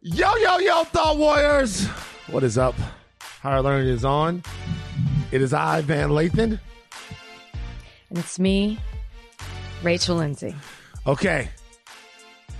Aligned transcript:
Yo, 0.00 0.34
yo, 0.36 0.58
yo, 0.58 0.84
Thought 0.84 1.16
Warriors. 1.18 1.86
What 2.30 2.44
is 2.44 2.56
up? 2.56 2.74
Higher 3.20 3.62
Learning 3.62 3.88
is 3.88 4.04
on. 4.04 4.42
It 5.32 5.42
is 5.42 5.52
I, 5.52 5.80
Van 5.82 6.10
Lathan. 6.10 6.60
And 8.10 8.18
it's 8.18 8.38
me, 8.38 8.78
Rachel 9.82 10.16
Lindsay. 10.16 10.54
Okay. 11.06 11.48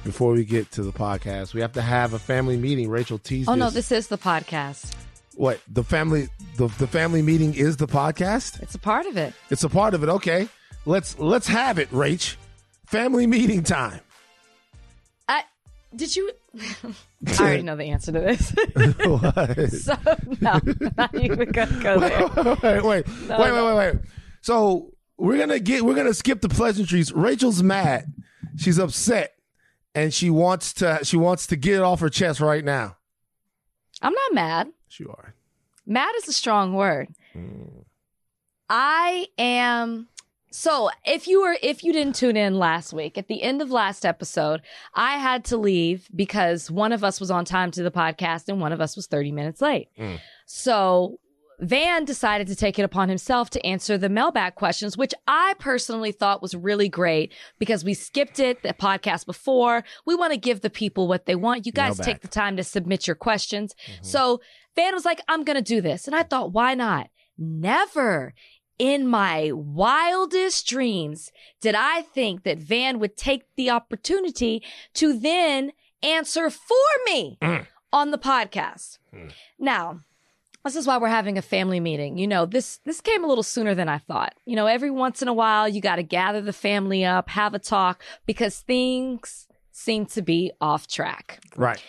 Before 0.04 0.32
we 0.32 0.45
get 0.45 0.71
to 0.72 0.82
the 0.82 0.93
podcast, 0.93 1.54
we 1.54 1.61
have 1.61 1.72
to 1.74 1.82
have 1.82 2.12
a 2.12 2.19
family 2.19 2.56
meeting. 2.56 2.88
Rachel 2.88 3.19
teased 3.19 3.49
Oh 3.49 3.55
no, 3.55 3.67
this. 3.67 3.89
this 3.89 3.93
is 3.93 4.09
the 4.09 4.19
podcast. 4.19 4.93
What? 5.37 5.61
The 5.69 5.85
family 5.85 6.29
the, 6.57 6.67
the 6.79 6.87
family 6.87 7.23
meeting 7.23 7.55
is 7.55 7.77
the 7.77 7.87
podcast? 7.87 8.61
It's 8.63 8.75
a 8.75 8.79
part 8.79 9.07
of 9.07 9.17
it. 9.17 9.33
It's 9.51 9.65
a 9.65 9.69
part 9.69 9.95
of 9.95 10.03
it. 10.03 10.09
Okay. 10.09 10.49
Let's 10.87 11.19
let's 11.19 11.47
have 11.47 11.79
it, 11.79 11.91
Rach. 11.91 12.37
Family 12.87 13.27
meeting 13.27 13.63
time. 13.63 14.01
I 15.29 15.43
did 15.95 16.16
you 16.16 16.30
I 16.56 16.95
already 17.38 17.62
know 17.62 17.77
the 17.77 17.84
answer 17.84 18.12
to 18.12 18.20
this. 18.20 18.55
What? 19.09 19.70
so 19.73 19.96
no, 20.41 20.60
not 20.96 21.14
even 21.14 21.50
gonna 21.50 21.82
go 21.82 22.00
there. 22.00 22.27
wait, 22.82 22.84
wait, 22.84 23.06
wait, 23.28 23.38
wait, 23.38 23.52
wait, 23.52 23.77
wait. 23.77 23.95
So 24.40 24.92
we're 25.16 25.38
gonna 25.38 25.60
get 25.60 25.84
we're 25.84 25.95
gonna 25.95 26.14
skip 26.14 26.40
the 26.40 26.48
pleasantries. 26.48 27.12
Rachel's 27.12 27.62
mad. 27.62 28.12
She's 28.56 28.78
upset, 28.78 29.34
and 29.95 30.12
she 30.12 30.30
wants 30.30 30.73
to 30.74 31.00
she 31.02 31.16
wants 31.16 31.46
to 31.48 31.56
get 31.56 31.74
it 31.74 31.82
off 31.82 32.00
her 32.00 32.09
chest 32.09 32.40
right 32.40 32.65
now. 32.65 32.96
I'm 34.01 34.15
not 34.15 34.34
mad. 34.34 34.68
You 34.98 35.10
are. 35.10 35.34
Mad 35.87 36.12
is 36.18 36.28
a 36.28 36.32
strong 36.32 36.74
word. 36.74 37.09
Mm. 37.34 37.84
I 38.68 39.26
am 39.38 40.09
so 40.51 40.91
if 41.05 41.27
you 41.27 41.43
were 41.43 41.57
if 41.62 41.84
you 41.84 41.93
didn't 41.93 42.15
tune 42.15 42.37
in 42.37 42.59
last 42.59 42.93
week, 42.93 43.19
at 43.19 43.29
the 43.29 43.43
end 43.43 43.61
of 43.62 43.70
last 43.70 44.07
episode, 44.07 44.62
I 44.95 45.19
had 45.19 45.45
to 45.47 45.57
leave 45.57 46.09
because 46.15 46.71
one 46.71 46.93
of 46.93 47.05
us 47.05 47.21
was 47.21 47.30
on 47.30 47.45
time 47.45 47.71
to 47.73 47.83
the 47.83 47.91
podcast 47.91 48.48
and 48.48 48.61
one 48.61 48.73
of 48.73 48.80
us 48.80 48.97
was 48.97 49.07
30 49.07 49.33
minutes 49.33 49.61
late. 49.61 49.88
Mm. 49.98 50.21
So 50.47 51.19
Van 51.60 52.05
decided 52.05 52.46
to 52.46 52.57
take 52.57 52.79
it 52.79 52.85
upon 52.85 53.09
himself 53.09 53.51
to 53.51 53.66
answer 53.66 53.99
the 53.99 54.09
mailbag 54.09 54.55
questions, 54.55 54.96
which 54.96 55.13
I 55.27 55.55
personally 55.59 56.13
thought 56.13 56.40
was 56.40 56.55
really 56.55 56.88
great 56.88 57.33
because 57.59 57.85
we 57.85 57.95
skipped 57.95 58.38
it 58.38 58.62
the 58.62 58.73
podcast 58.74 59.27
before. 59.27 59.85
We 60.07 60.15
want 60.15 60.33
to 60.33 60.38
give 60.38 60.60
the 60.60 60.71
people 60.71 61.09
what 61.09 61.27
they 61.27 61.35
want. 61.35 61.66
You 61.66 61.73
guys 61.73 61.99
Mailbag. 61.99 62.07
take 62.07 62.23
the 62.23 62.29
time 62.29 62.57
to 62.57 62.65
submit 62.65 63.07
your 63.07 63.16
questions. 63.16 63.74
So 64.03 64.41
Van 64.77 64.95
was 64.95 65.05
like, 65.05 65.21
I'm 65.27 65.43
going 65.43 65.57
to 65.57 65.62
do 65.62 65.81
this. 65.81 66.07
And 66.07 66.15
I 66.15 66.23
thought, 66.23 66.53
why 66.53 66.75
not? 66.75 67.09
Never 67.37 68.35
in 68.79 69.07
my 69.07 69.51
wildest 69.53 70.67
dreams 70.67 71.33
did 71.61 71.75
I 71.75 72.03
think 72.03 72.45
that 72.45 72.59
Van 72.59 72.98
would 72.98 73.17
take 73.17 73.45
the 73.57 73.71
opportunity 73.71 74.62
to 74.95 75.19
then 75.19 75.73
answer 76.03 76.51
for 76.51 76.77
me 77.06 77.39
mm. 77.43 77.67
on 77.93 78.11
the 78.11 78.19
podcast. 78.19 78.99
Mm. 79.12 79.33
Now, 79.59 80.01
this 80.65 80.77
is 80.77 80.87
why 80.87 80.99
we're 80.99 81.09
having 81.09 81.39
a 81.39 81.43
family 81.43 81.81
meeting. 81.81 82.19
You 82.19 82.27
know, 82.27 82.47
this 82.47 82.81
this 82.84 83.01
came 83.01 83.25
a 83.25 83.27
little 83.27 83.43
sooner 83.43 83.75
than 83.75 83.89
I 83.89 83.99
thought. 83.99 84.34
You 84.45 84.56
know, 84.56 84.67
every 84.67 84.91
once 84.91 85.23
in 85.23 85.29
a 85.29 85.33
while 85.33 85.69
you 85.69 85.81
got 85.81 85.97
to 85.97 86.03
gather 86.03 86.41
the 86.41 86.53
family 86.53 87.05
up, 87.05 87.31
have 87.31 87.55
a 87.55 87.59
talk 87.59 88.03
because 88.27 88.61
things 88.61 89.49
seem 89.73 90.06
to 90.06 90.23
be 90.23 90.53
off 90.61 90.87
track. 90.87 91.41
Right. 91.56 91.83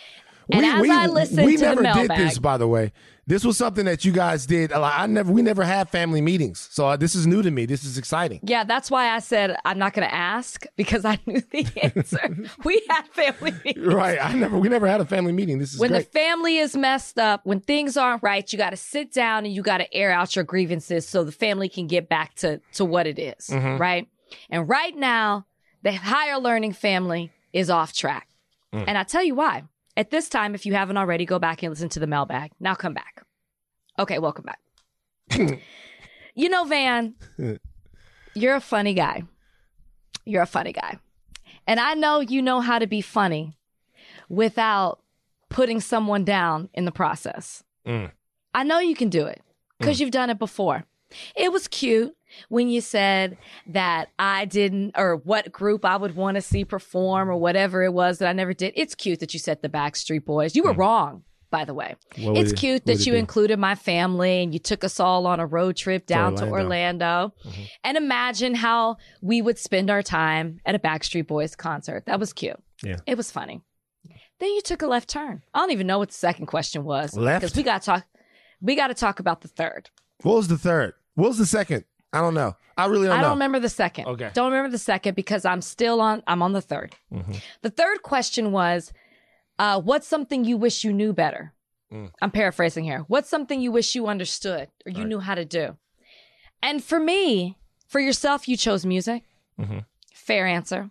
And 0.52 0.64
as 0.66 0.88
I 0.90 1.06
listened 1.06 1.46
we 1.46 1.56
to 1.56 1.58
the 1.58 1.74
never 1.74 1.82
did 2.06 2.10
this, 2.10 2.38
by 2.38 2.56
the 2.56 2.68
way. 2.68 2.92
This 3.26 3.44
was 3.44 3.56
something 3.56 3.84
that 3.84 4.04
you 4.04 4.10
guys 4.10 4.44
did. 4.44 4.72
I 4.72 5.06
never, 5.06 5.30
we 5.30 5.40
never 5.40 5.62
had 5.62 5.88
family 5.88 6.20
meetings, 6.20 6.66
so 6.72 6.88
uh, 6.88 6.96
this 6.96 7.14
is 7.14 7.28
new 7.28 7.42
to 7.42 7.50
me. 7.52 7.64
This 7.64 7.84
is 7.84 7.96
exciting. 7.96 8.40
Yeah, 8.42 8.64
that's 8.64 8.90
why 8.90 9.10
I 9.10 9.20
said 9.20 9.56
I'm 9.64 9.78
not 9.78 9.92
going 9.92 10.08
to 10.08 10.12
ask 10.12 10.64
because 10.76 11.04
I 11.04 11.16
knew 11.26 11.40
the 11.40 11.64
answer. 11.96 12.36
we 12.64 12.82
had 12.90 13.06
family 13.08 13.52
meetings. 13.64 13.86
Right. 13.86 14.18
I 14.20 14.34
never, 14.34 14.58
we 14.58 14.68
never 14.68 14.88
had 14.88 15.00
a 15.00 15.04
family 15.04 15.30
meeting. 15.32 15.60
This 15.60 15.74
is 15.74 15.78
When 15.78 15.90
great. 15.90 16.06
the 16.12 16.18
family 16.18 16.58
is 16.58 16.76
messed 16.76 17.20
up, 17.20 17.42
when 17.44 17.60
things 17.60 17.96
aren't 17.96 18.24
right, 18.24 18.52
you 18.52 18.58
got 18.58 18.70
to 18.70 18.76
sit 18.76 19.12
down 19.12 19.44
and 19.44 19.54
you 19.54 19.62
got 19.62 19.78
to 19.78 19.94
air 19.94 20.10
out 20.10 20.34
your 20.34 20.44
grievances 20.44 21.06
so 21.06 21.22
the 21.22 21.30
family 21.30 21.68
can 21.68 21.86
get 21.86 22.08
back 22.08 22.34
to 22.36 22.60
to 22.72 22.84
what 22.84 23.06
it 23.06 23.18
is, 23.20 23.48
right? 23.52 24.08
And 24.48 24.68
right 24.68 24.96
now, 24.96 25.46
the 25.82 25.92
higher 25.92 26.38
learning 26.38 26.72
family 26.72 27.30
is 27.52 27.70
off 27.70 27.92
track. 27.92 28.26
And 28.72 28.98
I 28.98 29.04
tell 29.04 29.22
you 29.22 29.34
why. 29.36 29.64
At 30.00 30.08
this 30.08 30.30
time, 30.30 30.54
if 30.54 30.64
you 30.64 30.72
haven't 30.72 30.96
already, 30.96 31.26
go 31.26 31.38
back 31.38 31.62
and 31.62 31.68
listen 31.68 31.90
to 31.90 32.00
the 32.00 32.06
mailbag. 32.06 32.52
Now 32.58 32.74
come 32.74 32.94
back. 32.94 33.22
Okay, 33.98 34.18
welcome 34.18 34.46
back. 34.46 34.58
you 36.34 36.48
know, 36.48 36.64
Van, 36.64 37.14
you're 38.34 38.54
a 38.54 38.62
funny 38.62 38.94
guy. 38.94 39.24
You're 40.24 40.40
a 40.40 40.46
funny 40.46 40.72
guy. 40.72 40.96
And 41.66 41.78
I 41.78 41.92
know 41.92 42.20
you 42.20 42.40
know 42.40 42.60
how 42.62 42.78
to 42.78 42.86
be 42.86 43.02
funny 43.02 43.58
without 44.30 45.02
putting 45.50 45.82
someone 45.82 46.24
down 46.24 46.70
in 46.72 46.86
the 46.86 46.92
process. 46.92 47.62
Mm. 47.86 48.10
I 48.54 48.64
know 48.64 48.78
you 48.78 48.94
can 48.94 49.10
do 49.10 49.26
it 49.26 49.42
because 49.78 50.00
you've 50.00 50.12
done 50.12 50.30
it 50.30 50.38
before. 50.38 50.86
It 51.36 51.52
was 51.52 51.68
cute 51.68 52.16
when 52.48 52.68
you 52.68 52.80
said 52.80 53.36
that 53.66 54.08
I 54.18 54.44
didn't, 54.44 54.92
or 54.96 55.16
what 55.16 55.52
group 55.52 55.84
I 55.84 55.96
would 55.96 56.16
want 56.16 56.36
to 56.36 56.42
see 56.42 56.64
perform, 56.64 57.28
or 57.28 57.36
whatever 57.36 57.82
it 57.82 57.92
was 57.92 58.18
that 58.18 58.28
I 58.28 58.32
never 58.32 58.52
did. 58.52 58.72
It's 58.76 58.94
cute 58.94 59.20
that 59.20 59.32
you 59.32 59.40
said 59.40 59.62
the 59.62 59.68
Backstreet 59.68 60.24
Boys. 60.24 60.54
You 60.56 60.62
were 60.62 60.72
wrong, 60.72 61.24
by 61.50 61.64
the 61.64 61.74
way. 61.74 61.96
What 62.18 62.36
it's 62.36 62.52
it- 62.52 62.56
cute 62.58 62.86
that 62.86 63.06
you 63.06 63.14
included 63.14 63.58
my 63.58 63.74
family 63.74 64.42
and 64.42 64.52
you 64.52 64.58
took 64.60 64.84
us 64.84 65.00
all 65.00 65.26
on 65.26 65.40
a 65.40 65.46
road 65.46 65.76
trip 65.76 66.06
down 66.06 66.36
to 66.36 66.44
Orlando. 66.48 66.62
Orlando. 66.64 67.34
Mm-hmm. 67.44 67.62
And 67.84 67.96
imagine 67.96 68.54
how 68.54 68.96
we 69.20 69.42
would 69.42 69.58
spend 69.58 69.90
our 69.90 70.02
time 70.02 70.60
at 70.64 70.74
a 70.74 70.78
Backstreet 70.78 71.26
Boys 71.26 71.54
concert. 71.54 72.04
That 72.06 72.20
was 72.20 72.32
cute. 72.32 72.62
Yeah. 72.82 72.96
It 73.06 73.16
was 73.16 73.30
funny. 73.30 73.62
Then 74.38 74.48
you 74.50 74.62
took 74.62 74.80
a 74.80 74.86
left 74.86 75.10
turn. 75.10 75.42
I 75.52 75.58
don't 75.58 75.70
even 75.70 75.86
know 75.86 75.98
what 75.98 76.08
the 76.08 76.14
second 76.14 76.46
question 76.46 76.82
was. 76.82 77.14
Left? 77.14 77.42
Because 77.42 77.54
we 77.56 77.62
got 77.62 77.82
to 77.82 77.86
talk. 77.86 78.06
We 78.62 78.74
got 78.74 78.86
to 78.88 78.94
talk 78.94 79.20
about 79.20 79.42
the 79.42 79.48
third. 79.48 79.90
What 80.22 80.36
was 80.36 80.48
the 80.48 80.56
third? 80.56 80.94
What 81.14 81.28
was 81.28 81.38
the 81.38 81.44
second? 81.46 81.84
I 82.12 82.20
don't 82.20 82.34
know. 82.34 82.56
I 82.76 82.86
really 82.86 83.06
don't 83.06 83.16
I 83.18 83.20
know. 83.20 83.28
don't 83.28 83.32
remember 83.36 83.60
the 83.60 83.68
second. 83.68 84.06
Okay. 84.06 84.30
Don't 84.34 84.50
remember 84.52 84.70
the 84.70 84.78
second 84.78 85.14
because 85.14 85.44
I'm 85.44 85.60
still 85.62 86.00
on. 86.00 86.22
I'm 86.26 86.42
on 86.42 86.52
the 86.52 86.62
3rd 86.62 86.92
Mm-hmm. 87.12 87.34
The 87.62 87.70
third 87.70 88.02
question 88.02 88.52
was, 88.52 88.92
uh, 89.58 89.80
"What's 89.80 90.06
something 90.06 90.44
you 90.44 90.56
wish 90.56 90.82
you 90.84 90.92
knew 90.92 91.12
better?" 91.12 91.52
Mm. 91.92 92.10
I'm 92.22 92.30
paraphrasing 92.30 92.84
here. 92.84 93.04
What's 93.08 93.28
something 93.28 93.60
you 93.60 93.72
wish 93.72 93.94
you 93.94 94.06
understood 94.06 94.68
or 94.86 94.90
you 94.92 94.98
Right. 94.98 95.06
knew 95.08 95.20
how 95.20 95.34
to 95.34 95.44
do? 95.44 95.76
And 96.62 96.82
for 96.84 97.00
me, 97.00 97.58
for 97.86 98.00
yourself, 98.00 98.46
you 98.48 98.56
chose 98.56 98.86
music. 98.86 99.24
Mhm. 99.58 99.84
Fair 100.12 100.46
answer. 100.46 100.90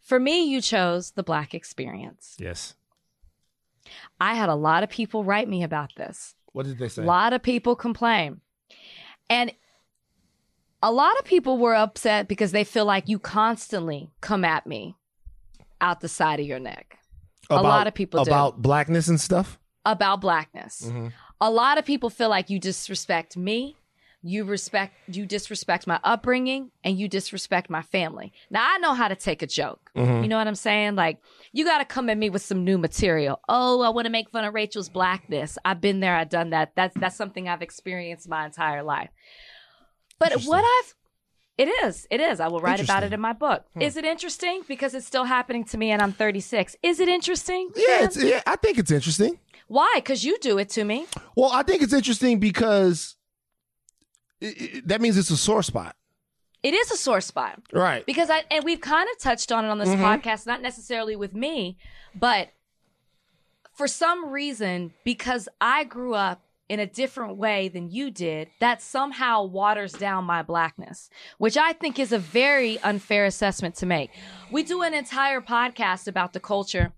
For 0.00 0.18
me, 0.20 0.44
you 0.44 0.60
chose 0.60 1.12
the 1.12 1.22
Black 1.22 1.52
experience. 1.54 2.36
Yes. 2.38 2.74
I 4.20 4.34
had 4.34 4.48
a 4.48 4.54
lot 4.54 4.82
of 4.82 4.90
people 4.90 5.24
write 5.24 5.48
me 5.48 5.62
about 5.62 5.94
this. 5.96 6.34
What 6.52 6.66
did 6.66 6.78
they 6.78 6.88
say? 6.88 7.02
A 7.02 7.06
lot 7.06 7.32
of 7.32 7.42
people 7.42 7.74
complain. 7.76 8.40
And 9.28 9.52
a 10.82 10.90
lot 10.92 11.18
of 11.18 11.24
people 11.24 11.58
were 11.58 11.74
upset 11.74 12.28
because 12.28 12.52
they 12.52 12.64
feel 12.64 12.84
like 12.84 13.08
you 13.08 13.18
constantly 13.18 14.10
come 14.20 14.44
at 14.44 14.66
me 14.66 14.96
out 15.80 16.00
the 16.00 16.08
side 16.08 16.40
of 16.40 16.46
your 16.46 16.58
neck 16.58 16.98
About, 17.48 17.64
lot 17.64 17.86
of 17.86 17.94
people 17.94 18.24
do. 18.24 18.30
about 18.30 18.60
blackness 18.62 19.08
and 19.08 19.20
stuff. 19.20 19.58
about 19.84 20.20
blackness. 20.20 20.82
Mhm. 20.86 21.12
A 21.40 21.50
lot 21.50 21.78
of 21.78 21.84
people 21.86 22.10
feel 22.10 22.28
like 22.28 22.50
you 22.50 22.58
disrespect 22.58 23.34
me, 23.36 23.76
you 24.22 24.44
respect 24.44 24.92
you 25.08 25.24
disrespect 25.24 25.86
my 25.86 25.98
upbringing, 26.04 26.70
and 26.84 26.98
you 26.98 27.08
disrespect 27.08 27.70
my 27.70 27.80
family. 27.80 28.30
Now 28.50 28.62
I 28.70 28.76
know 28.78 28.92
how 28.92 29.08
to 29.08 29.16
take 29.16 29.40
a 29.40 29.46
joke. 29.46 29.90
Mhm. 29.96 30.22
You 30.22 30.28
know 30.28 30.36
what 30.36 30.46
I'm 30.46 30.54
saying? 30.54 30.96
Like 30.96 31.18
you 31.52 31.64
got 31.64 31.78
to 31.78 31.86
come 31.86 32.10
at 32.10 32.18
me 32.18 32.28
with 32.28 32.42
some 32.42 32.62
new 32.62 32.76
material. 32.76 33.40
Oh, 33.48 33.80
I 33.80 33.88
want 33.88 34.04
to 34.04 34.10
make 34.12 34.28
fun 34.30 34.44
of 34.44 34.52
Rachel's 34.52 34.90
blackness. 34.90 35.56
I've 35.64 35.80
been 35.80 36.00
there. 36.00 36.14
I've 36.16 36.28
done 36.28 36.50
that. 36.50 36.72
That's 36.76 36.94
that's 37.00 37.16
something 37.16 37.48
I've 37.48 37.62
experienced 37.62 38.28
my 38.28 38.44
entire 38.44 38.82
life. 38.82 39.08
But 40.20 40.42
what 40.42 40.64
I've 40.64 40.94
it 41.58 41.68
is. 41.84 42.06
It 42.10 42.20
is. 42.20 42.40
I 42.40 42.48
will 42.48 42.60
write 42.60 42.80
about 42.80 43.02
it 43.02 43.12
in 43.12 43.20
my 43.20 43.34
book. 43.34 43.66
Hmm. 43.74 43.82
Is 43.82 43.96
it 43.98 44.04
interesting? 44.06 44.62
Because 44.66 44.94
it's 44.94 45.06
still 45.06 45.24
happening 45.24 45.64
to 45.64 45.76
me 45.76 45.90
and 45.90 46.00
I'm 46.00 46.12
36. 46.12 46.74
Is 46.82 47.00
it 47.00 47.08
interesting? 47.08 47.70
Yeah, 47.76 48.04
it's, 48.04 48.22
yeah, 48.22 48.40
I 48.46 48.56
think 48.56 48.78
it's 48.78 48.90
interesting. 48.90 49.38
Why? 49.66 49.92
Because 49.96 50.24
you 50.24 50.38
do 50.38 50.56
it 50.58 50.70
to 50.70 50.84
me. 50.84 51.06
Well, 51.36 51.50
I 51.52 51.62
think 51.62 51.82
it's 51.82 51.92
interesting 51.92 52.38
because 52.40 53.16
it, 54.40 54.46
it- 54.76 54.88
that 54.88 55.00
means 55.02 55.18
it's 55.18 55.30
a 55.30 55.36
sore 55.36 55.62
spot, 55.62 55.96
It 56.62 56.72
is 56.72 56.90
a 56.90 56.96
sore 56.96 57.20
spot. 57.20 57.60
right? 57.74 58.06
Because 58.06 58.30
I 58.30 58.42
and 58.50 58.64
we've 58.64 58.80
kind 58.80 59.08
of 59.12 59.18
touched 59.18 59.52
on 59.52 59.64
it 59.66 59.68
on 59.68 59.78
this 59.78 59.90
Mhm. 59.90 59.98
podcast, 60.22 60.46
not 60.46 60.62
necessarily 60.62 61.14
with 61.14 61.34
me, 61.34 61.76
but 62.14 62.48
for 63.74 63.86
some 63.86 64.30
reason, 64.30 64.94
because 65.04 65.46
I 65.60 65.84
grew 65.84 66.14
up 66.14 66.42
in 66.70 66.78
a 66.78 66.86
different 66.86 67.36
way 67.36 67.66
than 67.66 67.90
you 67.90 68.12
did, 68.12 68.48
that 68.60 68.80
somehow 68.80 69.42
waters 69.42 69.92
down 69.92 70.22
my 70.22 70.40
blackness, 70.40 71.10
which 71.36 71.56
I 71.56 71.72
think 71.72 71.98
is 71.98 72.12
a 72.12 72.18
very 72.18 72.78
unfair 72.78 73.24
assessment 73.24 73.74
to 73.76 73.86
make. 73.86 74.12
We 74.52 74.62
do 74.62 74.82
an 74.82 74.94
entire 74.94 75.40
podcast 75.40 76.06
about 76.06 76.32
the 76.32 76.38
culture 76.38 76.92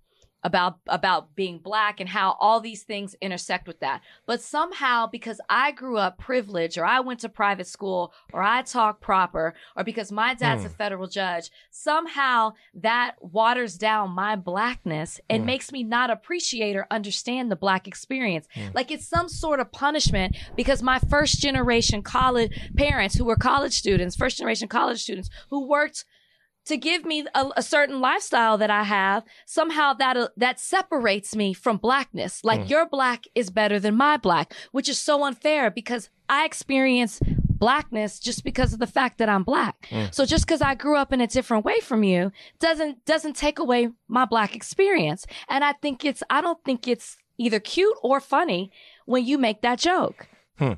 about 0.45 0.79
about 0.87 1.35
being 1.37 1.59
black 1.59 2.01
and 2.01 2.09
how 2.09 2.37
all 2.41 2.61
these 2.61 2.83
things 2.83 3.15
intersect 3.21 3.67
with 3.67 3.81
that. 3.81 4.03
But 4.27 4.41
somehow 4.41 5.07
because 5.07 5.41
I 5.49 5.71
grew 5.71 5.99
up 5.99 6.19
privileged 6.19 6.79
or 6.79 6.85
I 6.85 7.01
went 7.01 7.21
to 7.21 7.29
private 7.29 7.67
school 7.67 8.13
or 8.33 8.43
I 8.43 8.63
talk 8.63 9.01
proper 9.01 9.55
or 9.77 9.85
because 9.85 10.11
my 10.11 10.35
dad's 10.35 10.65
a 10.65 10.69
hmm. 10.69 10.75
federal 10.75 11.07
judge, 11.07 11.51
somehow 11.71 12.55
that 12.75 13.15
waters 13.21 13.77
down 13.77 14.11
my 14.11 14.37
blackness 14.37 15.21
and 15.31 15.43
hmm. 15.43 15.47
makes 15.47 15.71
me 15.71 15.85
not 15.85 16.11
appreciate 16.11 16.77
or 16.77 16.87
understand 16.91 17.51
the 17.51 17.57
black 17.57 17.87
experience. 17.87 18.49
Hmm. 18.55 18.69
Like 18.75 18.91
it's 18.91 19.07
some 19.07 19.29
sort 19.29 19.61
of 19.61 19.71
punishment 19.71 20.37
because 20.57 20.83
my 20.83 20.99
first 20.99 21.41
generation 21.41 22.03
college 22.03 22.53
parents 22.77 23.15
who 23.15 23.25
were 23.25 23.37
college 23.37 23.75
students, 23.75 24.17
first 24.17 24.39
generation 24.39 24.69
college 24.69 25.03
students 25.03 25.31
who 25.51 25.67
worked 25.67 26.05
to 26.67 26.77
give 26.77 27.05
me 27.05 27.27
a, 27.35 27.47
a 27.57 27.63
certain 27.63 28.01
lifestyle 28.01 28.59
that 28.59 28.71
I 28.71 28.85
have, 28.85 29.25
somehow 29.47 29.95
that 29.95 30.17
uh, 30.17 30.29
that 30.37 30.61
separates 30.61 31.35
me 31.35 31.53
from 31.53 31.77
blackness. 31.77 32.45
Like 32.45 32.63
hmm. 32.63 32.67
your 32.67 32.87
black 32.89 33.25
is 33.35 33.51
better 33.51 33.79
than 33.79 33.97
my 33.97 34.17
black, 34.17 34.55
which 34.73 34.89
is 34.89 34.99
so 34.99 35.25
unfair 35.25 35.71
because 35.71 36.11
I 36.29 36.45
experience 36.45 37.21
blackness 37.63 38.19
just 38.19 38.43
because 38.43 38.73
of 38.73 38.81
the 38.81 38.87
fact 38.87 39.19
that 39.19 39.29
I'm 39.29 39.45
black. 39.45 39.87
Hmm. 39.89 40.07
So 40.11 40.25
just 40.25 40.47
because 40.47 40.63
I 40.63 40.75
grew 40.75 40.97
up 40.97 41.13
in 41.13 41.21
a 41.21 41.27
different 41.27 41.65
way 41.65 41.81
from 41.81 42.03
you 42.03 42.33
doesn't 42.59 43.05
doesn't 43.05 43.37
take 43.37 43.59
away 43.59 43.89
my 44.09 44.25
black 44.25 44.57
experience. 44.57 45.27
And 45.49 45.65
I 45.65 45.73
think 45.75 46.05
it's 46.05 46.23
I 46.31 46.41
don't 46.41 46.63
think 46.65 46.89
it's 46.89 47.17
either 47.39 47.61
cute 47.61 47.97
or 48.03 48.21
funny 48.21 48.73
when 49.07 49.25
you 49.25 49.39
make 49.39 49.63
that 49.63 49.79
joke. 49.79 50.29
Hmm. 50.59 50.73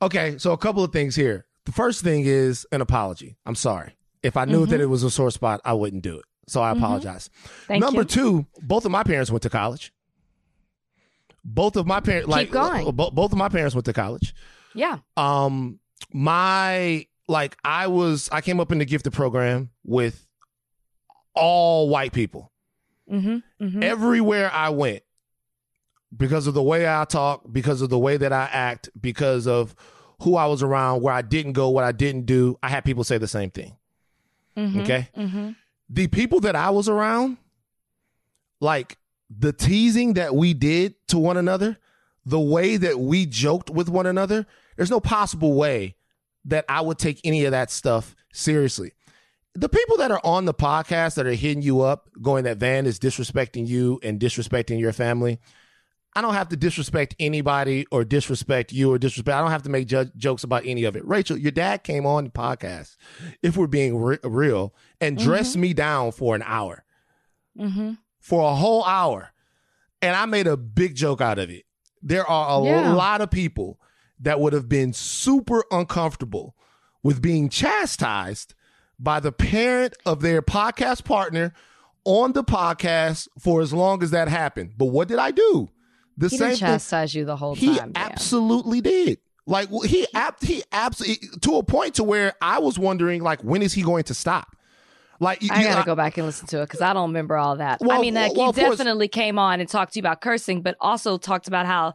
Okay, 0.00 0.36
so 0.38 0.52
a 0.52 0.58
couple 0.58 0.84
of 0.84 0.92
things 0.92 1.16
here. 1.16 1.46
The 1.64 1.72
first 1.72 2.04
thing 2.04 2.24
is 2.26 2.66
an 2.70 2.80
apology. 2.80 3.36
I'm 3.44 3.54
sorry. 3.54 3.96
If 4.26 4.36
I 4.36 4.44
knew 4.44 4.66
that 4.66 4.80
it 4.80 4.86
was 4.86 5.04
a 5.04 5.10
sore 5.10 5.30
spot, 5.30 5.60
I 5.64 5.72
wouldn't 5.72 6.02
do 6.02 6.18
it. 6.18 6.24
So 6.48 6.60
I 6.60 6.72
apologize. 6.72 7.30
Thank 7.66 7.80
Number 7.80 8.00
you. 8.00 8.06
two, 8.06 8.46
both 8.60 8.84
of 8.84 8.90
my 8.90 9.04
parents 9.04 9.30
went 9.30 9.42
to 9.42 9.50
college. 9.50 9.92
Both 11.44 11.76
of 11.76 11.86
my 11.86 12.00
parents, 12.00 12.28
like 12.28 12.50
going. 12.50 12.90
bo- 12.90 13.10
both 13.10 13.30
of 13.30 13.38
my 13.38 13.48
parents 13.48 13.74
went 13.74 13.84
to 13.84 13.92
college. 13.92 14.34
Yeah. 14.74 14.98
Um, 15.16 15.78
my 16.12 17.06
like 17.28 17.56
I 17.64 17.86
was, 17.86 18.28
I 18.32 18.40
came 18.40 18.58
up 18.58 18.72
in 18.72 18.78
the 18.78 18.84
gifted 18.84 19.12
program 19.12 19.70
with 19.84 20.26
all 21.34 21.88
white 21.88 22.12
people. 22.12 22.50
Mm-hmm. 23.10 23.64
mm-hmm. 23.64 23.82
Everywhere 23.82 24.50
I 24.52 24.70
went, 24.70 25.04
because 26.16 26.48
of 26.48 26.54
the 26.54 26.62
way 26.62 26.88
I 26.88 27.04
talk, 27.04 27.44
because 27.52 27.80
of 27.80 27.90
the 27.90 27.98
way 27.98 28.16
that 28.16 28.32
I 28.32 28.48
act, 28.52 28.88
because 29.00 29.46
of 29.46 29.76
who 30.22 30.34
I 30.34 30.46
was 30.46 30.64
around, 30.64 31.02
where 31.02 31.14
I 31.14 31.22
didn't 31.22 31.52
go, 31.52 31.68
what 31.68 31.84
I 31.84 31.92
didn't 31.92 32.26
do, 32.26 32.58
I 32.62 32.68
had 32.68 32.84
people 32.84 33.04
say 33.04 33.18
the 33.18 33.28
same 33.28 33.50
thing. 33.50 33.76
Mhm. 34.56 34.82
Okay. 34.82 35.08
Mm-hmm. 35.16 35.50
The 35.88 36.06
people 36.08 36.40
that 36.40 36.56
I 36.56 36.70
was 36.70 36.88
around, 36.88 37.36
like 38.60 38.96
the 39.30 39.52
teasing 39.52 40.14
that 40.14 40.34
we 40.34 40.54
did 40.54 40.94
to 41.08 41.18
one 41.18 41.36
another, 41.36 41.78
the 42.24 42.40
way 42.40 42.76
that 42.76 42.98
we 42.98 43.26
joked 43.26 43.70
with 43.70 43.88
one 43.88 44.06
another, 44.06 44.46
there's 44.76 44.90
no 44.90 45.00
possible 45.00 45.54
way 45.54 45.96
that 46.44 46.64
I 46.68 46.80
would 46.80 46.98
take 46.98 47.20
any 47.24 47.44
of 47.44 47.52
that 47.52 47.70
stuff 47.70 48.14
seriously. 48.32 48.92
The 49.54 49.68
people 49.68 49.96
that 49.98 50.10
are 50.10 50.20
on 50.22 50.44
the 50.44 50.54
podcast 50.54 51.14
that 51.14 51.26
are 51.26 51.32
hitting 51.32 51.62
you 51.62 51.80
up, 51.80 52.10
going 52.20 52.44
that 52.44 52.58
Van 52.58 52.84
is 52.86 52.98
disrespecting 52.98 53.66
you 53.66 53.98
and 54.02 54.20
disrespecting 54.20 54.78
your 54.78 54.92
family. 54.92 55.40
I 56.16 56.22
don't 56.22 56.34
have 56.34 56.48
to 56.48 56.56
disrespect 56.56 57.14
anybody 57.20 57.84
or 57.92 58.02
disrespect 58.04 58.72
you 58.72 58.90
or 58.92 58.98
disrespect. 58.98 59.36
I 59.36 59.40
don't 59.42 59.50
have 59.50 59.64
to 59.64 59.68
make 59.70 59.86
ju- 59.86 60.10
jokes 60.16 60.44
about 60.44 60.62
any 60.64 60.84
of 60.84 60.96
it. 60.96 61.06
Rachel, 61.06 61.36
your 61.36 61.50
dad 61.52 61.84
came 61.84 62.06
on 62.06 62.24
the 62.24 62.30
podcast, 62.30 62.96
if 63.42 63.56
we're 63.56 63.66
being 63.66 63.96
re- 63.98 64.18
real, 64.24 64.74
and 65.00 65.18
dressed 65.18 65.56
me 65.58 65.74
down 65.74 66.12
for 66.12 66.34
an 66.34 66.42
hour, 66.46 66.84
Mm-hmm. 67.58 67.92
for 68.18 68.50
a 68.50 68.54
whole 68.54 68.82
hour. 68.84 69.30
And 70.02 70.16
I 70.16 70.24
made 70.26 70.46
a 70.46 70.56
big 70.56 70.94
joke 70.94 71.20
out 71.20 71.38
of 71.38 71.50
it. 71.50 71.64
There 72.02 72.26
are 72.26 72.60
a 72.60 72.64
Yeah. 72.64 72.92
lot 72.94 73.20
of 73.20 73.30
people 73.30 73.78
that 74.20 74.40
would 74.40 74.52
have 74.54 74.68
been 74.68 74.92
super 74.94 75.64
uncomfortable 75.70 76.56
with 77.02 77.20
being 77.22 77.48
chastised 77.48 78.54
by 78.98 79.20
the 79.20 79.32
parent 79.32 79.94
of 80.06 80.20
their 80.22 80.40
podcast 80.42 81.04
partner 81.04 81.52
on 82.04 82.32
the 82.32 82.44
podcast 82.44 83.28
for 83.38 83.60
as 83.60 83.72
long 83.72 84.02
as 84.02 84.10
that 84.12 84.28
happened. 84.28 84.72
But 84.78 84.86
what 84.86 85.08
did 85.08 85.18
I 85.18 85.30
do? 85.30 85.68
The 86.16 86.28
He 86.28 86.36
same 86.36 86.48
didn't 86.48 86.60
thing. 86.60 86.68
chastise 86.68 87.14
you 87.14 87.24
the 87.24 87.36
whole 87.36 87.54
He 87.54 87.76
time. 87.76 87.92
Dan. 87.92 88.02
absolutely 88.12 88.80
did. 88.80 89.18
Like 89.46 89.68
he 89.84 90.06
apt 90.14 90.44
he 90.44 90.62
absolutely 90.72 91.28
to 91.42 91.56
a 91.56 91.62
point 91.62 91.94
to 91.96 92.04
where 92.04 92.32
I 92.42 92.58
was 92.58 92.78
wondering 92.78 93.22
like 93.22 93.42
when 93.42 93.62
is 93.62 93.72
he 93.74 93.82
going 93.82 94.04
to 94.04 94.14
stop? 94.14 94.56
Like 95.20 95.42
you- 95.42 95.50
I 95.52 95.60
you- 95.62 95.68
gotta 95.68 95.84
go 95.86 95.94
back 95.94 96.16
and 96.18 96.26
listen 96.26 96.46
to 96.48 96.62
it 96.62 96.66
because 96.66 96.80
I 96.80 96.92
don't 96.92 97.10
remember 97.10 97.36
all 97.36 97.56
that. 97.56 97.80
Well, 97.80 97.96
I 97.96 98.00
mean, 98.00 98.14
like 98.14 98.34
well, 98.34 98.52
he 98.52 98.60
definitely 98.60 99.08
came 99.08 99.38
on 99.38 99.60
and 99.60 99.68
talked 99.68 99.92
to 99.94 99.98
you 99.98 100.02
about 100.02 100.20
cursing, 100.20 100.62
but 100.62 100.76
also 100.80 101.16
talked 101.16 101.46
about 101.48 101.64
how 101.66 101.94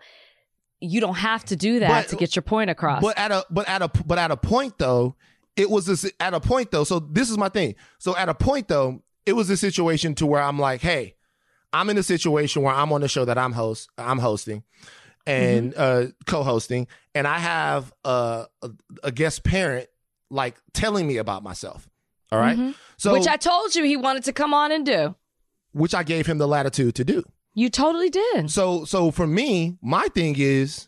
you 0.79 0.99
don't 1.01 1.15
have 1.17 1.43
to 1.45 1.55
do 1.55 1.79
that 1.79 1.89
But- 2.05 2.07
to 2.09 2.15
get 2.15 2.35
your 2.35 2.41
point 2.43 2.69
across. 2.69 3.01
But 3.01 3.17
at 3.17 3.31
a 3.31 3.45
but 3.49 3.67
at 3.67 3.81
a 3.81 3.89
but 4.05 4.17
at 4.17 4.31
a 4.31 4.37
point 4.37 4.77
though, 4.77 5.15
it 5.55 5.69
was 5.69 5.85
this 5.87 6.09
at 6.19 6.33
a 6.33 6.39
point 6.39 6.71
though. 6.71 6.83
So 6.85 6.99
this 6.99 7.29
is 7.29 7.37
my 7.37 7.49
thing. 7.49 7.75
So 7.99 8.15
at 8.15 8.29
a 8.29 8.33
point 8.33 8.67
though, 8.69 9.03
it 9.25 9.33
was 9.33 9.49
a 9.49 9.57
situation 9.57 10.15
to 10.15 10.25
where 10.25 10.41
I'm 10.41 10.57
like, 10.57 10.81
hey, 10.81 11.15
I'm 11.73 11.89
in 11.89 11.97
a 11.97 12.03
situation 12.03 12.61
where 12.63 12.73
I'm 12.73 12.91
on 12.93 13.01
the 13.01 13.07
show 13.07 13.25
that 13.25 13.37
I'm 13.37 13.51
host 13.53 13.89
I'm 13.97 14.19
hosting 14.19 14.63
and 15.27 15.73
uh 15.77 16.07
co-hosting, 16.25 16.87
and 17.15 17.27
I 17.27 17.37
have 17.39 17.93
a, 18.03 18.45
a 18.61 18.69
a 19.03 19.11
guest 19.11 19.43
parent 19.43 19.87
like 20.29 20.55
telling 20.73 21.07
me 21.07 21.17
about 21.17 21.43
myself. 21.43 21.87
All 22.31 22.39
right? 22.39 22.73
So 22.97 23.13
Which 23.13 23.27
I 23.27 23.37
told 23.37 23.75
you 23.75 23.83
he 23.83 23.97
wanted 23.97 24.23
to 24.25 24.33
come 24.33 24.53
on 24.53 24.71
and 24.71 24.85
do. 24.85 25.15
which 25.73 25.93
I 25.93 26.03
gave 26.03 26.25
him 26.25 26.37
the 26.37 26.47
latitude 26.47 26.95
to 26.95 27.03
do. 27.03 27.23
You 27.53 27.69
totally 27.69 28.09
did. 28.09 28.49
So 28.49 28.85
so 28.85 29.11
for 29.11 29.27
me, 29.27 29.77
my 29.81 30.07
thing 30.09 30.35
is 30.37 30.87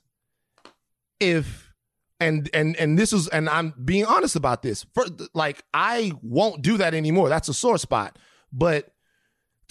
if 1.20 1.74
and 2.20 2.50
and 2.54 2.76
and 2.78 2.98
this 2.98 3.12
is 3.14 3.28
and 3.30 3.50
I'm 3.50 3.74
being 3.84 4.06
honest 4.06 4.36
about 4.36 4.62
this. 4.62 4.86
For 4.94 5.06
like 5.34 5.64
I 5.74 6.14
won't 6.22 6.62
do 6.62 6.78
that 6.78 6.94
anymore. 6.94 7.30
That's 7.30 7.50
a 7.50 7.54
sore 7.54 7.78
spot. 7.78 8.18
But 8.52 8.90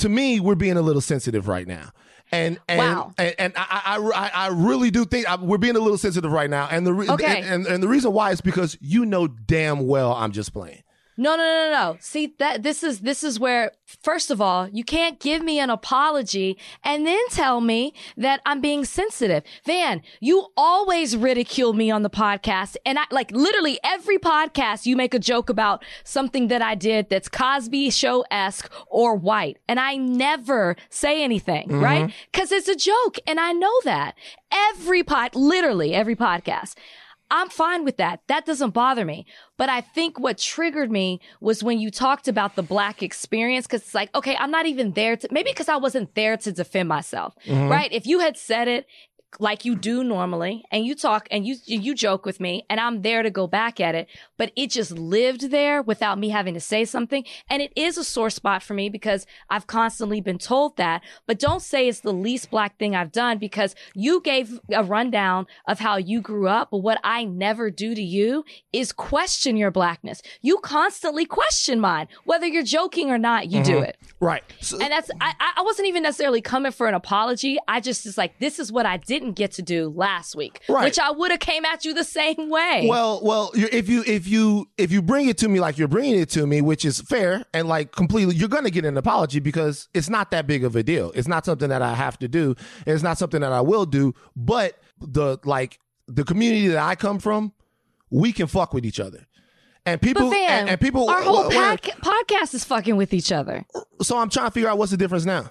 to 0.03 0.09
me, 0.09 0.39
we're 0.41 0.55
being 0.55 0.77
a 0.77 0.83
little 0.83 1.01
sensitive 1.03 1.49
right 1.49 1.67
now. 1.67 1.91
And 2.31 2.59
and 2.69 2.79
Wow. 2.79 3.13
and, 3.19 3.35
and 3.39 3.53
I, 3.57 3.99
I 4.15 4.31
I 4.47 4.49
really 4.49 4.91
do 4.91 5.05
think 5.05 5.29
I, 5.29 5.37
we're 5.37 5.59
being 5.59 5.77
a 5.77 5.81
little 5.81 5.99
sensitive 5.99 6.33
right 6.33 6.49
now. 6.49 6.67
And 6.71 6.87
the 6.87 6.95
re- 6.95 7.09
Okay. 7.09 7.41
and, 7.43 7.47
and 7.47 7.67
and 7.67 7.83
the 7.83 7.89
reason 7.89 8.13
why 8.13 8.31
is 8.31 8.41
because 8.41 8.79
you 8.81 9.05
know 9.05 9.27
damn 9.29 9.87
well 9.87 10.13
I'm 10.15 10.33
just 10.33 10.53
playing. 10.55 10.83
No, 11.17 11.37
no, 11.37 11.43
no, 11.43 11.71
no, 11.71 11.93
no. 11.93 11.97
See 12.01 12.35
that 12.39 12.63
this 12.63 12.83
is 12.83 13.01
this 13.01 13.23
is 13.23 13.39
where 13.39 13.73
first 14.03 14.31
of 14.31 14.41
all, 14.41 14.69
you 14.69 14.83
can't 14.83 15.21
give 15.21 15.43
me 15.43 15.59
an 15.59 15.69
apology 15.69 16.57
and 16.83 17.07
then 17.07 17.21
tell 17.31 17.61
me 17.61 17.93
that 18.17 18.41
I'm 18.47 18.61
being 18.61 18.85
sensitive. 18.85 19.43
Van, 19.67 20.03
you 20.21 20.49
always 20.57 21.17
ridicule 21.17 21.75
me 21.75 21.91
on 21.91 22.03
the 22.03 22.11
podcast 22.11 22.77
and 22.87 22.99
I 22.99 23.05
like 23.11 23.31
literally 23.31 23.79
every 23.85 24.19
podcast 24.19 24.87
you 24.87 24.97
make 24.97 25.13
a 25.13 25.19
joke 25.19 25.51
about 25.51 25.85
something 26.03 26.49
that 26.49 26.63
I 26.63 26.75
did 26.75 27.11
that's 27.11 27.29
Cosby 27.29 27.91
show-esque 27.91 28.73
or 28.87 29.15
white 29.15 29.59
and 29.69 29.79
I 29.79 29.97
never 29.97 30.77
say 30.89 31.23
anything, 31.23 31.69
mm-hmm. 31.69 31.85
right? 31.85 32.13
Cuz 32.33 32.53
it's 32.53 32.69
a 32.69 32.77
joke 32.77 33.19
and 33.27 33.39
I 33.39 33.53
know 33.53 33.81
that. 33.85 34.15
Every 34.51 35.03
pod 35.03 35.35
literally 35.35 35.95
every 35.95 36.17
podcast. 36.17 36.75
I'm 37.35 37.49
fine 37.49 37.85
with 37.85 37.97
that. 37.97 38.21
That 38.29 38.45
doesn't 38.45 38.71
bother 38.71 39.07
me. 39.07 39.25
But 39.57 39.71
I 39.71 39.81
think 39.81 40.21
what 40.21 40.37
triggered 40.37 40.91
me 40.91 41.19
was 41.41 41.65
when 41.65 41.79
you 41.81 41.91
talked 41.91 42.29
about 42.29 42.57
the 42.57 42.63
black 42.63 43.03
experience, 43.03 43.67
because 43.67 43.81
it's 43.81 43.95
like, 43.95 44.15
okay, 44.15 44.37
I'm 44.37 44.51
not 44.51 44.67
even 44.67 44.93
there 44.93 45.17
to, 45.17 45.29
maybe 45.31 45.51
because 45.51 45.71
I 45.71 45.77
wasn't 45.77 46.15
there 46.15 46.37
to 46.37 46.53
defend 46.53 46.91
myself, 46.91 47.35
mm-hmm. 47.47 47.71
right? 47.71 47.91
If 47.91 48.07
you 48.07 48.19
had 48.21 48.37
said 48.37 48.69
it 48.69 48.87
like 49.39 49.65
you 49.65 49.75
do 49.75 50.05
normally 50.05 50.65
and 50.71 50.85
you 50.85 50.95
talk 50.95 51.27
and 51.31 51.47
you, 51.47 51.57
you 51.65 51.95
joke 51.95 52.27
with 52.27 52.41
me 52.41 52.65
and 52.69 52.79
I'm 52.79 53.03
there 53.03 53.23
to 53.23 53.31
go 53.31 53.47
back 53.47 53.81
at 53.81 53.95
it, 53.95 54.09
but 54.37 54.53
it 54.57 54.71
just 54.71 54.93
lived 54.93 55.51
there 55.51 55.83
without 55.83 56.19
me 56.19 56.29
having 56.29 56.55
to 56.55 56.61
say 56.61 56.85
something. 56.85 57.25
And 57.49 57.63
it 57.63 57.73
is 57.75 57.97
a 57.97 58.05
sore 58.05 58.31
spot 58.31 58.63
for 58.63 58.75
me 58.75 58.89
because 58.89 59.27
I've 59.49 59.67
constantly 59.67 60.21
been 60.21 60.39
told 60.39 60.77
that, 60.77 61.03
but 61.27 61.39
don't 61.39 61.63
say 61.63 61.89
it's 61.89 62.01
the 62.01 62.13
least 62.13 62.51
black 62.51 62.79
thing 62.79 62.95
I've 62.95 63.13
done 63.13 63.39
because 63.39 63.75
you 63.95 64.21
gave 64.21 64.61
a 64.71 64.85
rundown 64.85 65.47
of 65.67 65.79
how 65.79 65.97
you 65.97 66.21
grew 66.21 66.49
up. 66.49 66.71
But 66.71 66.79
what 66.79 67.01
I 67.03 67.25
never 67.25 67.71
do 67.71 67.95
to 67.95 68.03
you 68.03 68.45
is 68.73 68.93
question 68.93 69.57
your 69.57 69.71
blackness. 69.71 70.23
You 70.43 70.59
constantly 70.59 71.25
question 71.25 71.81
mine, 71.81 72.09
whether 72.25 72.47
you're 72.47 72.63
joking 72.63 73.11
or 73.11 73.19
not, 73.19 73.51
you 73.51 73.63
do 73.65 73.77
mm-hmm. 73.77 73.85
it. 73.85 73.97
Right. 74.21 74.45
So, 74.61 74.79
And 74.81 74.93
that's, 74.93 75.11
I, 75.21 75.35
I- 75.41 75.63
wasn't 75.73 75.89
even 75.89 76.03
necessarily 76.03 76.43
coming 76.43 76.71
for 76.71 76.87
an 76.87 76.95
apology. 76.95 77.59
I 77.67 77.81
just 77.81 78.05
is 78.05 78.19
like, 78.19 78.39
this 78.39 78.59
is 78.59 78.71
what 78.71 78.85
I 78.85 78.99
didn't 79.23 79.37
get 79.37 79.53
to 79.53 79.63
do 79.63 79.89
last 79.95 80.35
week, 80.37 80.61
Right. 80.69 80.85
which 80.85 80.99
I 80.99 81.11
would 81.11 81.31
have 81.31 81.41
came 81.41 81.65
at 81.65 81.85
you 81.85 81.95
the 81.95 82.05
same 82.05 82.51
way. 82.51 82.87
Well, 82.89 83.21
well, 83.23 83.51
if 83.55 83.89
you 83.89 84.03
if 84.07 84.27
you 84.27 84.67
if 84.77 84.91
you 84.93 85.01
bring 85.03 85.29
it 85.29 85.39
to 85.39 85.49
me 85.49 85.61
like 85.61 85.79
you're 85.79 85.89
bringing 85.89 86.19
it 86.19 86.29
to 86.31 86.47
me, 86.47 86.61
which 86.61 86.85
is 86.85 87.01
fair 87.01 87.45
and 87.55 87.69
like 87.69 87.93
completely, 87.93 88.35
you're 88.35 88.49
gonna 88.49 88.71
get 88.71 88.85
an 88.85 88.97
apology 88.97 89.39
because 89.41 89.89
it's 89.95 90.09
not 90.11 90.31
that 90.33 90.47
big 90.47 90.65
of 90.65 90.77
a 90.77 90.83
deal. 90.83 91.13
It's 91.15 91.29
not 91.29 91.45
something 91.45 91.69
that 91.69 91.83
I 91.83 91.95
have 91.95 92.19
to 92.19 92.29
do. 92.29 92.55
It's 92.87 93.03
not 93.03 93.19
something 93.19 93.41
that 93.41 93.53
I 93.53 93.61
will 93.61 93.87
do. 93.87 94.15
But 94.37 94.79
the 95.01 95.39
like 95.45 95.79
the 96.09 96.25
community 96.25 96.69
that 96.69 96.83
I 96.83 96.95
come 96.97 97.19
from, 97.19 97.53
we 98.11 98.33
can 98.33 98.47
fuck 98.47 98.75
with 98.75 98.85
each 98.85 99.01
other, 99.01 99.27
and 99.87 100.01
people 100.01 100.31
Van, 100.31 100.51
and, 100.63 100.69
and 100.71 100.81
people. 100.81 101.09
our 101.09 101.23
whole 101.23 101.49
wait. 101.49 101.81
podcast 102.03 102.55
is 102.55 102.65
fucking 102.65 102.97
with 102.97 103.15
each 103.15 103.31
other. 103.33 103.65
so 104.03 104.19
I'm 104.19 104.29
trying 104.29 104.47
to 104.47 104.51
figure 104.51 104.69
out 104.69 104.79
what's 104.79 104.91
the 104.91 104.97
difference 104.97 105.25
now. 105.25 105.51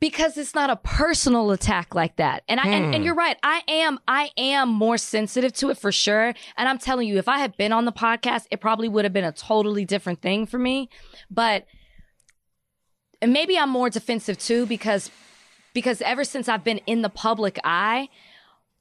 Because 0.00 0.36
it's 0.38 0.54
not 0.54 0.70
a 0.70 0.76
personal 0.76 1.50
attack 1.50 1.94
like 1.94 2.16
that. 2.16 2.42
And 2.48 2.58
I 2.58 2.66
and, 2.66 2.86
Hmm. 2.86 2.94
and 2.94 3.04
you're 3.04 3.14
right. 3.14 3.36
I 3.42 3.62
am 3.68 4.00
I 4.08 4.30
am 4.36 4.68
more 4.70 4.96
sensitive 4.98 5.52
to 5.54 5.70
it 5.70 5.78
for 5.78 5.92
sure. 5.92 6.34
And 6.56 6.68
I'm 6.68 6.78
telling 6.78 7.06
you, 7.06 7.18
if 7.18 7.28
I 7.28 7.38
had 7.38 7.56
been 7.56 7.72
on 7.72 7.84
the 7.84 7.92
podcast, 7.92 8.46
it 8.50 8.60
probably 8.60 8.88
would 8.88 9.04
have 9.04 9.12
been 9.12 9.24
a 9.24 9.32
totally 9.32 9.84
different 9.84 10.22
thing 10.22 10.46
for 10.46 10.58
me. 10.58 10.88
But 11.30 11.66
and 13.22 13.32
maybe 13.32 13.58
I'm 13.58 13.70
more 13.70 13.90
defensive 13.90 14.38
too 14.38 14.66
because 14.66 15.10
because 15.74 16.00
ever 16.02 16.24
since 16.24 16.48
I've 16.48 16.64
been 16.64 16.78
in 16.86 17.02
the 17.02 17.10
public 17.10 17.58
eye, 17.62 18.08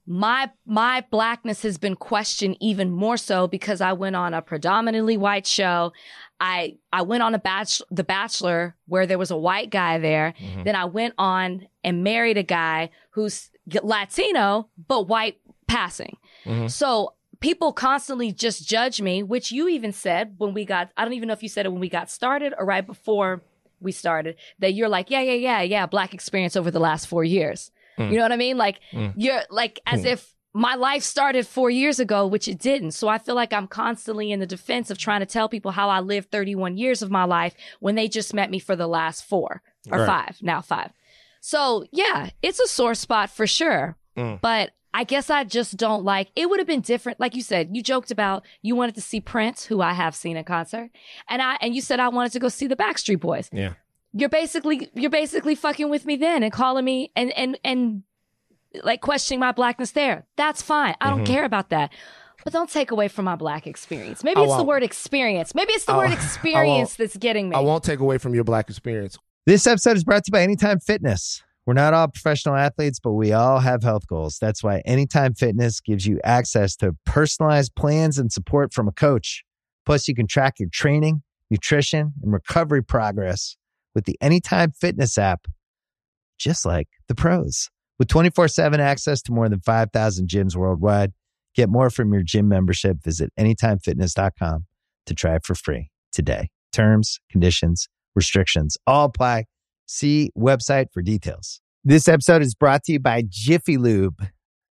my 0.08 0.50
my 0.66 1.04
blackness 1.12 1.62
has 1.64 1.78
been 1.78 1.96
questioned 1.96 2.58
even 2.60 2.90
more 2.90 3.18
so 3.18 3.48
because 3.48 3.82
I 3.82 3.94
went 3.94 4.16
on 4.16 4.34
a 4.34 4.42
predominantly 4.42 5.18
white 5.18 5.46
show. 5.46 5.92
I 6.40 6.78
I 6.94 7.02
went 7.02 7.24
on 7.24 7.36
a 7.36 7.40
batch 7.40 7.82
The 7.92 8.04
Bachelor 8.04 8.76
where 8.88 9.06
there 9.06 9.18
was 9.18 9.32
a 9.32 9.38
white 9.38 9.70
guy 9.70 9.98
there. 10.00 10.34
Mhm. 10.40 10.64
Then 10.66 10.76
I 10.76 10.86
went 10.86 11.14
on 11.18 11.68
and 11.84 12.04
married 12.04 12.38
a 12.38 12.44
guy 12.44 12.90
who's 13.12 13.50
Latino 13.84 14.70
but 14.88 15.08
white 15.08 15.38
passing. 15.68 16.18
Mhm. 16.46 16.72
So 16.72 17.14
people 17.40 17.72
constantly 17.74 18.32
just 18.32 18.68
judge 18.68 19.02
me, 19.02 19.24
which 19.24 19.52
you 19.52 19.68
even 19.68 19.92
said 19.92 20.36
when 20.38 20.54
we 20.54 20.66
got 20.66 20.92
I 20.98 21.04
don't 21.04 21.14
even 21.14 21.28
know 21.28 21.34
if 21.34 21.44
you 21.44 21.50
said 21.50 21.66
it 21.66 21.70
when 21.72 21.82
we 21.82 21.90
got 21.90 22.10
started 22.10 22.54
or 22.58 22.66
right 22.66 22.86
before 22.86 23.42
we 23.82 23.92
started 23.94 24.36
that 24.60 24.74
you're 24.74 24.90
like, 24.90 25.10
yeah, 25.10 25.22
yeah, 25.22 25.34
yeah, 25.34 25.62
yeah, 25.62 25.86
black 25.86 26.14
experience 26.14 26.56
over 26.58 26.70
the 26.72 26.80
last 26.82 27.06
4 27.08 27.24
years. 27.24 27.72
Mm. 27.98 28.12
You 28.12 28.18
know 28.18 28.24
what 28.24 28.32
I 28.32 28.38
mean? 28.38 28.58
Like 28.58 28.80
Mm. 28.92 29.14
you're 29.16 29.42
like 29.50 29.80
as 29.86 30.04
Mm. 30.04 30.14
if 30.14 30.34
my 30.54 30.76
life 30.76 31.04
started 31.04 31.46
four 31.46 31.70
years 31.70 32.00
ago, 32.00 32.26
which 32.26 32.48
it 32.48 32.58
didn't. 32.58 32.92
So 32.92 33.08
I 33.08 33.18
feel 33.20 33.36
like 33.36 33.54
I'm 33.54 33.68
constantly 33.68 34.32
in 34.32 34.40
the 34.40 34.48
defense 34.48 34.90
of 34.90 34.98
trying 34.98 35.20
to 35.20 35.26
tell 35.26 35.48
people 35.48 35.72
how 35.72 35.90
I 35.90 36.00
lived 36.00 36.32
31 36.32 36.78
years 36.78 37.02
of 37.02 37.12
my 37.12 37.24
life 37.24 37.54
when 37.80 37.96
they 37.96 38.08
just 38.08 38.34
met 38.34 38.50
me 38.50 38.58
for 38.60 38.76
the 38.76 38.88
last 38.88 39.26
four 39.26 39.62
or 39.92 40.00
Right. 40.00 40.08
five, 40.08 40.38
now 40.42 40.62
five. 40.62 40.92
So 41.42 41.86
yeah, 41.92 42.30
it's 42.42 42.60
a 42.60 42.68
sore 42.68 42.96
spot 42.96 43.30
for 43.30 43.46
sure. 43.48 43.96
Mm. 44.18 44.42
But 44.42 44.72
I 44.94 45.04
guess 45.04 45.30
I 45.30 45.44
just 45.44 45.78
don't 45.78 46.04
like 46.04 46.30
it 46.36 46.50
would 46.50 46.60
have 46.60 46.68
been 46.68 46.82
different. 46.82 47.20
Like 47.20 47.36
you 47.36 47.44
said, 47.44 47.70
you 47.74 47.84
joked 47.84 48.10
about 48.10 48.44
you 48.64 48.76
wanted 48.76 48.96
to 48.96 49.02
see 49.02 49.22
Prince, 49.22 49.66
who 49.66 49.82
I 49.82 49.94
have 49.94 50.16
seen 50.16 50.36
in 50.36 50.44
concert. 50.46 50.90
And 51.30 51.42
I 51.44 51.58
and 51.62 51.76
you 51.76 51.82
said 51.82 52.00
I 52.00 52.10
wanted 52.10 52.32
to 52.34 52.40
go 52.40 52.50
see 52.50 52.66
the 52.68 52.76
Backstreet 52.76 53.20
Boys 53.20 53.50
Yeah. 53.54 53.74
you're 54.14 54.30
basically 54.30 54.90
you're 54.96 55.12
basically 55.12 55.54
fucking 55.54 55.90
with 55.90 56.06
me 56.08 56.16
then 56.16 56.42
and 56.42 56.52
calling 56.52 56.84
me 56.86 57.12
and 57.16 57.32
and 57.34 57.60
and 57.64 58.02
like 58.84 59.02
questioning 59.02 59.40
my 59.40 59.52
blackness 59.52 59.92
there. 59.92 60.26
That's 60.38 60.62
fine. 60.62 60.96
I 61.02 61.10
don't 61.10 61.22
Mhm. 61.24 61.28
care 61.28 61.44
about 61.46 61.70
that. 61.70 61.92
But 62.44 62.54
don't 62.54 62.70
take 62.70 62.92
away 62.92 63.08
from 63.10 63.26
my 63.26 63.36
black 63.36 63.68
experience. 63.68 64.24
Maybe 64.24 64.40
I 64.40 64.44
it's 64.44 64.52
the 64.54 64.58
won't. 64.58 64.68
word 64.68 64.84
experience. 64.84 65.54
Maybe 65.54 65.74
it's 65.74 65.86
the 65.86 65.94
I 65.94 65.98
word 65.98 66.12
experience 66.12 66.96
that's 66.96 67.18
getting 67.18 67.50
me. 67.50 67.56
I 67.56 67.60
won't 67.60 67.84
take 67.84 68.00
away 68.00 68.18
from 68.18 68.34
your 68.34 68.44
black 68.46 68.70
experience. 68.70 69.18
This 69.46 69.68
episode 69.68 69.98
is 69.98 70.04
brought 70.04 70.24
to 70.26 70.30
you 70.30 70.34
by 70.34 70.42
Anytime 70.44 70.80
Fitness. 70.80 71.44
We're 71.66 71.74
not 71.74 71.94
all 71.94 72.08
professional 72.08 72.56
athletes, 72.56 73.00
but 73.00 73.12
we 73.12 73.34
all 73.34 73.60
have 73.60 73.84
health 73.84 74.08
goals. 74.08 74.38
That's 74.40 74.64
why 74.64 74.80
Anytime 74.86 75.34
Fitness 75.34 75.82
gives 75.82 76.08
you 76.08 76.20
access 76.24 76.76
to 76.78 76.96
personalized 77.06 77.76
plans 77.76 78.18
and 78.18 78.32
support 78.32 78.74
from 78.74 78.88
a 78.88 78.92
coach. 78.92 79.44
Plus, 79.86 80.08
you 80.08 80.16
can 80.16 80.26
track 80.28 80.60
your 80.60 80.70
training, 80.70 81.22
nutrition, 81.50 82.14
and 82.24 82.32
recovery 82.32 82.82
progress 82.84 83.58
with 83.94 84.06
the 84.06 84.18
Anytime 84.22 84.72
Fitness 84.72 85.18
app, 85.18 85.46
just 86.38 86.66
like 86.66 86.88
the 87.08 87.16
pros. 87.16 87.70
With 88.00 88.08
24 88.08 88.48
7 88.48 88.80
access 88.80 89.22
to 89.24 89.34
more 89.34 89.50
than 89.50 89.60
5,000 89.60 90.30
gyms 90.30 90.56
worldwide, 90.56 91.12
get 91.54 91.70
more 91.70 91.90
from 91.90 92.14
your 92.14 92.24
gym 92.24 92.48
membership. 92.48 93.04
Visit 93.04 93.32
anytimefitness.com 93.38 94.66
to 95.06 95.14
try 95.14 95.36
it 95.36 95.46
for 95.46 95.54
free 95.54 95.90
today. 96.14 96.48
Terms, 96.72 97.20
conditions, 97.30 97.90
restrictions 98.16 98.78
all 98.88 99.06
apply. 99.06 99.46
See 99.86 100.32
website 100.38 100.86
for 100.94 101.02
details. 101.02 101.60
This 101.84 102.08
episode 102.08 102.42
is 102.42 102.56
brought 102.56 102.84
to 102.86 102.94
you 102.94 103.00
by 103.00 103.24
Jiffy 103.28 103.78
Lube. 103.78 104.26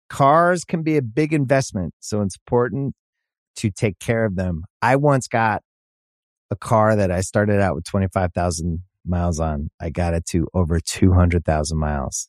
Cars 0.08 0.64
can 0.64 0.84
be 0.84 0.96
a 0.96 1.02
big 1.02 1.32
investment, 1.32 1.94
so 1.98 2.22
it's 2.22 2.36
important 2.36 2.94
to 3.56 3.70
take 3.70 3.98
care 3.98 4.24
of 4.24 4.36
them. 4.36 4.62
I 4.82 4.96
once 4.96 5.26
got 5.26 5.62
a 6.50 6.56
car 6.56 6.94
that 6.94 7.10
I 7.10 7.22
started 7.22 7.60
out 7.60 7.74
with 7.74 7.84
25,000 7.84 8.84
miles 9.04 9.40
on. 9.40 9.70
I 9.80 9.90
got 9.90 10.14
it 10.14 10.26
to 10.26 10.46
over 10.54 10.78
200,000 10.78 11.76
miles 11.76 12.28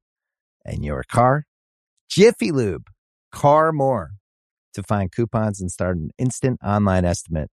and 0.65 0.83
your 0.83 1.03
car. 1.03 1.45
Jiffy 2.09 2.51
Lube, 2.51 2.87
car 3.31 3.71
more. 3.71 4.11
To 4.75 4.83
find 4.83 5.11
coupons 5.11 5.59
and 5.59 5.69
start 5.69 5.97
an 5.97 6.11
instant 6.17 6.59
online 6.63 7.03
estimate, 7.03 7.49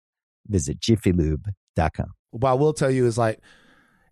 visit 0.48 0.80
jiffylube.com. 0.80 2.06
What 2.32 2.50
I 2.50 2.54
will 2.54 2.72
tell 2.72 2.90
you 2.90 3.06
is 3.06 3.16
like, 3.16 3.38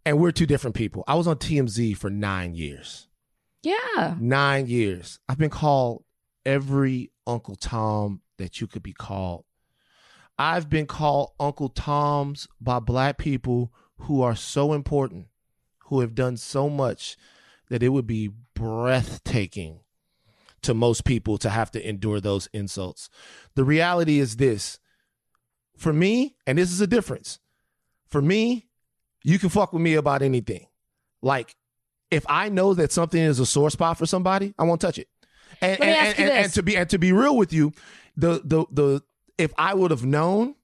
and 0.06 0.20
we're 0.20 0.30
two 0.30 0.46
different 0.46 0.76
people. 0.76 1.02
I 1.08 1.16
was 1.16 1.26
on 1.26 1.36
TMZ 1.36 1.96
for 1.96 2.10
nine 2.10 2.54
years. 2.54 3.08
yeah. 3.64 4.14
Nine 4.20 4.66
years. 4.66 5.18
I've 5.28 5.38
been 5.38 5.50
called 5.50 6.04
every 6.46 7.10
Uncle 7.26 7.56
Tom 7.56 8.20
that 8.38 8.60
you 8.60 8.66
could 8.68 8.82
be 8.84 8.92
called. 8.92 9.44
I've 10.38 10.70
been 10.70 10.86
called 10.86 11.32
Uncle 11.40 11.68
Toms 11.68 12.46
by 12.60 12.78
black 12.78 13.18
people 13.18 13.72
who 13.98 14.22
are 14.22 14.34
so 14.36 14.72
important, 14.72 15.26
who 15.86 16.00
have 16.00 16.14
done 16.14 16.36
so 16.36 16.68
much 16.68 17.16
that 17.68 17.82
it 17.82 17.90
would 17.90 18.06
be 18.06 18.30
breathtaking 18.54 19.80
to 20.62 20.74
most 20.74 21.04
people 21.04 21.38
to 21.38 21.50
have 21.50 21.70
to 21.72 21.88
endure 21.88 22.20
those 22.20 22.48
insults. 22.52 23.08
The 23.54 23.64
reality 23.64 24.18
is 24.18 24.36
this 24.36 24.78
for 25.76 25.92
me, 25.92 26.36
and 26.46 26.58
this 26.58 26.72
is 26.72 26.80
a 26.80 26.86
difference. 26.86 27.38
For 28.08 28.22
me, 28.22 28.68
you 29.24 29.38
can 29.38 29.48
fuck 29.48 29.72
with 29.72 29.82
me 29.82 29.94
about 29.94 30.22
anything. 30.22 30.66
Like, 31.20 31.56
if 32.10 32.24
I 32.28 32.48
know 32.48 32.74
that 32.74 32.92
something 32.92 33.20
is 33.20 33.40
a 33.40 33.46
sore 33.46 33.70
spot 33.70 33.98
for 33.98 34.06
somebody, 34.06 34.54
I 34.58 34.64
won't 34.64 34.80
touch 34.80 34.98
it. 34.98 35.08
And 35.60 35.80
and, 35.80 36.18
and, 36.18 36.30
and 36.30 36.52
to 36.52 36.62
be 36.62 36.76
and 36.76 36.88
to 36.90 36.98
be 36.98 37.12
real 37.12 37.36
with 37.36 37.52
you, 37.52 37.72
the 38.16 38.40
the 38.44 38.66
the 38.70 39.02
if 39.38 39.52
I 39.56 39.74
would 39.74 39.90
have 39.90 40.04
known 40.04 40.54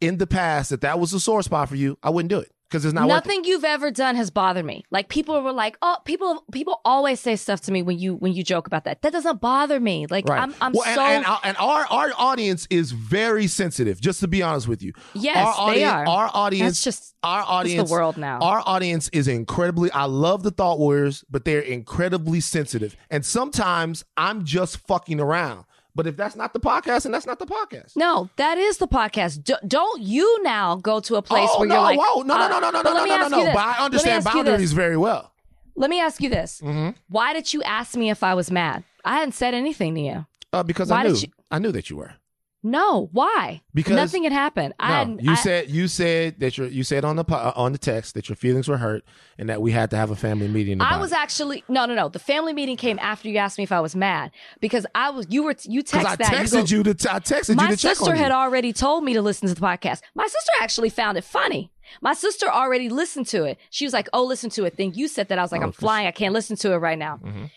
in 0.00 0.18
the 0.18 0.26
past 0.26 0.70
that 0.70 0.80
that 0.80 0.98
was 0.98 1.12
a 1.12 1.20
sore 1.20 1.42
spot 1.42 1.68
for 1.68 1.76
you, 1.76 1.96
I 2.02 2.10
wouldn't 2.10 2.30
do 2.30 2.40
it 2.40 2.52
because 2.70 2.84
it's 2.84 2.94
not. 2.94 3.08
Nothing 3.08 3.44
you've 3.44 3.64
ever 3.64 3.90
done 3.90 4.14
has 4.14 4.30
bothered 4.30 4.64
me. 4.64 4.84
Like 4.90 5.08
people 5.08 5.42
were 5.42 5.52
like, 5.52 5.76
"Oh, 5.82 5.96
people 6.04 6.44
people 6.52 6.80
always 6.84 7.18
say 7.20 7.34
stuff 7.36 7.60
to 7.62 7.72
me 7.72 7.82
when 7.82 7.98
you 7.98 8.14
when 8.16 8.32
you 8.32 8.44
joke 8.44 8.66
about 8.66 8.84
that. 8.84 9.02
That 9.02 9.12
doesn't 9.12 9.40
bother 9.40 9.80
me. 9.80 10.06
Like 10.08 10.28
Right. 10.28 10.40
I'm 10.40 10.54
I'm 10.60 10.72
well, 10.72 10.84
and, 10.86 10.94
so 10.94 11.02
and, 11.02 11.26
our- 11.26 11.40
and 11.42 11.56
our 11.58 11.86
our 11.90 12.10
audience 12.16 12.66
is 12.70 12.92
very 12.92 13.46
sensitive. 13.46 14.00
Just 14.00 14.20
to 14.20 14.28
be 14.28 14.42
honest 14.42 14.68
with 14.68 14.82
you, 14.82 14.92
yes, 15.14 15.36
our 15.36 15.72
they 15.74 15.82
audience, 15.84 15.92
are. 15.92 16.06
Our 16.06 16.30
audience, 16.32 16.68
That's 16.68 16.84
just 16.84 17.14
our 17.22 17.44
audience, 17.46 17.88
the 17.88 17.92
world 17.94 18.16
now. 18.16 18.38
Our 18.40 18.62
audience 18.64 19.08
is 19.12 19.26
incredibly. 19.28 19.90
I 19.90 20.04
love 20.04 20.42
the 20.42 20.50
thought 20.50 20.78
warriors, 20.78 21.24
but 21.30 21.44
they're 21.44 21.60
incredibly 21.60 22.40
sensitive. 22.40 22.96
And 23.10 23.26
sometimes 23.26 24.04
I'm 24.16 24.44
just 24.44 24.78
fucking 24.86 25.20
around. 25.20 25.64
But 26.00 26.06
if 26.06 26.16
that's 26.16 26.34
not 26.34 26.54
the 26.54 26.60
podcast, 26.60 27.04
and 27.04 27.12
that's 27.12 27.26
not 27.26 27.38
the 27.38 27.44
podcast. 27.44 27.94
no, 27.94 28.30
that 28.36 28.56
is 28.56 28.78
the 28.78 28.88
podcast. 28.88 29.44
D- 29.44 29.52
don't 29.68 30.00
you 30.00 30.42
now 30.42 30.76
go 30.76 30.98
to 31.00 31.16
a 31.16 31.20
place 31.20 31.50
oh 31.52 31.60
where 31.60 31.68
no! 31.68 31.74
you're 31.74 31.82
like, 31.82 31.98
whoa, 31.98 32.22
no, 32.22 32.38
no, 32.38 32.48
no, 32.48 32.58
no, 32.58 32.70
no, 32.70 32.80
no, 32.80 32.92
no, 32.94 33.04
no, 33.04 33.28
no, 33.28 33.28
no. 33.28 33.52
But 33.52 33.58
I 33.58 33.84
understand 33.84 34.24
boundaries 34.24 34.72
very 34.72 34.96
well. 34.96 35.30
Let 35.74 35.90
me 35.90 36.00
ask 36.00 36.22
you 36.22 36.30
this: 36.30 36.62
Mm-hmm. 36.64 36.92
Why 37.10 37.34
did 37.34 37.52
you 37.52 37.62
ask 37.64 37.98
me 37.98 38.08
if 38.08 38.22
I 38.22 38.32
was 38.32 38.50
mad? 38.50 38.82
I 39.04 39.16
hadn't 39.18 39.32
said 39.32 39.52
anything 39.52 39.94
to 39.96 40.00
you. 40.00 40.26
Uh, 40.54 40.62
because 40.62 40.88
Why 40.88 41.00
I 41.00 41.08
knew, 41.08 41.16
you- 41.16 41.28
I 41.50 41.58
knew 41.58 41.70
that 41.72 41.90
you 41.90 41.98
were. 41.98 42.14
No, 42.62 43.08
why? 43.12 43.62
Because 43.72 43.96
nothing 43.96 44.24
had 44.24 44.32
happened. 44.32 44.74
I 44.78 44.88
No, 44.88 44.94
hadn't. 44.94 45.22
you 45.22 45.30
I, 45.32 45.34
said 45.36 45.70
you 45.70 45.88
said 45.88 46.40
that 46.40 46.58
your 46.58 46.66
you 46.66 46.84
said 46.84 47.06
on 47.06 47.16
the 47.16 47.24
uh, 47.26 47.52
on 47.56 47.72
the 47.72 47.78
text 47.78 48.12
that 48.14 48.28
your 48.28 48.36
feelings 48.36 48.68
were 48.68 48.76
hurt 48.76 49.02
and 49.38 49.48
that 49.48 49.62
we 49.62 49.72
had 49.72 49.88
to 49.92 49.96
have 49.96 50.10
a 50.10 50.16
family 50.16 50.46
meeting. 50.46 50.74
About 50.74 50.92
I 50.92 50.98
was 50.98 51.10
it. 51.12 51.16
actually 51.18 51.64
no, 51.68 51.86
no, 51.86 51.94
no. 51.94 52.10
The 52.10 52.18
family 52.18 52.52
meeting 52.52 52.76
came 52.76 52.98
after 52.98 53.30
you 53.30 53.38
asked 53.38 53.56
me 53.56 53.64
if 53.64 53.72
I 53.72 53.80
was 53.80 53.96
mad 53.96 54.30
because 54.60 54.84
I 54.94 55.08
was. 55.08 55.26
You 55.30 55.44
were. 55.44 55.54
You 55.64 55.82
texted 55.82 56.04
I 56.04 56.16
that. 56.16 56.32
texted 56.32 56.70
go, 56.70 56.76
you, 56.76 56.82
to 56.94 57.10
I 57.14 57.18
texted 57.20 57.56
My 57.56 57.70
you 57.70 57.76
to 57.76 57.76
check 57.78 57.96
sister 57.96 58.14
had 58.14 58.28
you. 58.28 58.34
already 58.34 58.74
told 58.74 59.04
me 59.04 59.14
to 59.14 59.22
listen 59.22 59.48
to 59.48 59.54
the 59.54 59.60
podcast. 59.60 60.02
My 60.14 60.24
sister 60.26 60.52
actually 60.60 60.90
found 60.90 61.16
it 61.16 61.24
funny. 61.24 61.72
My 62.02 62.12
sister 62.12 62.46
already 62.46 62.90
listened 62.90 63.26
to 63.28 63.44
it. 63.44 63.58
She 63.70 63.86
was 63.86 63.94
like, 63.94 64.10
"Oh, 64.12 64.24
listen 64.26 64.50
to 64.50 64.64
it." 64.64 64.76
Then 64.76 64.92
you 64.92 65.08
said 65.08 65.28
that. 65.28 65.38
I 65.38 65.42
was 65.42 65.50
like, 65.50 65.62
Oh, 65.62 65.64
"I'm 65.64 65.72
flying. 65.72 66.06
I 66.06 66.10
can't 66.12 66.34
listen 66.34 66.56
to 66.56 66.72
it 66.72 66.76
right 66.76 66.98
now." 66.98 67.20
Mhm. 67.24 67.50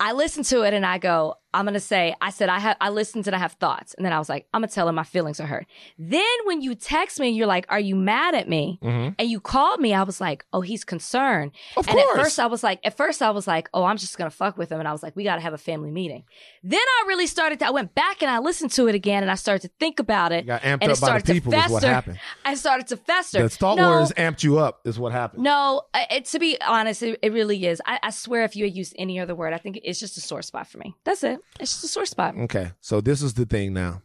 I 0.00 0.12
listened 0.12 0.46
to 0.46 0.62
it 0.62 0.72
and 0.74 0.84
I 0.84 0.98
go, 0.98 1.34
I'm 1.52 1.64
gonna 1.64 1.80
say, 1.80 2.14
I 2.20 2.30
said 2.30 2.48
I 2.48 2.58
have 2.60 2.76
I 2.80 2.90
listened 2.90 3.26
and 3.26 3.34
I 3.34 3.38
have 3.38 3.52
thoughts. 3.54 3.94
And 3.94 4.04
then 4.06 4.12
I 4.12 4.18
was 4.18 4.28
like, 4.28 4.46
I'm 4.54 4.60
gonna 4.60 4.68
tell 4.72 4.86
her 4.86 4.92
my 4.92 5.02
feelings 5.04 5.40
are 5.40 5.46
hurt. 5.46 5.66
Then 5.98 6.22
when 6.44 6.62
you 6.62 6.74
text 6.74 7.18
me, 7.20 7.30
you're 7.30 7.46
like, 7.46 7.66
Are 7.68 7.80
you 7.80 7.96
mad 7.96 8.34
at 8.34 8.48
me? 8.48 8.78
Mhm. 8.82 9.14
And 9.18 9.28
you 9.28 9.40
called 9.40 9.80
me, 9.80 9.92
I 9.94 10.02
was 10.04 10.20
like, 10.20 10.44
Oh, 10.52 10.60
he's 10.60 10.84
concerned. 10.84 11.52
Of 11.76 11.88
and 11.88 11.96
course. 11.96 12.16
at 12.18 12.22
first 12.24 12.38
I 12.40 12.46
was 12.46 12.62
like, 12.62 12.80
at 12.84 12.96
first 12.96 13.20
I 13.22 13.30
was 13.30 13.46
like, 13.46 13.68
Oh, 13.74 13.84
I'm 13.84 13.96
just 13.96 14.16
gonna 14.16 14.30
fuck 14.30 14.56
with 14.56 14.70
him. 14.70 14.78
And 14.78 14.86
I 14.88 14.92
was 14.92 15.02
like, 15.02 15.16
We 15.16 15.24
gotta 15.24 15.40
have 15.40 15.52
a 15.52 15.58
family 15.58 15.90
meeting. 15.90 16.24
Then 16.62 16.78
I 16.80 17.04
really 17.08 17.26
started 17.26 17.58
to, 17.60 17.66
I 17.66 17.70
went 17.70 17.94
back 17.94 18.22
and 18.22 18.30
I 18.30 18.38
listened 18.38 18.70
to 18.72 18.86
it 18.88 18.94
again 18.94 19.22
and 19.22 19.30
I 19.30 19.34
started 19.34 19.62
to 19.68 19.74
think 19.80 19.98
about 19.98 20.32
it. 20.32 20.44
You 20.44 20.48
got 20.48 20.62
amped 20.62 20.72
and 20.82 20.82
it 20.84 20.90
up 20.90 21.00
by 21.00 21.06
started 21.06 21.26
the 21.26 21.34
to 21.34 21.40
people 21.40 21.54
is 21.54 21.70
what 21.70 21.82
happened. 21.82 22.18
I 22.44 22.54
started 22.54 22.86
to 22.88 22.96
fester. 22.96 23.42
The 23.42 23.48
thought 23.48 23.76
no, 23.76 23.90
words 23.90 24.12
amped 24.16 24.42
you 24.42 24.58
up 24.58 24.80
is 24.84 24.98
what 24.98 25.12
happened. 25.12 25.42
no, 25.42 25.82
it, 25.94 26.26
to 26.26 26.38
be 26.38 26.60
honest, 26.60 27.02
it, 27.02 27.18
it 27.22 27.32
really 27.32 27.66
is. 27.66 27.82
I, 27.86 27.98
I 28.02 28.10
swear, 28.10 28.44
if 28.44 28.54
you 28.56 28.64
had 28.64 28.74
used 28.76 28.94
any 28.98 29.18
other 29.18 29.34
word, 29.34 29.52
I 29.52 29.58
think 29.58 29.80
it's 29.82 29.98
just 29.98 30.16
a 30.16 30.20
sore 30.20 30.42
spot 30.42 30.68
for 30.68 30.78
me. 30.78 30.94
That's 31.04 31.24
it. 31.24 31.39
It's 31.58 31.72
just 31.72 31.84
a 31.84 31.88
sore 31.88 32.06
spot. 32.06 32.34
Okay, 32.36 32.72
so 32.80 33.00
this 33.00 33.22
is 33.22 33.34
the 33.34 33.44
thing 33.46 33.72
now. 33.74 34.02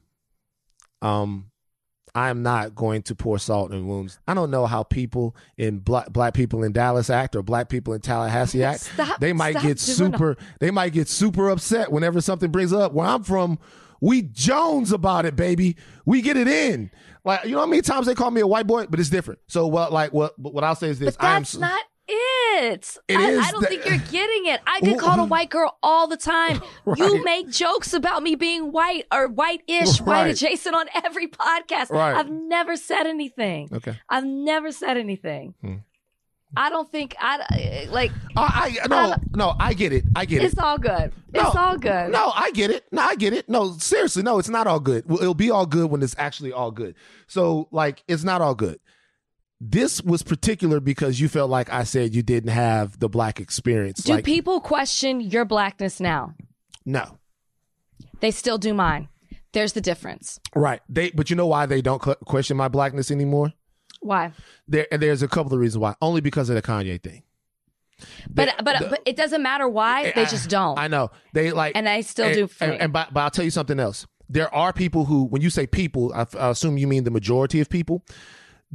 Um, 1.01 1.51
I 2.13 2.29
am 2.29 2.43
not 2.43 2.75
going 2.75 3.01
to 3.03 3.15
pour 3.15 3.37
salt 3.39 3.73
in 3.73 3.87
wounds. 3.87 4.19
I 4.27 4.33
don't 4.33 4.49
know 4.49 4.65
how 4.65 4.83
people 4.83 5.35
in 5.57 5.79
black 5.79 6.11
black 6.11 6.33
people 6.33 6.63
in 6.63 6.71
Dallas 6.71 7.09
act 7.09 7.35
or 7.35 7.43
black 7.43 7.67
people 7.67 7.93
in 7.93 7.99
Tallahassee 8.01 8.63
act. 8.63 8.79
Stop- 8.93 9.19
they 9.19 9.33
might 9.33 9.61
get 9.61 9.79
super. 9.79 10.37
They 10.59 10.71
might 10.71 10.93
get 10.93 11.09
super 11.09 11.49
upset 11.49 11.91
whenever 11.91 12.21
something 12.21 12.51
brings 12.51 12.71
up. 12.71 12.93
Where 12.93 13.05
I'm 13.05 13.23
from, 13.23 13.59
we 13.99 14.21
Jones 14.21 14.93
about 14.93 15.25
it, 15.25 15.35
baby. 15.35 15.75
We 16.05 16.21
get 16.21 16.37
it 16.37 16.47
in. 16.47 16.89
Like 17.25 17.43
you 17.43 17.51
know 17.51 17.59
how 17.59 17.65
many 17.65 17.81
times 17.81 18.05
they 18.05 18.15
call 18.15 18.31
me 18.31 18.39
a 18.39 18.47
white 18.47 18.67
boy, 18.67 18.85
but 18.89 18.99
it's 18.99 19.09
different. 19.09 19.41
So 19.47 19.67
what? 19.67 19.91
Like 19.91 20.13
what? 20.13 20.39
What 20.39 20.63
I'll 20.63 20.75
say 20.75 20.89
is 20.89 20.99
this: 20.99 21.17
But 21.17 21.25
I 21.25 21.35
am. 21.35 21.41
that's 21.41 21.57
not 21.57 21.83
it. 22.63 22.97
It 23.07 23.17
I, 23.17 23.47
I 23.47 23.51
don't 23.51 23.61
the- 23.61 23.67
think 23.67 23.85
you're 23.85 23.97
getting 23.97 24.45
it. 24.47 24.61
I 24.65 24.79
get 24.81 24.97
called 24.99 25.19
a 25.19 25.25
white 25.25 25.49
girl 25.49 25.77
all 25.83 26.07
the 26.07 26.17
time. 26.17 26.61
Right. 26.85 26.99
You 26.99 27.23
make 27.23 27.49
jokes 27.49 27.93
about 27.93 28.21
me 28.21 28.35
being 28.35 28.71
white 28.71 29.05
or 29.11 29.27
white-ish, 29.27 30.01
white 30.01 30.07
Right. 30.23 30.27
adjacent 30.35 30.75
on 30.75 30.85
every 31.03 31.27
podcast. 31.27 31.89
Right. 31.89 32.15
I've 32.15 32.29
never 32.29 32.75
said 32.77 33.07
anything. 33.07 33.69
okay. 33.73 33.99
I've 34.07 34.23
never 34.25 34.71
said 34.71 34.95
anything. 34.97 35.55
Hmm. 35.61 35.75
I 36.55 36.69
don't 36.69 36.89
think 36.89 37.15
I 37.19 37.87
like. 37.89 38.11
I, 38.37 38.77
I 38.83 38.87
no 38.87 38.95
I- 38.95 39.15
no. 39.33 39.55
I 39.59 39.73
get 39.73 39.91
it. 39.91 40.05
I 40.15 40.23
get 40.25 40.41
it. 40.41 40.45
It's 40.45 40.59
all 40.59 40.77
good. 40.77 41.11
No, 41.33 41.41
it's 41.47 41.55
all 41.55 41.77
good. 41.77 42.11
No, 42.11 42.31
I 42.33 42.51
get 42.51 42.69
it. 42.71 42.85
No, 42.91 43.01
I 43.01 43.15
get 43.15 43.33
it. 43.33 43.49
No, 43.49 43.73
seriously, 43.77 44.23
no, 44.23 44.37
it's 44.39 44.47
not 44.47 44.65
all 44.67 44.79
good. 44.79 45.03
It'll 45.11 45.33
be 45.33 45.49
all 45.51 45.65
good 45.65 45.89
when 45.91 46.01
it's 46.01 46.15
actually 46.17 46.53
all 46.53 46.71
good. 46.71 46.95
So, 47.27 47.67
like, 47.71 48.03
it's 48.07 48.23
not 48.23 48.41
all 48.41 48.55
good. 48.55 48.79
This 49.61 50.01
was 50.01 50.21
particular 50.21 50.79
because 50.79 51.19
you 51.19 51.29
felt 51.29 51.49
like 51.49 51.71
I 51.71 51.83
said 51.85 52.13
you 52.13 52.21
didn't 52.21 52.49
have 52.49 52.99
the 52.99 53.07
black 53.09 53.39
experience. 53.39 54.03
Do 54.03 54.13
like, 54.13 54.25
people 54.25 54.59
question 54.59 55.21
your 55.21 55.45
blackness 55.45 55.99
now? 55.99 56.33
no, 56.85 57.17
They 58.19 58.31
still 58.31 58.57
do 58.57 58.73
mine. 58.73 59.07
There's 59.53 59.71
the 59.73 59.81
difference. 59.81 60.39
right? 60.53 60.81
They, 60.89 61.11
but 61.11 61.29
you 61.29 61.35
know 61.37 61.47
why 61.47 61.65
they 61.65 61.81
don't 61.81 61.99
question 62.25 62.57
my 62.57 62.67
blackness 62.67 63.09
anymore? 63.09 63.53
Why? 64.01 64.33
There, 64.67 64.85
and 64.91 65.01
there's 65.01 65.23
a 65.23 65.27
couple 65.29 65.53
of 65.53 65.59
reasons 65.59 65.79
why. 65.79 65.95
Only 66.01 66.19
because 66.21 66.49
of 66.49 66.55
the 66.55 66.61
Kanye 66.61 67.01
thing. 67.01 67.23
But 68.29 68.47
They- 68.57 68.63
but 68.63 68.79
the- 68.79 68.87
but 68.89 69.01
it 69.05 69.15
doesn't 69.15 69.41
matter 69.41 69.69
why. 69.69 70.03
Eh, 70.03 70.11
they 70.13 70.21
I- 70.23 70.29
just 70.29 70.49
don't. 70.49 70.77
I 70.77 70.89
know 70.89 71.09
they 71.33 71.51
like, 71.51 71.77
and 71.77 71.87
they 71.87 72.01
still 72.01 72.25
eh, 72.25 72.29
and, 72.31 72.35
do 72.35 72.49
and, 72.59 72.73
and 72.73 72.93
but, 72.93 73.13
but 73.13 73.21
I'll 73.21 73.29
tell 73.31 73.45
you 73.45 73.51
something 73.51 73.79
else. 73.79 74.05
There 74.27 74.53
are 74.53 74.73
people 74.73 75.05
who, 75.05 75.23
when 75.23 75.41
you 75.41 75.49
say 75.49 75.65
people, 75.65 76.11
I, 76.13 76.25
I 76.37 76.49
assume 76.49 76.77
you 76.77 76.87
mean 76.87 77.05
the 77.05 77.11
majority 77.11 77.61
of 77.61 77.69
people. 77.69 78.03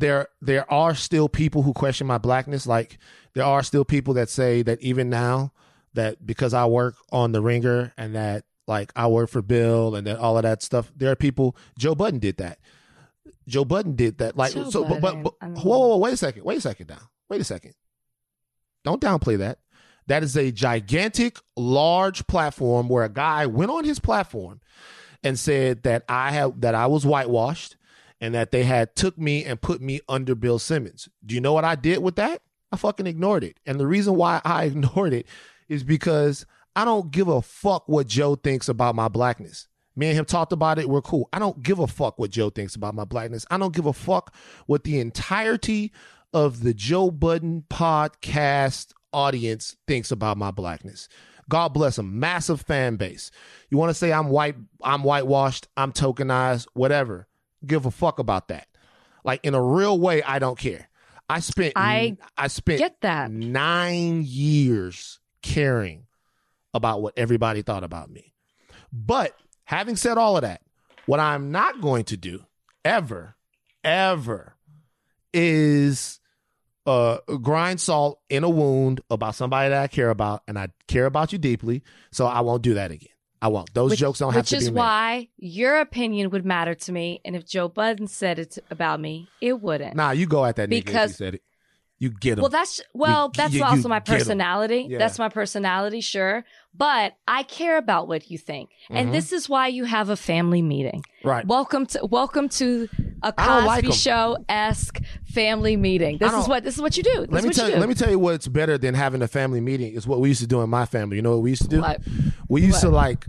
There, 0.00 0.28
there 0.40 0.70
are 0.72 0.94
still 0.94 1.28
people 1.28 1.62
who 1.62 1.72
question 1.72 2.06
my 2.06 2.18
blackness. 2.18 2.66
Like 2.66 2.98
there 3.34 3.44
are 3.44 3.62
still 3.62 3.84
people 3.84 4.14
that 4.14 4.30
say 4.30 4.62
that 4.62 4.80
even 4.80 5.10
now, 5.10 5.52
that 5.94 6.24
because 6.24 6.54
I 6.54 6.66
work 6.66 6.96
on 7.12 7.32
the 7.32 7.40
Ringer 7.40 7.92
and 7.96 8.14
that 8.14 8.44
like 8.66 8.92
I 8.96 9.08
work 9.08 9.28
for 9.28 9.42
Bill 9.42 9.94
and 9.94 10.06
that 10.06 10.18
all 10.18 10.36
of 10.36 10.44
that 10.44 10.62
stuff. 10.62 10.90
There 10.96 11.10
are 11.10 11.16
people. 11.16 11.56
Joe 11.78 11.94
Budden 11.94 12.20
did 12.20 12.38
that. 12.38 12.58
Joe 13.46 13.64
Budden 13.64 13.96
did 13.96 14.18
that. 14.18 14.36
Like 14.36 14.54
Joe 14.54 14.70
so, 14.70 14.84
but, 14.84 15.00
but, 15.00 15.22
but 15.22 15.34
whoa, 15.40 15.78
whoa, 15.78 15.88
whoa, 15.88 15.96
wait 15.98 16.14
a 16.14 16.16
second, 16.16 16.44
wait 16.44 16.58
a 16.58 16.60
second 16.60 16.88
now, 16.88 17.10
wait 17.28 17.40
a 17.40 17.44
second. 17.44 17.74
Don't 18.84 19.02
downplay 19.02 19.38
that. 19.38 19.58
That 20.06 20.22
is 20.22 20.36
a 20.36 20.50
gigantic, 20.50 21.38
large 21.56 22.26
platform 22.26 22.88
where 22.88 23.04
a 23.04 23.08
guy 23.08 23.46
went 23.46 23.70
on 23.70 23.84
his 23.84 23.98
platform 23.98 24.60
and 25.22 25.38
said 25.38 25.82
that 25.82 26.04
I 26.08 26.32
have 26.32 26.60
that 26.62 26.74
I 26.74 26.86
was 26.86 27.04
whitewashed 27.04 27.76
and 28.20 28.34
that 28.34 28.50
they 28.50 28.64
had 28.64 28.94
took 28.94 29.18
me 29.18 29.44
and 29.44 29.60
put 29.60 29.80
me 29.80 30.00
under 30.08 30.34
Bill 30.34 30.58
Simmons. 30.58 31.08
Do 31.24 31.34
you 31.34 31.40
know 31.40 31.52
what 31.52 31.64
I 31.64 31.74
did 31.74 31.98
with 32.02 32.16
that? 32.16 32.42
I 32.72 32.76
fucking 32.76 33.06
ignored 33.06 33.44
it. 33.44 33.58
And 33.66 33.80
the 33.80 33.86
reason 33.86 34.14
why 34.14 34.40
I 34.44 34.64
ignored 34.64 35.12
it 35.12 35.26
is 35.68 35.82
because 35.82 36.46
I 36.76 36.84
don't 36.84 37.10
give 37.10 37.28
a 37.28 37.42
fuck 37.42 37.88
what 37.88 38.06
Joe 38.06 38.34
thinks 38.34 38.68
about 38.68 38.94
my 38.94 39.08
blackness. 39.08 39.68
Me 39.96 40.08
and 40.08 40.18
him 40.18 40.24
talked 40.24 40.52
about 40.52 40.78
it. 40.78 40.88
We're 40.88 41.02
cool. 41.02 41.28
I 41.32 41.38
don't 41.38 41.62
give 41.62 41.78
a 41.78 41.86
fuck 41.86 42.18
what 42.18 42.30
Joe 42.30 42.50
thinks 42.50 42.76
about 42.76 42.94
my 42.94 43.04
blackness. 43.04 43.44
I 43.50 43.58
don't 43.58 43.74
give 43.74 43.86
a 43.86 43.92
fuck 43.92 44.34
what 44.66 44.84
the 44.84 45.00
entirety 45.00 45.92
of 46.32 46.62
the 46.62 46.72
Joe 46.72 47.10
Budden 47.10 47.64
podcast 47.68 48.92
audience 49.12 49.76
thinks 49.88 50.10
about 50.12 50.36
my 50.36 50.52
blackness. 50.52 51.08
God 51.48 51.74
bless 51.74 51.98
him. 51.98 52.20
Massive 52.20 52.60
fan 52.60 52.96
base. 52.96 53.32
You 53.68 53.76
want 53.76 53.90
to 53.90 53.94
say 53.94 54.12
I'm 54.12 54.28
white, 54.28 54.54
I'm 54.82 55.02
whitewashed, 55.02 55.66
I'm 55.76 55.92
tokenized, 55.92 56.68
whatever. 56.74 57.26
Give 57.64 57.86
a 57.86 57.90
fuck 57.90 58.18
about 58.18 58.48
that. 58.48 58.66
Like 59.24 59.40
in 59.44 59.54
a 59.54 59.62
real 59.62 59.98
way, 59.98 60.22
I 60.22 60.38
don't 60.38 60.58
care. 60.58 60.88
I 61.28 61.40
spent 61.40 61.74
I 61.76 62.16
I 62.36 62.48
spent 62.48 62.78
Get 62.80 63.00
that. 63.02 63.30
nine 63.30 64.24
years 64.26 65.20
caring 65.42 66.06
about 66.74 67.02
what 67.02 67.14
everybody 67.16 67.62
thought 67.62 67.84
about 67.84 68.10
me. 68.10 68.32
But 68.92 69.36
having 69.64 69.96
said 69.96 70.18
all 70.18 70.36
of 70.36 70.42
that, 70.42 70.62
what 71.06 71.20
I'm 71.20 71.50
not 71.52 71.80
going 71.80 72.04
to 72.06 72.16
do 72.16 72.44
ever, 72.84 73.36
ever 73.84 74.54
is 75.32 76.18
uh 76.86 77.18
grind 77.42 77.80
salt 77.80 78.20
in 78.28 78.42
a 78.42 78.48
wound 78.48 79.00
about 79.10 79.34
somebody 79.34 79.68
that 79.68 79.82
I 79.82 79.86
care 79.86 80.10
about 80.10 80.42
and 80.48 80.58
I 80.58 80.68
care 80.88 81.06
about 81.06 81.32
you 81.32 81.38
deeply. 81.38 81.82
So 82.10 82.26
I 82.26 82.40
won't 82.40 82.62
do 82.62 82.74
that 82.74 82.90
again. 82.90 83.08
I 83.42 83.48
won't. 83.48 83.72
Those 83.72 83.90
Which- 83.90 84.00
jokes 84.00 84.18
don't 84.18 84.34
have 84.34 84.42
Which 84.42 84.50
to 84.50 84.56
is 84.56 84.68
be 84.68 84.74
made. 84.74 84.78
why 84.78 85.28
your 85.38 85.80
opinion 85.80 86.30
would 86.30 86.44
matter 86.44 86.74
to 86.74 86.92
me, 86.92 87.20
and 87.24 87.34
if 87.34 87.46
Joe 87.46 87.68
Budden 87.68 88.06
said 88.06 88.38
it 88.38 88.58
about 88.70 89.00
me, 89.00 89.28
it 89.40 89.60
wouldn't. 89.60 89.96
Nah, 89.96 90.10
you 90.10 90.26
go 90.26 90.44
at 90.44 90.56
that 90.56 90.68
nigga 90.68 90.78
if 90.78 90.84
Because- 90.84 91.16
said 91.16 91.34
it. 91.34 91.42
You 92.02 92.08
get 92.08 92.38
him. 92.38 92.42
Well, 92.42 92.48
that's 92.48 92.80
well, 92.94 93.30
that's 93.36 93.52
you- 93.52 93.62
also 93.62 93.82
you 93.82 93.88
my 93.90 94.00
personality. 94.00 94.86
Yeah. 94.88 94.96
That's 94.96 95.18
my 95.18 95.28
personality, 95.28 96.00
sure. 96.00 96.46
But 96.74 97.12
I 97.28 97.42
care 97.42 97.76
about 97.76 98.08
what 98.08 98.30
you 98.30 98.38
think, 98.38 98.70
and 98.88 99.06
mm-hmm. 99.06 99.12
this 99.12 99.32
is 99.32 99.50
why 99.50 99.66
you 99.66 99.84
have 99.84 100.08
a 100.08 100.16
family 100.16 100.62
meeting. 100.62 101.04
right. 101.24 101.46
Welcome 101.46 101.84
to 101.86 102.06
welcome 102.06 102.48
to 102.50 102.88
a 103.22 103.34
don't 103.36 103.66
like 103.66 103.92
Show 103.92 104.38
esque 104.48 105.02
family 105.30 105.76
meeting. 105.76 106.18
This 106.18 106.32
is 106.32 106.48
what 106.48 106.64
this 106.64 106.74
is 106.74 106.80
what 106.80 106.96
you 106.96 107.02
do. 107.02 107.20
This 107.20 107.30
let 107.30 107.44
me 107.44 107.50
tell 107.50 107.68
you 107.68 107.74
do. 107.74 107.80
let 107.80 107.88
me 107.88 107.94
tell 107.94 108.10
you 108.10 108.18
what's 108.18 108.48
better 108.48 108.76
than 108.78 108.94
having 108.94 109.22
a 109.22 109.28
family 109.28 109.60
meeting 109.60 109.92
is 109.92 110.06
what 110.06 110.20
we 110.20 110.28
used 110.28 110.40
to 110.40 110.46
do 110.46 110.60
in 110.62 110.70
my 110.70 110.86
family. 110.86 111.16
You 111.16 111.22
know 111.22 111.32
what 111.32 111.42
we 111.42 111.50
used 111.50 111.62
to 111.62 111.68
do? 111.68 111.80
What? 111.80 112.00
We 112.48 112.62
used 112.62 112.80
to 112.80 112.88
like 112.88 113.26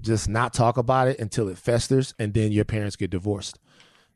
just 0.00 0.28
not 0.28 0.54
talk 0.54 0.76
about 0.76 1.08
it 1.08 1.18
until 1.18 1.48
it 1.48 1.58
festers 1.58 2.14
and 2.18 2.32
then 2.32 2.52
your 2.52 2.64
parents 2.64 2.96
get 2.96 3.10
divorced. 3.10 3.58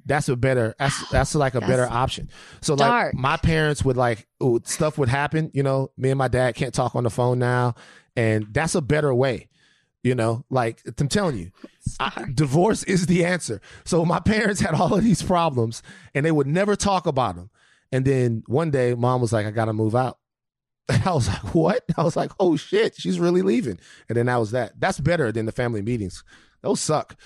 That's 0.07 0.29
a 0.29 0.37
better 0.37 0.75
that's 0.79 1.09
that's 1.11 1.35
like 1.35 1.55
a 1.55 1.61
better 1.61 1.89
option. 1.91 2.29
So 2.61 2.75
like 2.75 3.15
my 3.15 3.37
parents 3.37 3.85
would 3.85 3.97
like 3.97 4.27
ooh, 4.43 4.61
stuff 4.65 4.99
would 4.99 5.09
happen, 5.09 5.51
you 5.55 5.63
know, 5.63 5.91
me 5.97 6.11
and 6.11 6.19
my 6.19 6.29
dad 6.29 6.55
can't 6.55 6.75
talk 6.75 6.95
on 6.95 7.05
the 7.05 7.11
phone 7.11 7.39
now 7.39 7.75
and 8.17 8.47
that's 8.53 8.75
a 8.75 8.83
better 8.83 9.15
way. 9.15 9.49
You 10.05 10.15
know, 10.15 10.45
like 10.51 10.83
I'm 10.99 11.09
telling 11.09 11.39
you, 11.39 11.51
I, 11.99 12.27
divorce 12.35 12.85
is 12.85 13.07
the 13.07 13.25
answer. 13.25 13.61
So 13.87 14.05
my 14.05 14.21
parents 14.21 14.61
had 14.61 14.75
all 14.75 14.95
of 14.95 15.03
these 15.03 15.23
problems 15.23 15.83
and 16.15 16.25
they 16.27 16.31
would 16.31 16.47
never 16.47 16.77
talk 16.77 17.07
about 17.07 17.37
them. 17.37 17.49
And 17.91 18.05
then 18.05 18.43
one 18.47 18.71
day 18.71 18.95
mom 18.95 19.23
was 19.23 19.33
like, 19.33 19.47
I 19.47 19.51
got 19.51 19.65
to 19.65 19.73
move 19.73 19.95
out. 19.97 20.19
I 21.07 21.13
was 21.13 21.27
like, 21.27 21.55
what? 21.55 21.85
I 21.97 22.03
was 22.03 22.17
like, 22.17 22.33
oh 22.39 22.55
shit, 22.57 22.95
she's 22.97 23.19
really 23.19 23.41
leaving. 23.41 23.79
And 24.11 24.17
then 24.19 24.27
that 24.27 24.37
was 24.37 24.51
that. 24.51 24.79
That's 24.79 25.01
better 25.01 25.33
than 25.33 25.47
the 25.47 25.53
family 25.53 25.81
meetings. 25.81 26.23
Those 26.61 26.81
suck. 26.81 27.19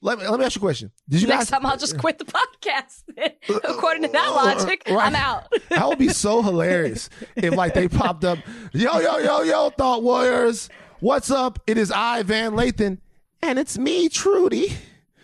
Let 0.00 0.18
me, 0.18 0.26
let 0.28 0.38
me 0.38 0.46
ask 0.46 0.56
you 0.56 0.60
a 0.60 0.64
question. 0.64 0.92
Did 1.08 1.22
you 1.22 1.28
Next 1.28 1.50
guys? 1.50 1.50
time 1.50 1.66
I'll 1.66 1.78
just 1.78 1.98
quit 1.98 2.18
the 2.18 2.26
podcast. 2.26 3.02
According 3.64 4.02
to 4.02 4.08
that 4.08 4.28
logic, 4.28 4.82
Right. 4.88 5.06
I'm 5.08 5.14
out. 5.14 5.52
That 5.70 5.88
would 5.88 5.98
be 5.98 6.08
so 6.08 6.42
hilarious 6.42 7.08
if 7.36 7.54
like 7.54 7.74
they 7.74 7.88
popped 7.88 8.24
up, 8.24 8.38
yo, 8.72 8.98
yo, 9.00 9.18
yo, 9.18 9.42
yo, 9.42 9.70
thought 9.70 10.02
warriors. 10.02 10.68
What's 11.04 11.30
up? 11.30 11.58
It 11.66 11.76
is 11.76 11.90
I, 11.90 12.22
Van 12.22 12.52
Lathan, 12.52 12.96
and 13.42 13.58
it's 13.58 13.76
me, 13.76 14.08
Trudy. 14.08 14.74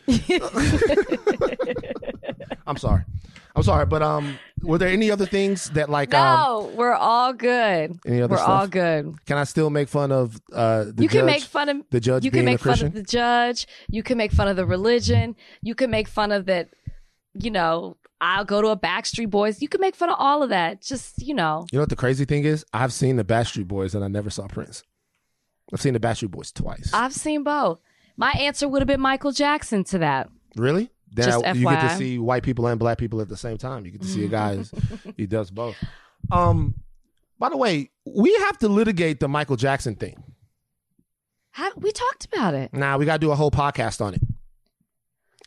I'm 2.66 2.76
sorry. 2.76 3.04
I'm 3.56 3.62
sorry, 3.62 3.86
but 3.86 4.02
um, 4.02 4.38
were 4.60 4.76
there 4.76 4.90
any 4.90 5.10
other 5.10 5.24
things 5.24 5.70
that 5.70 5.88
like 5.88 6.12
um, 6.12 6.38
No, 6.38 6.70
we're 6.74 6.92
all 6.92 7.32
good. 7.32 7.98
Any 8.04 8.20
other 8.20 8.34
we're 8.34 8.42
all 8.42 8.66
good. 8.66 9.24
can 9.24 9.38
I 9.38 9.44
still 9.44 9.70
make 9.70 9.88
fun 9.88 10.12
of 10.12 10.38
uh 10.52 10.84
the 10.84 11.04
you 11.04 11.08
judge? 11.08 11.12
can 11.12 11.24
make 11.24 11.42
fun 11.44 11.68
of 11.70 11.76
the 11.88 11.98
judge 11.98 12.24
you 12.26 12.30
can 12.30 12.44
make 12.44 12.60
fun 12.60 12.84
of 12.84 12.92
the 12.92 13.02
judge. 13.02 13.66
You 13.88 14.02
can 14.02 14.18
make 14.18 14.32
fun 14.32 14.48
of 14.48 14.56
the 14.56 14.66
religion. 14.66 15.34
You 15.62 15.74
can 15.74 15.90
make 15.90 16.08
fun 16.08 16.30
of 16.30 16.44
that. 16.44 16.68
You 17.32 17.50
know, 17.50 17.96
I'll 18.20 18.44
go 18.44 18.60
to 18.60 18.68
a 18.68 18.76
Backstreet 18.76 19.30
Boys. 19.30 19.62
You 19.62 19.68
can 19.68 19.80
make 19.80 19.96
fun 19.96 20.10
of 20.10 20.16
all 20.18 20.42
of 20.42 20.50
that. 20.50 20.82
Just 20.82 21.22
you 21.22 21.32
know, 21.32 21.64
You 21.72 21.78
know 21.78 21.84
what 21.84 21.88
the 21.88 21.96
crazy 21.96 22.26
thing 22.26 22.44
is? 22.44 22.66
I've 22.74 22.92
seen 22.92 23.16
the 23.16 23.24
Backstreet 23.24 23.66
Boys 23.66 23.94
and 23.94 24.04
I 24.04 24.08
never 24.08 24.28
saw 24.28 24.46
Prince. 24.46 24.82
I've 25.72 25.80
seen 25.80 25.92
the 25.94 26.00
Backstreet 26.00 26.30
Boys 26.30 26.52
twice. 26.52 26.90
I've 26.92 27.12
seen 27.12 27.42
both. 27.44 27.78
My 28.16 28.32
answer 28.32 28.68
would 28.68 28.80
have 28.82 28.86
been 28.88 29.00
Michael 29.00 29.32
Jackson 29.32 29.84
to 29.84 29.98
that. 29.98 30.28
really? 30.56 30.90
Then 31.12 31.24
Just 31.26 31.44
I- 31.44 31.52
you 31.52 31.64
get 31.68 31.80
to 31.90 31.96
see 31.96 32.18
white 32.20 32.44
people 32.44 32.68
and 32.68 32.78
black 32.78 32.96
people 32.98 33.20
at 33.20 33.28
the 33.28 33.36
same 33.36 33.58
time. 33.58 33.84
You 33.84 33.90
get 33.90 34.02
to 34.02 34.06
see 34.06 34.24
a 34.24 34.28
guy 34.28 34.54
who's- 34.56 34.72
he 35.16 35.26
does 35.26 35.50
both. 35.50 35.74
Um, 36.30 36.74
by 37.38 37.48
the 37.48 37.56
way, 37.56 37.90
we 38.06 38.32
have 38.46 38.58
to 38.58 38.68
litigate 38.68 39.18
the 39.18 39.26
Michael 39.26 39.56
Jackson 39.56 39.96
thing. 39.96 40.22
Have, 41.52 41.72
we 41.76 41.90
talked 41.90 42.26
about 42.32 42.54
it. 42.54 42.72
Nah, 42.72 42.96
we 42.96 43.06
got 43.06 43.14
to 43.14 43.18
do 43.18 43.32
a 43.32 43.34
whole 43.34 43.50
podcast 43.50 44.00
on 44.00 44.14
it. 44.14 44.20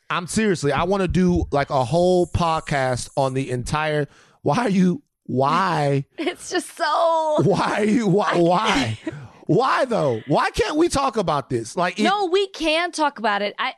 I'm 0.09 0.27
seriously, 0.27 0.73
I 0.73 0.83
want 0.83 1.01
to 1.01 1.07
do 1.07 1.45
like 1.51 1.69
a 1.69 1.85
whole 1.85 2.27
podcast 2.27 3.09
on 3.15 3.33
the 3.33 3.49
entire. 3.49 4.07
Why 4.41 4.57
are 4.57 4.69
you? 4.69 5.01
Why? 5.25 6.05
It's 6.17 6.49
just 6.49 6.75
so. 6.75 7.37
Why 7.43 7.75
are 7.79 7.85
you? 7.85 8.07
Why? 8.07 8.35
Why? 8.37 8.99
Why 9.47 9.85
though? 9.85 10.21
Why 10.27 10.49
can't 10.51 10.77
we 10.77 10.89
talk 10.89 11.17
about 11.17 11.49
this? 11.49 11.75
Like, 11.75 11.99
it- 11.99 12.03
No, 12.03 12.25
we 12.25 12.47
can 12.49 12.91
talk 12.91 13.19
about 13.19 13.41
it. 13.41 13.53
I 13.59 13.73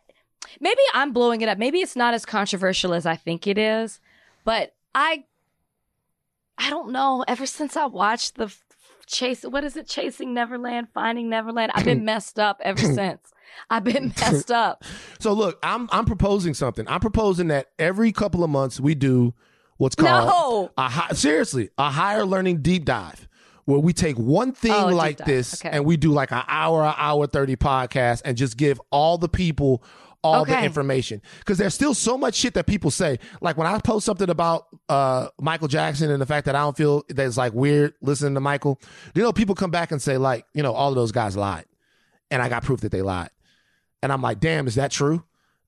maybe 0.59 0.81
I'm 0.93 1.11
blowing 1.13 1.41
it 1.41 1.49
up. 1.49 1.57
Maybe 1.57 1.79
it's 1.79 1.95
not 1.95 2.13
as 2.13 2.25
controversial 2.25 2.93
as 2.93 3.05
I 3.05 3.15
think 3.15 3.47
it 3.47 3.57
is, 3.57 3.99
but 4.43 4.73
I 4.93 5.25
I 6.57 6.69
don't 6.69 6.91
know. 6.91 7.23
Ever 7.27 7.45
since 7.45 7.75
I 7.75 7.85
watched 7.85 8.35
the 8.35 8.53
chase, 9.07 9.43
what 9.43 9.63
is 9.63 9.75
it? 9.75 9.87
Chasing 9.87 10.33
Neverland, 10.33 10.87
Finding 10.93 11.29
Neverland. 11.29 11.71
I've 11.75 11.85
been 11.85 12.05
messed 12.13 12.39
up 12.39 12.61
ever 12.63 12.79
since. 12.93 13.31
I've 13.69 13.83
been 13.83 14.13
messed 14.19 14.51
up. 14.51 14.83
So 15.19 15.33
look, 15.33 15.57
I'm 15.63 15.89
I'm 15.91 16.05
proposing 16.05 16.53
something. 16.53 16.87
I'm 16.87 16.99
proposing 16.99 17.47
that 17.47 17.71
every 17.79 18.11
couple 18.11 18.43
of 18.43 18.49
months 18.51 18.79
we 18.79 18.93
do 18.93 19.33
what's 19.77 19.95
called 19.95 20.27
No. 20.27 20.71
a 20.77 20.87
hi- 20.89 21.13
seriously 21.13 21.69
a 21.79 21.89
higher 21.89 22.25
learning 22.25 22.61
deep 22.61 22.85
dive, 22.85 23.27
where 23.65 23.79
we 23.79 23.93
take 23.93 24.17
one 24.17 24.51
thing 24.51 24.71
Oh, 24.71 24.87
like 24.87 25.17
this 25.25 25.61
Okay. 25.61 25.69
and 25.75 25.85
we 25.85 25.97
do 25.97 26.11
like 26.11 26.31
an 26.31 26.43
hour, 26.47 26.83
an 26.83 26.93
hour 26.97 27.27
thirty 27.27 27.55
podcast, 27.55 28.21
and 28.25 28.37
just 28.37 28.57
give 28.57 28.79
all 28.91 29.17
the 29.17 29.29
people 29.29 29.83
all 30.23 30.43
the 30.43 30.59
information 30.63 31.21
because 31.37 31.59
there's 31.59 31.75
still 31.75 31.93
so 31.93 32.17
much 32.17 32.33
shit 32.33 32.55
that 32.55 32.65
people 32.65 32.89
say. 32.89 33.19
Like 33.41 33.57
when 33.57 33.67
I 33.67 33.77
post 33.77 34.07
something 34.07 34.29
about 34.29 34.65
uh, 34.89 35.27
Michael 35.39 35.67
Jackson 35.67 36.09
and 36.09 36.19
the 36.19 36.25
fact 36.25 36.45
that 36.47 36.55
I 36.55 36.61
don't 36.61 36.75
feel 36.75 37.03
that's 37.09 37.37
like 37.37 37.53
weird 37.53 37.93
listening 38.01 38.33
to 38.33 38.39
Michael, 38.39 38.79
you 39.13 39.21
know, 39.21 39.31
people 39.31 39.53
come 39.53 39.69
back 39.69 39.91
and 39.91 40.01
say 40.01 40.17
like, 40.17 40.45
you 40.55 40.63
know, 40.63 40.73
all 40.73 40.89
of 40.89 40.95
those 40.95 41.11
guys 41.11 41.37
lied, 41.37 41.65
and 42.31 42.41
I 42.41 42.49
got 42.49 42.63
proof 42.63 42.81
that 42.81 42.91
they 42.91 43.03
lied. 43.03 43.29
And 44.01 44.11
I'm 44.11 44.21
like, 44.23 44.39
damn, 44.39 44.65
is 44.65 44.75
that 44.75 44.89
true? 44.91 45.23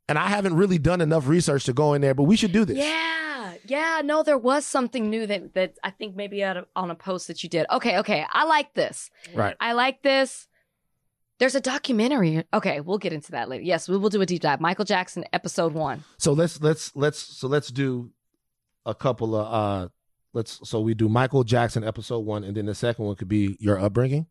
And 0.09 0.17
I 0.17 0.27
haven't 0.27 0.55
really 0.55 0.77
done 0.79 1.01
enough 1.01 1.27
research 1.27 1.65
to 1.65 1.73
go 1.73 1.93
in 1.93 2.01
there, 2.01 2.13
but 2.15 2.23
we 2.23 2.35
should 2.35 2.51
do 2.51 2.65
this. 2.65 2.77
Yeah, 2.77 3.26
yeah. 3.69 4.01
No, 4.03 4.23
there 4.23 4.37
was 4.37 4.65
something 4.65 5.09
new 5.09 5.27
that 5.27 5.53
that 5.53 5.77
I 5.83 5.91
think 5.91 6.15
maybe 6.15 6.43
of, 6.43 6.65
on 6.75 6.91
a 6.91 6.95
post 6.95 7.27
that 7.27 7.43
you 7.43 7.49
did. 7.49 7.65
Okay, 7.71 7.99
okay. 7.99 8.25
I 8.31 8.45
like 8.45 8.73
this. 8.73 9.09
Right. 9.33 9.55
I 9.59 9.73
like 9.73 10.01
this. 10.03 10.47
There's 11.39 11.55
a 11.55 11.61
documentary. 11.61 12.43
Okay, 12.53 12.79
we'll 12.81 12.97
get 12.97 13.13
into 13.13 13.31
that 13.31 13.47
later. 13.47 13.63
Yes, 13.63 13.87
we 13.87 13.97
will 13.97 14.09
do 14.09 14.21
a 14.21 14.25
deep 14.25 14.41
dive. 14.41 14.59
Michael 14.59 14.85
Jackson, 14.85 15.23
episode 15.33 15.73
one. 15.73 16.03
So 16.17 16.33
let's 16.33 16.61
let's 16.61 16.95
let's 16.95 17.19
so 17.19 17.47
let's 17.47 17.69
do 17.69 18.11
a 18.85 18.95
couple 18.95 19.35
of 19.35 19.53
uh 19.53 19.89
let's 20.33 20.59
so 20.67 20.81
we 20.81 20.95
do 20.95 21.07
Michael 21.09 21.43
Jackson 21.43 21.83
episode 21.83 22.19
one, 22.19 22.43
and 22.43 22.57
then 22.57 22.65
the 22.65 22.75
second 22.75 23.05
one 23.05 23.15
could 23.15 23.27
be 23.27 23.55
your 23.59 23.79
upbringing. 23.79 24.25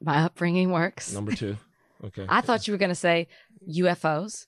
My 0.00 0.24
upbringing 0.24 0.70
works. 0.70 1.12
Number 1.12 1.32
two. 1.32 1.56
Okay. 2.04 2.26
I 2.28 2.40
thought 2.40 2.66
you 2.66 2.74
were 2.74 2.78
going 2.78 2.88
to 2.88 2.96
say 2.96 3.28
UFOs. 3.70 4.46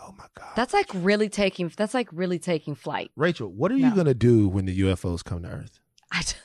Oh 0.00 0.14
my 0.18 0.26
God. 0.34 0.50
That's 0.56 0.72
like 0.74 0.90
really 0.92 1.28
taking. 1.28 1.70
That's 1.76 1.94
like 1.94 2.08
really 2.12 2.38
taking 2.38 2.74
flight. 2.74 3.10
Rachel, 3.16 3.48
what 3.48 3.70
are 3.72 3.76
you 3.76 3.90
No. 3.90 3.94
gonna 3.96 4.14
do 4.14 4.48
when 4.48 4.64
the 4.66 4.80
UFOs 4.80 5.22
come 5.24 5.42
to 5.42 5.48
Earth? 5.48 5.80
I 6.12 6.22
t- 6.22 6.36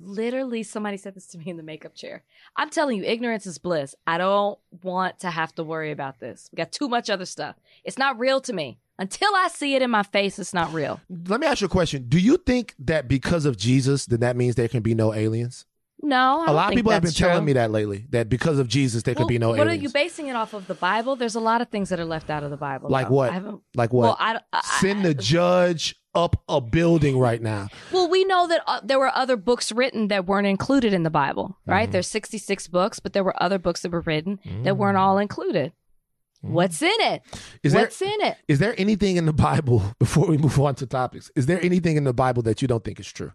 literally 0.00 0.62
somebody 0.62 0.96
said 0.96 1.14
this 1.14 1.26
to 1.28 1.38
me 1.38 1.44
in 1.48 1.56
the 1.56 1.62
makeup 1.62 1.94
chair. 1.94 2.24
I'm 2.56 2.70
telling 2.70 2.96
you, 2.98 3.04
ignorance 3.04 3.46
is 3.46 3.58
bliss. 3.58 3.94
I 4.06 4.18
don't 4.18 4.58
want 4.82 5.20
to 5.20 5.30
have 5.30 5.54
to 5.56 5.64
worry 5.64 5.90
about 5.92 6.18
this. 6.20 6.48
We 6.52 6.56
got 6.56 6.72
too 6.72 6.88
much 6.88 7.10
other 7.10 7.26
stuff. 7.26 7.56
It's 7.84 7.98
not 7.98 8.18
real 8.18 8.40
to 8.42 8.52
me 8.52 8.78
until 8.98 9.30
I 9.34 9.48
see 9.48 9.74
it 9.74 9.82
in 9.82 9.90
my 9.90 10.02
face. 10.02 10.38
It's 10.38 10.54
not 10.54 10.72
real. 10.72 11.00
Let 11.28 11.40
me 11.40 11.46
ask 11.46 11.60
you 11.60 11.66
a 11.66 11.70
question. 11.70 12.06
Do 12.08 12.18
you 12.18 12.36
think 12.36 12.74
that 12.80 13.06
because 13.08 13.44
of 13.44 13.56
Jesus, 13.56 14.06
then 14.06 14.20
that 14.20 14.36
means 14.36 14.54
there 14.54 14.68
can 14.68 14.82
be 14.82 14.94
no 14.94 15.12
aliens? 15.12 15.66
No, 16.04 16.44
I 16.46 16.50
A 16.50 16.52
lot 16.52 16.68
of 16.68 16.74
people 16.74 16.90
have 16.90 17.02
been 17.02 17.08
that's 17.08 17.18
telling 17.18 17.44
me 17.44 17.52
that 17.52 17.70
lately. 17.70 18.06
That 18.10 18.28
because 18.28 18.58
of 18.58 18.66
Jesus, 18.66 19.04
there 19.04 19.14
Well, 19.14 19.24
could 19.24 19.28
be 19.28 19.38
no 19.38 19.50
what 19.50 19.60
aliens. 19.60 19.78
are 19.78 19.82
you 19.82 19.88
basing 19.90 20.26
it 20.26 20.34
off 20.34 20.52
of 20.52 20.66
the 20.66 20.74
Bible? 20.74 21.14
There's 21.14 21.36
a 21.36 21.40
lot 21.40 21.60
of 21.60 21.68
things 21.68 21.90
that 21.90 22.00
are 22.00 22.04
left 22.04 22.28
out 22.28 22.42
of 22.42 22.50
the 22.50 22.56
Bible. 22.56 22.90
Like 22.90 23.08
though. 23.08 23.14
what? 23.14 23.60
Like 23.76 23.92
what? 23.92 24.02
Well, 24.02 24.16
I, 24.18 24.40
I, 24.52 24.60
Send 24.80 25.04
the 25.04 25.14
judge 25.14 25.94
up 26.14 26.42
a 26.48 26.60
building 26.60 27.18
right 27.18 27.40
now. 27.40 27.68
Well, 27.92 28.10
we 28.10 28.24
know 28.24 28.48
that 28.48 28.62
uh, 28.66 28.80
there 28.82 28.98
were 28.98 29.14
other 29.14 29.36
books 29.36 29.70
written 29.70 30.08
that 30.08 30.26
weren't 30.26 30.46
included 30.46 30.92
in 30.92 31.04
the 31.04 31.10
Bible, 31.10 31.56
right? 31.66 31.84
Mm-hmm. 31.84 31.92
There's 31.92 32.08
66 32.08 32.66
books, 32.68 32.98
but 32.98 33.12
there 33.12 33.24
were 33.24 33.40
other 33.40 33.58
books 33.58 33.82
that 33.82 33.92
were 33.92 34.00
written 34.00 34.38
that 34.64 34.76
weren't 34.76 34.98
all 34.98 35.18
included. 35.18 35.72
What's 36.42 36.82
in 36.82 36.88
it? 36.90 37.22
Mm-hmm. 37.24 37.68
There 37.68 37.82
What's 37.82 38.02
in 38.02 38.20
it? 38.20 38.36
is 38.48 38.58
there 38.58 38.74
anything 38.76 39.16
in 39.16 39.26
the 39.26 39.32
Bible 39.32 39.82
before 40.00 40.26
we 40.26 40.36
move 40.36 40.58
on 40.58 40.74
to 40.76 40.86
topics? 40.86 41.30
Is 41.36 41.46
there 41.46 41.62
anything 41.64 41.96
in 41.96 42.04
the 42.04 42.12
Bible 42.12 42.42
that 42.42 42.60
you 42.60 42.68
don't 42.68 42.82
think 42.82 42.98
is 42.98 43.10
true? 43.10 43.32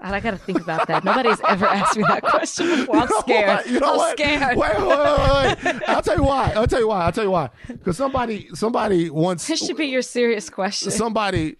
I 0.00 0.20
got 0.20 0.32
to 0.32 0.36
think 0.38 0.60
about 0.60 0.86
that. 0.88 1.04
Nobody's 1.04 1.40
ever 1.48 1.66
asked 1.66 1.96
me 1.96 2.04
that 2.08 2.22
question 2.22 2.66
before. 2.68 2.96
I'm 2.96 3.08
scared. 3.20 3.66
You 3.66 3.80
know 3.80 3.92
I'm 3.92 3.96
what? 3.96 4.18
scared. 4.18 4.56
Wait, 4.56 4.78
wait, 4.78 4.88
wait, 4.88 5.64
wait. 5.64 5.88
I'll 5.88 6.02
tell 6.02 6.16
you 6.16 6.22
why. 6.24 6.52
I'll 6.54 6.66
tell 6.66 6.80
you 6.80 6.88
why. 6.88 7.04
I'll 7.04 7.12
tell 7.12 7.24
you 7.24 7.30
why. 7.30 7.50
Because 7.66 7.96
somebody, 7.96 8.48
somebody 8.54 9.10
once, 9.10 9.46
This 9.46 9.64
should 9.64 9.76
be 9.76 9.86
your 9.86 10.02
serious 10.02 10.50
question. 10.50 10.90
somebody, 10.90 11.56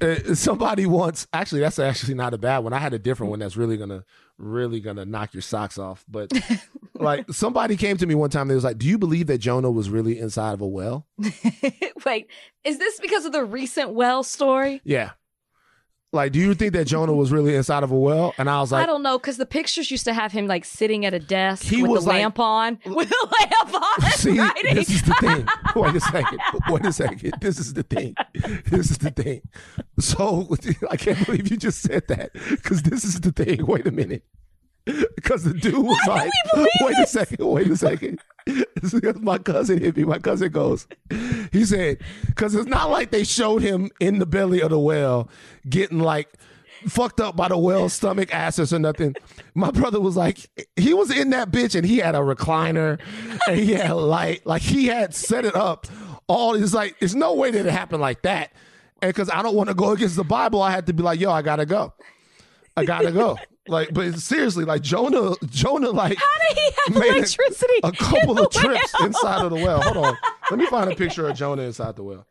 uh, 0.00 0.34
somebody 0.34 0.86
once. 0.86 1.26
Actually, 1.32 1.60
that's 1.60 1.78
actually 1.78 2.14
not 2.14 2.34
a 2.34 2.38
bad 2.38 2.58
one. 2.58 2.72
I 2.72 2.78
had 2.78 2.94
a 2.94 2.98
different 2.98 3.30
one 3.30 3.38
that's 3.38 3.56
really 3.56 3.76
gonna, 3.76 4.04
really 4.38 4.80
gonna 4.80 5.04
knock 5.04 5.32
your 5.34 5.42
socks 5.42 5.78
off. 5.78 6.04
But 6.08 6.32
like, 6.94 7.26
somebody 7.32 7.76
came 7.76 7.96
to 7.96 8.06
me 8.06 8.14
one 8.14 8.30
time. 8.30 8.48
They 8.48 8.54
was 8.54 8.64
like, 8.64 8.78
"Do 8.78 8.86
you 8.86 8.98
believe 8.98 9.26
that 9.28 9.38
Jonah 9.38 9.70
was 9.70 9.88
really 9.90 10.18
inside 10.18 10.52
of 10.52 10.60
a 10.60 10.66
well?" 10.66 11.06
Wait, 12.06 12.28
is 12.64 12.78
this 12.78 13.00
because 13.00 13.24
of 13.24 13.32
the 13.32 13.44
recent 13.44 13.90
well 13.90 14.22
story? 14.22 14.80
Yeah. 14.84 15.10
Like, 16.10 16.32
do 16.32 16.38
you 16.38 16.54
think 16.54 16.72
that 16.72 16.86
Jonah 16.86 17.12
was 17.12 17.30
really 17.30 17.54
inside 17.54 17.82
of 17.82 17.90
a 17.90 17.94
well? 17.94 18.32
And 18.38 18.48
I 18.48 18.60
was 18.60 18.72
like, 18.72 18.82
I 18.82 18.86
don't 18.86 19.02
know 19.02 19.18
because 19.18 19.36
the 19.36 19.44
pictures 19.44 19.90
used 19.90 20.04
to 20.06 20.14
have 20.14 20.32
him 20.32 20.46
like 20.46 20.64
sitting 20.64 21.04
at 21.04 21.12
a 21.12 21.18
desk 21.18 21.64
He 21.64 21.82
with 21.82 21.90
was 21.90 22.04
the 22.04 22.08
like- 22.10 22.22
lamp 22.22 22.38
on, 22.38 22.78
with 22.86 23.10
the 23.10 23.28
lamp 23.38 23.74
on, 23.74 24.10
See, 24.12 24.38
writing. 24.38 24.74
this 24.74 24.88
is 24.88 25.02
the 25.02 25.12
thing. 25.20 25.46
Wait 25.76 25.94
a 25.94 26.00
second. 26.00 26.38
Wait 26.70 26.86
a 26.86 26.92
second. 26.94 27.34
This 27.42 27.58
is 27.58 27.74
the 27.74 27.82
thing. 27.82 28.14
This 28.64 28.90
is 28.90 28.96
the 28.98 29.10
thing. 29.10 29.42
So 29.98 30.48
I 30.90 30.96
can't 30.96 31.26
believe 31.26 31.50
you 31.50 31.58
just 31.58 31.82
said 31.82 32.04
that 32.08 32.32
because 32.32 32.82
this 32.84 33.04
is 33.04 33.20
the 33.20 33.30
thing. 33.30 33.66
Wait 33.66 33.86
a 33.86 33.90
minute. 33.90 34.24
Because 35.16 35.44
the 35.44 35.52
dude 35.52 35.76
was 35.76 35.98
like, 36.08 36.30
wait 36.80 36.96
a 36.98 37.06
second, 37.06 37.44
wait 37.46 37.68
a 37.68 37.76
second. 37.76 38.18
This 38.46 38.94
is 38.94 39.00
'cause 39.00 39.16
my 39.20 39.36
cousin 39.36 39.78
hit 39.78 39.96
me. 39.96 40.04
My 40.04 40.18
cousin 40.18 40.50
goes, 40.50 40.86
he 41.52 41.66
said, 41.66 41.98
because 42.26 42.54
it's 42.54 42.66
not 42.68 42.88
like 42.90 43.10
they 43.10 43.24
showed 43.24 43.60
him 43.60 43.90
in 44.00 44.18
the 44.20 44.24
belly 44.26 44.62
of 44.62 44.70
the 44.70 44.78
whale 44.78 45.28
getting 45.68 45.98
like 45.98 46.28
fucked 46.86 47.20
up 47.20 47.36
by 47.36 47.48
the 47.48 47.58
whale's 47.58 47.92
stomach 47.92 48.34
acids 48.34 48.72
or 48.72 48.78
nothing. 48.78 49.14
My 49.54 49.70
brother 49.70 50.00
was 50.00 50.16
like, 50.16 50.48
he 50.76 50.94
was 50.94 51.10
in 51.10 51.30
that 51.30 51.50
bitch 51.50 51.74
and 51.74 51.86
he 51.86 51.98
had 51.98 52.14
a 52.14 52.18
recliner 52.20 52.98
and 53.46 53.58
he 53.58 53.74
had 53.74 53.92
light, 53.92 54.46
like 54.46 54.62
he 54.62 54.86
had 54.86 55.14
set 55.14 55.44
it 55.44 55.54
up. 55.54 55.86
All 56.28 56.54
it's 56.54 56.72
like, 56.72 56.98
there's 57.00 57.14
no 57.16 57.34
way 57.34 57.50
that 57.50 57.66
it 57.66 57.72
happened 57.72 58.00
like 58.00 58.22
that. 58.22 58.52
And 59.02 59.10
because 59.12 59.28
I 59.28 59.42
don't 59.42 59.54
want 59.54 59.68
to 59.68 59.74
go 59.74 59.90
against 59.90 60.16
the 60.16 60.24
Bible, 60.24 60.62
I 60.62 60.70
had 60.70 60.86
to 60.86 60.94
be 60.94 61.02
like, 61.02 61.20
yo, 61.20 61.30
I 61.30 61.42
gotta 61.42 61.66
go. 61.66 61.92
I 62.76 62.84
gotta 62.86 63.12
go. 63.12 63.36
Like, 63.68 63.92
but 63.92 64.14
seriously, 64.18 64.64
like 64.64 64.82
Jonah, 64.82 65.34
Jonah, 65.50 65.90
like 65.90 66.16
How 66.18 66.48
did 66.48 66.58
he 66.58 66.70
have 66.86 66.94
made 67.02 67.10
a- 67.12 67.16
electricity? 67.18 67.74
a 67.84 67.92
couple 67.92 68.40
of 68.40 68.50
trips 68.50 68.92
well? 68.98 69.06
inside 69.06 69.44
of 69.44 69.50
the 69.50 69.56
well. 69.56 69.80
Hold 69.82 69.96
on. 70.06 70.16
Let 70.50 70.58
me 70.58 70.66
find 70.66 70.90
a 70.90 70.96
picture 70.96 71.28
of 71.28 71.36
Jonah 71.36 71.62
inside 71.62 71.96
the 71.96 72.02
well. 72.02 72.26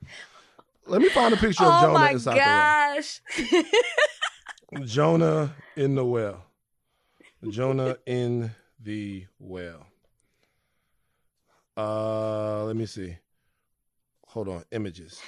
Let 0.88 1.02
me 1.02 1.10
find 1.10 1.34
a 1.34 1.38
picture 1.38 1.63
of 1.63 1.71
Oh 1.73 1.82
Jonah 1.93 2.12
inside 2.12 2.36
gosh! 2.38 3.21
the 3.36 3.43
well. 3.52 3.63
Oh 3.63 3.65
my 4.71 4.80
gosh. 4.82 4.88
Jonah 4.91 5.56
in 5.76 5.95
the 5.95 6.06
well. 6.06 6.43
Jonah 7.50 7.97
in 8.06 8.52
the 8.84 9.26
well. 9.39 9.86
Uh, 11.76 12.63
let 12.63 12.76
me 12.76 12.86
see. 12.86 13.15
Hold 14.28 14.50
on. 14.50 14.63
Images. 14.71 15.21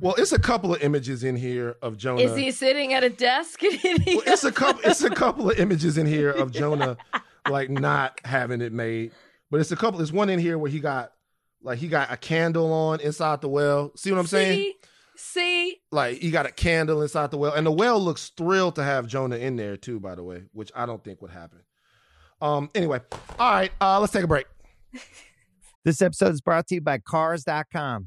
Well, 0.00 0.14
it's 0.18 0.32
a 0.32 0.38
couple 0.38 0.74
of 0.74 0.82
images 0.82 1.24
in 1.24 1.36
here 1.36 1.76
of 1.80 1.96
Jonah. 1.96 2.22
Is 2.22 2.36
he 2.36 2.50
sitting 2.50 2.92
at 2.92 3.04
a 3.04 3.10
desk? 3.10 3.60
Well, 3.62 4.22
it's 4.26 4.44
a 4.44 4.52
couple. 4.52 4.82
It's 4.84 5.02
a 5.02 5.10
couple 5.14 5.50
of 5.50 5.58
images 5.58 5.96
in 5.98 6.06
here 6.06 6.30
of 6.30 6.50
Jonah, 6.52 6.96
like 7.48 7.70
not 7.70 8.20
having 8.24 8.60
it 8.60 8.72
made. 8.72 9.12
But 9.50 9.60
it's 9.60 9.70
a 9.72 9.76
couple. 9.76 9.98
There's 9.98 10.12
one 10.12 10.28
in 10.30 10.38
here 10.38 10.58
where 10.58 10.70
he 10.70 10.80
got, 10.80 11.12
like, 11.62 11.78
he 11.78 11.88
got 11.88 12.10
a 12.12 12.16
candle 12.16 12.72
on 12.72 13.00
inside 13.00 13.40
the 13.40 13.48
well. 13.48 13.92
See 13.96 14.10
what 14.10 14.18
I'm 14.18 14.26
saying? 14.26 14.58
See, 14.58 14.74
see, 15.16 15.76
Like, 15.92 16.18
he 16.18 16.30
got 16.30 16.46
a 16.46 16.50
candle 16.50 17.02
inside 17.02 17.30
the 17.30 17.38
well, 17.38 17.54
and 17.54 17.64
the 17.66 17.72
well 17.72 18.00
looks 18.00 18.30
thrilled 18.36 18.74
to 18.76 18.82
have 18.84 19.06
Jonah 19.06 19.36
in 19.36 19.56
there 19.56 19.76
too. 19.76 20.00
By 20.00 20.14
the 20.16 20.24
way, 20.24 20.42
which 20.52 20.72
I 20.74 20.86
don't 20.86 21.02
think 21.04 21.22
would 21.22 21.30
happen. 21.30 21.60
Um. 22.42 22.68
Anyway, 22.74 23.00
all 23.38 23.52
right. 23.52 23.72
Uh, 23.80 24.00
let's 24.00 24.12
take 24.12 24.24
a 24.24 24.28
break. 24.28 24.46
This 25.84 26.00
episode 26.00 26.32
is 26.32 26.40
brought 26.40 26.66
to 26.68 26.76
you 26.76 26.80
by 26.80 26.96
Cars.com. 26.96 28.06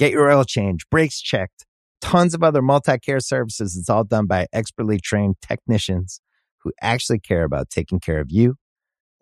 Get 0.00 0.12
your 0.12 0.30
oil 0.30 0.44
change, 0.44 0.88
brakes 0.88 1.20
checked, 1.20 1.66
tons 2.00 2.32
of 2.32 2.42
other 2.42 2.62
multi 2.62 2.98
care 2.98 3.20
services. 3.20 3.76
It's 3.76 3.90
all 3.90 4.02
done 4.02 4.24
by 4.24 4.46
expertly 4.50 4.98
trained 4.98 5.34
technicians 5.42 6.22
who 6.62 6.72
actually 6.80 7.18
care 7.18 7.44
about 7.44 7.68
taking 7.68 8.00
care 8.00 8.18
of 8.18 8.28
you 8.30 8.54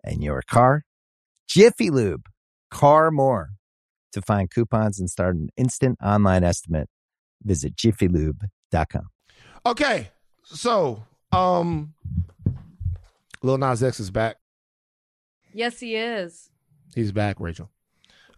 and 0.05 0.23
your 0.23 0.41
car. 0.41 0.83
Jiffy 1.49 1.89
Lube, 1.89 2.27
car 2.71 3.11
more. 3.11 3.49
To 4.13 4.21
find 4.21 4.49
coupons 4.49 5.01
and 5.01 5.09
start 5.09 5.35
an 5.35 5.49
instant 5.57 5.97
online 6.01 6.45
estimate, 6.45 6.87
visit 7.43 7.75
jiffylube.com. 7.75 9.09
Okay, 9.65 10.11
so 10.45 11.03
um, 11.33 11.93
Lil 13.43 13.57
Nas 13.57 13.83
X 13.83 13.99
is 13.99 14.11
back. 14.11 14.37
Yes, 15.53 15.81
he 15.81 15.97
is. 15.97 16.51
He's 16.95 17.11
back, 17.11 17.41
Rachel. 17.41 17.69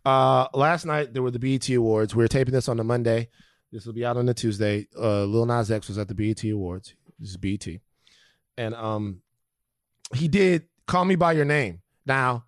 Uh, 0.06 0.48
last 0.54 0.86
night 0.86 1.14
there 1.14 1.22
were 1.24 1.32
the 1.32 1.40
BET 1.40 1.70
Awards. 1.70 2.16
We 2.16 2.24
are 2.24 2.28
taping 2.28 2.54
this 2.54 2.68
on 2.70 2.78
the 2.78 2.84
Monday. 2.84 3.30
This 3.72 3.86
will 3.86 3.94
be 3.94 4.06
out 4.06 4.18
on 4.18 4.26
the 4.26 4.34
Tuesday. 4.34 4.88
Uh, 4.98 5.24
Lil 5.26 5.46
Nas 5.46 5.72
X 5.72 5.88
was 5.88 5.98
at 5.98 6.08
the 6.08 6.16
BET 6.16 6.44
Awards. 6.46 6.94
This 7.20 7.30
is 7.30 7.38
BET, 7.38 7.68
and 8.58 8.74
um, 8.76 9.22
he 10.16 10.28
did 10.28 10.64
"Call 10.88 11.06
Me 11.06 11.16
by 11.16 11.34
Your 11.34 11.46
Name." 11.46 11.82
Now, 12.06 12.46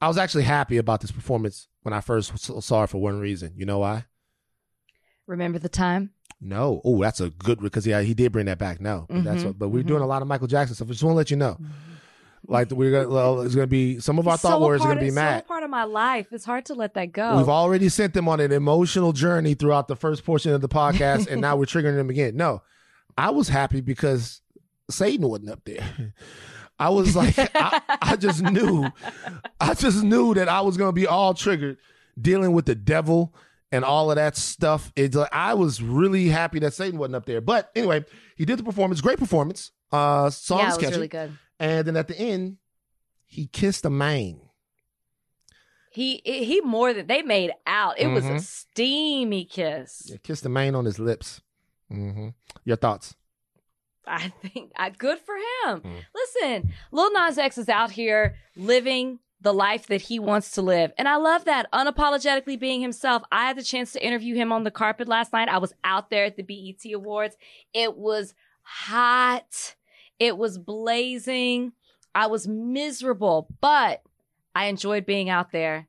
I 0.00 0.08
was 0.08 0.18
actually 0.18 0.42
happy 0.42 0.76
about 0.78 1.00
this 1.00 1.12
performance 1.12 1.68
when 1.82 1.92
I 1.94 2.00
first 2.00 2.36
saw 2.62 2.82
it 2.82 2.90
for 2.90 2.98
one 3.00 3.18
reason. 3.20 3.52
You 3.56 3.64
know 3.64 3.78
why? 3.78 4.04
Remember 5.26 5.58
the 5.60 5.68
time? 5.68 6.10
No. 6.40 6.80
Oh, 6.84 7.00
that's 7.00 7.20
a 7.20 7.30
good 7.30 7.60
because 7.60 7.86
yeah, 7.86 8.00
he 8.02 8.12
did 8.12 8.32
bring 8.32 8.46
that 8.46 8.58
back. 8.58 8.80
No, 8.80 9.06
but 9.08 9.22
that's 9.22 9.44
Mhm, 9.44 9.50
a, 9.50 9.52
but 9.52 9.68
we're 9.68 9.84
mhm. 9.84 9.86
doing 9.86 10.02
a 10.02 10.06
lot 10.06 10.20
of 10.22 10.28
Michael 10.28 10.48
Jackson 10.48 10.74
stuff. 10.74 10.88
I 10.88 10.90
just 10.90 11.04
want 11.04 11.12
to 11.14 11.16
let 11.18 11.30
you 11.30 11.36
know, 11.36 11.56
like 12.46 12.70
we're 12.70 12.90
gonna 12.90 13.08
well, 13.08 13.40
it's 13.42 13.54
gonna 13.54 13.66
be 13.66 14.00
some 14.00 14.18
of 14.18 14.26
our 14.26 14.34
It's 14.34 14.42
thought 14.42 14.52
so 14.52 14.56
a 14.56 14.60
warriors 14.60 14.82
are 14.82 14.88
gonna 14.88 15.00
be 15.00 15.08
of- 15.08 15.14
mad. 15.14 15.44
So 15.44 15.48
part 15.48 15.62
of 15.62 15.70
my 15.70 15.84
life. 15.84 16.26
It's 16.32 16.44
hard 16.44 16.64
to 16.66 16.74
let 16.74 16.94
that 16.94 17.12
go. 17.12 17.36
We've 17.36 17.48
already 17.48 17.88
sent 17.88 18.14
them 18.14 18.28
on 18.28 18.40
an 18.40 18.52
emotional 18.52 19.12
journey 19.12 19.54
throughout 19.54 19.88
the 19.88 19.96
first 19.96 20.24
portion 20.24 20.52
of 20.52 20.60
the 20.60 20.68
podcast, 20.68 21.28
and 21.30 21.40
now 21.40 21.56
we're 21.56 21.66
triggering 21.66 21.96
them 21.96 22.10
again. 22.10 22.36
No, 22.36 22.62
I 23.16 23.30
was 23.30 23.48
happy 23.48 23.80
because 23.80 24.40
Satan 24.90 25.28
wasn't 25.28 25.50
up 25.50 25.64
there. 25.64 26.14
I 26.78 26.88
was 26.88 27.14
like, 27.14 27.34
I, 27.38 27.80
I 28.00 28.16
just 28.16 28.42
knew, 28.42 28.88
I 29.60 29.74
just 29.74 30.02
knew 30.02 30.34
that 30.34 30.48
I 30.48 30.62
was 30.62 30.76
going 30.76 30.88
to 30.88 30.94
be 30.94 31.06
all 31.06 31.32
triggered 31.32 31.76
dealing 32.20 32.52
with 32.52 32.64
the 32.64 32.74
devil 32.74 33.34
and 33.70 33.84
all 33.84 34.10
of 34.10 34.16
that 34.16 34.36
stuff. 34.36 34.90
It's 34.96 35.14
like 35.14 35.28
I 35.32 35.54
was 35.54 35.80
really 35.80 36.28
happy 36.28 36.58
that 36.60 36.74
Satan 36.74 36.98
wasn't 36.98 37.16
up 37.16 37.26
there. 37.26 37.40
But 37.40 37.70
anyway, 37.76 38.04
he 38.36 38.44
did 38.44 38.58
the 38.58 38.64
performance, 38.64 39.00
great 39.00 39.18
performance. 39.18 39.70
Uh, 39.92 40.30
songs 40.30 40.60
yeah, 40.60 40.64
it 40.64 40.68
was 40.68 40.78
catchy, 40.78 40.94
really 40.96 41.08
good. 41.08 41.38
And 41.62 41.86
then 41.86 41.96
at 41.96 42.08
the 42.08 42.18
end, 42.18 42.56
he 43.26 43.46
kissed 43.46 43.84
a 43.84 43.90
man. 43.90 44.40
He 45.90 46.22
he 46.24 46.60
more 46.62 46.92
than 46.94 47.06
they 47.06 47.22
made 47.22 47.52
out. 47.66 47.98
It 47.98 48.08
was 48.08 48.24
a 48.26 48.32
Mhm. 48.32 48.40
steamy 48.40 49.44
kiss. 49.44 50.06
Yeah, 50.10 50.16
kissed 50.22 50.42
the 50.42 50.48
man 50.48 50.74
on 50.74 50.84
his 50.86 50.98
lips. 50.98 51.40
hmm 51.88 52.28
Your 52.64 52.76
thoughts? 52.76 53.14
I 54.06 54.28
think 54.42 54.72
I, 54.76 54.88
good 54.90 55.18
for 55.20 55.36
him. 55.36 55.80
Mm. 55.82 56.04
Listen, 56.14 56.72
Lil 56.90 57.12
Nas 57.12 57.38
X 57.38 57.58
is 57.58 57.68
out 57.68 57.90
here 57.92 58.36
living 58.56 59.18
the 59.40 59.52
life 59.54 59.86
that 59.88 60.00
he 60.02 60.18
wants 60.18 60.52
to 60.52 60.62
live. 60.62 60.92
And 60.98 61.06
I 61.08 61.16
love 61.16 61.44
that, 61.44 61.70
unapologetically 61.72 62.58
being 62.58 62.80
himself. 62.80 63.22
I 63.30 63.46
had 63.48 63.56
the 63.58 63.62
chance 63.62 63.92
to 63.92 64.04
interview 64.04 64.34
him 64.34 64.50
on 64.52 64.64
the 64.64 64.70
carpet 64.70 65.08
last 65.08 65.32
night. 65.32 65.48
I 65.48 65.58
was 65.58 65.74
out 65.84 66.10
there 66.10 66.24
at 66.24 66.36
the 66.36 66.42
BET 66.42 66.92
Awards. 66.94 67.36
It 67.74 67.96
was 67.96 68.34
hot. 68.62 69.74
It 70.22 70.38
was 70.38 70.56
blazing. 70.58 71.72
I 72.14 72.26
was 72.28 72.46
miserable, 72.46 73.48
but 73.60 74.02
I 74.54 74.66
enjoyed 74.66 75.04
being 75.06 75.28
out 75.30 75.50
there 75.50 75.88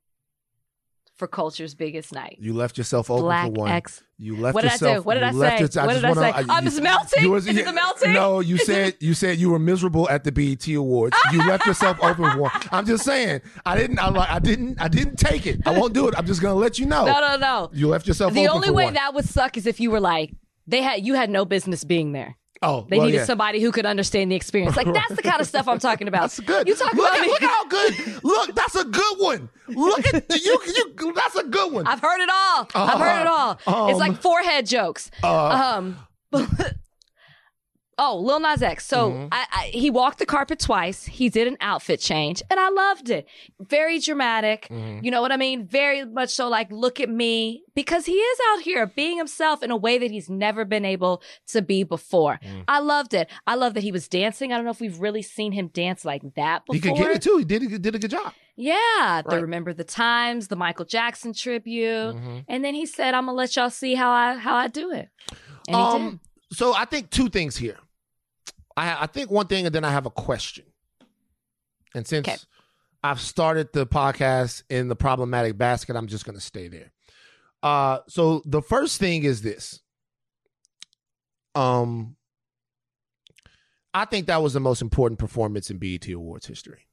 for 1.16 1.28
culture's 1.28 1.76
biggest 1.76 2.12
night. 2.12 2.38
You 2.40 2.54
left 2.54 2.78
yourself 2.78 3.12
open 3.12 3.24
Black 3.26 3.46
for 3.48 3.52
one. 3.52 3.72
X. 3.72 4.02
You 4.18 4.36
left 4.38 4.56
What 4.56 4.62
did 4.62 4.72
I 4.72 4.74
yourself. 4.74 4.98
do? 4.98 5.02
What 5.04 5.14
did 5.16 5.24
I 5.24 5.32
say? 5.32 5.36
your- 5.36 5.86
What 5.86 5.94
did 5.94 6.06
I 6.06 6.10
wanna- 6.10 6.22
say? 6.22 6.46
I'm 6.50 6.64
just 6.64 6.82
melting? 6.82 7.30
was- 7.30 7.46
Is 7.48 7.58
it 7.58 7.66
the 7.66 7.74
melting? 7.74 8.14
No, 8.14 8.40
you 8.40 8.58
said 8.70 8.96
you 9.00 9.14
said 9.14 9.38
you 9.38 9.52
were 9.52 9.60
miserable 9.60 10.10
at 10.10 10.24
the 10.24 10.32
BET 10.32 10.68
Awards. 10.70 11.16
You 11.32 11.40
left 11.46 11.68
yourself 11.68 11.98
open 12.02 12.32
for 12.32 12.40
one. 12.40 12.52
I'm 12.72 12.86
just 12.88 13.04
saying. 13.06 13.42
I 13.66 13.78
didn't. 13.78 14.00
I 14.00 14.10
like. 14.10 14.30
I 14.30 14.40
didn't. 14.40 14.82
I 14.82 14.88
didn't 14.88 15.18
take 15.18 15.46
it. 15.46 15.62
I 15.68 15.78
won't 15.78 15.94
do 15.94 16.08
it. 16.08 16.16
I'm 16.18 16.26
just 16.26 16.42
gonna 16.42 16.56
let 16.56 16.80
you 16.80 16.88
know. 16.88 17.06
No, 17.06 17.20
no, 17.20 17.36
no. 17.38 17.70
You 17.74 17.90
left 17.90 18.08
yourself 18.08 18.34
The 18.34 18.48
only 18.48 18.72
way 18.72 18.86
one. 18.86 18.94
that 18.96 19.14
would 19.14 19.26
suck 19.30 19.56
is 19.58 19.68
if 19.68 19.80
you 19.80 19.92
were 19.92 20.00
like, 20.00 20.34
they 20.66 20.82
had 20.82 21.06
you 21.06 21.14
had 21.14 21.30
no 21.30 21.46
business 21.46 21.84
being 21.84 22.14
there. 22.14 22.38
Oh, 22.64 22.88
They 22.90 22.98
well, 22.98 23.06
needed 23.06 23.20
yeah. 23.20 23.26
somebody 23.26 23.62
who 23.62 23.72
could 23.72 23.86
understand 23.86 24.32
the 24.32 24.36
experience. 24.36 24.76
Like 24.76 24.92
that's 24.92 25.16
the 25.16 25.22
kind 25.22 25.40
of 25.42 25.48
stuff 25.48 25.68
I'm 25.68 25.80
talking 25.80 26.08
about. 26.08 26.22
That's 26.22 26.40
good. 26.40 26.68
You 26.68 26.76
talk 26.76 26.94
look 26.94 27.10
about 27.10 27.20
at, 27.22 27.28
look 27.28 27.42
how 27.42 27.68
good. 27.68 28.24
Look, 28.24 28.56
that's 28.56 28.76
a 28.76 28.86
good 28.86 29.18
one. 29.20 29.50
Look 29.68 30.06
at 30.14 30.26
you. 30.44 30.60
You. 31.00 31.14
That's 31.14 31.36
a 31.36 31.44
good 31.44 31.72
one. 31.72 31.86
I've 31.88 32.00
heard 32.02 32.22
it 32.22 32.30
all. 32.32 32.68
I've 32.76 33.00
heard 33.00 33.22
it 33.22 33.28
all. 33.28 33.52
it's 33.90 33.94
Um, 33.96 34.00
like 34.00 34.22
forehead 34.22 34.66
jokes. 34.66 35.12
Uh, 35.22 35.78
Um, 35.78 35.98
oh, 37.98 38.18
Lil 38.20 38.40
Nas 38.40 38.62
X. 38.62 38.86
So 38.86 39.12
Mhm. 39.12 39.28
I, 39.32 39.46
I, 39.52 39.64
he 39.68 39.90
walked 39.90 40.20
the 40.20 40.26
carpet 40.26 40.60
twice. 40.60 41.06
He 41.06 41.30
did 41.30 41.48
an 41.48 41.58
outfit 41.62 42.00
change, 42.00 42.42
and 42.50 42.60
I 42.60 42.70
loved 42.70 43.10
it. 43.10 43.28
Very 43.60 44.00
dramatic. 44.00 44.68
Mhm. 44.70 45.04
You 45.04 45.12
know 45.12 45.22
what 45.22 45.32
I 45.32 45.38
mean? 45.38 45.66
Very 45.66 46.06
much 46.06 46.30
so. 46.30 46.48
Like, 46.50 46.72
look 46.72 47.00
at 47.00 47.10
me, 47.10 47.64
because 47.76 48.06
he 48.06 48.14
is 48.14 48.40
out 48.52 48.62
here 48.62 48.86
being 48.88 49.18
himself 49.18 49.64
in 49.64 49.72
a 49.72 49.78
way 49.78 49.98
that 49.98 50.12
he's 50.12 50.30
never 50.30 50.66
been 50.66 50.86
able 50.86 51.22
to 51.48 51.62
be 51.62 51.84
before. 51.84 52.40
Mm. 52.44 52.64
I 52.68 52.80
loved 52.80 53.14
it. 53.14 53.30
I 53.48 53.56
love 53.56 53.74
that 53.76 53.84
he 53.84 53.92
was 53.92 54.08
dancing. 54.08 54.52
I 54.52 54.56
don't 54.56 54.66
know 54.66 54.72
if 54.72 54.80
we've 54.82 55.00
really 55.00 55.22
seen 55.22 55.52
him 55.52 55.68
dance 55.68 56.04
like 56.06 56.22
that 56.36 56.66
before. 56.66 56.76
he 56.76 56.82
could 56.82 56.96
get 56.98 57.12
it 57.16 57.22
too. 57.22 57.38
He 57.38 57.46
did. 57.46 57.62
He 57.62 57.78
did 57.78 57.96
a 57.96 58.00
good 58.00 58.12
job. 58.12 58.34
Yeah, 58.56 59.24
the 59.28 59.42
Remember 59.42 59.74
the 59.74 59.84
Times, 59.84 60.48
the 60.48 60.56
Michael 60.56 60.86
Jackson 60.86 61.34
tribute, 61.34 62.16
Mhm. 62.16 62.46
and 62.48 62.64
then 62.64 62.76
he 62.76 62.86
said, 62.86 63.16
"I'm 63.16 63.26
gonna 63.26 63.36
let 63.36 63.56
y'all 63.56 63.72
see 63.72 63.96
how 63.96 64.12
I 64.12 64.36
how 64.36 64.56
I 64.56 64.68
do 64.68 64.92
it." 64.92 65.10
And 65.68 65.76
he 65.76 65.82
Um, 65.82 66.20
so 66.54 66.74
I 66.74 66.86
think 66.86 67.10
two 67.10 67.30
things 67.30 67.58
here. 67.58 67.78
I 68.78 69.04
I 69.04 69.08
think 69.08 69.30
one 69.32 69.48
thing, 69.48 69.66
and 69.66 69.74
then 69.76 69.84
I 69.84 69.92
have 69.92 70.06
a 70.06 70.12
question. 70.12 70.66
And 71.96 72.08
since 72.08 72.28
Okay. 72.28 72.38
I've 73.04 73.20
started 73.20 73.74
the 73.74 73.86
podcast 73.86 74.64
in 74.70 74.88
the 74.88 74.96
problematic 74.96 75.58
basket, 75.58 75.96
I'm 75.96 76.08
just 76.08 76.26
going 76.26 76.36
to 76.38 76.42
stay 76.42 76.70
there. 76.70 76.92
Uh, 77.62 78.00
so 78.08 78.42
the 78.46 78.62
first 78.62 79.00
thing 79.00 79.24
is 79.24 79.42
this. 79.42 79.82
Um, 81.54 82.16
I 83.94 84.06
think 84.06 84.28
that 84.28 84.42
was 84.42 84.54
the 84.54 84.60
most 84.60 84.82
important 84.82 85.20
performance 85.20 85.70
in 85.70 85.78
BET 85.78 86.08
Awards 86.10 86.48
history. 86.48 86.88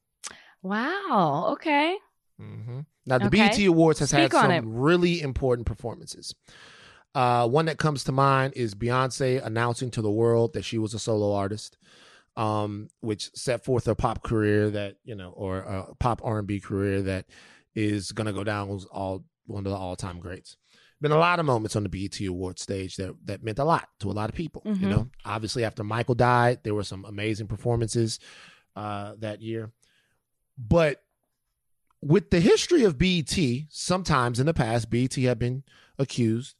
Wow. 0.62 1.48
Okay. 1.52 1.96
hmm 2.38 2.80
Now 3.06 3.18
the 3.18 3.26
Okay. 3.26 3.48
BET 3.48 3.58
Awards 3.66 4.00
has 4.00 4.10
Speak 4.10 4.20
had 4.20 4.32
some 4.32 4.74
really 4.78 5.20
important 5.22 5.66
performances. 5.66 6.34
Uh, 7.14 7.48
one 7.48 7.66
that 7.66 7.78
comes 7.78 8.04
to 8.04 8.12
mind 8.12 8.52
is 8.54 8.74
Beyonce 8.74 9.44
announcing 9.44 9.90
to 9.92 10.02
the 10.02 10.10
world 10.10 10.52
that 10.52 10.64
she 10.64 10.78
was 10.78 10.94
a 10.94 10.98
solo 10.98 11.32
artist, 11.32 11.76
um, 12.36 12.88
which 13.00 13.30
set 13.34 13.64
forth 13.64 13.88
a 13.88 13.94
pop 13.96 14.22
career 14.22 14.70
that 14.70 14.96
you 15.04 15.14
know, 15.16 15.30
or 15.30 15.58
a 15.58 15.94
pop 15.98 16.20
R 16.24 16.38
and 16.38 16.46
B 16.46 16.60
career 16.60 17.02
that 17.02 17.26
is 17.74 18.12
going 18.12 18.26
to 18.26 18.32
go 18.32 18.44
down 18.44 18.70
as 18.70 18.84
all 18.84 19.24
one 19.46 19.66
of 19.66 19.72
the 19.72 19.76
all 19.76 19.96
time 19.96 20.20
greats. 20.20 20.56
Been 21.00 21.12
a 21.12 21.18
lot 21.18 21.40
of 21.40 21.46
moments 21.46 21.74
on 21.76 21.82
the 21.82 21.88
BET 21.88 22.20
Awards 22.26 22.62
stage 22.62 22.96
that 22.96 23.14
that 23.24 23.42
meant 23.42 23.58
a 23.58 23.64
lot 23.64 23.88
to 24.00 24.10
a 24.10 24.12
lot 24.12 24.28
of 24.28 24.36
people. 24.36 24.62
You 24.66 24.72
Mhm. 24.86 24.90
know, 24.90 25.08
obviously 25.24 25.64
after 25.64 25.82
Michael 25.82 26.14
died, 26.14 26.60
there 26.62 26.74
were 26.74 26.84
some 26.84 27.04
amazing 27.06 27.46
performances 27.48 28.20
uh, 28.76 29.14
that 29.18 29.40
year, 29.42 29.72
but 30.56 31.02
with 32.02 32.30
the 32.30 32.40
history 32.40 32.84
of 32.84 32.96
BET, 32.98 33.36
sometimes 33.68 34.38
in 34.38 34.46
the 34.46 34.54
past, 34.54 34.88
BET 34.90 35.14
have 35.16 35.38
been 35.38 35.64
accused 35.98 36.54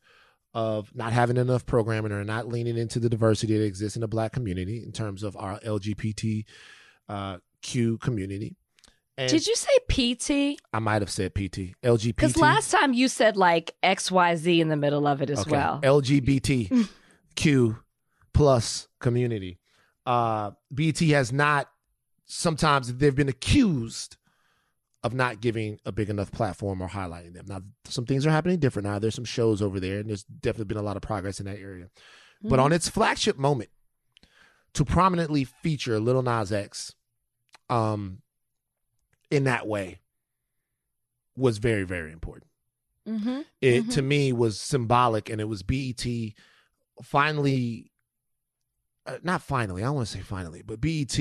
of 0.54 0.94
not 0.94 1.12
having 1.12 1.36
enough 1.36 1.64
programming 1.66 2.12
or 2.12 2.24
not 2.24 2.48
leaning 2.48 2.76
into 2.76 2.98
the 2.98 3.08
diversity 3.08 3.56
that 3.56 3.64
exists 3.64 3.96
in 3.96 4.00
the 4.00 4.08
black 4.08 4.32
community 4.32 4.82
in 4.82 4.90
terms 4.92 5.22
of 5.22 5.36
our 5.36 5.60
LGBTQ 5.60 6.44
uh, 7.08 7.38
community. 8.00 8.56
And 9.18 9.30
Did 9.30 9.46
you 9.46 9.54
say 9.54 9.70
PT? 9.88 10.58
I 10.72 10.78
might 10.78 11.02
have 11.02 11.10
said 11.10 11.34
PT. 11.34 11.74
LGBT. 11.84 12.16
Because 12.16 12.36
last 12.38 12.70
time 12.70 12.94
you 12.94 13.06
said 13.06 13.36
like 13.36 13.74
XYZ 13.82 14.60
in 14.60 14.68
the 14.68 14.76
middle 14.76 15.06
of 15.06 15.20
it 15.22 15.28
as 15.30 15.40
Okay. 15.40 15.50
well. 15.50 15.80
LGBTQ 15.82 17.78
plus 18.32 18.88
community. 18.98 19.58
Uh, 20.06 20.52
BT 20.74 21.10
has 21.10 21.32
not. 21.32 21.68
Sometimes 22.24 22.94
they've 22.94 23.14
been 23.14 23.28
accused 23.28 24.16
of 25.02 25.14
not 25.14 25.40
giving 25.40 25.78
a 25.86 25.92
big 25.92 26.10
enough 26.10 26.30
platform 26.30 26.82
or 26.82 26.88
highlighting 26.88 27.32
them. 27.32 27.46
Now, 27.48 27.62
some 27.84 28.04
things 28.04 28.26
are 28.26 28.30
happening 28.30 28.58
different 28.58 28.86
now. 28.86 28.98
There's 28.98 29.14
some 29.14 29.24
shows 29.24 29.62
over 29.62 29.80
there, 29.80 29.98
and 29.98 30.08
there's 30.08 30.24
definitely 30.24 30.66
been 30.66 30.76
a 30.76 30.82
lot 30.82 30.96
of 30.96 31.02
progress 31.02 31.40
in 31.40 31.46
that 31.46 31.58
area. 31.58 31.88
But 32.42 32.58
Mhm. 32.58 32.64
on 32.64 32.72
its 32.72 32.88
flagship 32.88 33.38
moment, 33.38 33.70
to 34.74 34.84
prominently 34.84 35.44
feature 35.44 35.98
Little 35.98 36.22
Nas 36.22 36.52
X, 36.52 36.94
um, 37.68 38.22
in 39.30 39.44
that 39.44 39.66
way, 39.66 40.00
was 41.36 41.58
very 41.58 41.84
very 41.84 42.12
important 42.12 42.50
Mhm. 43.06 43.46
it 43.60 43.86
Mhm. 43.86 43.90
to 43.92 44.02
me 44.02 44.32
was 44.32 44.60
symbolic 44.60 45.30
and 45.30 45.40
it 45.40 45.44
was 45.44 45.62
BET 45.62 46.34
finally 47.02 47.89
not 49.22 49.42
finally 49.42 49.82
I 49.82 49.86
don't 49.86 49.96
want 49.96 50.08
to 50.08 50.12
say 50.18 50.22
finally 50.22 50.62
but 50.62 50.80
BET 50.80 51.18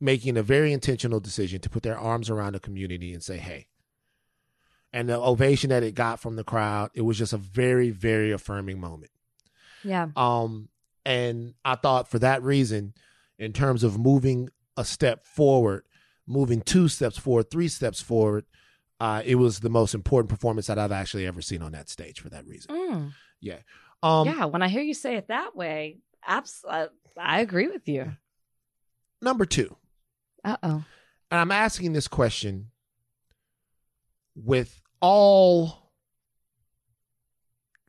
making 0.00 0.36
a 0.36 0.42
very 0.42 0.72
intentional 0.72 1.20
decision 1.20 1.60
to 1.60 1.70
put 1.70 1.82
their 1.82 1.98
arms 1.98 2.30
around 2.30 2.54
the 2.54 2.60
community 2.60 3.12
and 3.12 3.22
say 3.22 3.38
hey 3.38 3.66
and 4.92 5.08
the 5.08 5.18
ovation 5.18 5.70
that 5.70 5.82
it 5.82 5.94
got 5.94 6.20
from 6.20 6.36
the 6.36 6.44
crowd 6.44 6.90
it 6.94 7.02
was 7.02 7.18
just 7.18 7.32
a 7.32 7.38
very 7.38 7.90
very 7.90 8.30
affirming 8.32 8.80
moment 8.80 9.10
Yeah. 9.84 10.08
um 10.16 10.68
and 11.04 11.54
I 11.64 11.74
thought 11.76 12.08
for 12.08 12.18
that 12.20 12.42
reason 12.42 12.94
in 13.38 13.52
terms 13.52 13.82
of 13.84 13.98
moving 13.98 14.48
a 14.76 14.84
step 14.84 15.24
forward 15.26 15.84
moving 16.26 16.60
two 16.60 16.88
steps 16.88 17.18
forward 17.18 17.50
three 17.50 17.68
steps 17.68 18.00
forward 18.00 18.44
uh, 19.00 19.20
it 19.24 19.34
was 19.34 19.58
the 19.58 19.68
most 19.68 19.94
important 19.94 20.28
performance 20.30 20.68
that 20.68 20.78
I've 20.78 20.92
actually 20.92 21.26
ever 21.26 21.42
seen 21.42 21.60
on 21.60 21.72
that 21.72 21.88
stage 21.88 22.20
for 22.20 22.28
that 22.28 22.46
reason. 22.46 22.70
Mm. 22.72 23.12
Um, 24.00 24.26
yeah. 24.28 24.44
When 24.44 24.62
I 24.62 24.68
hear 24.68 24.80
you 24.82 24.94
say 24.94 25.16
it 25.16 25.26
that 25.26 25.56
way, 25.56 25.98
abs- 26.24 26.64
uh, 26.68 26.86
I 27.18 27.40
agree 27.40 27.68
with 27.68 27.88
you. 27.88 28.16
Number 29.20 29.44
two, 29.44 29.76
Uh 30.44 30.56
oh. 30.62 30.84
and 31.30 31.40
I'm 31.40 31.52
asking 31.52 31.92
this 31.92 32.08
question 32.08 32.70
with 34.34 34.80
all, 35.00 35.92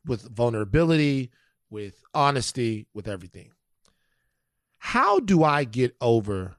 with 0.05 0.21
vulnerability, 0.29 1.31
with 1.69 2.03
honesty, 2.13 2.87
with 2.93 3.07
everything. 3.07 3.51
How 4.77 5.19
do 5.19 5.43
I 5.43 5.63
get 5.63 5.95
over 6.01 6.57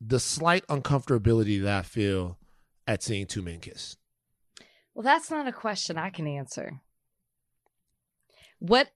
the 0.00 0.18
slight 0.18 0.66
uncomfortability 0.66 1.62
that 1.62 1.78
I 1.78 1.82
feel 1.82 2.38
at 2.86 3.02
seeing 3.02 3.26
two 3.26 3.42
men 3.42 3.60
kiss? 3.60 3.96
Well, 4.94 5.04
that's 5.04 5.30
not 5.30 5.46
a 5.46 5.52
question 5.52 5.96
I 5.98 6.10
can 6.10 6.26
answer. 6.26 6.80
What? 8.58 8.88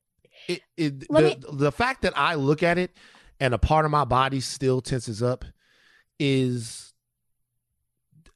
It, 0.48 0.62
it 0.76 1.00
the, 1.00 1.36
the 1.52 1.72
fact 1.72 2.02
that 2.02 2.16
I 2.16 2.34
look 2.34 2.62
at 2.62 2.78
it 2.78 2.96
and 3.38 3.54
a 3.54 3.58
part 3.58 3.84
of 3.84 3.90
my 3.90 4.04
body 4.04 4.40
still 4.40 4.80
tenses 4.80 5.22
up 5.22 5.44
is 6.18 6.92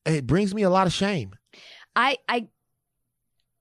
it 0.07 0.27
brings 0.27 0.55
me 0.55 0.63
a 0.63 0.71
lot 0.71 0.87
of 0.87 0.93
shame. 0.93 1.35
I 1.97 2.19
I 2.29 2.49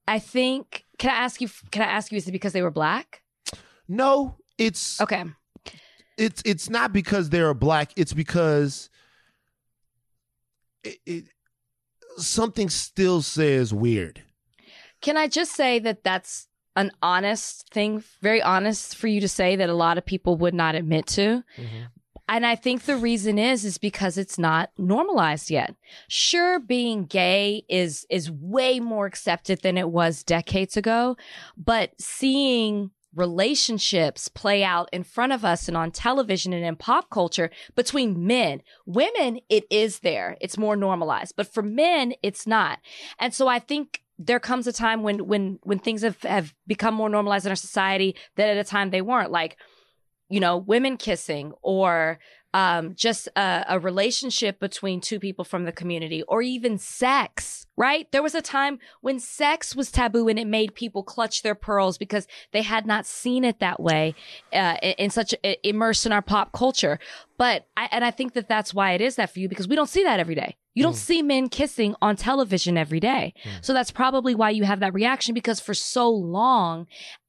I 0.07 0.19
think. 0.19 0.85
Can 0.97 1.09
I 1.11 1.15
ask 1.15 1.41
you? 1.41 1.49
Can 1.71 1.81
I 1.81 1.85
ask 1.85 2.11
you? 2.11 2.17
Is 2.17 2.27
it 2.27 2.31
because 2.31 2.53
they 2.53 2.61
were 2.61 2.71
black? 2.71 3.21
No, 3.87 4.37
it's 4.57 5.01
Okay. 5.01 5.23
it's 6.17 6.41
it's 6.45 6.69
not 6.69 6.93
because 6.93 7.29
they're 7.29 7.53
black. 7.53 7.91
It's 7.95 8.13
because 8.13 8.89
it, 10.83 10.97
it 11.05 11.23
something 12.17 12.69
still 12.69 13.21
says 13.21 13.73
weird. 13.73 14.21
Can 15.01 15.17
I 15.17 15.27
just 15.27 15.53
say 15.53 15.79
that 15.79 16.03
that's 16.03 16.47
an 16.75 16.91
honest 17.01 17.69
thing, 17.69 18.03
very 18.21 18.41
honest 18.41 18.95
for 18.95 19.07
you 19.07 19.21
to 19.21 19.27
say 19.27 19.55
that 19.55 19.69
a 19.69 19.73
lot 19.73 19.97
of 19.97 20.05
people 20.05 20.37
would 20.37 20.53
not 20.53 20.75
admit 20.75 21.07
to. 21.07 21.43
Mm-hmm. 21.57 21.83
And 22.29 22.45
I 22.45 22.55
think 22.55 22.83
the 22.83 22.95
reason 22.95 23.37
is 23.37 23.65
is 23.65 23.77
because 23.77 24.17
it's 24.17 24.39
not 24.39 24.71
normalized 24.77 25.51
yet. 25.51 25.75
Sure 26.07 26.59
being 26.59 27.03
gay 27.05 27.65
is 27.67 28.05
is 28.09 28.31
way 28.31 28.79
more 28.79 29.05
accepted 29.05 29.61
than 29.63 29.77
it 29.77 29.89
was 29.89 30.23
decades 30.23 30.77
ago, 30.77 31.17
but 31.57 31.91
seeing 31.99 32.91
relationships 33.13 34.29
play 34.29 34.63
out 34.63 34.87
in 34.93 35.03
front 35.03 35.33
of 35.33 35.43
us 35.43 35.67
and 35.67 35.75
on 35.75 35.91
television 35.91 36.53
and 36.53 36.63
in 36.63 36.75
pop 36.77 37.09
culture 37.09 37.49
between 37.75 38.25
men, 38.25 38.61
women 38.85 39.39
it 39.49 39.65
is 39.69 39.99
there. 39.99 40.37
It's 40.39 40.57
more 40.57 40.75
normalized, 40.75 41.35
but 41.35 41.53
for 41.53 41.61
men 41.61 42.13
it's 42.23 42.47
not. 42.47 42.79
And 43.19 43.33
so 43.33 43.47
I 43.47 43.59
think 43.59 44.00
there 44.25 44.39
comes 44.39 44.67
a 44.67 44.73
time 44.73 45.03
when 45.03 45.27
when 45.27 45.59
when 45.63 45.79
things 45.79 46.01
have 46.01 46.21
have 46.23 46.53
become 46.67 46.93
more 46.93 47.09
normalized 47.09 47.45
in 47.45 47.51
our 47.51 47.55
society 47.55 48.15
that 48.35 48.49
at 48.49 48.57
a 48.57 48.63
time 48.63 48.89
they 48.89 49.01
weren't 49.01 49.31
like 49.31 49.57
you 50.31 50.39
know, 50.39 50.57
women 50.57 50.95
kissing 50.95 51.51
or 51.61 52.17
um, 52.53 52.95
just 52.95 53.27
a, 53.35 53.65
a 53.67 53.79
relationship 53.79 54.59
between 54.59 55.01
two 55.01 55.19
people 55.19 55.43
from 55.43 55.65
the 55.65 55.73
community 55.73 56.23
or 56.23 56.41
even 56.41 56.77
sex, 56.77 57.67
right? 57.75 58.09
There 58.11 58.23
was 58.23 58.33
a 58.33 58.41
time 58.41 58.79
when 59.01 59.19
sex 59.19 59.75
was 59.75 59.91
taboo 59.91 60.29
and 60.29 60.39
it 60.39 60.47
made 60.47 60.73
people 60.73 61.03
clutch 61.03 61.43
their 61.43 61.55
pearls 61.55 61.97
because 61.97 62.27
they 62.53 62.61
had 62.61 62.85
not 62.85 63.05
seen 63.05 63.43
it 63.43 63.59
that 63.59 63.81
way 63.81 64.15
uh, 64.53 64.77
in, 64.81 64.93
in 64.93 65.09
such 65.09 65.35
immersed 65.63 66.05
in 66.05 66.13
our 66.13 66.21
pop 66.21 66.53
culture. 66.53 66.97
But 67.37 67.67
I, 67.75 67.89
and 67.91 68.05
I 68.05 68.11
think 68.11 68.33
that 68.33 68.47
that's 68.47 68.73
why 68.73 68.93
it 68.93 69.01
is 69.01 69.17
that 69.17 69.33
for 69.33 69.39
you 69.39 69.49
because 69.49 69.67
we 69.67 69.75
don't 69.75 69.89
see 69.89 70.03
that 70.03 70.19
every 70.19 70.35
day. 70.35 70.55
You 70.73 70.83
don't 70.83 70.93
mm. 70.93 70.97
see 70.97 71.21
men 71.21 71.49
kissing 71.49 71.95
on 72.01 72.15
television 72.15 72.77
every 72.77 72.99
day. 72.99 73.33
Mm. 73.43 73.65
So 73.65 73.73
that's 73.73 73.91
probably 73.91 74.35
why 74.35 74.51
you 74.51 74.63
have 74.63 74.79
that 74.79 74.93
reaction 74.93 75.33
because 75.33 75.59
for 75.59 75.73
so 75.73 76.09
long, 76.09 76.87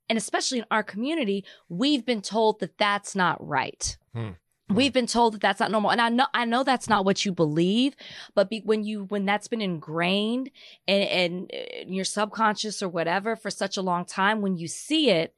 and 0.08 0.16
especially 0.16 0.58
in 0.58 0.64
our 0.70 0.82
community, 0.82 1.44
we've 1.68 2.04
been 2.04 2.22
told 2.22 2.60
that 2.60 2.78
that's 2.78 3.16
not 3.16 3.44
right. 3.46 3.96
Hmm. 4.14 4.30
hmm. 4.68 4.74
We've 4.74 4.92
been 4.92 5.06
told 5.06 5.34
that 5.34 5.40
that's 5.40 5.60
not 5.60 5.70
normal, 5.70 5.90
and 5.90 6.00
I 6.00 6.08
know 6.08 6.26
I 6.34 6.44
know 6.44 6.64
that's 6.64 6.88
not 6.88 7.04
what 7.04 7.24
you 7.24 7.32
believe, 7.32 7.96
but 8.34 8.50
be, 8.50 8.60
when 8.64 8.84
you 8.84 9.04
when 9.04 9.24
that's 9.24 9.48
been 9.48 9.62
ingrained 9.62 10.50
and 10.86 11.08
and 11.08 11.50
in 11.50 11.92
your 11.92 12.04
subconscious 12.04 12.82
or 12.82 12.88
whatever 12.88 13.36
for 13.36 13.50
such 13.50 13.76
a 13.76 13.82
long 13.82 14.04
time, 14.04 14.42
when 14.42 14.56
you 14.56 14.68
see 14.68 15.10
it, 15.10 15.34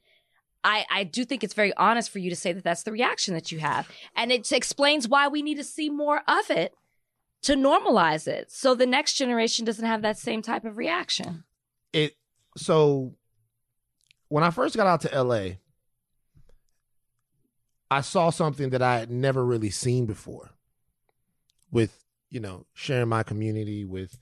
I 0.64 0.84
I 0.90 1.04
do 1.04 1.24
think 1.24 1.44
it's 1.44 1.54
very 1.54 1.72
honest 1.76 2.10
for 2.10 2.18
you 2.18 2.28
to 2.30 2.36
say 2.36 2.52
that 2.52 2.64
that's 2.64 2.82
the 2.82 2.92
reaction 2.92 3.32
that 3.34 3.52
you 3.52 3.60
have, 3.60 3.88
and 4.16 4.32
it 4.32 4.50
explains 4.50 5.08
why 5.08 5.28
we 5.28 5.40
need 5.40 5.56
to 5.56 5.64
see 5.64 5.88
more 5.88 6.22
of 6.26 6.50
it 6.50 6.74
to 7.44 7.54
normalize 7.54 8.26
it, 8.26 8.50
so 8.50 8.74
the 8.74 8.86
next 8.86 9.14
generation 9.14 9.64
doesn't 9.64 9.84
have 9.84 10.02
that 10.02 10.18
same 10.18 10.42
type 10.42 10.64
of 10.64 10.76
reaction. 10.76 11.44
It 11.92 12.16
so 12.56 13.14
when 14.28 14.42
I 14.42 14.50
first 14.50 14.76
got 14.76 14.86
out 14.86 15.02
to 15.02 15.22
LA, 15.22 15.56
I 17.90 18.00
saw 18.00 18.30
something 18.30 18.70
that 18.70 18.82
I 18.82 18.98
had 18.98 19.10
never 19.10 19.44
really 19.44 19.70
seen 19.70 20.06
before 20.06 20.50
with, 21.70 22.04
you 22.30 22.40
know, 22.40 22.66
sharing 22.72 23.08
my 23.08 23.22
community 23.22 23.84
with 23.84 24.18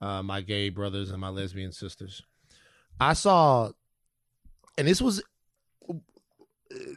uh, 0.00 0.22
my 0.22 0.40
gay 0.40 0.68
brothers 0.68 1.10
and 1.10 1.20
my 1.20 1.28
lesbian 1.28 1.72
sisters. 1.72 2.22
I 3.00 3.12
saw, 3.12 3.70
and 4.76 4.86
this 4.86 5.00
was, 5.00 5.22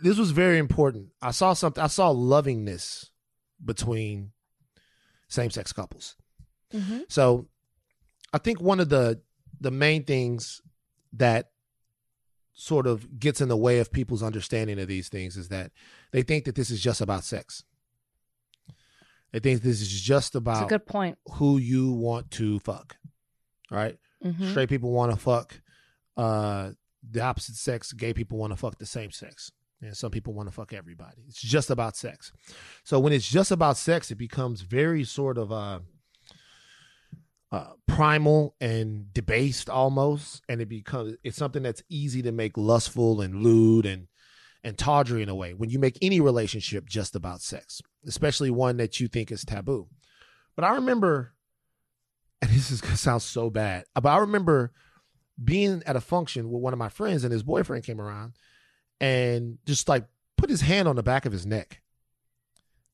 this 0.02 0.18
was 0.18 0.32
very 0.32 0.58
important. 0.58 1.10
I 1.22 1.32
saw 1.32 1.54
something, 1.54 1.82
I 1.82 1.88
saw 1.88 2.10
lovingness 2.10 3.10
between 3.64 4.32
same 5.32 5.50
sex 5.50 5.72
couples. 5.74 6.16
Mm-hmm. 6.74 7.00
So 7.10 7.48
I 8.34 8.38
think 8.38 8.62
one 8.62 8.80
of 8.80 8.90
the 8.90 9.22
the 9.60 9.72
main 9.72 10.04
things 10.04 10.62
that 11.14 11.50
sort 12.54 12.86
of 12.86 13.20
gets 13.20 13.42
in 13.42 13.48
the 13.50 13.58
way 13.58 13.80
of 13.80 13.92
people's 13.92 14.22
understanding 14.24 14.80
of 14.80 14.88
these 14.88 15.10
things 15.10 15.38
is 15.38 15.48
that 15.50 15.72
they 16.12 16.22
think 16.22 16.46
that 16.46 16.56
this 16.56 16.70
is 16.70 16.82
just 16.82 17.02
about 17.02 17.24
sex. 17.24 17.64
They 19.32 19.40
think 19.40 19.62
this 19.62 19.82
is 19.82 19.90
just 20.02 20.36
about 20.36 20.68
good 20.70 20.86
point. 20.86 21.18
who 21.34 21.58
you 21.58 21.92
want 21.94 22.32
to 22.32 22.60
fuck. 22.60 22.98
Right? 23.70 23.98
Mhm. 24.24 24.52
Straight 24.52 24.70
people 24.70 24.92
want 24.92 25.12
to 25.12 25.18
fuck 25.18 25.62
uh 26.18 26.72
the 27.10 27.22
opposite 27.22 27.56
sex, 27.56 27.94
gay 27.94 28.14
people 28.14 28.38
want 28.38 28.52
to 28.52 28.58
fuck 28.58 28.78
the 28.78 28.86
same 28.86 29.12
sex. 29.12 29.52
And 29.82 29.98
some 29.98 30.12
people 30.12 30.34
want 30.34 30.48
to 30.48 30.54
fuck 30.54 30.74
everybody. 30.74 31.24
It's 31.28 31.42
just 31.42 31.72
about 31.72 31.96
sex. 31.96 32.32
So 32.84 33.00
when 33.00 33.14
it's 33.14 33.30
just 33.30 33.52
about 33.52 33.78
sex, 33.78 34.12
it 34.12 34.18
becomes 34.18 34.62
very 34.62 35.04
sort 35.04 35.38
of 35.38 35.52
uh 35.52 35.80
uh, 37.52 37.74
primal 37.86 38.56
and 38.62 39.14
debased 39.14 39.70
almost, 39.70 40.42
and 40.48 40.62
it 40.62 40.70
becomes 40.70 41.18
it's 41.24 41.38
something 41.38 41.64
that's 41.64 41.84
easy 41.90 42.22
to 42.22 42.32
make 42.32 42.58
lustful 42.58 43.20
and 43.22 43.44
lewd 43.44 43.86
and 43.86 44.08
and 44.64 44.78
tawdry 44.78 45.22
in 45.22 45.30
a 45.30 45.36
way 45.36 45.54
when 45.54 45.70
you 45.70 45.80
make 45.80 45.98
any 46.02 46.22
relationship 46.22 46.88
just 46.88 47.16
about 47.16 47.42
sex, 47.42 47.82
especially 48.08 48.50
one 48.50 48.78
that 48.78 49.00
you 49.00 49.08
think 49.08 49.32
is 49.32 49.44
taboo. 49.44 49.88
But 50.56 50.64
I 50.64 50.76
remember, 50.76 51.34
and 52.42 52.52
this 52.52 52.72
is 52.72 52.80
gonna 52.80 52.96
sound 52.96 53.22
so 53.22 53.50
bad, 53.50 53.84
but 53.96 54.08
I 54.08 54.20
remember 54.20 54.72
being 55.44 55.84
at 55.86 55.96
a 55.96 56.02
function 56.02 56.50
with 56.52 56.62
one 56.62 56.74
of 56.74 56.80
my 56.80 56.90
friends 56.90 57.24
and 57.24 57.34
his 57.34 57.44
boyfriend 57.44 57.84
came 57.84 58.00
around 58.00 58.34
and 59.02 59.58
just 59.66 59.90
like 59.90 60.06
put 60.38 60.50
his 60.50 60.62
hand 60.62 60.88
on 60.88 60.96
the 60.96 61.04
back 61.04 61.26
of 61.26 61.34
his 61.34 61.46
neck 61.46 61.82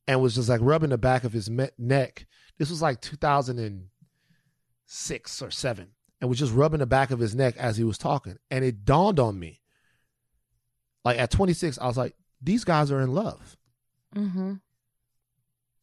and 0.07 0.19
was 0.21 0.35
just 0.35 0.49
like 0.49 0.61
rubbing 0.63 0.91
the 0.91 0.97
back 0.97 1.25
of 1.25 1.33
his 1.33 1.49
me- 1.49 1.67
neck. 1.77 2.25
This 2.57 2.69
was 2.69 2.81
like 2.81 3.01
2006 3.01 5.41
or 5.41 5.51
7 5.51 5.87
and 6.19 6.29
was 6.29 6.39
just 6.39 6.53
rubbing 6.53 6.79
the 6.79 6.87
back 6.87 7.11
of 7.11 7.19
his 7.19 7.35
neck 7.35 7.55
as 7.57 7.75
he 7.77 7.83
was 7.83 7.97
talking. 7.97 8.37
And 8.49 8.63
it 8.63 8.85
dawned 8.85 9.19
on 9.19 9.37
me. 9.37 9.59
Like 11.03 11.19
at 11.19 11.29
26, 11.29 11.77
I 11.77 11.87
was 11.87 11.97
like, 11.97 12.15
these 12.41 12.63
guys 12.63 12.89
are 12.91 13.01
in 13.01 13.13
love. 13.13 13.57
Mm-hmm. 14.15 14.53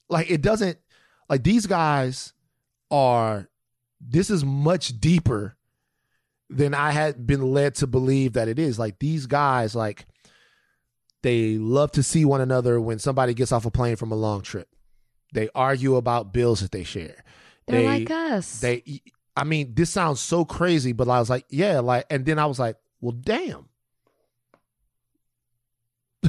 Like 0.09 0.31
it 0.31 0.41
doesn't 0.41 0.79
like 1.29 1.45
these 1.45 1.67
guys 1.67 2.33
are 2.91 3.51
this 4.01 4.31
is 4.31 4.43
much 4.45 4.99
deeper 5.01 5.57
than 6.51 6.75
I 6.75 6.91
had 6.93 7.27
been 7.27 7.53
led 7.53 7.75
to 7.77 7.87
believe 7.87 8.35
that 8.35 8.49
it 8.49 8.59
is. 8.59 8.79
Like 8.79 8.99
these 8.99 9.25
guys, 9.27 9.75
like 9.75 10.05
they 11.25 11.59
love 11.59 11.91
to 11.93 12.03
see 12.03 12.25
one 12.25 12.41
another 12.43 12.79
when 12.81 12.99
somebody 13.01 13.33
gets 13.35 13.51
off 13.51 13.65
a 13.67 13.71
plane 13.71 13.97
from 13.97 14.13
a 14.13 14.15
long 14.15 14.43
trip. 14.43 14.69
They 15.33 15.49
argue 15.55 15.97
about 15.97 16.33
bills 16.33 16.61
that 16.61 16.71
they 16.71 16.85
share. 16.85 17.25
They're 17.67 17.81
they, 17.81 17.87
like 17.87 18.11
us. 18.11 18.61
They 18.61 19.01
I 19.37 19.43
mean, 19.43 19.75
this 19.75 19.91
sounds 19.91 20.21
so 20.21 20.45
crazy, 20.45 20.93
but 20.93 21.09
I 21.09 21.19
was 21.19 21.29
like, 21.31 21.47
yeah, 21.49 21.81
like 21.81 22.05
and 22.11 22.25
then 22.27 22.39
I 22.39 22.47
was 22.47 22.59
like, 22.61 22.77
well 23.01 23.13
damn. 23.13 23.69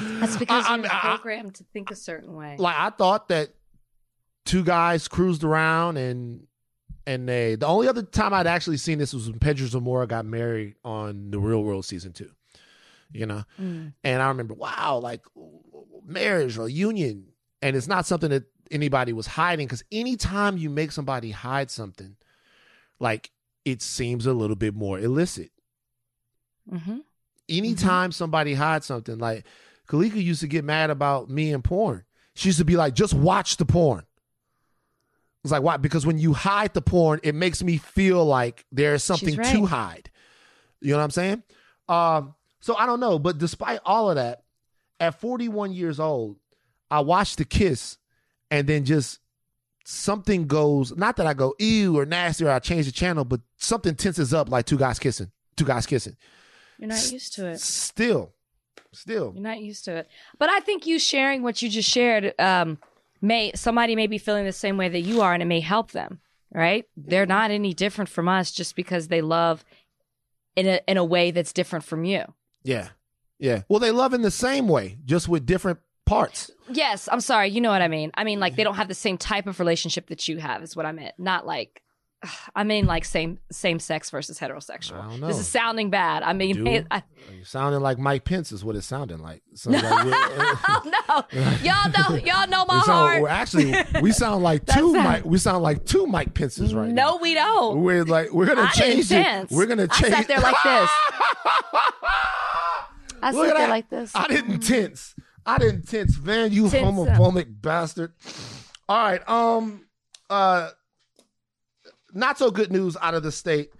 That's 0.00 0.36
because 0.36 0.64
I- 0.66 0.74
I- 0.74 0.76
you're 0.76 0.86
I- 0.86 1.00
programmed 1.16 1.54
to 1.56 1.64
think 1.72 1.90
a 1.90 1.96
certain 1.96 2.34
way. 2.34 2.56
like 2.58 2.76
I 2.76 2.90
thought 2.90 3.28
that 3.28 3.50
two 4.46 4.64
guys 4.64 5.08
cruised 5.08 5.44
around 5.44 5.96
and 5.96 6.46
and 7.06 7.28
they 7.28 7.54
the 7.56 7.66
only 7.66 7.88
other 7.88 8.02
time 8.02 8.32
I'd 8.32 8.46
actually 8.46 8.76
seen 8.78 8.98
this 8.98 9.12
was 9.12 9.28
when 9.28 9.38
Pedro 9.38 9.66
Zamora 9.66 10.06
got 10.06 10.24
married 10.24 10.76
on 10.84 11.30
the 11.30 11.38
Real 11.38 11.62
World 11.62 11.84
season 11.84 12.12
two. 12.12 12.30
You 13.12 13.26
know? 13.26 13.44
Mm. 13.60 13.92
And 14.04 14.22
I 14.22 14.28
remember, 14.28 14.54
wow, 14.54 15.00
like 15.02 15.22
marriage 16.06 16.58
or 16.58 16.68
union. 16.68 17.26
And 17.62 17.76
it's 17.76 17.88
not 17.88 18.06
something 18.06 18.30
that 18.30 18.44
anybody 18.70 19.12
was 19.12 19.26
hiding 19.26 19.66
because 19.66 19.84
anytime 19.92 20.56
you 20.56 20.70
make 20.70 20.92
somebody 20.92 21.30
hide 21.30 21.70
something, 21.70 22.16
like 22.98 23.30
it 23.64 23.82
seems 23.82 24.26
a 24.26 24.32
little 24.32 24.56
bit 24.56 24.74
more 24.74 24.98
illicit. 24.98 25.50
Mm-hmm. 26.70 26.98
Anytime 27.48 28.12
somebody 28.12 28.54
hides 28.54 28.86
something, 28.86 29.18
like 29.18 29.44
Kalika 29.88 30.22
used 30.22 30.40
to 30.40 30.46
get 30.46 30.64
mad 30.64 30.90
about 30.90 31.28
me 31.28 31.52
and 31.52 31.64
porn. 31.64 32.04
She 32.34 32.48
used 32.48 32.58
to 32.58 32.64
be 32.64 32.76
like, 32.76 32.94
just 32.94 33.12
watch 33.12 33.56
the 33.56 33.66
porn. 33.66 34.04
It's 35.42 35.50
like, 35.50 35.62
why? 35.62 35.78
Because 35.78 36.06
when 36.06 36.18
you 36.18 36.32
hide 36.32 36.74
the 36.74 36.82
porn, 36.82 37.20
it 37.22 37.34
makes 37.34 37.62
me 37.62 37.78
feel 37.78 38.24
like 38.24 38.66
there's 38.70 39.02
something 39.02 39.36
right. 39.36 39.52
to 39.54 39.66
hide. 39.66 40.10
You 40.80 40.92
know 40.92 40.98
what 40.98 41.04
I'm 41.04 41.10
saying? 41.10 41.42
Um, 41.88 42.34
so 42.60 42.76
I 42.76 42.86
don't 42.86 43.00
know. 43.00 43.18
But 43.18 43.38
despite 43.38 43.80
all 43.84 44.10
of 44.10 44.16
that, 44.16 44.42
at 44.98 45.18
41 45.20 45.72
years 45.72 45.98
old, 45.98 46.36
I 46.90 47.00
watched 47.00 47.38
The 47.38 47.44
Kiss 47.44 47.98
and 48.50 48.66
then 48.66 48.84
just 48.84 49.20
something 49.84 50.46
goes, 50.46 50.96
not 50.96 51.16
that 51.16 51.26
I 51.26 51.34
go, 51.34 51.54
ew 51.58 51.98
or 51.98 52.06
nasty 52.06 52.44
or 52.44 52.50
I 52.50 52.58
change 52.58 52.86
the 52.86 52.92
channel, 52.92 53.24
but 53.24 53.40
something 53.56 53.94
tenses 53.94 54.34
up 54.34 54.50
like 54.50 54.66
two 54.66 54.76
guys 54.76 54.98
kissing, 54.98 55.30
two 55.56 55.64
guys 55.64 55.86
kissing. 55.86 56.16
You're 56.78 56.88
not 56.88 57.12
used 57.12 57.34
to 57.34 57.46
it. 57.48 57.60
Still, 57.60 58.32
still. 58.92 59.32
You're 59.34 59.42
not 59.42 59.60
used 59.60 59.84
to 59.86 59.96
it. 59.96 60.08
But 60.38 60.48
I 60.48 60.60
think 60.60 60.86
you 60.86 60.98
sharing 60.98 61.42
what 61.42 61.60
you 61.62 61.68
just 61.68 61.88
shared 61.88 62.34
um, 62.38 62.78
may 63.20 63.52
somebody 63.54 63.96
may 63.96 64.06
be 64.06 64.18
feeling 64.18 64.44
the 64.44 64.52
same 64.52 64.76
way 64.76 64.88
that 64.88 65.00
you 65.00 65.20
are, 65.20 65.34
and 65.34 65.42
it 65.42 65.46
may 65.46 65.60
help 65.60 65.92
them. 65.92 66.20
Right? 66.52 66.86
They're 66.96 67.26
not 67.26 67.52
any 67.52 67.74
different 67.74 68.08
from 68.08 68.28
us 68.28 68.50
just 68.50 68.74
because 68.74 69.06
they 69.06 69.20
love 69.20 69.64
in 70.56 70.66
a 70.66 70.80
in 70.88 70.96
a 70.96 71.04
way 71.04 71.30
that's 71.30 71.52
different 71.52 71.84
from 71.84 72.04
you. 72.04 72.24
Yeah. 72.62 72.88
Yeah. 73.38 73.62
Well, 73.68 73.80
they 73.80 73.90
love 73.90 74.12
in 74.14 74.22
the 74.22 74.30
same 74.30 74.68
way, 74.68 74.98
just 75.04 75.28
with 75.28 75.46
different 75.46 75.78
parts. 76.06 76.50
Yes, 76.68 77.08
I'm 77.10 77.20
sorry. 77.20 77.48
You 77.48 77.60
know 77.60 77.70
what 77.70 77.82
I 77.82 77.88
mean. 77.88 78.10
I 78.14 78.24
mean, 78.24 78.40
like 78.40 78.56
they 78.56 78.64
don't 78.64 78.74
have 78.74 78.88
the 78.88 78.94
same 78.94 79.16
type 79.16 79.46
of 79.46 79.58
relationship 79.58 80.08
that 80.08 80.28
you 80.28 80.38
have. 80.38 80.62
Is 80.62 80.76
what 80.76 80.86
I 80.86 80.92
meant. 80.92 81.14
Not 81.18 81.46
like. 81.46 81.82
I 82.54 82.64
mean, 82.64 82.86
like 82.86 83.04
same 83.04 83.38
same 83.50 83.78
sex 83.78 84.10
versus 84.10 84.38
heterosexual. 84.38 85.02
I 85.02 85.08
don't 85.08 85.20
This 85.20 85.38
is 85.38 85.48
sounding 85.48 85.90
bad. 85.90 86.22
I 86.22 86.32
mean. 86.32 86.86
I, 86.90 87.02
sounding 87.44 87.80
like 87.80 87.98
Mike 87.98 88.24
Pence 88.24 88.52
is 88.52 88.64
what 88.64 88.76
it's 88.76 88.86
sounding 88.86 89.18
like. 89.18 89.42
Like 89.64 89.82
oh 89.84 90.82
no, 91.08 91.40
y'all 91.62 91.90
know 91.90 92.16
y'all 92.24 92.48
know 92.48 92.64
my 92.66 92.76
we 92.76 92.82
sound, 92.82 93.24
heart. 93.24 93.30
actually, 93.30 93.74
we 94.00 94.12
sound 94.12 94.42
like 94.42 94.64
two 94.66 94.92
Mike. 94.94 95.24
We 95.24 95.38
sound 95.38 95.62
like 95.62 95.84
two 95.84 96.06
Mike 96.06 96.34
Pences 96.34 96.74
right 96.74 96.88
no, 96.88 97.14
now. 97.14 97.18
we 97.18 97.34
don't. 97.34 97.82
We're 97.82 98.04
like 98.04 98.32
we're 98.32 98.46
gonna 98.46 98.62
I 98.62 98.70
change 98.70 99.12
it. 99.12 99.50
We're 99.50 99.66
gonna 99.66 99.88
change 99.88 100.12
it. 100.12 100.14
I 100.14 100.16
sat 100.18 100.28
there 100.28 100.40
like 100.40 100.62
this. 100.62 100.90
I 103.22 103.30
Look 103.32 103.48
sit 103.48 103.56
there 103.56 103.68
like 103.68 103.90
this. 103.90 104.12
I 104.14 104.26
didn't 104.28 104.60
tense. 104.60 105.14
I 105.44 105.58
didn't 105.58 105.88
tense, 105.88 106.18
man. 106.20 106.52
You 106.52 106.68
Tense 106.68 106.86
up. 106.86 106.94
homophobic 106.94 107.46
bastard. 107.60 108.12
All 108.88 109.02
right. 109.02 109.28
Um. 109.28 109.86
Uh. 110.28 110.70
Not 112.14 112.38
so 112.38 112.50
good 112.50 112.70
news 112.72 112.96
out 113.00 113.14
of 113.14 113.22
the 113.22 113.32
state 113.32 113.72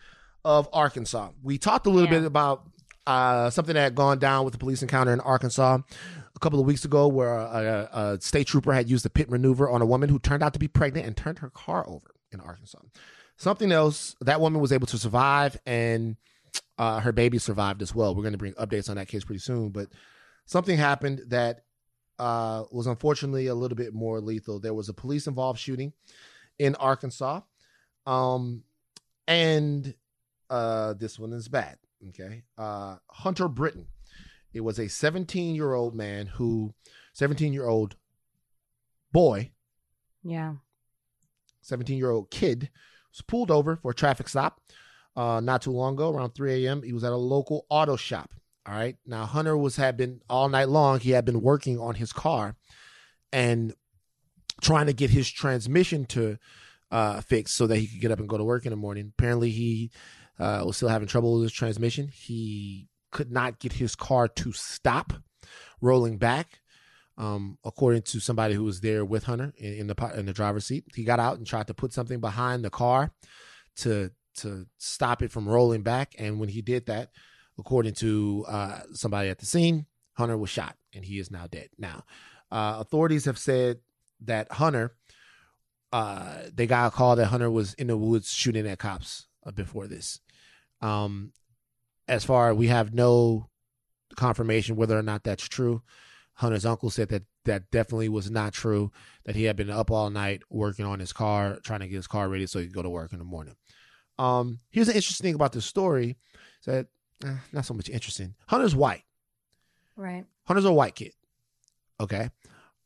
of 0.45 0.69
Arkansas. 0.73 1.31
We 1.43 1.59
talked 1.59 1.87
a 1.87 1.91
little 1.91 2.11
Yeah. 2.11 2.21
bit 2.21 2.27
about 2.27 2.65
uh, 3.07 3.51
something 3.51 3.75
that 3.75 3.81
had 3.81 3.95
gone 3.95 4.19
down 4.19 4.45
with 4.45 4.53
the 4.53 4.59
police 4.59 4.83
encounter 4.83 5.13
in 5.13 5.21
Arkansas 5.21 5.79
a 6.35 6.39
couple 6.39 6.61
of 6.61 6.67
weeks 6.67 6.85
ago, 6.85 7.09
where 7.09 7.35
a, 7.35 7.89
a, 7.93 8.13
a 8.15 8.21
state 8.21 8.47
trooper 8.47 8.73
had 8.73 8.89
used 8.89 9.05
a 9.05 9.11
pit 9.11 9.29
maneuver 9.31 9.69
on 9.69 9.83
a 9.83 9.87
woman 9.87 10.09
who 10.09 10.19
turned 10.19 10.43
out 10.43 10.53
to 10.53 10.59
be 10.59 10.69
pregnant 10.69 11.07
and 11.07 11.17
turned 11.17 11.39
her 11.41 11.51
car 11.51 11.85
over 11.89 12.15
in 12.31 12.41
Arkansas. 12.41 12.79
Something 13.37 13.73
else, 13.73 14.15
that 14.21 14.41
woman 14.41 14.61
was 14.61 14.71
able 14.71 14.87
to 14.89 14.99
survive, 14.99 15.57
and 15.67 16.17
uh, 16.79 17.01
her 17.01 17.11
baby 17.11 17.39
survived 17.39 17.83
as 17.83 17.95
well. 17.95 18.15
We're 18.15 18.23
going 18.23 18.33
to 18.33 18.39
bring 18.39 18.53
updates 18.55 18.89
on 18.89 18.97
that 18.97 19.09
case 19.09 19.25
pretty 19.25 19.41
soon, 19.41 19.71
but 19.71 19.89
something 20.45 20.77
happened 20.77 21.23
that 21.29 21.65
uh, 22.19 22.65
was 22.71 22.87
unfortunately 22.87 23.47
a 23.47 23.55
little 23.55 23.77
bit 23.77 23.95
more 23.95 24.21
lethal. 24.21 24.61
There 24.61 24.75
was 24.75 24.89
a 24.89 24.95
police 24.95 25.27
involved 25.27 25.59
shooting 25.59 25.95
in 26.59 26.75
Arkansas. 26.77 27.41
Um, 28.07 28.65
and 29.27 29.95
uh, 30.49 30.95
this 30.95 31.19
one 31.19 31.33
is 31.33 31.49
bad. 31.49 31.79
Okay. 32.09 32.43
Uh, 32.57 32.97
Hunter 33.09 33.49
Britton. 33.49 33.87
It 34.53 34.61
was 34.61 34.79
a 34.79 34.89
17 34.89 35.55
year 35.55 35.75
old 35.75 35.95
man 35.95 36.27
who, 36.27 36.75
17 37.13 37.53
year 37.53 37.67
old 37.67 37.97
boy, 39.13 39.53
yeah. 40.23 40.55
17 41.63 41.97
year 41.97 42.11
old 42.11 42.31
kid 42.31 42.71
was 43.13 43.23
pulled 43.23 43.51
over 43.51 43.77
for 43.77 43.93
a 43.93 43.95
traffic 43.95 44.29
stop 44.29 44.61
uh, 45.17 45.41
not 45.41 45.63
too 45.63 45.73
long 45.73 45.95
ago, 45.95 46.11
around 46.11 46.31
3 46.35 46.67
a.m. 46.67 46.83
He 46.83 46.93
was 46.93 47.05
at 47.05 47.13
a 47.13 47.17
local 47.17 47.67
auto 47.69 47.97
shop. 47.97 48.31
All 48.67 48.75
right. 48.75 48.97
Now 49.07 49.25
Hunter 49.25 49.57
was 49.57 49.77
had 49.77 49.97
been 49.97 50.21
all 50.29 50.49
night 50.49 50.69
long. 50.69 51.01
He 51.01 51.11
had 51.11 51.25
been 51.25 51.41
working 51.41 51.79
on 51.79 51.95
his 51.95 52.13
car 52.13 52.57
and 53.33 53.75
trying 54.61 54.87
to 54.87 54.93
get 54.93 55.11
his 55.11 55.31
transmission 55.31 56.05
to 56.07 56.39
uh, 56.91 57.21
fixed 57.21 57.57
so 57.57 57.67
that 57.67 57.77
he 57.77 57.87
could 57.87 58.01
get 58.01 58.11
up 58.11 58.19
and 58.19 58.29
go 58.29 58.39
to 58.39 58.45
work 58.45 58.67
in 58.67 58.71
the 58.71 58.77
morning. 58.77 59.13
Apparently, 59.17 59.51
he 59.51 59.91
uh, 60.39 60.63
was 60.65 60.77
still 60.77 60.89
having 60.89 61.09
trouble 61.09 61.35
with 61.35 61.45
his 61.45 61.53
transmission. 61.53 62.09
He 62.09 62.89
could 63.11 63.31
not 63.31 63.59
get 63.59 63.75
his 63.75 63.95
car 63.95 64.29
to 64.29 64.53
stop 64.53 65.13
rolling 65.81 66.19
back. 66.19 66.61
Um, 67.19 67.59
according 67.65 68.03
to 68.03 68.21
somebody 68.21 68.55
who 68.55 68.65
was 68.65 68.81
there 68.81 69.05
with 69.05 69.25
Hunter 69.25 69.53
in, 69.59 69.75
in 69.75 69.87
the 69.89 70.13
in 70.17 70.25
the 70.25 70.33
driver's 70.33 70.65
seat, 70.67 70.85
he 70.95 71.05
got 71.05 71.21
out 71.21 71.37
and 71.37 71.47
tried 71.47 71.67
to 71.67 71.75
put 71.75 71.93
something 71.93 72.19
behind 72.19 72.65
the 72.65 72.71
car 72.71 73.11
to 73.77 74.11
to 74.37 74.67
stop 74.79 75.23
it 75.23 75.31
from 75.31 75.49
rolling 75.49 75.83
back. 75.83 76.15
And 76.19 76.41
when 76.41 76.49
he 76.49 76.63
did 76.63 76.87
that, 76.87 77.11
according 77.59 77.95
to 77.95 78.47
uh, 78.49 78.81
somebody 78.95 79.29
at 79.29 79.39
the 79.39 79.47
scene, 79.47 79.87
Hunter 80.15 80.39
was 80.39 80.49
shot 80.49 80.77
and 80.95 81.05
he 81.05 81.19
is 81.19 81.31
now 81.31 81.47
dead. 81.47 81.69
Now, 81.79 82.05
uh, 82.51 82.77
authorities 82.81 83.27
have 83.27 83.39
said 83.39 83.79
that 84.23 84.51
Hunter, 84.53 84.95
uh, 85.93 86.39
they 86.55 86.67
got 86.67 86.93
a 86.93 86.97
call 86.97 87.17
that 87.17 87.27
Hunter 87.27 87.51
was 87.51 87.75
in 87.75 87.89
the 87.89 87.97
woods 87.97 88.33
shooting 88.33 88.67
at 88.67 88.79
cops 88.79 89.27
uh, 89.45 89.51
before 89.51 89.87
this. 89.87 90.21
Um, 90.81 91.33
as 92.09 92.25
far 92.25 92.55
we 92.55 92.69
have 92.69 92.95
no 92.95 93.49
confirmation 94.17 94.77
whether 94.77 94.99
or 94.99 95.03
not 95.03 95.25
that's 95.25 95.49
true. 95.49 95.83
Hunter's 96.35 96.65
uncle 96.65 96.91
said 96.91 97.09
that 97.11 97.25
that 97.45 97.71
definitely 97.71 98.09
was 98.09 98.31
not 98.31 98.53
true. 98.53 98.91
That 99.25 99.37
he 99.37 99.45
had 99.45 99.57
been 99.57 99.71
up 99.71 99.91
all 99.91 100.11
night 100.11 100.43
working 100.49 100.85
on 100.85 100.99
his 100.99 101.13
car, 101.13 101.59
trying 101.63 101.81
to 101.81 101.89
get 101.89 101.97
his 101.97 102.07
car 102.07 102.29
ready 102.29 102.47
so 102.47 102.59
he 102.59 102.67
could 102.67 102.75
go 102.75 102.83
to 102.83 102.89
work 102.89 103.13
in 103.13 103.19
the 103.19 103.25
morning. 103.25 103.57
Um, 104.19 104.59
here's 104.71 104.87
the 104.87 104.95
interesting 104.95 105.25
thing 105.25 105.35
about 105.35 105.53
this 105.53 105.67
story: 105.67 106.17
that 106.67 106.87
eh, 107.25 107.37
not 107.53 107.67
so 107.67 107.75
much 107.75 107.89
interesting. 107.89 108.35
Hunter's 108.47 108.75
white. 108.75 109.05
Right. 109.97 110.25
Hunter's 110.45 110.65
a 110.65 110.73
white 110.73 110.95
kid. 110.95 111.13
Okay. 112.01 112.31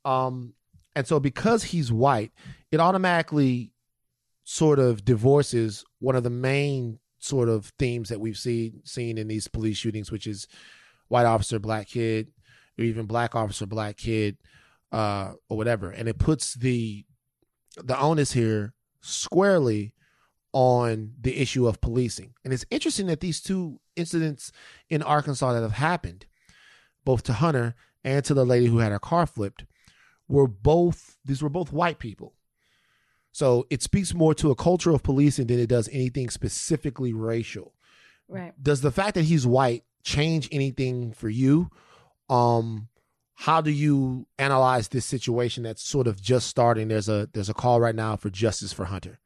Um, 0.04 0.54
and 0.96 1.06
so 1.06 1.20
because 1.20 1.64
he's 1.64 1.92
white, 1.92 2.32
it 2.70 2.80
automatically 2.80 3.72
sort 4.44 4.78
of 4.78 5.04
divorces 5.04 5.84
one 5.98 6.16
of 6.16 6.22
the 6.22 6.30
main 6.30 6.98
sort 7.18 7.48
of 7.48 7.72
themes 7.78 8.10
that 8.10 8.20
we've 8.20 8.36
seen 8.36 8.82
seen 8.84 9.18
in 9.18 9.28
these 9.28 9.48
police 9.48 9.76
shootings, 9.76 10.12
which 10.12 10.26
is 10.26 10.46
white 11.08 11.26
officer, 11.26 11.58
black 11.58 11.88
kid, 11.88 12.28
or 12.78 12.84
even 12.84 13.06
black 13.06 13.34
officer, 13.34 13.66
black 13.66 13.96
kid, 13.96 14.36
uh, 14.92 15.32
or 15.48 15.56
whatever. 15.56 15.90
And 15.90 16.08
it 16.08 16.18
puts 16.18 16.54
the 16.54 17.04
the 17.76 17.98
onus 17.98 18.32
here 18.32 18.74
squarely 19.00 19.94
on 20.52 21.14
the 21.20 21.36
issue 21.40 21.66
of 21.66 21.80
policing. 21.80 22.32
And 22.44 22.52
it's 22.52 22.64
interesting 22.70 23.08
that 23.08 23.20
these 23.20 23.40
two 23.40 23.80
incidents 23.96 24.52
in 24.88 25.02
Arkansas 25.02 25.52
that 25.52 25.62
have 25.62 25.72
happened, 25.72 26.26
both 27.04 27.24
to 27.24 27.32
Hunter 27.32 27.74
and 28.04 28.24
to 28.24 28.34
the 28.34 28.46
lady 28.46 28.66
who 28.66 28.78
had 28.78 28.92
her 28.92 29.00
car 29.00 29.26
flipped, 29.26 29.64
were 30.28 30.46
both 30.46 31.16
these 31.24 31.42
were 31.42 31.48
both 31.48 31.72
white 31.72 31.98
people. 31.98 32.34
So 33.32 33.66
it 33.68 33.82
speaks 33.82 34.14
more 34.14 34.34
to 34.34 34.50
a 34.50 34.54
culture 34.54 34.92
of 34.92 35.02
policing 35.02 35.48
than 35.48 35.58
it 35.58 35.68
does 35.68 35.88
anything 35.88 36.30
specifically 36.30 37.12
racial. 37.12 37.74
Right. 38.28 38.52
Does 38.62 38.80
the 38.80 38.92
fact 38.92 39.14
that 39.14 39.24
he's 39.24 39.46
white 39.46 39.84
change 40.02 40.48
anything 40.52 41.12
for 41.12 41.28
you? 41.28 41.70
Um 42.28 42.88
how 43.36 43.60
do 43.60 43.70
you 43.70 44.26
analyze 44.38 44.88
this 44.88 45.04
situation 45.04 45.64
that's 45.64 45.82
sort 45.82 46.06
of 46.06 46.22
just 46.22 46.46
starting? 46.46 46.88
There's 46.88 47.08
a 47.08 47.28
there's 47.32 47.48
a 47.48 47.54
call 47.54 47.80
right 47.80 47.94
now 47.94 48.16
for 48.16 48.30
justice 48.30 48.72
for 48.72 48.86
Hunter. 48.86 49.18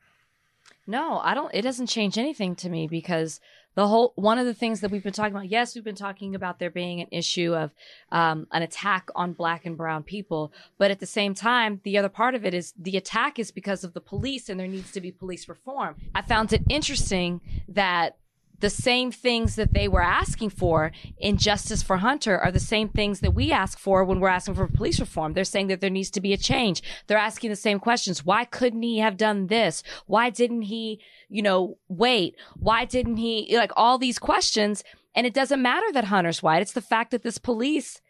No, 0.86 1.18
I 1.18 1.34
don't. 1.34 1.54
It 1.54 1.62
doesn't 1.62 1.88
change 1.88 2.16
anything 2.16 2.56
to 2.56 2.70
me 2.70 2.88
because 2.88 3.40
the 3.78 3.86
whole 3.86 4.12
one 4.16 4.38
of 4.38 4.44
the 4.44 4.54
things 4.54 4.80
that 4.80 4.90
we've 4.90 5.04
been 5.04 5.12
talking 5.12 5.32
about. 5.32 5.48
Yes, 5.48 5.76
we've 5.76 5.84
been 5.84 5.94
talking 5.94 6.34
about 6.34 6.58
there 6.58 6.68
being 6.68 7.00
an 7.00 7.06
issue 7.12 7.54
of 7.54 7.70
um, 8.10 8.48
an 8.50 8.62
attack 8.62 9.08
on 9.14 9.34
black 9.34 9.64
and 9.66 9.76
brown 9.76 10.02
people, 10.02 10.52
but 10.78 10.90
at 10.90 10.98
the 10.98 11.06
same 11.06 11.32
time, 11.32 11.80
the 11.84 11.96
other 11.96 12.08
part 12.08 12.34
of 12.34 12.44
it 12.44 12.54
is 12.54 12.74
the 12.76 12.96
attack 12.96 13.38
is 13.38 13.52
because 13.52 13.84
of 13.84 13.94
the 13.94 14.00
police, 14.00 14.48
and 14.48 14.58
there 14.58 14.66
needs 14.66 14.90
to 14.90 15.00
be 15.00 15.12
police 15.12 15.48
reform. 15.48 15.94
I 16.12 16.22
found 16.22 16.52
it 16.52 16.62
interesting 16.68 17.40
that 17.68 18.16
the 18.60 18.70
same 18.70 19.10
things 19.12 19.56
that 19.56 19.72
they 19.72 19.88
were 19.88 20.02
asking 20.02 20.50
for 20.50 20.92
in 21.18 21.36
Justice 21.36 21.82
for 21.82 21.98
Hunter 21.98 22.38
are 22.38 22.50
the 22.50 22.60
same 22.60 22.88
things 22.88 23.20
that 23.20 23.32
we 23.32 23.52
ask 23.52 23.78
for 23.78 24.04
when 24.04 24.20
we're 24.20 24.28
asking 24.28 24.54
for 24.54 24.66
police 24.66 24.98
reform. 24.98 25.32
They're 25.32 25.44
saying 25.44 25.68
that 25.68 25.80
there 25.80 25.90
needs 25.90 26.10
to 26.10 26.20
be 26.20 26.32
a 26.32 26.38
change. 26.38 26.82
They're 27.06 27.18
asking 27.18 27.50
the 27.50 27.56
same 27.56 27.78
questions. 27.78 28.24
Why 28.24 28.44
couldn't 28.44 28.82
he 28.82 28.98
have 28.98 29.16
done 29.16 29.46
this? 29.46 29.82
Why 30.06 30.30
didn't 30.30 30.62
he, 30.62 31.00
you 31.28 31.42
know, 31.42 31.78
wait? 31.88 32.36
Why 32.56 32.84
didn't 32.84 33.16
he, 33.16 33.56
like 33.56 33.72
all 33.76 33.98
these 33.98 34.18
questions? 34.18 34.82
And 35.14 35.26
it 35.26 35.34
doesn't 35.34 35.62
matter 35.62 35.86
that 35.92 36.04
Hunter's 36.04 36.42
white. 36.42 36.62
It's 36.62 36.72
the 36.72 36.80
fact 36.80 37.10
that 37.12 37.22
this 37.22 37.38
police 37.38 38.00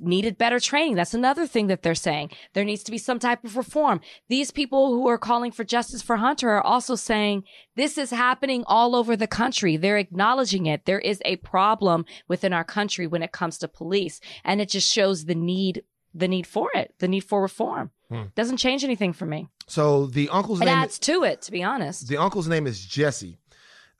needed 0.00 0.38
better 0.38 0.60
training. 0.60 0.94
That's 0.94 1.14
another 1.14 1.46
thing 1.46 1.66
that 1.68 1.82
they're 1.82 1.94
saying. 1.94 2.30
There 2.52 2.64
needs 2.64 2.82
to 2.84 2.90
be 2.90 2.98
some 2.98 3.18
type 3.18 3.44
of 3.44 3.56
reform. 3.56 4.00
These 4.28 4.50
people 4.50 4.92
who 4.94 5.08
are 5.08 5.18
calling 5.18 5.52
for 5.52 5.64
justice 5.64 6.02
for 6.02 6.16
Hunter 6.16 6.50
are 6.50 6.64
also 6.64 6.94
saying 6.94 7.44
this 7.76 7.98
is 7.98 8.10
happening 8.10 8.64
all 8.66 8.94
over 8.94 9.16
the 9.16 9.26
country. 9.26 9.76
They're 9.76 9.98
acknowledging 9.98 10.66
it. 10.66 10.84
There 10.84 11.00
is 11.00 11.20
a 11.24 11.36
problem 11.36 12.04
within 12.28 12.52
our 12.52 12.64
country 12.64 13.06
when 13.06 13.22
it 13.22 13.32
comes 13.32 13.58
to 13.58 13.68
police. 13.68 14.20
And 14.44 14.60
it 14.60 14.68
just 14.68 14.92
shows 14.92 15.24
the 15.24 15.34
need, 15.34 15.82
the 16.14 16.28
need 16.28 16.46
for 16.46 16.70
it, 16.74 16.94
the 16.98 17.08
need 17.08 17.24
for 17.24 17.42
reform. 17.42 17.90
Hmm. 18.10 18.24
Doesn't 18.34 18.58
change 18.58 18.84
anything 18.84 19.12
for 19.12 19.26
me. 19.26 19.48
So 19.66 20.06
the 20.06 20.28
uncle's 20.28 20.60
it 20.60 20.66
name 20.66 20.74
adds 20.74 20.98
to 21.00 21.24
it, 21.24 21.42
to 21.42 21.52
be 21.52 21.62
honest. 21.62 22.06
The 22.06 22.18
uncle's 22.18 22.48
name 22.48 22.66
is 22.66 22.84
Jesse. 22.84 23.38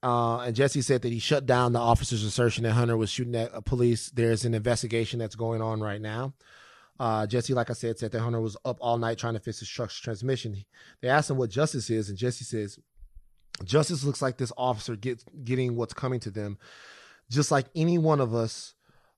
Uh, 0.05 0.41
and 0.41 0.55
Jesse 0.55 0.83
said 0.83 1.01
that 1.01 1.13
he 1.13 1.19
shut 1.19 1.47
down 1.47 1.73
the 1.73 1.79
officer's 1.79 2.25
assertion 2.25 2.65
that 2.65 2.73
Hunter 2.73 2.95
was 2.95 3.09
shooting 3.09 3.35
at 3.35 3.51
a 3.55 3.63
police. 3.63 4.11
There's 4.11 4.45
an 4.45 4.53
investigation 4.53 5.19
that's 5.19 5.35
going 5.35 5.63
on 5.63 5.81
right 5.81 6.01
now. 6.01 6.35
Uh, 7.01 7.27
Jesse, 7.27 7.55
like 7.55 7.71
I 7.71 7.73
said, 7.73 7.99
said 7.99 8.13
that 8.13 8.21
Hunter 8.21 8.43
was 8.43 8.55
up 8.67 8.77
all 8.83 8.99
night 8.99 9.17
trying 9.17 9.33
to 9.33 9.41
fix 9.41 9.61
his 9.61 9.69
truck's 9.71 9.99
transmission. 9.99 10.63
They 11.01 11.09
asked 11.09 11.31
him 11.31 11.39
what 11.39 11.49
justice 11.49 11.89
is, 11.89 12.11
and 12.11 12.19
Jesse 12.19 12.45
says, 12.45 12.79
"Justice 13.65 14.05
looks 14.05 14.21
like 14.21 14.37
this 14.37 14.53
officer 14.59 14.95
gets 14.95 15.25
getting 15.43 15.75
what's 15.75 15.95
coming 15.95 16.21
to 16.21 16.31
them, 16.31 16.59
just 17.31 17.51
like 17.51 17.67
any 17.75 17.97
one 17.97 18.21
of 18.21 18.35
us 18.35 18.75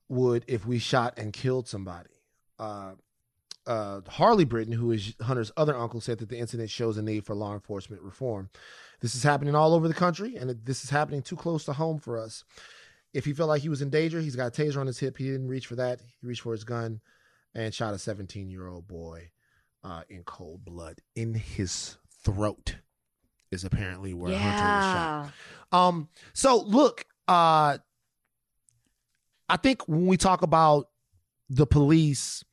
would 0.08 0.44
if 0.46 0.66
we 0.66 0.78
shot 0.78 1.14
and 1.18 1.32
killed 1.32 1.66
somebody." 1.66 2.10
Uh, 2.60 2.92
uh, 3.66 4.00
Harley 4.08 4.44
Britton, 4.44 4.72
who 4.72 4.92
is 4.92 5.14
Hunter's 5.20 5.52
other 5.56 5.76
uncle, 5.76 6.00
said 6.00 6.18
that 6.18 6.28
the 6.28 6.38
incident 6.38 6.70
shows 6.70 6.96
a 6.96 7.02
need 7.02 7.24
for 7.24 7.34
law 7.34 7.54
enforcement 7.54 8.02
reform. 8.02 8.50
This 9.00 9.14
is 9.14 9.22
happening 9.22 9.54
all 9.54 9.74
over 9.74 9.88
the 9.88 9.94
country, 9.94 10.36
and 10.36 10.50
this 10.64 10.84
is 10.84 10.90
happening 10.90 11.22
too 11.22 11.36
close 11.36 11.64
to 11.64 11.72
home 11.72 11.98
for 11.98 12.18
us. 12.18 12.44
If 13.12 13.24
he 13.24 13.32
felt 13.32 13.48
like 13.48 13.62
he 13.62 13.68
was 13.68 13.82
in 13.82 13.90
danger, 13.90 14.20
he's 14.20 14.36
got 14.36 14.58
a 14.58 14.62
taser 14.62 14.78
on 14.78 14.86
his 14.86 14.98
hip. 14.98 15.16
He 15.16 15.24
didn't 15.24 15.48
reach 15.48 15.66
for 15.66 15.76
that. 15.76 16.00
He 16.20 16.26
reached 16.26 16.42
for 16.42 16.52
his 16.52 16.64
gun 16.64 17.00
and 17.54 17.74
shot 17.74 17.94
a 17.94 17.98
17 17.98 18.50
year 18.50 18.68
old 18.68 18.86
boy 18.86 19.30
uh, 19.82 20.02
in 20.08 20.22
cold 20.24 20.64
blood 20.64 21.00
in 21.14 21.34
his 21.34 21.96
throat. 22.24 22.76
Is 23.52 23.64
apparently 23.64 24.12
where 24.12 24.32
yeah. 24.32 24.38
Hunter 24.38 25.30
was 25.30 25.32
shot. 25.72 25.88
Um. 25.88 26.08
So 26.32 26.60
look, 26.62 27.04
uh, 27.28 27.78
I 29.48 29.56
think 29.56 29.86
when 29.86 30.06
we 30.06 30.16
talk 30.16 30.42
about 30.42 30.88
the 31.48 31.66
police 31.66 32.44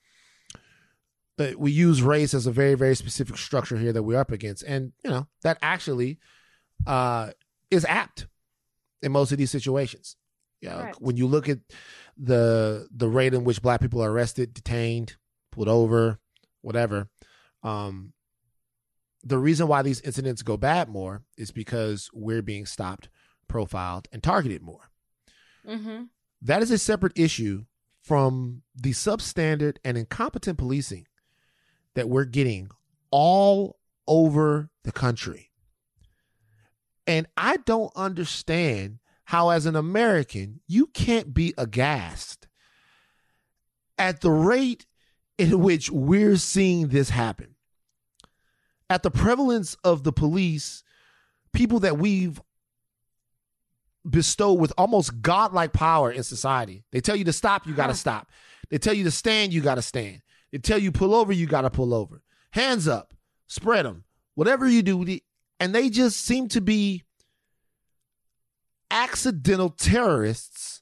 but 1.37 1.55
we 1.55 1.71
use 1.71 2.01
race 2.01 2.33
as 2.33 2.47
a 2.47 2.51
very 2.51 2.75
very 2.75 2.95
specific 2.95 3.37
structure 3.37 3.77
here 3.77 3.93
that 3.93 4.03
we're 4.03 4.19
up 4.19 4.31
against. 4.31 4.63
And 4.63 4.93
you 5.03 5.09
know 5.09 5.27
that 5.43 5.57
actually 5.61 6.19
uh 6.85 7.31
is 7.71 7.85
apt 7.85 8.27
in 9.01 9.11
most 9.11 9.31
of 9.31 9.37
these 9.37 9.51
situations. 9.51 10.15
Yeah 10.61 10.91
when 10.99 11.17
you 11.17 11.27
look 11.27 11.49
at 11.49 11.59
the 12.17 12.87
the 12.91 13.09
rate 13.09 13.33
in 13.33 13.43
which 13.43 13.61
black 13.61 13.81
people 13.81 14.01
are 14.01 14.11
arrested 14.11 14.53
detained 14.53 15.17
pulled 15.51 15.67
over 15.67 16.19
whatever 16.61 17.09
um 17.63 18.13
the 19.23 19.37
reason 19.37 19.67
why 19.67 19.81
these 19.81 20.01
incidents 20.01 20.41
go 20.41 20.57
bad 20.57 20.89
more 20.89 21.23
is 21.37 21.51
because 21.51 22.09
we're 22.13 22.41
being 22.41 22.65
stopped 22.65 23.09
profiled 23.47 24.07
and 24.11 24.21
targeted 24.21 24.61
more. 24.61 24.89
Mm-hmm. 25.67 26.03
that 26.41 26.61
is 26.61 26.71
a 26.71 26.77
separate 26.77 27.17
issue 27.17 27.63
from 28.01 28.63
the 28.75 28.91
substandard 28.91 29.77
and 29.85 29.97
incompetent 29.97 30.57
policing 30.57 31.07
that 31.95 32.09
we're 32.09 32.25
getting 32.25 32.69
all 33.11 33.77
over 34.07 34.69
the 34.83 34.91
country. 34.91 35.51
And 37.05 37.27
I 37.35 37.57
don't 37.57 37.91
understand 37.95 38.99
how, 39.25 39.49
as 39.49 39.65
an 39.65 39.75
American, 39.75 40.61
you 40.67 40.87
can't 40.87 41.33
be 41.33 41.53
aghast 41.57 42.47
at 43.97 44.21
the 44.21 44.31
rate 44.31 44.85
in 45.37 45.59
which 45.61 45.89
we're 45.89 46.37
seeing 46.37 46.89
this 46.89 47.09
happen. 47.09 47.55
At 48.89 49.03
the 49.03 49.11
prevalence 49.11 49.75
of 49.83 50.03
the 50.03 50.13
police, 50.13 50.83
people 51.51 51.79
that 51.79 51.97
we've 51.97 52.41
bestowed 54.07 54.59
with 54.59 54.73
almost 54.77 55.21
godlike 55.21 55.73
power 55.73 56.11
in 56.11 56.23
society. 56.23 56.83
They 56.91 56.99
tell 56.99 57.15
you 57.15 57.23
to 57.25 57.33
stop, 57.33 57.65
you 57.65 57.73
got 57.73 57.87
to 57.87 57.95
stop. 57.95 58.29
They 58.69 58.77
tell 58.77 58.93
you 58.93 59.05
to 59.05 59.11
stand, 59.11 59.53
you 59.53 59.61
got 59.61 59.75
to 59.75 59.81
stand. 59.81 60.21
Tell 60.61 60.77
you 60.77 60.91
pull 60.91 61.15
over, 61.15 61.33
you 61.33 61.47
got 61.47 61.61
to 61.61 61.69
pull 61.69 61.93
over. 61.93 62.21
Hands 62.51 62.87
up, 62.87 63.13
spread 63.47 63.85
them, 63.85 64.03
whatever 64.35 64.67
you 64.67 64.83
do. 64.83 65.19
And 65.59 65.73
they 65.73 65.89
just 65.89 66.23
seem 66.23 66.47
to 66.49 66.61
be 66.61 67.03
accidental 68.91 69.69
terrorists 69.69 70.81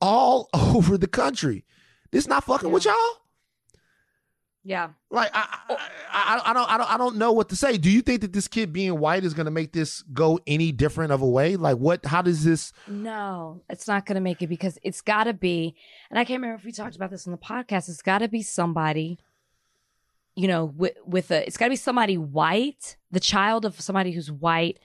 all 0.00 0.48
over 0.54 0.96
the 0.96 1.06
country. 1.06 1.64
This 2.10 2.26
not 2.26 2.44
fucking 2.44 2.68
yeah. 2.68 2.74
with 2.74 2.84
y'all. 2.84 3.23
Yeah. 4.64 4.88
Like 5.10 5.30
I, 5.34 5.58
oh. 5.68 5.76
I, 6.10 6.40
I, 6.44 6.50
I, 6.50 6.52
don't, 6.54 6.70
I 6.70 6.78
don't, 6.78 6.94
I 6.94 6.96
don't 6.96 7.16
know 7.16 7.32
what 7.32 7.50
to 7.50 7.56
say. 7.56 7.76
Do 7.76 7.90
you 7.90 8.00
think 8.00 8.22
that 8.22 8.32
this 8.32 8.48
kid 8.48 8.72
being 8.72 8.98
white 8.98 9.22
is 9.22 9.34
going 9.34 9.44
to 9.44 9.50
make 9.50 9.72
this 9.72 10.02
go 10.12 10.40
any 10.46 10.72
different 10.72 11.12
of 11.12 11.20
a 11.20 11.28
way? 11.28 11.56
Like 11.56 11.76
what? 11.76 12.04
How 12.06 12.22
does 12.22 12.44
this? 12.44 12.72
No, 12.88 13.60
it's 13.68 13.86
not 13.86 14.06
going 14.06 14.14
to 14.14 14.22
make 14.22 14.40
it 14.40 14.46
because 14.46 14.78
it's 14.82 15.02
got 15.02 15.24
to 15.24 15.34
be. 15.34 15.76
And 16.08 16.18
I 16.18 16.24
can't 16.24 16.40
remember 16.40 16.58
if 16.58 16.64
we 16.64 16.72
talked 16.72 16.96
about 16.96 17.10
this 17.10 17.26
in 17.26 17.32
the 17.32 17.38
podcast. 17.38 17.90
It's 17.90 18.02
got 18.02 18.18
to 18.18 18.28
be 18.28 18.42
somebody. 18.42 19.18
You 20.34 20.48
know, 20.48 20.64
with 20.64 20.94
with 21.04 21.30
a, 21.30 21.46
it's 21.46 21.58
got 21.58 21.66
to 21.66 21.70
be 21.70 21.76
somebody 21.76 22.16
white, 22.16 22.96
the 23.10 23.20
child 23.20 23.64
of 23.64 23.80
somebody 23.80 24.12
who's 24.12 24.32
white 24.32 24.78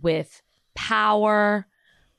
with 0.00 0.42
power, 0.74 1.66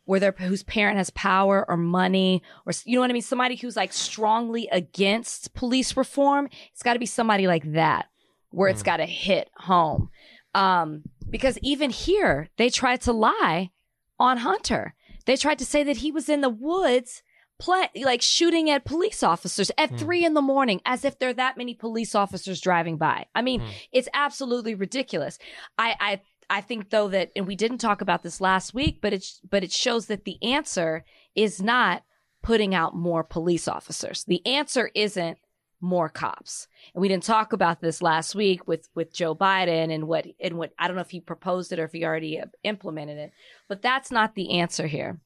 where 0.07 0.21
their 0.21 0.31
whose 0.31 0.63
parent 0.63 0.97
has 0.97 1.09
power 1.11 1.65
or 1.67 1.75
money 1.75 2.41
or 2.65 2.71
you 2.85 2.95
know 2.95 3.01
what 3.01 3.09
I 3.09 3.13
mean 3.13 3.21
somebody 3.21 3.57
who's 3.57 3.75
like 3.75 3.91
strongly 3.91 4.67
against 4.71 5.53
police 5.53 5.95
reform 5.97 6.49
it's 6.71 6.81
got 6.81 6.93
to 6.93 6.99
be 6.99 7.05
somebody 7.05 7.45
like 7.45 7.73
that 7.73 8.07
where 8.49 8.69
mm. 8.69 8.73
it's 8.73 8.83
got 8.83 8.97
to 8.97 9.05
hit 9.05 9.49
home 9.55 10.09
um, 10.55 11.03
because 11.29 11.59
even 11.61 11.89
here 11.89 12.47
they 12.57 12.69
tried 12.69 13.01
to 13.01 13.11
lie 13.11 13.69
on 14.17 14.37
Hunter 14.37 14.95
they 15.25 15.35
tried 15.35 15.59
to 15.59 15.65
say 15.65 15.83
that 15.83 15.97
he 15.97 16.11
was 16.11 16.29
in 16.29 16.39
the 16.39 16.49
woods 16.49 17.21
play 17.59 17.89
like 18.03 18.21
shooting 18.21 18.69
at 18.69 18.85
police 18.85 19.23
officers 19.23 19.71
at 19.77 19.91
mm. 19.91 19.99
three 19.99 20.23
in 20.23 20.35
the 20.35 20.41
morning 20.41 20.79
as 20.85 21.03
if 21.03 21.19
there 21.19 21.29
are 21.29 21.33
that 21.33 21.57
many 21.57 21.73
police 21.73 22.13
officers 22.13 22.61
driving 22.61 22.97
by 22.97 23.25
i 23.33 23.41
mean 23.41 23.61
mm. 23.61 23.69
it's 23.91 24.07
absolutely 24.13 24.75
ridiculous 24.75 25.39
i 25.79 25.95
i 25.99 26.21
I 26.49 26.61
think 26.61 26.89
though 26.89 27.09
that, 27.09 27.31
and 27.35 27.45
we 27.45 27.55
didn't 27.55 27.79
talk 27.79 28.01
about 28.01 28.23
this 28.23 28.39
last 28.39 28.73
week, 28.73 28.99
but 29.01 29.13
it's, 29.13 29.41
but 29.49 29.63
it 29.63 29.71
shows 29.71 30.07
that 30.07 30.23
the 30.23 30.41
answer 30.41 31.03
is 31.35 31.61
not 31.61 32.03
putting 32.41 32.73
out 32.73 32.95
more 32.95 33.23
police 33.23 33.67
officers. 33.67 34.23
The 34.25 34.45
answer 34.45 34.89
isn't 34.95 35.37
more 35.81 36.09
cops. 36.09 36.67
And 36.93 37.01
we 37.01 37.07
didn't 37.07 37.23
talk 37.23 37.53
about 37.53 37.81
this 37.81 38.01
last 38.01 38.33
week 38.33 38.67
with, 38.67 38.87
with 38.95 39.13
Joe 39.13 39.35
Biden 39.35 39.93
and 39.93 40.07
what, 40.07 40.25
and 40.39 40.57
what, 40.57 40.71
I 40.79 40.87
don't 40.87 40.95
know 40.95 41.01
if 41.01 41.11
he 41.11 41.19
proposed 41.19 41.71
it 41.71 41.79
or 41.79 41.85
if 41.85 41.91
he 41.91 42.05
already 42.05 42.41
implemented 42.63 43.17
it, 43.17 43.31
but 43.67 43.81
that's 43.81 44.09
not 44.09 44.35
the 44.35 44.59
answer 44.59 44.87
here. 44.87 45.19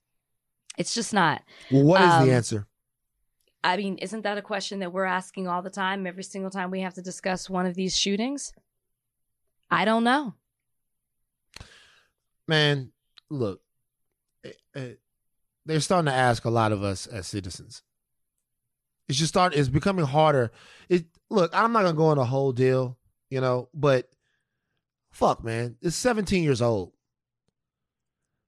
It's 0.77 0.93
just 0.93 1.13
not. 1.13 1.43
Well, 1.69 1.83
what 1.83 2.01
is 2.01 2.09
um, 2.09 2.27
the 2.27 2.33
answer? 2.33 2.67
I 3.63 3.77
mean, 3.77 3.97
isn't 3.99 4.23
that 4.23 4.37
a 4.37 4.41
question 4.41 4.79
that 4.79 4.91
we're 4.91 5.05
asking 5.05 5.47
all 5.47 5.61
the 5.61 5.69
time, 5.69 6.07
every 6.07 6.23
single 6.23 6.49
time 6.49 6.71
we 6.71 6.81
have 6.81 6.95
to 6.95 7.01
discuss 7.01 7.49
one 7.49 7.65
of 7.65 7.75
these 7.75 7.95
shootings? 7.97 8.53
I 9.69 9.85
don't 9.85 10.03
know. 10.03 10.33
Man, 12.51 12.91
look, 13.29 13.61
it, 14.43 14.57
it, 14.75 14.99
they're 15.65 15.79
starting 15.79 16.11
to 16.11 16.13
ask 16.13 16.43
a 16.43 16.49
lot 16.49 16.73
of 16.73 16.83
us 16.83 17.07
as 17.07 17.25
citizens. 17.25 17.81
It's 19.07 19.17
just 19.17 19.29
start. 19.29 19.55
It's 19.55 19.69
becoming 19.69 20.05
harder. 20.05 20.51
It 20.89 21.05
look. 21.29 21.51
I'm 21.53 21.71
not 21.71 21.83
gonna 21.83 21.97
go 21.97 22.07
on 22.07 22.17
a 22.17 22.25
whole 22.25 22.51
deal, 22.51 22.97
you 23.29 23.39
know, 23.39 23.69
but 23.73 24.09
fuck, 25.11 25.43
man, 25.43 25.77
it's 25.81 25.95
17 25.95 26.43
years 26.43 26.61
old. 26.61 26.91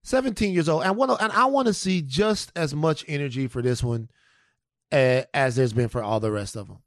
17 0.03 0.53
years 0.53 0.67
old, 0.67 0.83
and 0.83 0.97
want 0.97 1.21
and 1.21 1.31
I 1.31 1.45
want 1.45 1.67
to 1.67 1.73
see 1.73 2.01
just 2.01 2.51
as 2.57 2.75
much 2.75 3.05
energy 3.07 3.47
for 3.47 3.61
this 3.61 3.81
one 3.81 4.09
as, 4.91 5.25
as 5.33 5.55
there's 5.55 5.71
been 5.71 5.87
for 5.87 6.03
all 6.03 6.19
the 6.19 6.31
rest 6.31 6.57
of 6.57 6.67
them. 6.67 6.79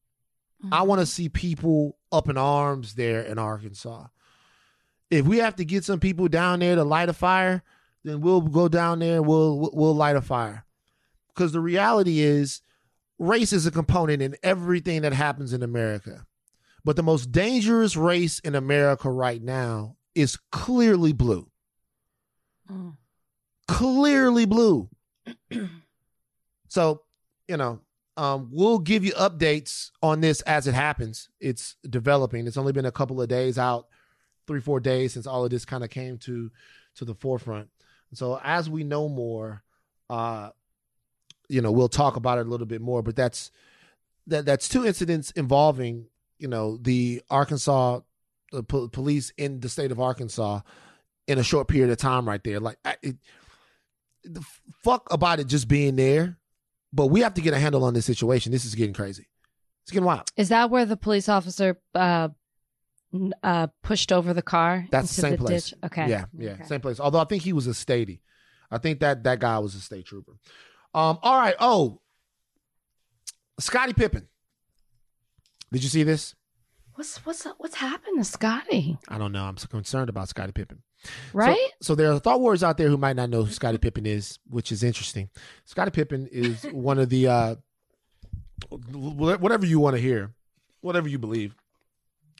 Mm-hmm. 0.62 0.74
I 0.74 0.82
want 0.82 1.00
to 1.00 1.06
see 1.06 1.30
people 1.30 1.96
up 2.12 2.28
in 2.28 2.36
arms 2.36 2.94
there 2.94 3.22
in 3.22 3.38
Arkansas. 3.38 4.06
If 5.10 5.26
we 5.26 5.38
have 5.38 5.56
to 5.56 5.64
get 5.64 5.84
some 5.84 6.00
people 6.00 6.28
down 6.28 6.60
there 6.60 6.74
to 6.74 6.84
light 6.84 7.08
a 7.08 7.12
fire, 7.12 7.62
then 8.04 8.20
we'll 8.20 8.40
go 8.40 8.68
down 8.68 8.98
there. 8.98 9.22
We'll 9.22 9.70
we'll 9.72 9.94
light 9.94 10.16
a 10.16 10.22
fire, 10.22 10.64
because 11.28 11.52
the 11.52 11.60
reality 11.60 12.20
is, 12.20 12.62
race 13.18 13.52
is 13.52 13.66
a 13.66 13.70
component 13.70 14.22
in 14.22 14.36
everything 14.42 15.02
that 15.02 15.12
happens 15.12 15.52
in 15.52 15.62
America. 15.62 16.26
But 16.84 16.96
the 16.96 17.02
most 17.02 17.32
dangerous 17.32 17.96
race 17.96 18.38
in 18.40 18.54
America 18.54 19.10
right 19.10 19.42
now 19.42 19.96
is 20.14 20.38
clearly 20.52 21.12
blue. 21.12 21.50
Mm. 22.70 22.96
Clearly 23.66 24.46
blue. 24.46 24.88
so, 26.68 27.02
you 27.48 27.56
know, 27.56 27.80
um, 28.16 28.48
we'll 28.52 28.78
give 28.78 29.04
you 29.04 29.12
updates 29.12 29.90
on 30.02 30.20
this 30.20 30.40
as 30.42 30.66
it 30.66 30.74
happens. 30.74 31.28
It's 31.40 31.76
developing. 31.88 32.46
It's 32.46 32.56
only 32.56 32.72
been 32.72 32.86
a 32.86 32.92
couple 32.92 33.20
of 33.20 33.28
days 33.28 33.58
out, 33.58 33.88
three, 34.46 34.60
four 34.60 34.80
days 34.80 35.14
since 35.14 35.26
all 35.26 35.44
of 35.44 35.50
this 35.50 35.64
kind 35.64 35.84
of 35.84 35.90
came 35.90 36.18
to 36.18 36.50
to 36.96 37.04
the 37.04 37.14
forefront. 37.14 37.68
So 38.14 38.40
as 38.42 38.70
we 38.70 38.84
know 38.84 39.08
more, 39.08 39.62
uh, 40.08 40.50
you 41.48 41.60
know, 41.60 41.72
we'll 41.72 41.88
talk 41.88 42.16
about 42.16 42.38
it 42.38 42.46
a 42.46 42.50
little 42.50 42.66
bit 42.66 42.80
more. 42.80 43.02
But 43.02 43.16
that's 43.16 43.50
that 44.26 44.46
that's 44.46 44.68
two 44.68 44.86
incidents 44.86 45.30
involving 45.32 46.06
you 46.38 46.48
know 46.48 46.76
the 46.76 47.22
Arkansas 47.30 48.00
the 48.52 48.62
po- 48.62 48.88
police 48.88 49.32
in 49.36 49.60
the 49.60 49.68
state 49.68 49.90
of 49.90 50.00
Arkansas 50.00 50.60
in 51.26 51.38
a 51.38 51.42
short 51.42 51.68
period 51.68 51.90
of 51.90 51.98
time, 51.98 52.26
right 52.26 52.42
there. 52.44 52.60
Like, 52.60 52.78
it, 53.02 53.16
the 54.24 54.44
fuck 54.82 55.12
about 55.12 55.40
it 55.40 55.46
just 55.46 55.68
being 55.68 55.96
there, 55.96 56.38
but 56.92 57.06
we 57.06 57.20
have 57.20 57.34
to 57.34 57.40
get 57.40 57.54
a 57.54 57.58
handle 57.58 57.84
on 57.84 57.94
this 57.94 58.06
situation. 58.06 58.52
This 58.52 58.64
is 58.64 58.74
getting 58.74 58.94
crazy. 58.94 59.26
It's 59.84 59.92
getting 59.92 60.06
wild. 60.06 60.30
Is 60.36 60.48
that 60.48 60.70
where 60.70 60.84
the 60.84 60.96
police 60.96 61.28
officer 61.28 61.78
uh, 61.94 62.28
uh, 63.42 63.68
pushed 63.82 64.12
over 64.12 64.32
the 64.34 64.42
car? 64.42 64.86
That's 64.90 65.14
the 65.14 65.22
same 65.22 65.32
the 65.32 65.38
place. 65.38 65.70
Ditch? 65.70 65.74
Okay. 65.84 66.08
Yeah, 66.08 66.24
yeah, 66.36 66.52
okay. 66.52 66.64
same 66.64 66.80
place. 66.80 67.00
Although 67.00 67.20
I 67.20 67.24
think 67.24 67.42
he 67.42 67.52
was 67.52 67.66
a 67.66 67.70
statey. 67.70 68.20
I 68.70 68.78
think 68.78 69.00
that 69.00 69.24
that 69.24 69.38
guy 69.38 69.58
was 69.58 69.74
a 69.74 69.80
state 69.80 70.06
trooper. 70.06 70.32
Um. 70.94 71.18
All 71.22 71.38
right. 71.38 71.54
Oh, 71.58 72.00
Scottie 73.58 73.92
Pippen. 73.92 74.28
Did 75.72 75.82
you 75.82 75.88
see 75.88 76.02
this? 76.02 76.34
What's 76.94 77.24
what's 77.26 77.46
what's 77.58 77.74
happened 77.74 78.18
to 78.18 78.24
Scottie? 78.24 78.98
I 79.08 79.18
don't 79.18 79.32
know. 79.32 79.44
I'm 79.44 79.58
so 79.58 79.68
concerned 79.68 80.08
about 80.08 80.28
Scottie 80.28 80.52
Pippen. 80.52 80.82
Right. 81.32 81.56
So, 81.80 81.88
so 81.88 81.94
there 81.94 82.10
are 82.10 82.18
thought 82.18 82.40
warriors 82.40 82.62
out 82.62 82.78
there 82.78 82.88
who 82.88 82.96
might 82.96 83.16
not 83.16 83.28
know 83.28 83.44
who 83.44 83.52
Scottie 83.52 83.78
Pippen 83.78 84.06
is, 84.06 84.38
which 84.48 84.72
is 84.72 84.82
interesting. 84.82 85.28
Scottie 85.66 85.90
Pippen 85.90 86.26
is 86.32 86.64
one 86.72 86.98
of 86.98 87.10
the 87.10 87.28
uh, 87.28 87.54
whatever 88.92 89.66
you 89.66 89.78
want 89.78 89.96
to 89.96 90.02
hear, 90.02 90.32
whatever 90.80 91.08
you 91.08 91.18
believe. 91.18 91.54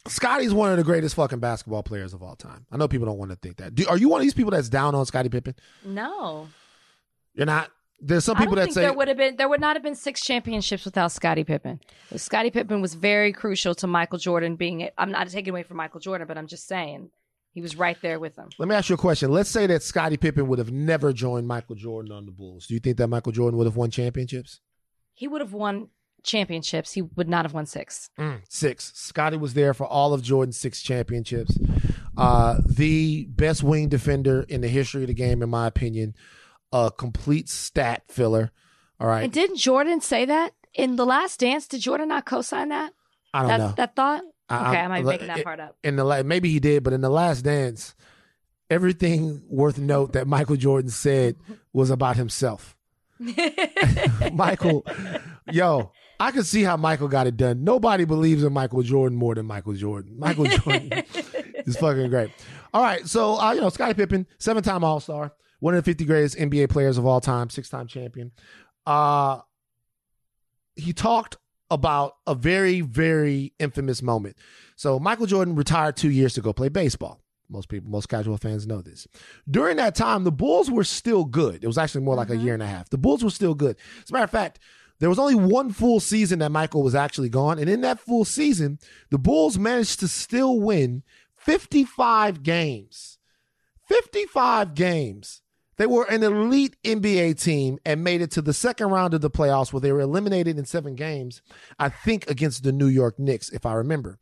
Scottie's 0.09 0.55
one 0.55 0.71
of 0.71 0.77
the 0.77 0.85
greatest 0.85 1.15
fucking 1.15 1.41
basketball 1.41 1.83
players 1.83 2.15
of 2.15 2.23
all 2.23 2.37
time. 2.37 2.67
I 2.71 2.77
know 2.77 2.89
people 2.89 3.07
don't 3.07 3.19
want 3.19 3.31
to 3.31 3.37
think 3.37 3.57
that. 3.59 3.75
Do, 3.75 3.87
are 3.89 3.97
you 3.97 4.09
one 4.09 4.21
of 4.21 4.25
these 4.25 4.35
people 4.35 4.51
that's 4.51 4.69
down 4.69 4.95
on 4.95 5.07
Scottie 5.07 5.29
Pippen? 5.29 5.55
No. 5.85 6.49
You're 7.35 7.47
not. 7.47 7.71
There's 7.99 8.25
some 8.25 8.37
people 8.37 8.57
that 8.57 8.73
say 8.73 8.83
there 8.83 8.93
would 8.93 9.09
have 9.09 9.17
been 9.17 9.37
there 9.37 9.49
would 9.49 9.61
not 9.61 9.75
have 9.75 9.83
been 9.83 9.95
six 9.95 10.21
championships 10.21 10.85
without 10.85 11.13
Scottie 11.13 11.45
Pippen. 11.45 11.81
Scottie 12.17 12.51
Pippen 12.51 12.83
was 12.83 12.93
very 12.95 13.33
crucial 13.33 13.75
to 13.77 13.87
Michael 13.87 14.19
Jordan 14.19 14.57
being. 14.57 14.91
I'm 14.99 15.11
not 15.11 15.29
taking 15.31 15.51
away 15.51 15.63
from 15.63 15.79
Michael 15.79 16.01
Jordan, 16.01 16.27
but 16.27 16.37
I'm 16.37 16.47
just 16.47 16.69
saying 16.69 17.11
he 17.53 17.63
was 17.63 17.75
right 17.75 17.97
there 18.03 18.21
with 18.21 18.37
him. 18.37 18.51
Let 18.59 18.69
me 18.69 18.75
ask 18.75 18.91
you 18.91 18.97
a 18.97 18.99
question. 18.99 19.31
Let's 19.31 19.49
say 19.49 19.67
that 19.69 19.83
Scottie 19.83 20.19
Pippen 20.19 20.47
would 20.49 20.59
have 20.59 20.71
never 20.71 21.15
joined 21.15 21.49
Michael 21.49 21.75
Jordan 21.75 22.13
on 22.13 22.27
the 22.27 22.33
Bulls. 22.33 22.67
Do 22.67 22.75
you 22.75 22.81
think 22.81 22.99
that 22.99 23.09
Michael 23.09 23.33
Jordan 23.33 23.57
would 23.57 23.67
have 23.67 23.77
won 23.77 23.91
championships? 23.91 24.61
He 25.15 25.27
would 25.27 25.41
have 25.41 25.55
won 25.55 25.89
championships. 26.27 26.93
He 26.93 27.03
would 27.03 27.29
not 27.29 27.45
have 27.45 27.55
won 27.55 27.67
six. 27.67 28.11
Mm, 28.19 28.41
six. 28.49 28.93
Scottie 28.95 29.37
was 29.37 29.55
there 29.55 29.73
for 29.73 29.87
all 29.87 30.13
of 30.13 30.23
Jordan's 30.23 30.59
six 30.59 30.83
championships. 30.83 31.57
Uh, 32.17 32.59
the 32.67 33.27
best 33.31 33.63
wing 33.63 33.89
defender 33.89 34.45
in 34.49 34.61
the 34.61 34.69
history 34.69 35.03
of 35.03 35.09
the 35.09 35.15
game, 35.15 35.43
in 35.43 35.49
my 35.49 35.67
opinion. 35.67 36.15
A 36.73 36.91
complete 36.91 37.49
stat 37.49 38.03
filler. 38.09 38.51
All 38.99 39.07
right. 39.07 39.25
And 39.25 39.33
didn't 39.33 39.57
Jordan 39.57 40.01
say 40.01 40.25
that 40.25 40.53
in 40.75 40.97
the 40.97 41.07
last 41.07 41.41
dance? 41.41 41.69
Did 41.69 41.81
Jordan 41.81 42.09
not 42.09 42.27
co-sign 42.27 42.71
that? 42.71 42.93
I 43.33 43.41
don't 43.41 43.49
that, 43.49 43.59
know. 43.59 43.75
That 43.77 43.97
thought? 43.97 44.25
I, 44.49 44.69
okay, 44.71 44.81
I, 44.81 44.89
might 44.89 45.01
be 45.01 45.07
making 45.07 45.27
that 45.27 45.45
part 45.45 45.61
up. 45.61 45.77
In 45.83 45.97
the 45.97 46.25
maybe 46.25 46.51
he 46.51 46.61
did, 46.61 46.85
but 46.85 46.93
in 46.93 47.01
the 47.01 47.11
last 47.11 47.43
dance, 47.43 47.95
everything 48.71 49.43
worth 49.49 49.79
note 49.79 50.13
that 50.13 50.27
Michael 50.27 50.57
Jordan 50.57 50.91
said 50.91 51.37
was 51.73 51.91
about 51.91 52.17
himself. 52.17 52.77
Michael, 54.33 54.87
yo, 55.51 55.91
I 56.19 56.31
can 56.31 56.45
see 56.45 56.63
how 56.63 56.77
Michael 56.77 57.09
got 57.09 57.27
it 57.27 57.37
done. 57.37 57.65
Nobody 57.65 58.05
believes 58.05 58.43
in 58.43 58.53
Michael 58.53 58.83
Jordan 58.83 59.19
more 59.19 59.35
than 59.35 59.47
Michael 59.47 59.75
Jordan. 59.75 60.19
Michael 60.19 60.47
Jordan 60.47 60.93
is 61.67 61.77
fucking 61.77 62.09
great. 62.11 62.31
All 62.73 62.83
right, 62.83 63.07
so 63.07 63.39
uh, 63.41 63.53
you 63.53 63.61
know, 63.61 63.69
Scottie 63.69 63.95
Pippen, 63.95 64.27
seven-time 64.39 64.85
All-Star, 64.85 65.33
one 65.61 65.75
of 65.75 65.85
the 65.85 65.91
50 65.91 66.05
greatest 66.05 66.37
NBA 66.37 66.71
players 66.71 66.99
of 66.99 67.07
all 67.07 67.21
time, 67.21 67.51
six-time 67.51 67.87
champion. 67.87 68.33
Uh, 68.87 69.41
he 70.75 70.93
talked 70.93 71.37
about 71.71 72.17
a 72.27 72.35
very, 72.35 72.81
very 72.81 73.53
infamous 73.59 74.03
moment. 74.03 74.37
So 74.77 74.99
Michael 74.99 75.27
Jordan 75.27 75.57
retired 75.57 75.97
two 75.97 76.11
years 76.11 76.35
to 76.35 76.41
go 76.41 76.53
play 76.53 76.69
baseball. 76.69 77.21
Most 77.49 77.69
people, 77.69 77.91
most 77.91 78.09
casual 78.09 78.37
fans 78.37 78.67
know 78.67 78.83
this. 78.83 79.07
During 79.49 79.77
that 79.77 79.95
time, 79.95 80.25
the 80.25 80.33
Bulls 80.33 80.71
were 80.71 80.85
still 80.85 81.25
good. 81.25 81.63
It 81.63 81.67
was 81.67 81.79
actually 81.79 82.05
more 82.05 82.17
like 82.17 82.29
mm-hmm. 82.29 82.41
a 82.41 82.45
year 82.45 82.55
and 82.55 82.63
a 82.63 82.67
half. 82.67 82.91
The 82.91 82.99
Bulls 82.99 83.23
were 83.23 83.31
still 83.31 83.55
good. 83.55 83.77
As 84.03 84.11
a 84.11 84.13
matter 84.13 84.25
of 84.25 84.31
fact, 84.31 84.59
there 84.99 85.09
was 85.09 85.19
only 85.19 85.35
one 85.35 85.73
full 85.73 86.01
season 86.01 86.39
that 86.39 86.53
Michael 86.53 86.83
was 86.83 86.95
actually 86.95 87.29
gone. 87.29 87.59
And 87.59 87.69
in 87.69 87.83
that 87.83 88.01
full 88.01 88.25
season, 88.25 88.79
the 89.11 89.19
Bulls 89.19 89.59
managed 89.59 90.01
to 90.01 90.09
still 90.09 90.61
win 90.61 91.03
55 91.37 92.43
games. 92.43 93.19
55 93.89 94.75
games. 94.75 95.43
They 95.77 95.87
were 95.87 96.05
an 96.05 96.23
elite 96.23 96.77
NBA 96.83 97.41
team 97.41 97.79
and 97.85 98.03
made 98.03 98.23
it 98.23 98.31
to 98.33 98.43
the 98.43 98.55
second 98.55 98.89
round 98.89 99.13
of 99.13 99.21
the 99.21 99.31
playoffs 99.31 99.73
where 99.73 99.81
they 99.81 99.93
were 99.93 100.01
eliminated 100.01 100.59
in 100.59 100.65
seven 100.65 100.95
games, 100.95 101.43
I 101.79 101.91
think 101.91 102.29
against 102.31 102.65
the 102.65 102.73
New 102.73 102.87
York 102.87 103.19
Knicks, 103.19 103.51
if 103.51 103.67
I 103.67 103.75
remember. 103.75 104.19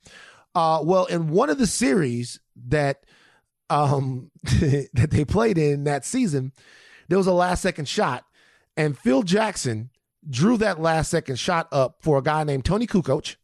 Uh, 0.54 0.80
well, 0.82 1.04
in 1.06 1.28
one 1.28 1.50
of 1.50 1.58
the 1.58 1.66
series 1.66 2.40
that 2.66 3.04
um, 3.70 4.30
that 4.42 5.08
they 5.10 5.24
played 5.24 5.56
in 5.56 5.84
that 5.84 6.04
season, 6.04 6.52
there 7.08 7.18
was 7.18 7.26
a 7.26 7.32
last 7.32 7.62
second 7.62 7.88
shot, 7.88 8.24
and 8.76 8.98
Phil 8.98 9.22
Jackson 9.22 9.90
drew 10.28 10.56
that 10.58 10.80
last 10.80 11.10
second 11.10 11.38
shot 11.38 11.68
up 11.72 11.96
for 12.00 12.18
a 12.18 12.22
guy 12.22 12.44
named 12.44 12.64
Toni 12.64 12.86
Kukoc, 12.86 13.36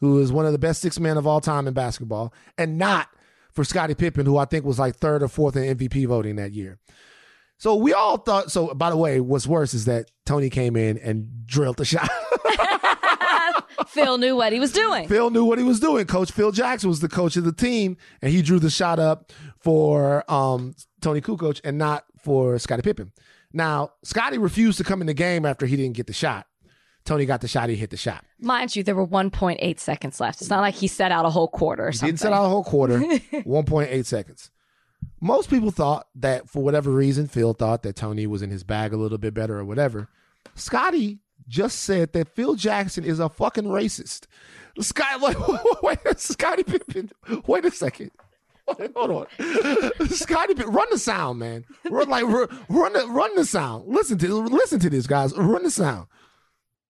who 0.00 0.20
is 0.20 0.32
one 0.32 0.46
of 0.46 0.52
the 0.52 0.58
best 0.58 0.80
six 0.80 0.98
men 1.00 1.16
of 1.16 1.26
all 1.26 1.40
time 1.40 1.66
in 1.66 1.74
basketball, 1.74 2.32
and 2.56 2.78
not 2.78 3.08
for 3.52 3.64
Scottie 3.64 3.94
Pippen, 3.94 4.26
who 4.26 4.36
I 4.36 4.44
think 4.44 4.64
was 4.64 4.78
like 4.78 4.96
third 4.96 5.22
or 5.22 5.28
fourth 5.28 5.56
in 5.56 5.76
MVP 5.76 6.06
voting 6.06 6.36
that 6.36 6.52
year. 6.52 6.78
So 7.58 7.74
we 7.74 7.92
all 7.92 8.18
thought. 8.18 8.52
So 8.52 8.72
by 8.74 8.90
the 8.90 8.96
way, 8.96 9.20
what's 9.20 9.46
worse 9.46 9.74
is 9.74 9.86
that 9.86 10.10
Tony 10.24 10.48
came 10.48 10.76
in 10.76 10.96
and 10.98 11.46
drilled 11.46 11.76
the 11.76 11.84
shot. 11.84 12.08
Phil 13.88 14.18
knew 14.18 14.36
what 14.36 14.52
he 14.52 14.60
was 14.60 14.70
doing. 14.70 15.08
Phil 15.08 15.30
knew 15.30 15.44
what 15.44 15.58
he 15.58 15.64
was 15.64 15.80
doing. 15.80 16.06
Coach 16.06 16.30
Phil 16.30 16.52
Jackson 16.52 16.88
was 16.88 17.00
the 17.00 17.08
coach 17.08 17.36
of 17.36 17.44
the 17.44 17.52
team, 17.52 17.96
and 18.22 18.32
he 18.32 18.42
drew 18.42 18.58
the 18.58 18.70
shot 18.70 18.98
up 18.98 19.32
for 19.60 20.30
um, 20.30 20.74
Toni 21.00 21.20
Kukoc 21.20 21.60
and 21.64 21.78
not 21.78 22.04
for 22.22 22.58
Scottie 22.58 22.82
Pippen. 22.82 23.12
Now, 23.52 23.92
Scottie 24.04 24.38
refused 24.38 24.78
to 24.78 24.84
come 24.84 25.00
in 25.00 25.06
the 25.06 25.14
game 25.14 25.46
after 25.46 25.66
he 25.66 25.76
didn't 25.76 25.96
get 25.96 26.06
the 26.06 26.12
shot. 26.12 26.46
Tony 27.04 27.24
got 27.24 27.40
the 27.40 27.48
shot, 27.48 27.70
he 27.70 27.76
hit 27.76 27.88
the 27.90 27.96
shot. 27.96 28.24
Mind 28.38 28.76
you, 28.76 28.82
there 28.82 28.94
were 28.94 29.06
1.8 29.06 29.78
seconds 29.80 30.20
left. 30.20 30.42
It's 30.42 30.50
not 30.50 30.60
like 30.60 30.74
he 30.74 30.86
set 30.88 31.10
out 31.10 31.24
a 31.24 31.30
whole 31.30 31.48
quarter 31.48 31.88
or 31.88 31.92
something. 31.92 32.08
He 32.08 32.10
didn't 32.12 32.20
set 32.20 32.32
out 32.34 32.44
a 32.44 32.48
whole 32.48 32.64
quarter, 32.64 32.98
1.8 33.00 34.04
seconds. 34.04 34.50
Most 35.20 35.48
people 35.48 35.70
thought 35.70 36.06
that 36.16 36.48
for 36.48 36.62
whatever 36.62 36.90
reason, 36.90 37.26
Phil 37.26 37.54
thought 37.54 37.82
that 37.82 37.96
Tony 37.96 38.26
was 38.26 38.42
in 38.42 38.50
his 38.50 38.62
bag 38.62 38.92
a 38.92 38.96
little 38.96 39.18
bit 39.18 39.32
better 39.32 39.58
or 39.58 39.64
whatever. 39.64 40.08
Scottie 40.54 41.20
just 41.48 41.80
said 41.80 42.12
that 42.12 42.28
Phil 42.28 42.54
Jackson 42.54 43.04
is 43.04 43.18
a 43.18 43.28
fucking 43.28 43.64
racist. 43.64 44.26
Scott, 44.78 45.20
like, 45.20 45.36
wait, 45.82 45.98
Scottie 46.18 46.62
Pippen, 46.62 47.10
wait 47.46 47.64
a 47.64 47.70
second. 47.70 48.10
Hold 48.96 49.10
on, 49.10 50.08
Scotty, 50.08 50.54
run 50.54 50.86
the 50.90 50.98
sound, 50.98 51.38
man. 51.38 51.64
Run 51.90 52.08
like 52.08 52.24
run 52.24 52.92
the 52.92 53.06
run 53.08 53.34
the 53.34 53.44
sound. 53.44 53.88
Listen 53.88 54.18
to 54.18 54.34
listen 54.34 54.78
to 54.80 54.90
this, 54.90 55.06
guys. 55.06 55.36
Run 55.36 55.62
the 55.62 55.70
sound. 55.70 56.06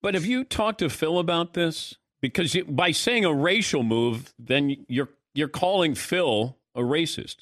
But 0.01 0.13
have 0.13 0.25
you 0.25 0.43
talked 0.43 0.79
to 0.79 0.89
Phil 0.89 1.19
about 1.19 1.53
this? 1.53 1.95
Because 2.21 2.53
you, 2.53 2.65
by 2.65 2.91
saying 2.91 3.25
a 3.25 3.33
racial 3.33 3.83
move, 3.83 4.33
then 4.37 4.75
you're 4.87 5.09
you're 5.33 5.47
calling 5.47 5.95
Phil 5.95 6.57
a 6.75 6.81
racist. 6.81 7.37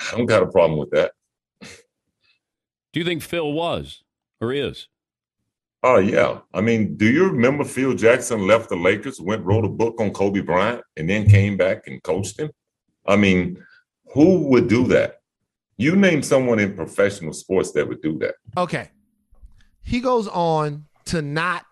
I 0.00 0.16
don't 0.16 0.26
got 0.26 0.42
a 0.42 0.46
problem 0.46 0.78
with 0.78 0.90
that. 0.90 1.12
Do 1.60 3.00
you 3.00 3.04
think 3.04 3.22
Phil 3.22 3.52
was 3.52 4.02
or 4.40 4.52
is? 4.52 4.88
Oh 5.82 5.98
yeah. 5.98 6.40
I 6.54 6.60
mean, 6.60 6.96
do 6.96 7.06
you 7.06 7.28
remember 7.28 7.64
Phil 7.64 7.94
Jackson 7.94 8.46
left 8.46 8.68
the 8.68 8.76
Lakers, 8.76 9.20
went 9.20 9.44
wrote 9.44 9.64
a 9.64 9.68
book 9.68 10.00
on 10.00 10.10
Kobe 10.10 10.40
Bryant, 10.40 10.82
and 10.96 11.08
then 11.08 11.28
came 11.28 11.56
back 11.56 11.86
and 11.86 12.02
coached 12.02 12.38
him? 12.38 12.50
I 13.06 13.16
mean, 13.16 13.62
who 14.12 14.48
would 14.48 14.68
do 14.68 14.86
that? 14.88 15.20
You 15.76 15.96
name 15.96 16.22
someone 16.22 16.58
in 16.58 16.76
professional 16.76 17.32
sports 17.32 17.72
that 17.72 17.88
would 17.88 18.02
do 18.02 18.18
that. 18.18 18.34
Okay. 18.56 18.90
He 19.82 20.00
goes 20.00 20.28
on 20.28 20.84
to 21.06 21.22
not 21.22 21.64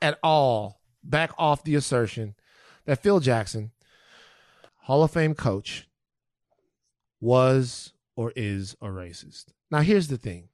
at 0.00 0.18
all 0.22 0.80
back 1.02 1.32
off 1.38 1.64
the 1.64 1.74
assertion 1.74 2.34
that 2.84 3.02
Phil 3.02 3.20
Jackson, 3.20 3.72
Hall 4.82 5.02
of 5.02 5.10
Fame 5.10 5.34
coach, 5.34 5.88
was 7.20 7.92
or 8.14 8.32
is 8.36 8.76
a 8.80 8.86
racist. 8.86 9.46
Now, 9.70 9.80
here's 9.80 10.08
the 10.08 10.16
thing 10.16 10.48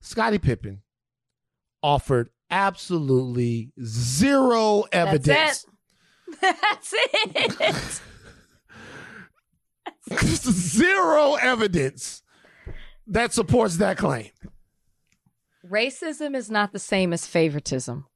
Scottie 0.00 0.38
Pippen 0.38 0.82
offered 1.82 2.30
absolutely 2.50 3.72
zero 3.82 4.84
evidence. 4.92 5.66
That's 6.40 6.94
it. 6.94 8.00
zero 10.20 11.34
evidence 11.34 12.22
that 13.06 13.32
supports 13.32 13.76
that 13.78 13.98
claim. 13.98 14.30
Racism 15.68 16.34
is 16.36 16.50
not 16.50 16.72
the 16.72 16.78
same 16.78 17.12
as 17.12 17.26
favoritism. 17.26 18.06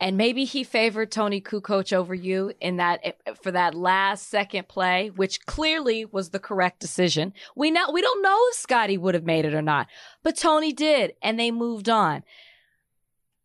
And 0.00 0.16
maybe 0.16 0.44
he 0.44 0.64
favored 0.64 1.12
Toni 1.12 1.40
Kukoc 1.40 1.92
over 1.92 2.14
you 2.14 2.52
in 2.60 2.78
that 2.78 3.16
for 3.40 3.52
that 3.52 3.74
last 3.74 4.28
second 4.28 4.66
play, 4.66 5.10
which 5.14 5.46
clearly 5.46 6.04
was 6.04 6.30
the 6.30 6.40
correct 6.40 6.80
decision. 6.80 7.32
We 7.54 7.70
know 7.70 7.90
we 7.92 8.00
don't 8.02 8.22
know 8.22 8.38
if 8.50 8.56
Scottie 8.56 8.98
would 8.98 9.14
have 9.14 9.24
made 9.24 9.44
it 9.44 9.54
or 9.54 9.62
not, 9.62 9.86
but 10.24 10.36
Tony 10.36 10.72
did, 10.72 11.14
and 11.22 11.38
they 11.38 11.52
moved 11.52 11.88
on 11.88 12.24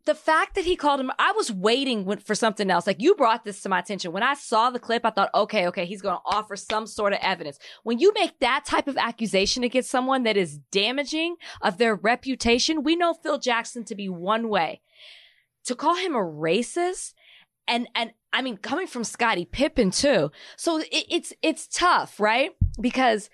the 0.05 0.15
fact 0.15 0.53
that 0.55 0.65
he 0.65 0.75
called 0.75 0.99
him, 0.99 1.11
I 1.17 1.31
was 1.31 1.51
waiting 1.51 2.17
for 2.17 2.35
something 2.35 2.69
else. 2.69 2.85
Like 2.85 3.01
you 3.01 3.15
brought 3.15 3.43
this 3.43 3.61
to 3.61 3.69
my 3.69 3.79
attention. 3.79 4.11
When 4.11 4.21
I 4.21 4.35
saw 4.35 4.69
the 4.69 4.79
clip, 4.79 5.03
I 5.03 5.09
thought, 5.09 5.31
okay, 5.33 5.67
okay, 5.67 5.85
he's 5.85 6.01
going 6.01 6.15
to 6.15 6.21
offer 6.25 6.55
some 6.55 6.85
sort 6.85 7.13
of 7.13 7.19
evidence. 7.21 7.57
When 7.83 7.97
you 7.97 8.13
make 8.13 8.39
that 8.39 8.65
type 8.65 8.87
of 8.87 8.97
accusation 8.97 9.63
against 9.63 9.89
someone 9.89 10.23
that 10.23 10.37
is 10.37 10.59
damaging 10.71 11.37
of 11.61 11.77
their 11.77 11.95
reputation, 11.95 12.83
we 12.83 12.95
know 12.95 13.13
Phil 13.15 13.39
Jackson 13.39 13.83
to 13.85 13.95
be 13.95 14.07
one 14.07 14.47
way. 14.47 14.81
To 15.65 15.75
call 15.75 15.95
him 15.95 16.15
a 16.15 16.19
racist 16.19 17.13
and, 17.67 17.87
and 17.95 18.11
I 18.31 18.43
mean, 18.43 18.57
coming 18.57 18.85
from 18.85 19.03
Scottie 19.03 19.45
Pippen 19.45 19.89
too. 19.89 20.31
So 20.55 20.77
it, 20.79 20.87
it's, 20.91 21.33
it's 21.41 21.67
tough, 21.67 22.19
right? 22.19 22.51
Because 22.79 23.31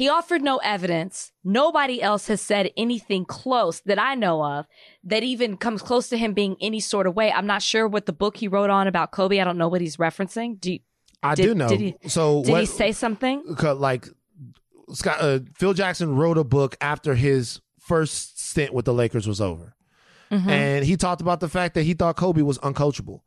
he 0.00 0.08
offered 0.08 0.40
no 0.40 0.56
evidence. 0.64 1.30
Nobody 1.44 2.00
else 2.00 2.28
has 2.28 2.40
said 2.40 2.70
anything 2.74 3.26
close 3.26 3.80
that 3.80 3.98
I 3.98 4.14
know 4.14 4.42
of 4.42 4.66
that 5.04 5.22
even 5.22 5.58
comes 5.58 5.82
close 5.82 6.08
to 6.08 6.16
him 6.16 6.32
being 6.32 6.56
any 6.58 6.80
sort 6.80 7.06
of 7.06 7.14
way. 7.14 7.30
I'm 7.30 7.46
not 7.46 7.60
sure 7.60 7.86
what 7.86 8.06
the 8.06 8.14
book 8.14 8.38
he 8.38 8.48
wrote 8.48 8.70
on 8.70 8.86
about 8.86 9.10
Kobe. 9.10 9.38
I 9.38 9.44
don't 9.44 9.58
know 9.58 9.68
what 9.68 9.82
he's 9.82 9.98
referencing. 9.98 10.58
Do 10.58 10.72
you, 10.72 10.78
I 11.22 11.34
did, 11.34 11.42
do 11.42 11.54
know. 11.54 11.68
Did 11.68 11.80
he, 11.80 11.96
so 12.08 12.42
did 12.42 12.52
what, 12.52 12.60
he 12.60 12.66
say 12.66 12.92
something? 12.92 13.44
Like 13.62 14.08
Scott, 14.94 15.18
uh, 15.20 15.40
Phil 15.54 15.74
Jackson 15.74 16.16
wrote 16.16 16.38
a 16.38 16.44
book 16.44 16.78
after 16.80 17.14
his 17.14 17.60
first 17.78 18.40
stint 18.40 18.72
with 18.72 18.86
the 18.86 18.94
Lakers 18.94 19.28
was 19.28 19.38
over, 19.42 19.74
mm-hmm. 20.30 20.48
and 20.48 20.82
he 20.82 20.96
talked 20.96 21.20
about 21.20 21.40
the 21.40 21.48
fact 21.50 21.74
that 21.74 21.82
he 21.82 21.92
thought 21.92 22.16
Kobe 22.16 22.40
was 22.40 22.58
uncoachable. 22.60 23.20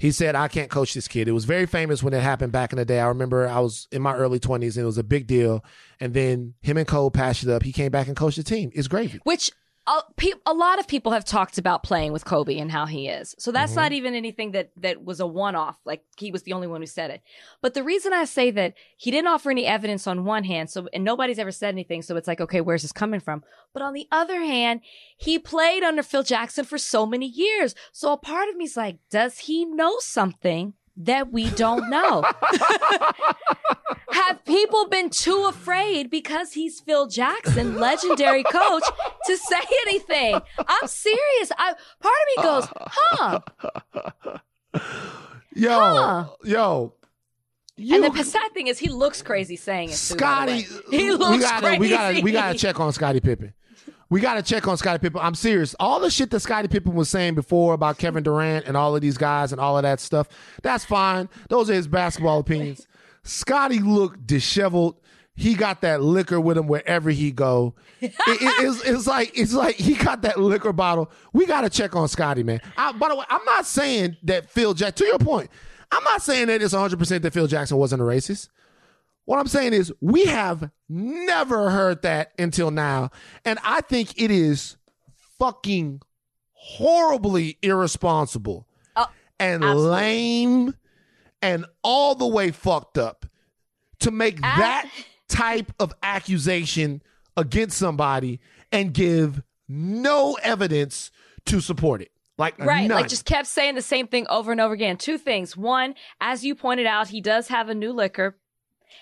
He 0.00 0.12
said, 0.12 0.34
I 0.34 0.48
can't 0.48 0.70
coach 0.70 0.94
this 0.94 1.06
kid. 1.06 1.28
It 1.28 1.32
was 1.32 1.44
very 1.44 1.66
famous 1.66 2.02
when 2.02 2.14
it 2.14 2.22
happened 2.22 2.52
back 2.52 2.72
in 2.72 2.78
the 2.78 2.86
day. 2.86 3.00
I 3.00 3.08
remember 3.08 3.46
I 3.46 3.60
was 3.60 3.86
in 3.92 4.00
my 4.00 4.14
early 4.14 4.40
20s 4.40 4.76
and 4.76 4.78
it 4.78 4.86
was 4.86 4.96
a 4.96 5.04
big 5.04 5.26
deal. 5.26 5.62
And 6.00 6.14
then 6.14 6.54
him 6.62 6.78
and 6.78 6.88
Kobe 6.88 7.12
patched 7.12 7.42
it 7.42 7.50
up. 7.50 7.64
He 7.64 7.70
came 7.70 7.92
back 7.92 8.06
and 8.06 8.16
coached 8.16 8.38
the 8.38 8.42
team. 8.42 8.70
It's 8.72 8.88
gravy. 8.88 9.20
Which 9.24 9.50
a, 9.90 10.32
a 10.46 10.54
lot 10.54 10.78
of 10.78 10.86
people 10.86 11.10
have 11.10 11.24
talked 11.24 11.58
about 11.58 11.82
playing 11.82 12.12
with 12.12 12.24
Kobe 12.24 12.58
and 12.58 12.70
how 12.70 12.86
he 12.86 13.08
is. 13.08 13.34
So 13.38 13.50
that's 13.50 13.72
mm-hmm. 13.72 13.80
not 13.80 13.92
even 13.92 14.14
anything 14.14 14.52
that 14.52 14.70
that 14.76 15.04
was 15.04 15.18
a 15.18 15.26
one 15.26 15.56
off. 15.56 15.78
Like 15.84 16.04
he 16.16 16.30
was 16.30 16.44
the 16.44 16.52
only 16.52 16.68
one 16.68 16.80
who 16.80 16.86
said 16.86 17.10
it. 17.10 17.22
But 17.60 17.74
the 17.74 17.82
reason 17.82 18.12
I 18.12 18.24
say 18.24 18.52
that 18.52 18.74
he 18.96 19.10
didn't 19.10 19.26
offer 19.26 19.50
any 19.50 19.66
evidence 19.66 20.06
on 20.06 20.24
one 20.24 20.44
hand, 20.44 20.70
so 20.70 20.88
and 20.92 21.02
nobody's 21.02 21.40
ever 21.40 21.50
said 21.50 21.74
anything, 21.74 22.02
so 22.02 22.16
it's 22.16 22.28
like, 22.28 22.40
okay, 22.40 22.60
where's 22.60 22.82
this 22.82 22.92
coming 22.92 23.20
from? 23.20 23.42
But 23.72 23.82
on 23.82 23.92
the 23.92 24.06
other 24.12 24.40
hand, 24.40 24.80
he 25.16 25.38
played 25.38 25.82
under 25.82 26.02
Phil 26.04 26.22
Jackson 26.22 26.64
for 26.64 26.78
so 26.78 27.04
many 27.04 27.26
years. 27.26 27.74
So 27.92 28.12
a 28.12 28.16
part 28.16 28.48
of 28.48 28.56
me's 28.56 28.76
like, 28.76 28.98
does 29.10 29.38
he 29.40 29.64
know 29.64 29.96
something 29.98 30.74
that 30.96 31.32
we 31.32 31.50
don't 31.50 31.88
know. 31.90 32.24
Have 34.12 34.44
people 34.44 34.88
been 34.88 35.10
too 35.10 35.46
afraid 35.48 36.10
because 36.10 36.52
he's 36.52 36.80
Phil 36.80 37.06
Jackson, 37.06 37.78
legendary 37.78 38.42
coach, 38.42 38.82
to 39.26 39.36
say 39.36 39.60
anything? 39.86 40.40
I'm 40.66 40.86
serious. 40.86 41.52
I, 41.56 41.74
part 42.00 42.14
of 42.20 42.36
me 42.36 42.42
goes, 42.42 42.68
huh? 42.90 43.40
Yo, 45.54 45.70
huh. 45.70 46.24
yo. 46.44 46.94
You, 47.76 48.04
and 48.04 48.14
the 48.14 48.24
sad 48.24 48.52
thing 48.52 48.66
is, 48.66 48.78
he 48.78 48.88
looks 48.88 49.22
crazy 49.22 49.56
saying 49.56 49.88
it. 49.88 49.94
Scottie, 49.94 50.66
he 50.90 51.12
looks 51.12 51.36
we 51.36 51.38
gotta, 51.38 51.66
crazy. 51.66 51.78
We 51.80 51.88
gotta, 51.88 52.20
we 52.20 52.32
gotta 52.32 52.58
check 52.58 52.78
on 52.78 52.92
Scottie 52.92 53.20
Pippen. 53.20 53.54
We 54.10 54.20
got 54.20 54.34
to 54.34 54.42
check 54.42 54.66
on 54.66 54.76
Scottie 54.76 54.98
Pippen. 54.98 55.20
I'm 55.22 55.36
serious. 55.36 55.76
All 55.78 56.00
the 56.00 56.10
shit 56.10 56.30
that 56.30 56.40
Scottie 56.40 56.66
Pippen 56.66 56.94
was 56.94 57.08
saying 57.08 57.36
before 57.36 57.74
about 57.74 57.96
Kevin 57.96 58.24
Durant 58.24 58.66
and 58.66 58.76
all 58.76 58.94
of 58.94 59.00
these 59.00 59.16
guys 59.16 59.52
and 59.52 59.60
all 59.60 59.76
of 59.76 59.84
that 59.84 60.00
stuff, 60.00 60.28
that's 60.62 60.84
fine. 60.84 61.28
Those 61.48 61.70
are 61.70 61.74
his 61.74 61.86
basketball 61.86 62.38
opinions. 62.40 62.86
Scottie 63.22 63.78
looked 63.78 64.26
disheveled. 64.26 64.96
He 65.36 65.54
got 65.54 65.80
that 65.82 66.02
liquor 66.02 66.40
with 66.40 66.58
him 66.58 66.66
wherever 66.66 67.10
he 67.10 67.30
go. 67.30 67.74
It, 68.02 68.12
it, 68.26 68.64
it's, 68.64 68.82
it's, 68.82 69.06
like 69.06 69.38
it's 69.38 69.52
like 69.52 69.76
he 69.76 69.94
got 69.94 70.22
that 70.22 70.40
liquor 70.40 70.72
bottle. 70.72 71.10
We 71.34 71.44
got 71.44 71.62
to 71.62 71.70
check 71.70 71.94
on 71.94 72.08
Scottie, 72.08 72.42
man. 72.42 72.62
I, 72.76 72.92
by 72.92 73.08
the 73.08 73.16
way, 73.16 73.26
I'm 73.28 73.44
not 73.44 73.66
saying 73.66 74.16
that 74.22 74.48
Phil 74.48 74.72
Jack. 74.72 74.94
To 74.96 75.04
your 75.04 75.18
point, 75.18 75.50
I'm 75.92 76.02
not 76.04 76.22
saying 76.22 76.46
that 76.46 76.62
it's 76.62 76.72
100 76.72 76.98
percent 76.98 77.22
that 77.24 77.34
Phil 77.34 77.46
Jackson 77.46 77.76
wasn't 77.76 78.00
a 78.00 78.04
racist. 78.06 78.48
What 79.30 79.38
I'm 79.38 79.46
saying 79.46 79.74
is, 79.74 79.92
we 80.00 80.24
have 80.24 80.72
never 80.88 81.70
heard 81.70 82.02
that 82.02 82.32
until 82.36 82.72
now. 82.72 83.10
And 83.44 83.60
I 83.62 83.80
think 83.80 84.20
it 84.20 84.28
is 84.28 84.76
fucking 85.38 86.02
horribly 86.50 87.56
irresponsible 87.62 88.66
oh, 88.96 89.06
and 89.38 89.62
absolutely. 89.62 89.88
lame 89.88 90.74
and 91.40 91.64
all 91.84 92.16
the 92.16 92.26
way 92.26 92.50
fucked 92.50 92.98
up 92.98 93.24
to 94.00 94.10
make 94.10 94.40
As- 94.42 94.58
that 94.58 94.90
type 95.28 95.72
of 95.78 95.94
accusation 96.02 97.00
against 97.36 97.78
somebody 97.78 98.40
and 98.72 98.92
give 98.92 99.44
no 99.68 100.38
evidence 100.42 101.12
to 101.44 101.60
support 101.60 102.02
it. 102.02 102.10
Like 102.36 102.58
right, 102.58 102.88
none. 102.88 102.98
like 102.98 103.08
just 103.08 103.26
kept 103.26 103.46
saying 103.46 103.76
the 103.76 103.82
same 103.82 104.08
thing 104.08 104.26
over 104.28 104.50
and 104.50 104.60
over 104.60 104.74
again. 104.74 104.96
Two 104.96 105.18
things. 105.18 105.56
One, 105.56 105.94
as 106.20 106.42
you 106.42 106.56
pointed 106.56 106.86
out, 106.86 107.06
he 107.06 107.20
does 107.20 107.46
have 107.46 107.68
a 107.68 107.74
new 107.76 107.92
liquor 107.92 108.39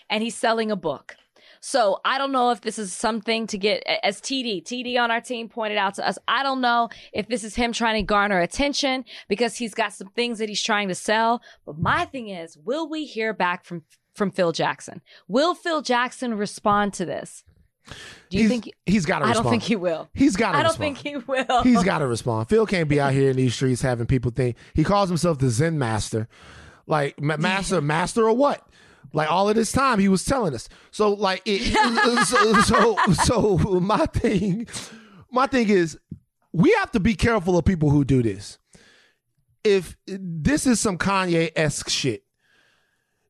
and 0.08 0.22
he's 0.22 0.34
selling 0.34 0.70
a 0.70 0.76
book. 0.76 1.16
So 1.60 2.00
I 2.04 2.18
don't 2.18 2.32
know 2.32 2.50
if 2.50 2.60
this 2.60 2.78
is 2.78 2.92
something 2.92 3.46
to 3.48 3.58
get 3.58 3.82
as 4.02 4.20
TD, 4.20 4.64
TD 4.64 4.98
on 4.98 5.10
our 5.10 5.20
team 5.20 5.48
pointed 5.48 5.78
out 5.78 5.94
to 5.94 6.06
us. 6.06 6.18
I 6.28 6.42
don't 6.42 6.60
know 6.60 6.88
if 7.12 7.28
this 7.28 7.44
is 7.44 7.54
him 7.54 7.72
trying 7.72 8.00
to 8.00 8.06
garner 8.06 8.40
attention 8.40 9.04
because 9.28 9.56
he's 9.56 9.74
got 9.74 9.92
some 9.92 10.08
things 10.08 10.38
that 10.38 10.48
he's 10.48 10.62
trying 10.62 10.88
to 10.88 10.94
sell. 10.94 11.42
But 11.66 11.78
my 11.78 12.04
thing 12.04 12.28
is, 12.28 12.56
will 12.56 12.88
we 12.88 13.04
hear 13.04 13.32
back 13.32 13.64
from 13.64 13.82
from 14.14 14.30
Phil 14.30 14.52
Jackson? 14.52 15.00
Will 15.28 15.54
Phil 15.54 15.80
Jackson 15.80 16.34
respond 16.34 16.92
to 16.94 17.04
this? 17.04 17.44
Do 18.28 18.36
you 18.36 18.42
he's, 18.42 18.50
think 18.50 18.74
he's 18.84 19.06
got 19.06 19.20
to 19.20 19.24
respond? 19.24 19.38
I 19.38 19.42
don't 19.42 19.50
think 19.50 19.62
he 19.62 19.76
will. 19.76 20.10
He's 20.12 20.36
got 20.36 20.52
to 20.52 20.58
I 20.58 20.62
don't 20.62 20.78
respond. 20.78 20.98
think 20.98 21.06
he 21.06 21.16
will. 21.16 21.62
He's 21.62 21.82
got 21.82 21.98
to 21.98 22.06
respond. 22.06 22.48
Phil 22.48 22.66
can't 22.66 22.88
be 22.88 23.00
out 23.00 23.12
here 23.12 23.30
in 23.30 23.36
these 23.36 23.54
streets 23.54 23.80
having 23.80 24.06
people 24.06 24.30
think 24.30 24.56
he 24.74 24.84
calls 24.84 25.08
himself 25.08 25.38
the 25.38 25.48
Zen 25.48 25.78
master. 25.78 26.28
Like 26.86 27.20
master, 27.20 27.80
master 27.80 28.28
or 28.28 28.34
what? 28.34 28.66
Like 29.12 29.30
all 29.30 29.48
of 29.48 29.54
this 29.56 29.72
time, 29.72 29.98
he 29.98 30.08
was 30.08 30.24
telling 30.24 30.54
us. 30.54 30.68
So 30.90 31.12
like, 31.12 31.42
it, 31.44 31.74
so, 32.26 32.60
so 32.62 32.96
so 33.24 33.80
my 33.80 34.06
thing, 34.06 34.66
my 35.30 35.46
thing 35.46 35.68
is, 35.68 35.98
we 36.52 36.72
have 36.78 36.90
to 36.92 37.00
be 37.00 37.14
careful 37.14 37.56
of 37.56 37.64
people 37.64 37.90
who 37.90 38.04
do 38.04 38.22
this. 38.22 38.58
If 39.64 39.96
this 40.06 40.66
is 40.66 40.80
some 40.80 40.98
Kanye 40.98 41.50
esque 41.56 41.88
shit, 41.88 42.24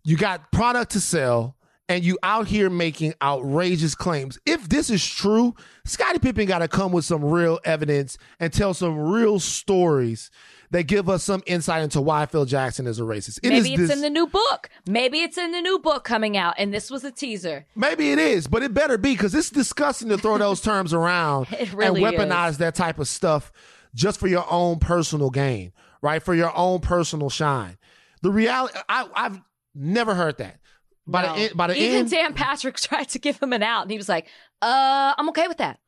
you 0.05 0.17
got 0.17 0.53
product 0.53 0.93
to 0.93 1.01
sell 1.01 1.57
and 1.89 2.05
you 2.05 2.19
out 2.23 2.47
here 2.47 2.69
making 2.69 3.15
outrageous 3.23 3.95
claims. 3.95 4.39
If 4.45 4.69
this 4.69 4.91
is 4.91 5.07
true, 5.07 5.55
Scottie 5.85 6.19
Pippen 6.19 6.47
got 6.47 6.59
to 6.59 6.69
come 6.69 6.93
with 6.93 7.05
some 7.05 7.25
real 7.25 7.59
evidence 7.65 8.19
and 8.39 8.53
tell 8.53 8.75
some 8.75 8.99
real 8.99 9.41
stories 9.41 10.31
that 10.71 10.85
give 10.85 11.09
us 11.09 11.25
some 11.25 11.43
insight 11.47 11.83
into 11.83 12.01
why 12.01 12.27
Phil 12.27 12.45
Jackson 12.45 12.87
is 12.87 12.99
a 13.01 13.03
racist. 13.03 13.39
It 13.43 13.49
maybe 13.51 13.71
it's 13.75 13.83
this, 13.89 13.91
in 13.93 14.01
the 14.03 14.11
new 14.11 14.27
book. 14.27 14.69
Maybe 14.87 15.21
it's 15.21 15.39
in 15.39 15.53
the 15.53 15.61
new 15.61 15.79
book 15.79 16.05
coming 16.05 16.37
out, 16.37 16.55
and 16.59 16.73
this 16.75 16.91
was 16.91 17.05
a 17.05 17.11
teaser. 17.11 17.67
Maybe 17.75 18.13
it 18.13 18.19
is, 18.19 18.47
but 18.47 18.63
it 18.63 18.75
better 18.75 18.99
be 18.99 19.13
because 19.15 19.35
it's 19.35 19.51
disgusting 19.51 20.09
to 20.11 20.19
throw 20.19 20.37
those 20.39 20.61
terms 20.61 20.93
around 20.93 21.47
really 21.73 22.05
and 22.05 22.15
weaponize 22.15 22.51
is. 22.51 22.59
that 22.59 22.75
type 22.75 22.99
of 22.99 23.09
stuff 23.09 23.51
just 23.95 24.21
for 24.21 24.29
your 24.29 24.45
own 24.51 24.79
personal 24.79 25.31
gain, 25.31 25.73
right? 26.03 26.23
For 26.23 26.35
your 26.35 26.55
own 26.57 26.81
personal 26.81 27.31
shine. 27.31 27.79
The 28.23 28.31
reality, 28.31 28.77
I, 28.89 29.09
I've 29.15 29.41
never 29.75 30.15
heard 30.15 30.39
that. 30.39 30.59
By 31.07 31.23
No. 31.23 31.35
the 31.35 31.41
end, 31.41 31.57
by 31.57 31.67
the 31.69 31.77
Even 31.83 31.99
end, 32.01 32.11
Dan 32.11 32.35
Patrick 32.35 32.77
tried 32.81 33.09
to 33.11 33.19
give 33.19 33.43
him 33.43 33.55
an 33.55 33.63
out, 33.63 33.83
and 33.83 33.91
he 33.91 33.97
was 33.97 34.11
like, 34.11 34.27
"Uh, 34.61 35.15
I'm 35.17 35.31
okay 35.31 35.49
with 35.49 35.57
that. 35.57 35.81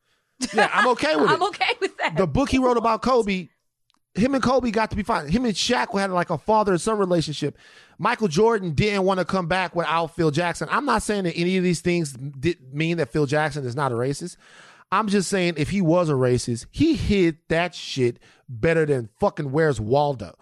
yeah, 0.53 0.71
I'm 0.73 0.87
okay 0.87 1.15
with 1.15 1.25
it. 1.29 1.33
I'm 1.33 1.43
okay 1.43 1.73
with 1.79 1.95
that." 1.97 2.17
the 2.17 2.25
book 2.25 2.49
he 2.49 2.57
wrote 2.57 2.77
about 2.77 3.03
Kobe, 3.03 3.49
him 4.15 4.33
and 4.33 4.43
Kobe 4.43 4.71
got 4.71 4.89
to 4.89 4.95
be 4.95 5.03
fine. 5.03 5.27
Him 5.27 5.45
and 5.45 5.53
Shaq 5.53 5.97
had 5.97 6.11
like 6.11 6.29
a 6.29 6.37
father 6.37 6.73
and 6.73 6.81
son 6.81 6.97
relationship. 6.97 7.57
Michael 7.97 8.27
Jordan 8.27 8.73
didn't 8.73 9.03
want 9.03 9.19
to 9.19 9.25
come 9.25 9.47
back 9.47 9.75
without 9.75 10.15
Phil 10.15 10.31
Jackson. 10.31 10.67
I'm 10.71 10.85
not 10.85 11.03
saying 11.03 11.23
that 11.25 11.37
any 11.37 11.57
of 11.57 11.63
these 11.63 11.81
things 11.81 12.13
did 12.13 12.73
mean 12.73 12.97
that 12.97 13.11
Phil 13.11 13.25
Jackson 13.25 13.65
is 13.65 13.75
not 13.75 13.91
a 13.91 13.95
racist. 13.95 14.37
I'm 14.91 15.07
just 15.07 15.29
saying 15.29 15.53
if 15.57 15.69
he 15.69 15.81
was 15.81 16.09
a 16.09 16.13
racist, 16.13 16.65
he 16.71 16.95
hid 16.95 17.37
that 17.47 17.73
shit 17.73 18.19
better 18.49 18.85
than 18.85 19.09
fucking 19.19 19.51
Where's 19.51 19.79
Waldo. 19.79 20.35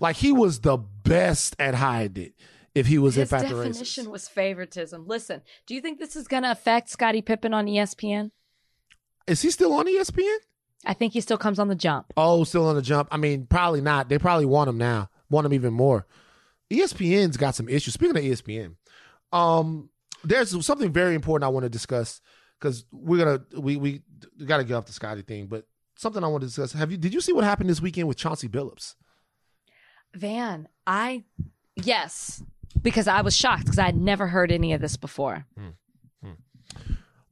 Like 0.00 0.16
he 0.16 0.32
was 0.32 0.60
the 0.60 0.78
best 0.78 1.54
at 1.58 1.74
hiding 1.74 2.24
it. 2.24 2.34
If 2.74 2.86
he 2.86 2.98
was 2.98 3.16
His 3.16 3.22
in 3.22 3.38
fact 3.38 3.52
a 3.52 3.54
racist, 3.54 3.64
definition 3.64 4.10
was 4.10 4.28
favoritism. 4.28 5.06
Listen, 5.06 5.42
do 5.66 5.74
you 5.74 5.80
think 5.82 5.98
this 6.00 6.16
is 6.16 6.26
going 6.26 6.42
to 6.42 6.50
affect 6.50 6.88
Scottie 6.88 7.20
Pippen 7.22 7.52
on 7.52 7.66
ESPN? 7.66 8.30
is 9.26 9.42
he 9.42 9.50
still 9.50 9.72
on 9.74 9.86
ESPN? 9.86 10.38
I 10.84 10.94
think 10.94 11.12
he 11.12 11.20
still 11.20 11.38
comes 11.38 11.58
on 11.58 11.68
the 11.68 11.74
jump. 11.74 12.12
Oh, 12.16 12.44
still 12.44 12.66
on 12.66 12.74
the 12.76 12.82
jump. 12.82 13.08
I 13.12 13.16
mean, 13.16 13.46
probably 13.46 13.80
not. 13.80 14.08
They 14.08 14.18
probably 14.18 14.46
want 14.46 14.68
him 14.68 14.78
now. 14.78 15.10
Want 15.30 15.46
him 15.46 15.54
even 15.54 15.72
more. 15.72 16.06
ESPN's 16.70 17.36
got 17.36 17.54
some 17.54 17.68
issues. 17.68 17.94
Speaking 17.94 18.16
of 18.16 18.22
ESPN, 18.22 18.76
um, 19.32 19.90
there's 20.24 20.64
something 20.64 20.92
very 20.92 21.14
important 21.14 21.44
I 21.44 21.48
want 21.48 21.64
to 21.64 21.70
discuss 21.70 22.20
because 22.58 22.84
we're 22.90 23.24
gonna 23.24 23.60
we 23.60 23.76
we, 23.76 24.02
we 24.38 24.46
got 24.46 24.58
to 24.58 24.64
get 24.64 24.74
off 24.74 24.86
the 24.86 24.92
Scottie 24.92 25.22
thing, 25.22 25.46
but 25.46 25.66
something 25.96 26.22
I 26.24 26.28
want 26.28 26.42
to 26.42 26.46
discuss. 26.46 26.72
Have 26.72 26.90
you 26.90 26.96
did 26.96 27.12
you 27.14 27.20
see 27.20 27.32
what 27.32 27.44
happened 27.44 27.70
this 27.70 27.80
weekend 27.80 28.08
with 28.08 28.16
Chauncey 28.16 28.48
Billups? 28.48 28.94
Van, 30.14 30.68
I 30.86 31.24
yes, 31.76 32.42
because 32.80 33.06
I 33.08 33.20
was 33.22 33.36
shocked 33.36 33.64
because 33.64 33.78
I 33.78 33.84
had 33.86 33.96
never 33.96 34.26
heard 34.26 34.50
any 34.52 34.72
of 34.72 34.80
this 34.80 34.96
before. 34.96 35.46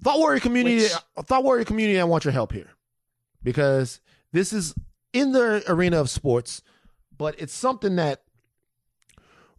Thought 0.02 0.18
Warrior 0.18 0.40
community, 0.40 0.76
Which- 0.82 1.26
Thought 1.26 1.44
Warrior 1.44 1.64
community, 1.64 2.00
I 2.00 2.04
want 2.04 2.24
your 2.24 2.32
help 2.32 2.52
here 2.52 2.70
because 3.42 4.00
this 4.32 4.52
is 4.52 4.74
in 5.12 5.32
the 5.32 5.62
arena 5.68 6.00
of 6.00 6.10
sports, 6.10 6.62
but 7.16 7.38
it's 7.38 7.54
something 7.54 7.96
that 7.96 8.22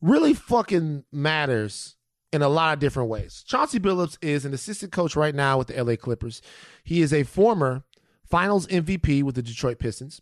really 0.01 0.33
fucking 0.33 1.03
matters 1.11 1.95
in 2.33 2.41
a 2.41 2.49
lot 2.49 2.73
of 2.73 2.79
different 2.79 3.09
ways. 3.09 3.43
Chauncey 3.45 3.79
Billups 3.79 4.17
is 4.21 4.45
an 4.45 4.53
assistant 4.53 4.91
coach 4.91 5.15
right 5.15 5.35
now 5.35 5.57
with 5.57 5.67
the 5.67 5.83
LA 5.83 5.95
Clippers. 5.95 6.41
He 6.83 7.01
is 7.01 7.13
a 7.13 7.23
former 7.23 7.83
Finals 8.23 8.65
MVP 8.67 9.23
with 9.23 9.35
the 9.35 9.41
Detroit 9.41 9.77
Pistons. 9.77 10.21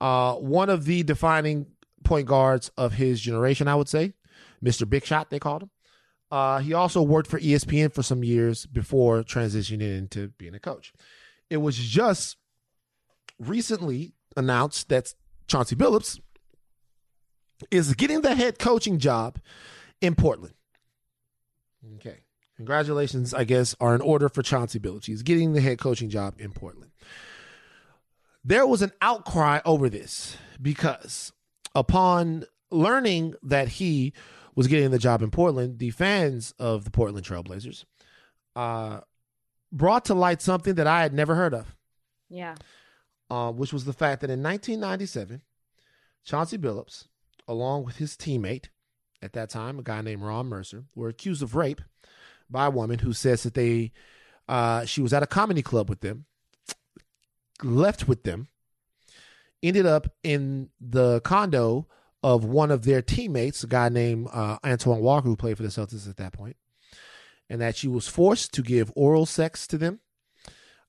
Uh, 0.00 0.34
one 0.34 0.68
of 0.68 0.84
the 0.84 1.02
defining 1.02 1.66
point 2.04 2.26
guards 2.26 2.70
of 2.76 2.94
his 2.94 3.20
generation, 3.20 3.66
I 3.66 3.74
would 3.74 3.88
say, 3.88 4.12
Mr. 4.62 4.88
Big 4.88 5.04
Shot, 5.04 5.30
they 5.30 5.38
called 5.38 5.62
him. 5.62 5.70
Uh, 6.30 6.58
he 6.58 6.74
also 6.74 7.00
worked 7.00 7.30
for 7.30 7.40
ESPN 7.40 7.92
for 7.92 8.02
some 8.02 8.22
years 8.22 8.66
before 8.66 9.22
transitioning 9.22 9.96
into 9.96 10.28
being 10.36 10.54
a 10.54 10.60
coach. 10.60 10.92
It 11.48 11.56
was 11.56 11.76
just 11.78 12.36
recently 13.38 14.14
announced 14.36 14.88
that 14.88 15.14
Chauncey 15.46 15.76
Billups 15.76 16.20
is 17.70 17.94
getting 17.94 18.20
the 18.20 18.34
head 18.34 18.58
coaching 18.58 18.98
job 18.98 19.38
in 20.00 20.14
Portland. 20.14 20.54
Okay. 21.96 22.20
Congratulations, 22.56 23.32
I 23.32 23.44
guess, 23.44 23.74
are 23.80 23.94
in 23.94 24.00
order 24.00 24.28
for 24.28 24.42
Chauncey 24.42 24.80
Billups. 24.80 25.06
He's 25.06 25.22
getting 25.22 25.52
the 25.52 25.60
head 25.60 25.78
coaching 25.78 26.10
job 26.10 26.34
in 26.38 26.52
Portland. 26.52 26.90
There 28.44 28.66
was 28.66 28.82
an 28.82 28.92
outcry 29.00 29.60
over 29.64 29.88
this 29.88 30.36
because 30.60 31.32
upon 31.74 32.44
learning 32.70 33.34
that 33.42 33.68
he 33.68 34.12
was 34.54 34.66
getting 34.66 34.90
the 34.90 34.98
job 34.98 35.22
in 35.22 35.30
Portland, 35.30 35.78
the 35.78 35.90
fans 35.90 36.52
of 36.58 36.84
the 36.84 36.90
Portland 36.90 37.24
Trailblazers 37.24 37.84
uh, 38.56 39.00
brought 39.70 40.04
to 40.06 40.14
light 40.14 40.42
something 40.42 40.74
that 40.74 40.86
I 40.86 41.02
had 41.02 41.12
never 41.14 41.34
heard 41.36 41.54
of, 41.54 41.76
Yeah. 42.28 42.56
Uh, 43.30 43.52
which 43.52 43.72
was 43.72 43.84
the 43.84 43.92
fact 43.92 44.20
that 44.20 44.30
in 44.30 44.42
1997, 44.42 45.42
Chauncey 46.24 46.58
Billups, 46.58 47.06
along 47.46 47.84
with 47.84 47.96
his 47.96 48.16
teammate 48.16 48.66
at 49.22 49.32
that 49.32 49.50
time, 49.50 49.78
a 49.78 49.82
guy 49.82 50.00
named 50.00 50.22
Ron 50.22 50.46
Mercer, 50.46 50.84
were 50.94 51.08
accused 51.08 51.42
of 51.42 51.54
rape 51.54 51.80
by 52.50 52.66
a 52.66 52.70
woman 52.70 53.00
who 53.00 53.12
says 53.12 53.42
that 53.42 53.54
they 53.54 53.92
uh, 54.48 54.84
she 54.86 55.02
was 55.02 55.12
at 55.12 55.22
a 55.22 55.26
comedy 55.26 55.62
club 55.62 55.90
with 55.90 56.00
them, 56.00 56.24
left 57.62 58.08
with 58.08 58.22
them, 58.22 58.48
ended 59.62 59.84
up 59.84 60.08
in 60.22 60.70
the 60.80 61.20
condo 61.20 61.86
of 62.22 62.44
one 62.44 62.70
of 62.70 62.84
their 62.84 63.02
teammates, 63.02 63.62
a 63.62 63.66
guy 63.66 63.88
named 63.88 64.28
uh, 64.32 64.56
Antoine 64.64 65.00
Walker, 65.00 65.28
who 65.28 65.36
played 65.36 65.56
for 65.56 65.62
the 65.62 65.68
Celtics 65.68 66.08
at 66.08 66.16
that 66.16 66.32
point, 66.32 66.56
and 67.50 67.60
that 67.60 67.76
she 67.76 67.88
was 67.88 68.08
forced 68.08 68.54
to 68.54 68.62
give 68.62 68.90
oral 68.96 69.26
sex 69.26 69.66
to 69.66 69.76
them 69.76 70.00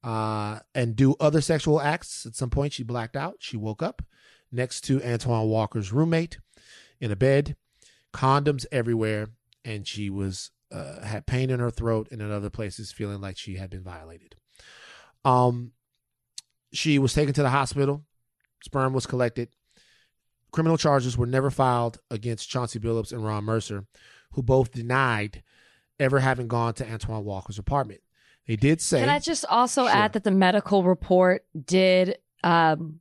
uh, 0.04 0.60
and 0.74 0.96
do 0.96 1.16
other 1.20 1.42
sexual 1.42 1.82
acts. 1.82 2.26
At 2.26 2.36
some 2.36 2.50
point, 2.50 2.74
she 2.74 2.84
blacked 2.84 3.16
out. 3.16 3.38
She 3.40 3.58
woke 3.58 3.84
up 3.84 4.02
next 4.52 4.82
to 4.82 5.04
Antoine 5.04 5.50
Walker's 5.50 5.92
roommate 5.92 6.40
in 7.00 7.12
a 7.12 7.16
bed, 7.16 7.56
condoms 8.14 8.66
everywhere, 8.72 9.30
and 9.64 9.88
she 9.88 10.10
was 10.10 10.52
uh, 10.72 11.02
had 11.02 11.26
pain 11.26 11.50
in 11.50 11.60
her 11.60 11.72
throat 11.72 12.08
and 12.12 12.22
in 12.22 12.32
other 12.32 12.50
places, 12.50 12.92
feeling 12.92 13.22
like 13.22 13.38
she 13.38 13.56
had 13.56 13.70
been 13.70 13.84
violated. 13.84 14.36
Um, 15.26 15.72
she 16.72 17.00
was 17.00 17.14
taken 17.14 17.34
to 17.34 17.42
the 17.42 17.50
hospital. 17.50 18.04
Sperm 18.64 18.94
was 18.94 19.06
collected. 19.06 19.50
Criminal 20.52 20.78
charges 20.78 21.18
were 21.18 21.26
never 21.26 21.50
filed 21.50 22.00
against 22.10 22.50
Chauncey 22.50 22.80
Billups 22.80 23.12
and 23.12 23.24
Ron 23.24 23.44
Mercer, 23.44 23.86
who 24.32 24.44
both 24.44 24.72
denied 24.72 25.44
ever 26.00 26.20
having 26.20 26.48
gone 26.48 26.74
to 26.76 26.90
Antoine 26.90 27.24
Walker's 27.24 27.60
apartment. 27.60 28.02
They 28.50 28.56
did 28.56 28.82
say, 28.82 29.00
Can 29.02 29.10
I 29.10 29.20
just 29.20 29.46
also 29.46 29.84
Sure. 29.84 29.92
add 29.96 30.14
that 30.14 30.24
the 30.24 30.32
medical 30.32 30.82
report 30.84 31.46
did 31.66 32.18
um, 32.44 33.00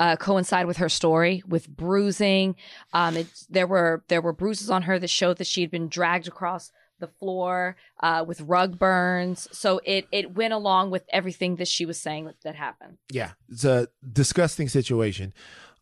uh, 0.00 0.16
coincide 0.16 0.66
with 0.66 0.78
her 0.78 0.88
story 0.88 1.40
with 1.46 1.68
bruising. 1.68 2.56
Um, 2.92 3.16
it, 3.16 3.28
there 3.48 3.68
were 3.68 4.02
there 4.08 4.20
were 4.20 4.32
bruises 4.32 4.68
on 4.68 4.82
her 4.82 4.98
that 4.98 5.06
showed 5.08 5.38
that 5.38 5.46
she 5.46 5.60
had 5.60 5.70
been 5.70 5.86
dragged 5.88 6.26
across 6.26 6.72
the 6.98 7.06
floor 7.06 7.76
uh, 8.00 8.24
with 8.26 8.40
rug 8.40 8.76
burns. 8.76 9.46
So 9.52 9.80
it 9.84 10.08
it 10.10 10.34
went 10.34 10.52
along 10.52 10.90
with 10.90 11.04
everything 11.12 11.56
that 11.56 11.68
she 11.68 11.86
was 11.86 12.00
saying 12.00 12.24
that, 12.24 12.40
that 12.42 12.56
happened. 12.56 12.98
yeah, 13.08 13.32
it's 13.48 13.64
a 13.64 13.86
disgusting 14.12 14.68
situation, 14.68 15.32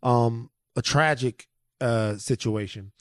um, 0.02 0.50
a 0.76 0.82
tragic 0.82 1.48
uh, 1.80 2.16
situation. 2.18 2.92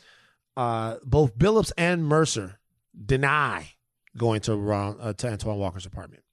Uh, 0.55 0.95
both 1.03 1.37
Billups 1.37 1.73
and 1.77 2.05
Mercer 2.05 2.59
deny 3.05 3.72
going 4.17 4.41
to 4.41 4.55
Ron, 4.55 4.97
uh, 4.99 5.13
to 5.13 5.31
Antoine 5.31 5.57
Walker's 5.57 5.85
apartment. 5.85 6.23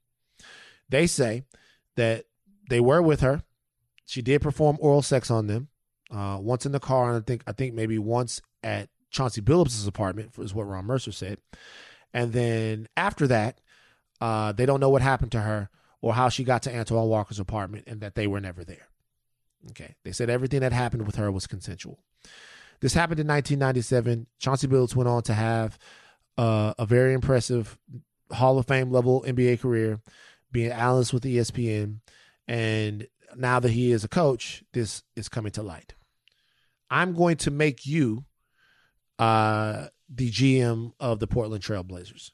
They 0.89 1.07
say 1.07 1.45
that 1.97 2.25
they 2.69 2.81
were 2.81 3.03
with 3.03 3.21
her. 3.21 3.43
She 4.07 4.23
did 4.23 4.43
perform 4.43 4.77
oral 4.81 5.03
sex 5.03 5.31
on 5.31 5.47
them 5.47 5.69
uh, 6.11 6.39
once 6.41 6.67
in 6.67 6.73
the 6.73 6.81
car, 6.81 7.11
and 7.11 7.23
I 7.23 7.25
think 7.25 7.43
I 7.47 7.53
think 7.53 7.75
maybe 7.75 7.99
once 7.99 8.41
at 8.63 8.89
Chauncey 9.11 9.41
Billups' 9.41 9.87
apartment, 9.87 10.33
is 10.39 10.55
what 10.55 10.69
Ron 10.69 10.87
Mercer 10.87 11.13
said. 11.13 11.39
And 12.13 12.33
then 12.33 12.89
after 12.97 13.27
that, 13.29 13.61
uh, 14.21 14.53
they 14.53 14.67
don't 14.67 14.81
know 14.81 14.91
what 14.91 15.03
happened 15.03 15.33
to 15.33 15.41
her 15.41 15.71
or 16.01 16.15
how 16.15 16.29
she 16.29 16.45
got 16.45 16.63
to 16.63 16.77
Antoine 16.77 17.09
Walker's 17.09 17.39
apartment, 17.39 17.85
and 17.87 18.01
that 18.01 18.15
they 18.15 18.27
were 18.27 18.41
never 18.41 18.65
there. 18.65 18.89
Okay, 19.71 19.95
they 20.03 20.13
said 20.13 20.31
everything 20.31 20.61
that 20.61 20.73
happened 20.73 21.07
with 21.07 21.17
her 21.17 21.31
was 21.31 21.47
consensual. 21.47 22.03
This 22.81 22.95
happened 22.95 23.21
in 23.21 23.27
1997. 23.27 24.27
Chauncey 24.39 24.67
Billups 24.67 24.97
went 24.97 25.09
on 25.09 25.23
to 25.25 25.35
have 25.35 25.79
uh, 26.39 26.75
a 26.79 26.87
very 26.87 27.15
impressive 27.15 27.79
Hall 28.33 28.59
of 28.59 28.67
Fame 28.67 28.91
level 28.91 29.25
NBA 29.27 29.61
career, 29.61 30.01
being 30.53 30.71
analyst 30.71 31.13
with 31.13 31.25
ESPN, 31.25 32.01
and 32.49 33.07
now 33.37 33.61
that 33.61 33.71
he 33.71 33.93
is 33.93 34.05
a 34.05 34.09
coach, 34.09 34.65
this 34.73 35.03
is 35.17 35.29
coming 35.29 35.53
to 35.53 35.63
light. 35.63 35.95
I'm 36.91 37.15
going 37.15 37.37
to 37.39 37.51
make 37.51 37.87
you 37.87 38.25
uh, 39.19 39.87
the 40.09 40.31
GM 40.31 40.93
of 40.99 41.21
the 41.21 41.27
Portland 41.27 41.63
Trailblazers. 41.63 42.31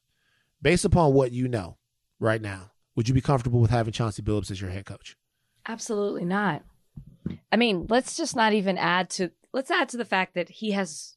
Based 0.63 0.85
upon 0.85 1.13
what 1.13 1.33
you 1.33 1.49
know 1.49 1.77
right 2.19 2.41
now, 2.41 2.71
would 2.95 3.09
you 3.09 3.15
be 3.15 3.21
comfortable 3.21 3.61
with 3.61 3.71
having 3.71 3.93
Chauncey 3.93 4.23
Billups 4.23 4.51
as 4.51 4.61
your 4.61 4.71
head 4.71 4.87
coach? 4.87 5.17
Absolutely 5.69 6.25
not. 6.25 6.63
I 7.53 7.57
mean, 7.57 7.87
let's 7.91 8.17
just 8.17 8.37
not 8.37 8.53
even 8.53 8.79
add 8.79 9.11
to 9.11 9.31
let's 9.53 9.71
add 9.71 9.89
to 9.91 9.97
the 9.97 10.05
fact 10.05 10.35
that 10.35 10.49
he 10.49 10.71
has 10.73 11.16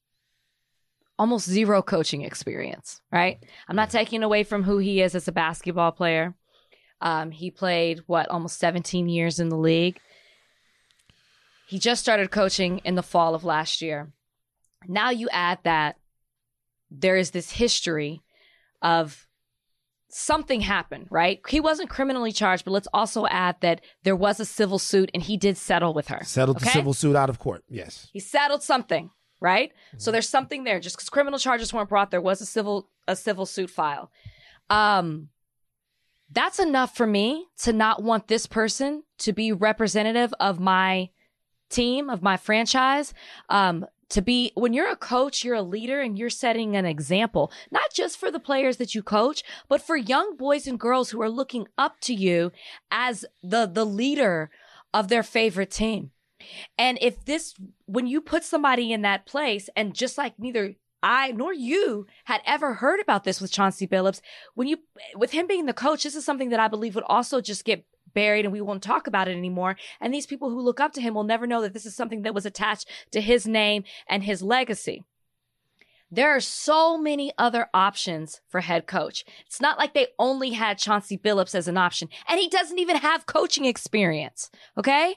almost 1.19 1.47
zero 1.47 1.81
coaching 1.81 2.21
experience, 2.21 3.01
right? 3.11 3.43
I'm 3.67 3.75
not 3.75 3.89
taking 3.89 4.23
away 4.23 4.43
from 4.43 4.63
who 4.63 4.77
he 4.77 5.01
is 5.01 5.13
as 5.13 5.27
a 5.27 5.33
basketball 5.33 5.91
player. 5.91 6.33
Um, 7.01 7.31
he 7.31 7.51
played 7.51 7.99
what 8.07 8.29
almost 8.29 8.57
17 8.57 9.09
years 9.09 9.39
in 9.39 9.49
the 9.49 9.57
league. 9.57 9.99
He 11.67 11.77
just 11.77 12.01
started 12.01 12.31
coaching 12.31 12.79
in 12.79 12.95
the 12.95 13.03
fall 13.03 13.35
of 13.35 13.43
last 13.43 13.81
year. 13.81 14.11
Now 14.87 15.09
you 15.09 15.29
add 15.31 15.59
that 15.63 15.97
there 16.89 17.17
is 17.17 17.31
this 17.31 17.51
history 17.51 18.21
of 18.81 19.27
something 20.07 20.61
happened, 20.61 21.07
right? 21.11 21.41
He 21.47 21.59
wasn't 21.59 21.89
criminally 21.89 22.31
charged, 22.31 22.65
but 22.65 22.71
let's 22.71 22.87
also 22.93 23.27
add 23.27 23.57
that 23.59 23.81
there 24.03 24.15
was 24.15 24.39
a 24.39 24.45
civil 24.45 24.79
suit 24.79 25.11
and 25.13 25.21
he 25.21 25.37
did 25.37 25.57
settle 25.57 25.93
with 25.93 26.07
her. 26.07 26.21
Settled 26.23 26.59
the 26.59 26.65
civil 26.65 26.93
suit 26.93 27.15
out 27.15 27.29
of 27.29 27.39
court. 27.39 27.63
Yes. 27.69 28.07
He 28.13 28.19
settled 28.19 28.63
something. 28.63 29.11
Right? 29.39 29.71
So 29.97 30.11
there's 30.11 30.29
something 30.29 30.63
there. 30.63 30.79
Just 30.79 30.97
because 30.97 31.09
criminal 31.09 31.39
charges 31.39 31.73
weren't 31.73 31.89
brought, 31.89 32.11
there 32.11 32.21
was 32.21 32.41
a 32.41 32.45
civil 32.45 32.87
a 33.07 33.15
civil 33.15 33.45
suit 33.45 33.69
file. 33.69 34.11
Um, 34.69 35.29
that's 36.31 36.59
enough 36.59 36.95
for 36.95 37.07
me 37.07 37.47
to 37.59 37.73
not 37.73 38.03
want 38.03 38.27
this 38.27 38.45
person 38.45 39.03
to 39.19 39.33
be 39.33 39.51
representative 39.51 40.33
of 40.39 40.59
my 40.59 41.09
team, 41.69 42.09
of 42.09 42.21
my 42.21 42.37
franchise. 42.37 43.13
Um, 43.49 43.85
to 44.09 44.21
be 44.21 44.51
when 44.55 44.73
you're 44.73 44.89
a 44.89 44.95
coach, 44.95 45.43
you're 45.43 45.55
a 45.55 45.61
leader 45.61 46.01
and 46.01 46.17
you're 46.17 46.29
setting 46.29 46.75
an 46.75 46.85
example, 46.85 47.51
not 47.71 47.93
just 47.93 48.17
for 48.17 48.31
the 48.31 48.39
players 48.39 48.77
that 48.77 48.95
you 48.95 49.03
coach, 49.03 49.43
but 49.67 49.81
for 49.81 49.95
young 49.95 50.35
boys 50.35 50.67
and 50.67 50.79
girls 50.79 51.11
who 51.11 51.21
are 51.21 51.29
looking 51.29 51.67
up 51.77 51.99
to 52.01 52.13
you 52.13 52.51
as 52.91 53.23
the 53.43 53.67
the 53.67 53.85
leader 53.85 54.49
of 54.93 55.07
their 55.07 55.23
favorite 55.23 55.71
team. 55.71 56.11
And 56.77 56.97
if 57.01 57.25
this 57.25 57.55
when 57.85 58.07
you 58.07 58.21
put 58.21 58.43
somebody 58.43 58.91
in 58.91 59.01
that 59.01 59.25
place 59.25 59.69
and 59.75 59.93
just 59.93 60.17
like 60.17 60.37
neither 60.39 60.75
I 61.01 61.31
nor 61.31 61.53
you 61.53 62.07
had 62.25 62.41
ever 62.45 62.75
heard 62.75 62.99
about 62.99 63.23
this 63.23 63.39
with 63.39 63.51
Chauncey 63.51 63.87
Billups, 63.87 64.21
when 64.55 64.67
you 64.67 64.77
with 65.15 65.31
him 65.31 65.47
being 65.47 65.65
the 65.65 65.73
coach, 65.73 66.03
this 66.03 66.15
is 66.15 66.25
something 66.25 66.49
that 66.49 66.59
I 66.59 66.67
believe 66.67 66.95
would 66.95 67.03
also 67.07 67.41
just 67.41 67.65
get 67.65 67.85
buried 68.13 68.45
and 68.45 68.51
we 68.51 68.61
won't 68.61 68.83
talk 68.83 69.07
about 69.07 69.27
it 69.27 69.37
anymore. 69.37 69.77
And 70.01 70.13
these 70.13 70.25
people 70.25 70.49
who 70.49 70.61
look 70.61 70.79
up 70.79 70.93
to 70.93 71.01
him 71.01 71.13
will 71.13 71.23
never 71.23 71.47
know 71.47 71.61
that 71.61 71.73
this 71.73 71.85
is 71.85 71.95
something 71.95 72.23
that 72.23 72.33
was 72.33 72.45
attached 72.45 72.87
to 73.11 73.21
his 73.21 73.47
name 73.47 73.83
and 74.07 74.23
his 74.23 74.41
legacy. 74.41 75.03
There 76.11 76.35
are 76.35 76.39
so 76.39 76.97
many 76.97 77.31
other 77.37 77.67
options 77.71 78.41
for 78.47 78.61
head 78.61 78.87
coach. 78.87 79.23
It's 79.45 79.61
not 79.61 79.77
like 79.77 79.93
they 79.93 80.07
only 80.17 80.51
had 80.51 80.79
Chauncey 80.79 81.19
Billups 81.19 81.53
as 81.53 81.67
an 81.67 81.77
option, 81.77 82.09
and 82.27 82.39
he 82.39 82.49
doesn't 82.49 82.79
even 82.79 82.95
have 82.95 83.27
coaching 83.27 83.65
experience. 83.65 84.49
Okay. 84.75 85.15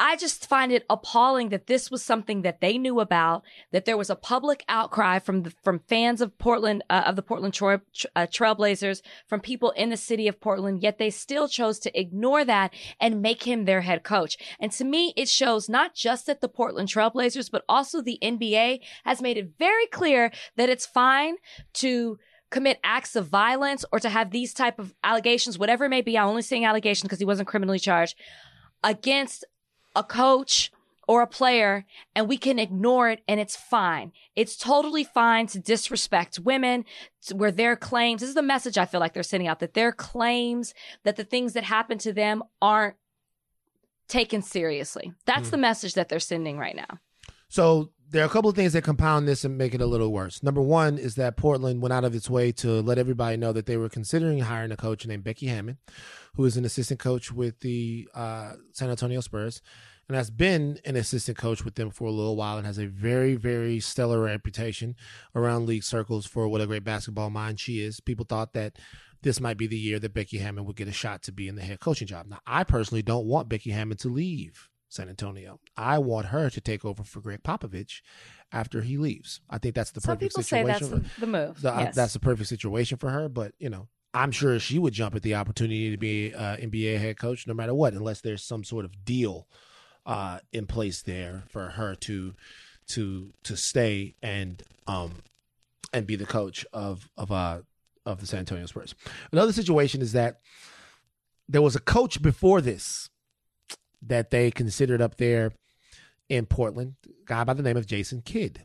I 0.00 0.16
just 0.16 0.48
find 0.48 0.72
it 0.72 0.86
appalling 0.88 1.50
that 1.50 1.66
this 1.66 1.90
was 1.90 2.02
something 2.02 2.40
that 2.40 2.62
they 2.62 2.78
knew 2.78 3.00
about, 3.00 3.42
that 3.70 3.84
there 3.84 3.98
was 3.98 4.08
a 4.08 4.16
public 4.16 4.64
outcry 4.66 5.18
from 5.18 5.42
the, 5.42 5.52
from 5.62 5.78
fans 5.78 6.22
of 6.22 6.38
Portland, 6.38 6.82
uh, 6.88 7.02
of 7.04 7.16
the 7.16 7.22
Portland 7.22 7.52
Trail, 7.52 7.80
uh, 8.16 8.26
Trailblazers, 8.26 9.02
from 9.28 9.40
people 9.40 9.72
in 9.72 9.90
the 9.90 9.98
city 9.98 10.26
of 10.26 10.40
Portland, 10.40 10.82
yet 10.82 10.96
they 10.96 11.10
still 11.10 11.48
chose 11.48 11.78
to 11.80 12.00
ignore 12.00 12.46
that 12.46 12.72
and 12.98 13.20
make 13.20 13.42
him 13.42 13.66
their 13.66 13.82
head 13.82 14.02
coach. 14.02 14.38
And 14.58 14.72
to 14.72 14.84
me, 14.84 15.12
it 15.18 15.28
shows 15.28 15.68
not 15.68 15.94
just 15.94 16.24
that 16.26 16.40
the 16.40 16.48
Portland 16.48 16.88
Trailblazers, 16.88 17.50
but 17.50 17.64
also 17.68 18.00
the 18.00 18.18
NBA 18.22 18.80
has 19.04 19.20
made 19.20 19.36
it 19.36 19.52
very 19.58 19.86
clear 19.86 20.32
that 20.56 20.70
it's 20.70 20.86
fine 20.86 21.36
to 21.74 22.18
commit 22.50 22.80
acts 22.82 23.16
of 23.16 23.28
violence 23.28 23.84
or 23.92 24.00
to 24.00 24.08
have 24.08 24.30
these 24.30 24.54
type 24.54 24.78
of 24.78 24.94
allegations, 25.04 25.58
whatever 25.58 25.84
it 25.84 25.90
may 25.90 26.00
be. 26.00 26.16
I'm 26.16 26.28
only 26.28 26.40
saying 26.40 26.64
allegations 26.64 27.02
because 27.02 27.18
he 27.18 27.26
wasn't 27.26 27.48
criminally 27.48 27.78
charged 27.78 28.16
against 28.82 29.44
a 29.94 30.04
coach 30.04 30.70
or 31.10 31.22
a 31.22 31.26
player 31.26 31.84
and 32.14 32.28
we 32.28 32.38
can 32.38 32.58
ignore 32.58 33.10
it 33.10 33.20
and 33.26 33.40
it's 33.40 33.56
fine. 33.56 34.12
It's 34.36 34.56
totally 34.56 35.02
fine 35.02 35.48
to 35.48 35.58
disrespect 35.58 36.38
women 36.38 36.84
where 37.34 37.50
their 37.50 37.74
claims, 37.74 38.20
this 38.20 38.28
is 38.28 38.36
the 38.36 38.42
message 38.42 38.78
I 38.78 38.86
feel 38.86 39.00
like 39.00 39.12
they're 39.12 39.24
sending 39.24 39.48
out 39.48 39.58
that 39.58 39.74
their 39.74 39.90
claims 39.90 40.72
that 41.02 41.16
the 41.16 41.24
things 41.24 41.54
that 41.54 41.64
happen 41.64 41.98
to 41.98 42.12
them 42.12 42.44
aren't 42.62 42.94
taken 44.06 44.40
seriously. 44.40 45.12
That's 45.26 45.48
mm. 45.48 45.52
the 45.52 45.56
message 45.56 45.94
that 45.94 46.08
they're 46.08 46.20
sending 46.20 46.58
right 46.58 46.76
now. 46.76 47.00
So 47.48 47.90
there 48.10 48.22
are 48.22 48.26
a 48.26 48.30
couple 48.30 48.50
of 48.50 48.56
things 48.56 48.74
that 48.74 48.82
compound 48.82 49.26
this 49.26 49.44
and 49.44 49.58
make 49.58 49.74
it 49.74 49.80
a 49.80 49.86
little 49.86 50.12
worse. 50.12 50.42
Number 50.42 50.60
one 50.62 50.98
is 50.98 51.16
that 51.16 51.36
Portland 51.36 51.82
went 51.82 51.92
out 51.92 52.04
of 52.04 52.14
its 52.14 52.30
way 52.30 52.52
to 52.52 52.82
let 52.82 52.98
everybody 52.98 53.36
know 53.36 53.52
that 53.52 53.66
they 53.66 53.76
were 53.76 53.88
considering 53.88 54.40
hiring 54.40 54.72
a 54.72 54.76
coach 54.76 55.06
named 55.06 55.24
Becky 55.24 55.46
Hammon, 55.46 55.78
who 56.34 56.44
is 56.44 56.56
an 56.56 56.64
assistant 56.64 57.00
coach 57.00 57.32
with 57.32 57.60
the 57.60 58.08
uh, 58.14 58.52
San 58.72 58.90
Antonio 58.90 59.20
Spurs 59.20 59.60
and 60.08 60.16
has 60.16 60.30
been 60.30 60.78
an 60.84 60.96
assistant 60.96 61.38
coach 61.38 61.64
with 61.64 61.76
them 61.76 61.90
for 61.90 62.04
a 62.04 62.10
little 62.10 62.34
while 62.34 62.56
and 62.56 62.66
has 62.66 62.78
a 62.78 62.86
very, 62.86 63.36
very 63.36 63.78
stellar 63.78 64.20
reputation 64.20 64.96
around 65.36 65.66
league 65.66 65.84
circles 65.84 66.26
for 66.26 66.48
what 66.48 66.60
a 66.60 66.66
great 66.66 66.82
basketball 66.82 67.30
mind 67.30 67.60
she 67.60 67.80
is. 67.80 68.00
People 68.00 68.26
thought 68.28 68.52
that 68.54 68.76
this 69.22 69.40
might 69.40 69.56
be 69.56 69.66
the 69.66 69.78
year 69.78 69.98
that 69.98 70.14
Becky 70.14 70.38
Hammon 70.38 70.64
would 70.64 70.76
get 70.76 70.88
a 70.88 70.92
shot 70.92 71.22
to 71.22 71.32
be 71.32 71.46
in 71.46 71.54
the 71.54 71.62
head 71.62 71.78
coaching 71.78 72.08
job. 72.08 72.26
Now, 72.26 72.40
I 72.46 72.64
personally 72.64 73.02
don't 73.02 73.26
want 73.26 73.48
Becky 73.48 73.70
Hammon 73.70 73.98
to 73.98 74.08
leave 74.08 74.68
San 74.88 75.08
Antonio. 75.08 75.60
I 75.76 75.98
want 75.98 76.26
her 76.26 76.50
to 76.50 76.60
take 76.60 76.84
over 76.84 77.04
for 77.04 77.20
Gregg 77.20 77.44
Popovich 77.44 78.00
after 78.50 78.82
he 78.82 78.96
leaves. 78.96 79.40
I 79.48 79.58
think 79.58 79.76
that's 79.76 79.92
the 79.92 80.00
Some 80.00 80.16
perfect 80.16 80.32
people 80.32 80.42
situation. 80.42 80.88
Say 80.88 80.96
that's 80.96 81.16
the 81.20 81.26
move. 81.26 81.62
The, 81.62 81.72
uh, 81.74 81.80
yes. 81.80 81.94
That's 81.94 82.12
the 82.14 82.18
perfect 82.18 82.48
situation 82.48 82.98
for 82.98 83.10
her. 83.10 83.28
But 83.28 83.52
you 83.58 83.70
know, 83.70 83.88
I'm 84.12 84.32
sure 84.32 84.58
she 84.58 84.78
would 84.78 84.92
jump 84.92 85.14
at 85.14 85.22
the 85.22 85.36
opportunity 85.36 85.90
to 85.90 85.96
be 85.96 86.34
uh, 86.34 86.56
NBA 86.56 86.98
head 86.98 87.18
coach 87.18 87.46
no 87.46 87.54
matter 87.54 87.74
what, 87.74 87.94
unless 87.94 88.20
there's 88.20 88.42
some 88.42 88.64
sort 88.64 88.84
of 88.84 89.04
deal 89.04 89.46
uh, 90.06 90.40
in 90.52 90.66
place 90.66 91.02
there 91.02 91.44
for 91.48 91.70
her 91.70 91.94
to 91.94 92.34
to 92.88 93.32
to 93.44 93.56
stay 93.56 94.16
and 94.20 94.64
um 94.88 95.12
and 95.92 96.06
be 96.06 96.16
the 96.16 96.26
coach 96.26 96.66
of 96.72 97.08
of 97.16 97.30
uh 97.30 97.60
of 98.04 98.20
the 98.20 98.26
San 98.26 98.40
Antonio 98.40 98.66
Spurs. 98.66 98.94
Another 99.30 99.52
situation 99.52 100.02
is 100.02 100.12
that 100.12 100.40
there 101.48 101.62
was 101.62 101.76
a 101.76 101.80
coach 101.80 102.20
before 102.20 102.60
this 102.60 103.10
that 104.02 104.30
they 104.30 104.50
considered 104.50 105.00
up 105.00 105.16
there 105.16 105.52
in 106.28 106.46
Portland, 106.46 106.94
guy 107.26 107.44
by 107.44 107.54
the 107.54 107.62
name 107.62 107.76
of 107.76 107.86
Jason 107.86 108.22
Kidd. 108.22 108.64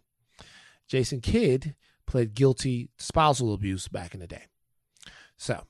Jason 0.88 1.20
Kidd 1.20 1.76
pled 2.08 2.34
guilty 2.34 2.89
to 2.98 3.04
spousal 3.04 3.54
abuse 3.54 3.88
back 3.88 4.14
in 4.14 4.20
the 4.20 4.28
day. 4.28 4.46
So 5.38 5.63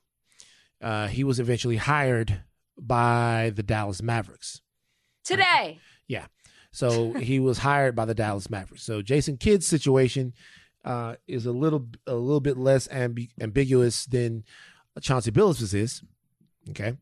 uh, 0.81 1.07
he 1.07 1.23
was 1.23 1.39
eventually 1.39 1.77
hired 1.77 2.43
by 2.77 3.51
the 3.55 3.63
Dallas 3.63 4.01
Mavericks. 4.01 4.61
Today. 5.23 5.79
Yeah. 6.07 6.27
So 6.71 7.13
he 7.13 7.39
was 7.39 7.57
hired 7.57 7.95
by 7.95 8.05
the 8.05 8.13
Dallas 8.13 8.47
Mavericks. 8.47 8.83
So 8.83 9.01
Jason 9.01 9.37
Kidd's 9.37 9.65
situation 9.65 10.33
uh, 10.83 11.15
is 11.27 11.47
a 11.47 11.51
little 11.51 11.87
a 12.05 12.13
little 12.13 12.41
bit 12.41 12.57
less 12.57 12.87
ambi- 12.89 13.31
ambiguous 13.41 14.05
than 14.05 14.43
Chauncey 15.01 15.31
Billups 15.31 15.73
is. 15.73 16.03
Okay. 16.69 16.95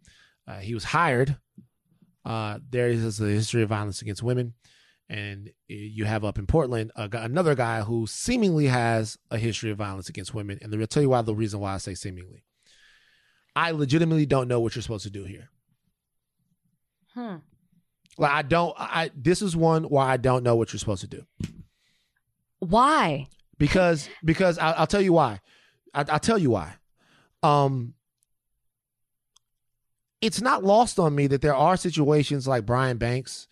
Uh, 0.47 0.59
he 0.59 0.73
was 0.73 0.85
hired 0.85 1.35
uh, 2.25 2.59
there 2.69 2.89
is 2.89 3.19
a 3.19 3.25
history 3.25 3.63
of 3.63 3.69
violence 3.69 4.01
against 4.01 4.23
women. 4.23 4.53
And 5.09 5.51
you 5.67 6.05
have 6.05 6.23
up 6.23 6.39
in 6.39 6.47
Portland 6.47 6.91
another 6.95 7.55
guy 7.55 7.81
who 7.81 8.07
seemingly 8.07 8.67
has 8.67 9.17
a 9.29 9.37
history 9.37 9.69
of 9.69 9.77
violence 9.77 10.09
against 10.09 10.33
women. 10.33 10.57
And 10.61 10.73
I'll 10.73 10.87
tell 10.87 11.03
you 11.03 11.09
why 11.09 11.21
the 11.21 11.35
reason 11.35 11.59
why 11.59 11.73
I 11.73 11.77
say 11.77 11.93
seemingly. 11.93 12.43
I 13.55 13.71
legitimately 13.71 14.25
don't 14.25 14.47
know 14.47 14.59
what 14.59 14.75
you're 14.75 14.81
supposed 14.81 15.03
to 15.03 15.11
do 15.11 15.23
here. 15.23 15.49
Hmm. 17.13 17.37
Like 18.17 18.31
I 18.31 18.41
don't. 18.41 18.73
I 18.77 19.11
this 19.15 19.41
is 19.41 19.55
one 19.55 19.83
where 19.83 20.05
I 20.05 20.17
don't 20.17 20.43
know 20.43 20.55
what 20.55 20.71
you're 20.73 20.79
supposed 20.79 21.01
to 21.01 21.07
do. 21.07 21.25
Why? 22.59 23.27
Because 23.57 24.09
because 24.23 24.57
I, 24.57 24.79
will 24.79 24.87
tell 24.87 25.01
you 25.01 25.13
why. 25.13 25.41
I, 25.93 26.05
I'll 26.09 26.19
tell 26.19 26.37
you 26.37 26.51
why. 26.51 26.73
Um, 27.41 27.93
it's 30.21 30.41
not 30.41 30.63
lost 30.63 30.99
on 30.99 31.13
me 31.13 31.27
that 31.27 31.41
there 31.41 31.55
are 31.55 31.75
situations 31.75 32.47
like 32.47 32.65
Brian 32.65 32.97
Banks, 32.97 33.47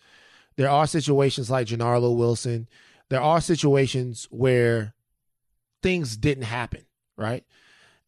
there 0.56 0.70
are 0.70 0.86
situations 0.86 1.50
like 1.50 1.66
Genarlow 1.66 2.16
Wilson, 2.16 2.66
there 3.10 3.20
are 3.20 3.42
situations 3.42 4.26
where 4.30 4.94
things 5.82 6.16
didn't 6.16 6.44
happen, 6.44 6.86
right? 7.16 7.44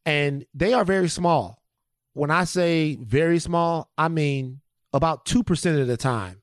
And 0.07 0.47
they 0.55 0.73
are 0.73 0.85
very 0.85 1.09
small. 1.09 1.63
When 2.15 2.31
I 2.31 2.45
say 2.45 2.97
very 2.97 3.39
small, 3.39 3.91
I 3.99 4.09
mean 4.09 4.61
about 4.93 5.25
2% 5.27 5.81
of 5.81 5.87
the 5.87 5.97
time 5.97 6.41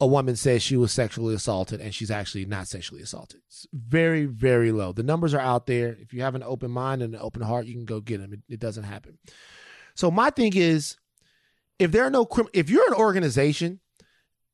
a 0.00 0.06
woman 0.06 0.36
says 0.36 0.62
she 0.62 0.76
was 0.76 0.92
sexually 0.92 1.34
assaulted 1.34 1.80
and 1.80 1.94
she's 1.94 2.10
actually 2.10 2.44
not 2.44 2.68
sexually 2.68 3.00
assaulted. 3.00 3.40
It's 3.46 3.66
very, 3.72 4.26
very 4.26 4.72
low. 4.72 4.92
The 4.92 5.02
numbers 5.02 5.32
are 5.34 5.40
out 5.40 5.66
there. 5.66 5.96
If 6.00 6.12
you 6.12 6.22
have 6.22 6.34
an 6.34 6.42
open 6.42 6.70
mind 6.70 7.00
and 7.00 7.14
an 7.14 7.20
open 7.22 7.42
heart, 7.42 7.66
you 7.66 7.74
can 7.74 7.84
go 7.84 8.00
get 8.00 8.20
them. 8.20 8.32
It, 8.32 8.40
it 8.48 8.60
doesn't 8.60 8.84
happen. 8.84 9.18
So 9.94 10.10
my 10.10 10.30
thing 10.30 10.52
is, 10.56 10.96
if 11.78 11.92
there 11.92 12.04
are 12.04 12.10
no 12.10 12.28
if 12.52 12.68
you're 12.68 12.86
an 12.88 12.94
organization 12.94 13.80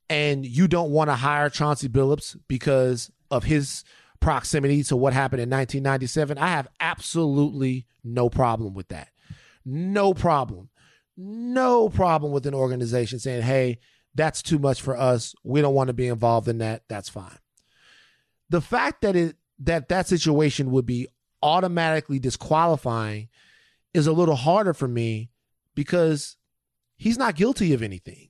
and 0.08 0.44
you 0.44 0.68
don't 0.68 0.90
want 0.90 1.08
to 1.08 1.14
hire 1.14 1.48
Chauncey 1.50 1.88
Billups 1.88 2.36
because 2.46 3.10
of 3.30 3.44
his 3.44 3.82
proximity 4.20 4.82
to 4.84 4.96
what 4.96 5.14
happened 5.14 5.40
in 5.40 5.50
1997, 5.50 6.36
I 6.38 6.48
have 6.48 6.68
absolutely 6.78 7.86
no 8.04 8.28
problem 8.28 8.74
with 8.74 8.88
that. 8.88 9.08
No 9.64 10.14
problem. 10.14 10.70
No 11.16 11.88
problem 11.88 12.32
with 12.32 12.46
an 12.46 12.54
organization 12.54 13.18
saying, 13.18 13.42
"Hey, 13.42 13.78
that's 14.14 14.42
too 14.42 14.58
much 14.58 14.80
for 14.80 14.96
us. 14.96 15.34
We 15.44 15.60
don't 15.60 15.74
want 15.74 15.88
to 15.88 15.94
be 15.94 16.08
involved 16.08 16.48
in 16.48 16.58
that." 16.58 16.84
That's 16.88 17.08
fine. 17.08 17.38
The 18.48 18.60
fact 18.60 19.02
that 19.02 19.16
it 19.16 19.36
that 19.60 19.88
that 19.88 20.08
situation 20.08 20.70
would 20.70 20.86
be 20.86 21.08
automatically 21.42 22.18
disqualifying 22.18 23.28
is 23.92 24.06
a 24.06 24.12
little 24.12 24.36
harder 24.36 24.72
for 24.72 24.88
me 24.88 25.30
because 25.74 26.36
He's 27.00 27.16
not 27.16 27.34
guilty 27.34 27.72
of 27.72 27.82
anything. 27.82 28.28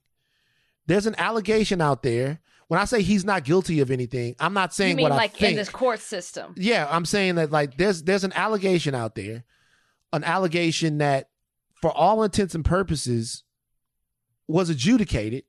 There's 0.87 1.07
an 1.07 1.17
allegation 1.19 1.81
out 1.81 2.05
there. 2.05 2.39
When 2.69 2.79
I 2.79 2.85
say 2.85 3.03
he's 3.03 3.25
not 3.25 3.43
guilty 3.43 3.81
of 3.81 3.91
anything, 3.91 4.37
I'm 4.39 4.55
not 4.55 4.73
saying 4.73 4.91
you 4.91 4.97
mean 4.99 5.03
what 5.03 5.13
like 5.13 5.35
I 5.35 5.39
think. 5.39 5.51
in 5.51 5.57
this 5.57 5.69
court 5.69 5.99
system. 5.99 6.55
Yeah, 6.57 6.87
I'm 6.89 7.05
saying 7.05 7.35
that 7.35 7.51
like 7.51 7.77
there's 7.77 8.05
there's 8.05 8.23
an 8.23 8.33
allegation 8.33 8.95
out 8.95 9.17
there, 9.17 9.43
an 10.13 10.25
allegation 10.25 10.99
that, 10.99 11.29
for 11.81 11.91
all 11.93 12.23
intents 12.23 12.55
and 12.55 12.65
purposes, 12.65 13.43
was 14.49 14.69
adjudicated. 14.71 15.45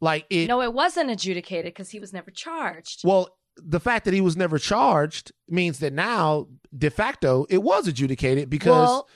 Like 0.00 0.26
it. 0.30 0.46
No, 0.48 0.62
it 0.62 0.72
wasn't 0.72 1.10
adjudicated 1.10 1.72
because 1.74 1.90
he 1.90 1.98
was 1.98 2.12
never 2.12 2.30
charged. 2.30 3.00
Well, 3.04 3.30
the 3.56 3.80
fact 3.80 4.04
that 4.04 4.14
he 4.14 4.20
was 4.20 4.36
never 4.36 4.58
charged 4.58 5.32
means 5.48 5.80
that 5.80 5.92
now 5.92 6.46
de 6.76 6.90
facto 6.90 7.44
it 7.50 7.58
was 7.62 7.88
adjudicated 7.88 8.48
because 8.48 8.88
well, 8.88 9.08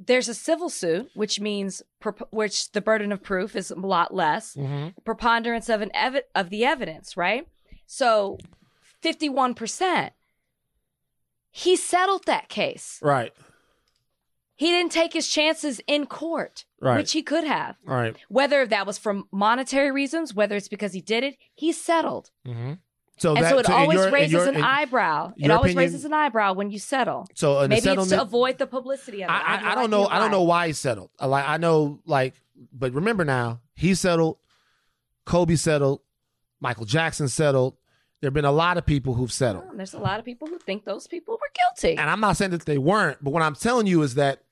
there's 0.00 0.28
a 0.28 0.34
civil 0.34 0.68
suit, 0.68 1.08
which 1.14 1.38
means 1.38 1.82
which 2.30 2.72
the 2.72 2.80
burden 2.80 3.12
of 3.12 3.22
proof 3.22 3.54
is 3.54 3.70
a 3.70 3.76
lot 3.76 4.12
less. 4.12 4.54
Mhm. 4.56 4.94
Preponderance 5.04 5.68
of 5.68 5.80
an 5.82 5.90
ev- 5.94 6.24
of 6.34 6.50
the 6.50 6.64
evidence, 6.64 7.16
right? 7.16 7.46
So, 7.86 8.38
fifty 9.00 9.28
one 9.28 9.54
percent. 9.54 10.12
He 11.50 11.76
settled 11.76 12.24
that 12.26 12.48
case. 12.48 12.98
right, 13.02 13.32
He 14.58 14.66
didn't 14.70 14.90
take 14.92 15.12
his 15.12 15.28
chances 15.28 15.80
in 15.86 16.06
court, 16.06 16.64
Right. 16.80 16.96
which 16.98 17.12
he 17.12 17.22
could 17.22 17.44
have. 17.44 17.76
all 17.88 17.94
right. 17.94 18.16
Whether 18.28 18.66
that 18.66 18.86
was 18.86 18.98
for 18.98 19.22
monetary 19.32 19.90
reasons, 19.92 20.34
whether 20.34 20.56
it's 20.56 20.68
because 20.68 20.92
he 20.92 21.00
did 21.00 21.22
it, 21.22 21.36
he 21.54 21.70
settled. 21.72 22.30
Mm-hmm. 22.46 22.72
So 23.18 23.34
and 23.36 23.44
that 23.44 23.50
so 23.50 23.58
it 23.58 23.66
in 23.66 23.72
always 23.72 23.98
your- 24.00 24.10
raises 24.10 24.32
your- 24.32 24.48
an 24.48 24.56
eyebrow. 24.62 25.32
It 25.36 25.50
always 25.50 25.72
opinion- 25.72 25.78
raises 25.92 26.04
an 26.04 26.12
eyebrow 26.12 26.52
when 26.54 26.70
you 26.72 26.78
settle. 26.80 27.26
So 27.34 27.60
in 27.60 27.70
Maybe 27.70 27.88
it's 27.88 28.08
to 28.08 28.20
avoid 28.20 28.58
the 28.58 28.66
publicity 28.66 29.22
of 29.24 29.30
it. 29.30 29.32
I, 29.32 29.54
Either 29.54 29.66
I, 29.66 29.72
I 29.72 29.74
don't 29.76 29.90
know. 29.90 30.06
I 30.06 30.18
don't 30.18 30.30
know 30.32 30.42
why 30.42 30.66
he 30.68 30.72
settled. 30.72 31.10
I 31.20 31.26
Like 31.26 31.44
I 31.48 31.56
know, 31.56 32.00
like, 32.04 32.34
but 32.72 32.92
remember 32.92 33.24
now, 33.24 33.60
he 33.76 33.94
settled. 33.94 34.38
Kobe 35.24 35.54
settled. 35.56 36.00
Michael 36.60 36.84
Jackson 36.84 37.28
settled. 37.28 37.76
There 38.20 38.26
have 38.28 38.34
been 38.34 38.44
a 38.44 38.50
lot 38.52 38.78
of 38.78 38.84
people 38.86 39.14
who've 39.14 39.32
settled, 39.32 39.66
Well, 39.66 39.76
There's 39.76 39.94
a 39.94 39.98
lot 40.00 40.18
of 40.18 40.24
people 40.24 40.48
who 40.48 40.58
think 40.58 40.84
those 40.84 41.06
people 41.06 41.34
were 41.40 41.50
guilty. 41.54 41.96
and 41.96 42.10
I'm 42.10 42.18
not 42.20 42.36
saying 42.36 42.50
that 42.50 42.64
they 42.66 42.78
weren't. 42.78 43.22
But 43.22 43.30
what 43.32 43.42
I'm 43.44 43.54
telling 43.54 43.86
you 43.86 44.02
is 44.02 44.14
that 44.16 44.42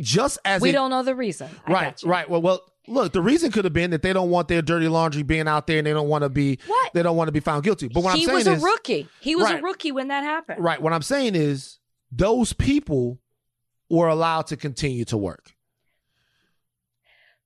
just 0.00 0.38
as 0.44 0.60
we 0.62 0.72
don't 0.72 0.90
know 0.90 1.02
the 1.02 1.14
reason. 1.14 1.48
I 1.66 1.72
right, 1.72 2.02
right. 2.04 2.28
Well, 2.30 2.42
well, 2.42 2.60
look, 2.88 3.12
the 3.12 3.22
reason 3.22 3.50
could 3.50 3.64
have 3.64 3.72
been 3.72 3.90
that 3.92 4.02
they 4.02 4.12
don't 4.12 4.30
want 4.30 4.48
their 4.48 4.62
dirty 4.62 4.88
laundry 4.88 5.22
being 5.22 5.48
out 5.48 5.66
there, 5.66 5.78
and 5.78 5.86
they 5.86 5.92
don't 5.92 6.08
want 6.08 6.22
to 6.22 6.28
be. 6.28 6.58
What? 6.66 6.92
They 6.94 7.02
don't 7.02 7.16
want 7.16 7.28
to 7.28 7.32
be 7.32 7.40
found 7.40 7.64
guilty. 7.64 7.88
But 7.88 8.02
what 8.02 8.14
he 8.16 8.22
I'm 8.22 8.26
saying 8.26 8.36
was 8.38 8.46
a 8.46 8.52
is, 8.54 8.62
rookie. 8.62 9.08
He 9.20 9.34
was 9.36 9.44
Right. 9.44 9.60
a 9.60 9.62
rookie 9.62 9.92
when 9.92 10.08
that 10.08 10.22
happened. 10.24 10.62
right. 10.62 10.80
What 10.80 10.92
I'm 10.92 11.02
saying 11.02 11.34
is, 11.34 11.78
those 12.12 12.52
people 12.52 13.18
were 13.88 14.08
allowed 14.08 14.46
to 14.48 14.56
continue 14.56 15.04
to 15.06 15.16
work. 15.16 15.52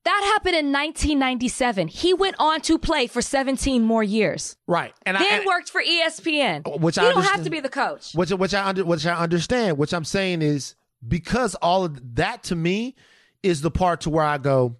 That 0.05 0.23
happened 0.33 0.55
in 0.57 0.73
1997. 0.73 1.89
He 1.89 2.15
went 2.15 2.37
on 2.39 2.63
to 2.63 2.79
play 2.79 3.07
for 3.07 3.21
17 3.21 3.83
more 3.83 4.03
years. 4.03 4.57
Right, 4.67 4.95
and 5.05 5.15
I, 5.17 5.21
Then 5.23 5.33
and- 5.41 5.47
worked 5.47 5.69
for 5.69 5.83
ESPN. 5.83 6.81
Which 6.81 6.97
you 6.97 7.03
I 7.03 7.13
don't 7.13 7.23
have 7.23 7.45
to 7.45 7.51
be 7.51 7.61
the 7.61 7.69
coach. 7.69 8.15
which 8.15 8.31
which 8.31 8.55
I 8.55 8.67
under, 8.67 8.85
which 8.85 9.05
I 9.05 9.15
understand. 9.15 9.77
Which 9.77 9.93
I'm 9.93 10.05
saying 10.07 10.41
is 10.41 10.75
because 11.07 11.55
all 11.57 11.85
of 11.85 12.17
that 12.17 12.43
to 12.45 12.57
me 12.57 12.95
is 13.43 13.61
the 13.63 13.71
part 13.71 14.03
to 14.03 14.11
where 14.11 14.25
I 14.25 14.39
go, 14.39 14.77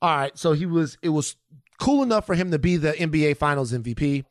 all 0.00 0.16
right. 0.16 0.36
So 0.36 0.52
he 0.52 0.66
was 0.66 0.98
it 1.02 1.10
was 1.10 1.36
cool 1.78 2.02
enough 2.02 2.26
for 2.26 2.34
him 2.34 2.50
to 2.50 2.58
be 2.58 2.76
the 2.76 2.92
NBA 2.92 3.36
Finals 3.36 3.72
MVP. 3.72 4.24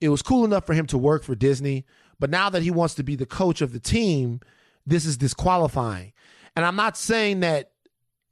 It 0.00 0.08
was 0.08 0.22
cool 0.22 0.44
enough 0.44 0.66
for 0.66 0.74
him 0.74 0.86
to 0.86 0.98
work 0.98 1.22
for 1.22 1.34
Disney, 1.34 1.84
but 2.18 2.30
now 2.30 2.50
that 2.50 2.62
he 2.62 2.70
wants 2.70 2.94
to 2.94 3.02
be 3.02 3.14
the 3.14 3.26
coach 3.26 3.60
of 3.60 3.72
the 3.72 3.80
team, 3.80 4.40
this 4.86 5.04
is 5.04 5.16
disqualifying. 5.16 6.12
And 6.56 6.64
I'm 6.64 6.76
not 6.76 6.96
saying 6.96 7.40
that 7.40 7.70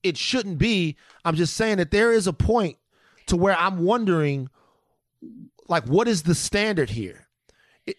it 0.03 0.17
shouldn't 0.17 0.59
be. 0.59 0.97
I'm 1.25 1.37
just 1.37 1.55
saying 1.55 1.77
that 1.77 1.91
there 1.91 2.13
is 2.13 2.27
a 2.27 2.33
point 2.33 2.77
to 3.27 3.37
where 3.37 3.57
I'm 3.57 3.85
wondering, 3.85 4.49
like, 5.69 5.85
what 5.85 6.09
is 6.09 6.23
the 6.23 6.35
standard 6.35 6.91
here? 6.91 7.29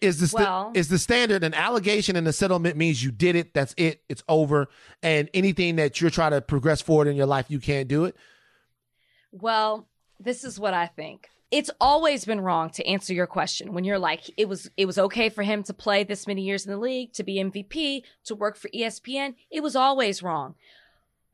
Is 0.00 0.20
the 0.20 0.28
sta- 0.28 0.38
Well- 0.38 0.72
is 0.74 0.88
the 0.88 0.98
standard 0.98 1.44
an 1.44 1.54
allegation 1.54 2.16
and 2.16 2.26
a 2.26 2.32
settlement 2.32 2.76
means 2.76 3.02
you 3.02 3.10
did 3.10 3.36
it? 3.36 3.54
That's 3.54 3.74
it. 3.76 4.02
It's 4.08 4.22
over. 4.28 4.68
And 5.02 5.28
anything 5.34 5.76
that 5.76 6.00
you're 6.00 6.10
trying 6.10 6.32
to 6.32 6.40
progress 6.40 6.80
forward 6.80 7.08
in 7.08 7.16
your 7.16 7.26
life, 7.26 7.46
you 7.48 7.58
can't 7.58 7.88
do 7.88 8.04
it. 8.04 8.16
Well, 9.32 9.88
this 10.20 10.44
is 10.44 10.58
what 10.58 10.74
I 10.74 10.86
think. 10.86 11.28
It's 11.50 11.70
always 11.80 12.24
been 12.24 12.40
wrong 12.40 12.70
to 12.70 12.86
answer 12.86 13.12
your 13.12 13.26
question 13.26 13.74
when 13.74 13.84
you're 13.84 13.98
like 13.98 14.30
it 14.38 14.48
was 14.48 14.70
it 14.76 14.86
was 14.86 14.98
okay 14.98 15.28
for 15.28 15.42
him 15.42 15.62
to 15.64 15.74
play 15.74 16.02
this 16.02 16.26
many 16.26 16.42
years 16.42 16.64
in 16.64 16.72
the 16.72 16.78
league, 16.78 17.12
to 17.14 17.22
be 17.22 17.36
MVP, 17.36 18.02
to 18.24 18.34
work 18.34 18.56
for 18.56 18.68
ESPN. 18.70 19.34
It 19.50 19.62
was 19.62 19.76
always 19.76 20.22
wrong. 20.22 20.54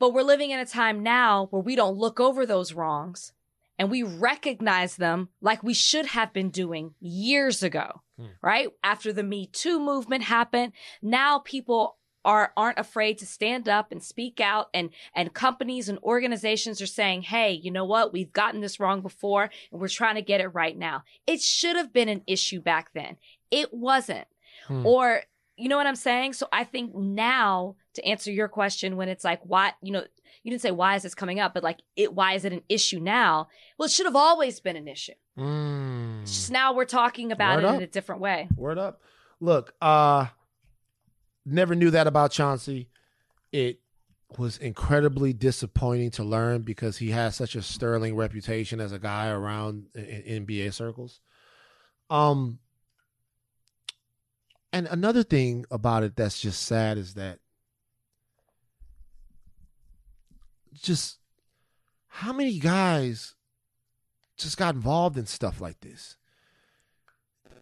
But 0.00 0.12
we're 0.12 0.22
living 0.22 0.50
in 0.50 0.58
a 0.58 0.66
time 0.66 1.02
now 1.02 1.46
where 1.50 1.62
we 1.62 1.76
don't 1.76 1.96
look 1.96 2.18
over 2.18 2.46
those 2.46 2.72
wrongs 2.72 3.32
and 3.78 3.90
we 3.90 4.02
recognize 4.02 4.96
them 4.96 5.28
like 5.40 5.62
we 5.62 5.74
should 5.74 6.06
have 6.06 6.32
been 6.32 6.50
doing 6.50 6.94
years 7.00 7.62
ago. 7.62 8.02
Right? 8.42 8.68
After 8.82 9.12
the 9.12 9.22
Me 9.22 9.46
Too 9.46 9.78
movement 9.80 10.24
happened, 10.24 10.72
now 11.02 11.38
people 11.40 11.96
are 12.24 12.52
aren't 12.56 12.78
afraid 12.78 13.16
to 13.18 13.26
stand 13.26 13.68
up 13.68 13.92
and 13.92 14.02
speak 14.02 14.40
out 14.40 14.68
and 14.74 14.90
and 15.14 15.32
companies 15.32 15.88
and 15.88 15.98
organizations 16.00 16.82
are 16.82 16.86
saying 16.86 17.22
hey 17.22 17.52
you 17.52 17.70
know 17.70 17.84
what? 17.84 18.12
We've 18.12 18.32
gotten 18.32 18.60
this 18.60 18.80
wrong 18.80 19.00
before 19.00 19.50
and 19.70 19.80
we're 19.80 19.88
trying 19.88 20.16
to 20.16 20.22
get 20.22 20.40
it 20.40 20.48
right 20.48 20.76
now. 20.76 21.04
It 21.26 21.40
should 21.40 21.76
have 21.76 21.92
been 21.92 22.08
an 22.08 22.22
issue 22.26 22.60
back 22.60 22.92
then. 22.92 23.16
It 23.50 23.72
wasn't. 23.72 24.26
Hmm. 24.66 24.84
or 24.84 25.22
you 25.56 25.68
know 25.68 25.76
what 25.76 25.86
i'm 25.86 25.96
saying? 25.96 26.34
So 26.34 26.48
i 26.52 26.64
think 26.64 26.94
now 26.94 27.76
to 27.94 28.04
answer 28.04 28.30
your 28.30 28.48
question 28.48 28.96
when 28.96 29.08
it's 29.08 29.24
like 29.24 29.40
why 29.44 29.72
you 29.82 29.92
know 29.92 30.04
you 30.48 30.50
didn't 30.50 30.62
say 30.62 30.70
why 30.70 30.96
is 30.96 31.02
this 31.02 31.14
coming 31.14 31.38
up 31.38 31.52
but 31.52 31.62
like 31.62 31.82
it 31.94 32.14
why 32.14 32.32
is 32.32 32.46
it 32.46 32.54
an 32.54 32.62
issue 32.70 32.98
now 32.98 33.48
well 33.76 33.84
it 33.84 33.90
should 33.92 34.06
have 34.06 34.16
always 34.16 34.60
been 34.60 34.76
an 34.76 34.88
issue 34.88 35.12
Mm. 35.38 36.22
It's 36.22 36.32
just 36.32 36.50
now 36.50 36.72
we're 36.72 36.84
talking 36.86 37.30
about 37.30 37.56
Word 37.58 37.64
it 37.64 37.66
up. 37.68 37.74
in 37.76 37.82
a 37.82 37.86
different 37.86 38.20
way 38.22 38.48
Word 38.56 38.78
up. 38.78 39.02
Look, 39.40 39.74
uh 39.80 40.26
never 41.44 41.74
knew 41.76 41.90
that 41.90 42.06
about 42.06 42.32
Chauncey. 42.32 42.88
It 43.52 43.78
was 44.36 44.56
incredibly 44.58 45.32
disappointing 45.34 46.10
to 46.12 46.24
learn 46.24 46.62
because 46.62 46.96
he 46.96 47.10
has 47.10 47.36
such 47.36 47.54
a 47.54 47.62
sterling 47.62 48.16
reputation 48.16 48.80
as 48.80 48.90
a 48.92 48.98
guy 48.98 49.28
around 49.28 49.86
in, 49.94 50.04
in 50.04 50.46
NBA 50.46 50.72
circles. 50.72 51.20
Um 52.10 52.58
and 54.72 54.86
another 54.88 55.22
thing 55.22 55.66
about 55.70 56.02
it 56.02 56.16
that's 56.16 56.40
just 56.40 56.64
sad 56.64 56.98
is 56.98 57.14
that 57.14 57.38
just 60.82 61.18
how 62.08 62.32
many 62.32 62.58
guys 62.58 63.34
just 64.36 64.56
got 64.56 64.74
involved 64.74 65.16
in 65.18 65.26
stuff 65.26 65.60
like 65.60 65.80
this? 65.80 66.16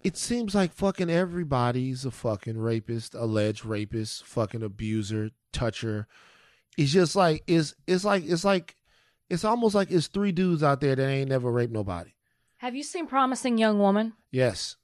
it 0.05 0.17
seems 0.17 0.55
like 0.55 0.73
fucking 0.73 1.11
everybody's 1.11 2.05
a 2.05 2.13
fucking 2.13 2.57
rapist, 2.59 3.13
alleged 3.15 3.65
rapist, 3.65 4.25
fucking 4.25 4.63
abuser, 4.63 5.31
toucher. 5.53 6.07
It's 6.79 6.93
just 6.93 7.17
like 7.17 7.43
it's 7.49 7.75
it's 7.89 8.05
like 8.05 8.23
it's 8.25 8.45
like 8.45 8.77
it's 9.29 9.45
almost 9.45 9.75
like 9.75 9.91
it's 9.91 10.07
three 10.07 10.31
dudes 10.31 10.63
out 10.63 10.81
there 10.81 10.95
that 10.95 11.09
ain't 11.09 11.31
never 11.31 11.51
raped 11.51 11.73
nobody. 11.73 12.11
have 12.59 12.77
you 12.77 12.85
seen 12.85 13.07
promising 13.09 13.59
young 13.59 13.79
woman 13.81 14.13
Yes. 14.31 14.77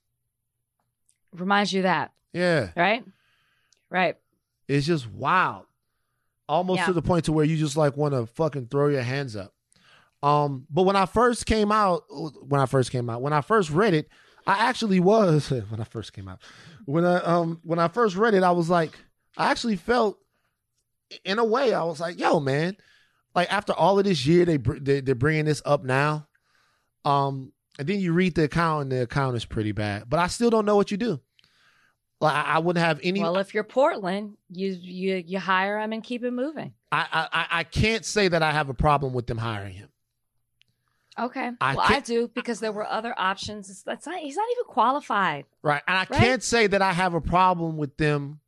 reminds 1.33 1.73
you 1.73 1.81
of 1.81 1.85
that 1.85 2.13
Yeah. 2.33 2.71
right 2.77 3.05
right 3.91 4.17
It's 4.67 4.87
just 4.87 5.09
wild. 5.09 5.67
Almost 6.53 6.81
Yeah. 6.81 6.87
to 6.87 6.93
the 6.93 7.01
point 7.03 7.25
to 7.25 7.33
where 7.33 7.47
you 7.47 7.57
just 7.57 7.77
like 7.79 7.97
want 7.97 8.13
to 8.13 8.27
fucking 8.27 8.67
throw 8.67 8.89
your 8.89 9.03
hands 9.03 9.37
up. 9.37 9.55
Um, 10.23 10.67
but 10.71 10.83
when 10.83 10.97
I 10.97 11.07
first 11.07 11.47
came 11.47 11.73
out, 11.73 12.03
when 12.47 12.61
I 12.61 12.67
first 12.67 12.91
came 12.91 13.09
out, 13.09 13.23
when 13.23 13.33
I 13.33 13.41
first 13.41 13.71
read 13.71 13.95
it, 13.95 14.09
I 14.47 14.69
actually 14.69 15.01
was 15.01 15.51
when 15.71 15.81
I 15.81 15.85
first 15.85 16.13
came 16.13 16.29
out. 16.29 16.41
When 16.85 17.05
I 17.07 17.17
um 17.21 17.61
when 17.65 17.79
I 17.79 17.89
first 17.89 18.17
read 18.17 18.35
it, 18.35 18.43
I 18.43 18.51
was 18.51 18.69
like, 18.69 18.93
I 19.39 19.51
actually 19.51 19.77
felt, 19.77 20.19
in 21.25 21.39
a 21.39 21.45
way, 21.45 21.73
I 21.73 21.85
was 21.85 22.01
like, 22.01 22.19
yo, 22.21 22.39
man, 22.39 22.77
like 23.35 23.51
after 23.51 23.73
all 23.73 23.99
of 23.99 24.05
this 24.05 24.27
year, 24.27 24.45
they, 24.45 24.59
they 24.59 25.01
they're 25.01 25.15
bringing 25.15 25.47
this 25.47 25.63
up 25.65 25.85
now. 25.85 26.29
Um, 27.07 27.53
and 27.79 27.89
then 27.89 27.99
you 28.01 28.13
read 28.13 28.35
the 28.35 28.45
account, 28.45 28.83
and 28.83 28.93
the 28.93 29.03
account 29.05 29.37
is 29.37 29.47
pretty 29.47 29.73
bad. 29.73 30.05
But 30.07 30.19
I 30.21 30.27
still 30.27 30.51
don't 30.51 30.67
know 30.67 30.77
what 30.77 30.91
you 30.91 30.99
do. 30.99 31.19
Like 32.23 32.35
I, 32.35 32.43
I 32.43 32.59
wouldn't 32.61 32.85
have 32.85 33.01
any. 33.03 33.21
Well, 33.21 33.37
if 33.39 33.53
you're 33.53 33.65
Portland, 33.65 34.37
you 34.49 34.69
you 34.81 35.17
you 35.27 35.39
hire 35.41 35.81
him 35.81 35.93
and 35.93 36.03
keep 36.05 36.23
it 36.25 36.31
moving. 36.31 36.73
I, 36.93 37.07
I 37.13 37.29
I- 37.33 37.47
I 37.61 37.65
can't 37.65 38.05
say 38.05 38.29
that 38.29 38.43
I 38.43 38.53
have 38.53 38.69
a 38.69 38.75
problem 38.75 39.13
with 39.13 39.27
them 39.27 39.39
hiring 39.39 39.75
him. 39.75 39.89
Okay. 41.19 41.51
I 41.61 41.75
well, 41.75 41.85
I 41.87 42.01
do 42.01 42.29
because 42.29 42.61
there 42.61 42.73
were 42.73 42.87
other 42.87 43.13
options. 43.19 43.83
That's 43.83 44.07
not. 44.07 44.21
He's 44.21 44.37
not 44.37 44.47
even 44.53 44.65
qualified. 44.65 45.45
Right. 45.63 45.83
And 45.87 45.97
I 45.99 46.07
Right. 46.09 46.21
can't 46.21 46.43
say 46.43 46.67
that 46.69 46.81
I 46.81 46.93
have 46.93 47.13
a 47.15 47.21
problem 47.21 47.77
with 47.77 47.97
them 47.97 48.41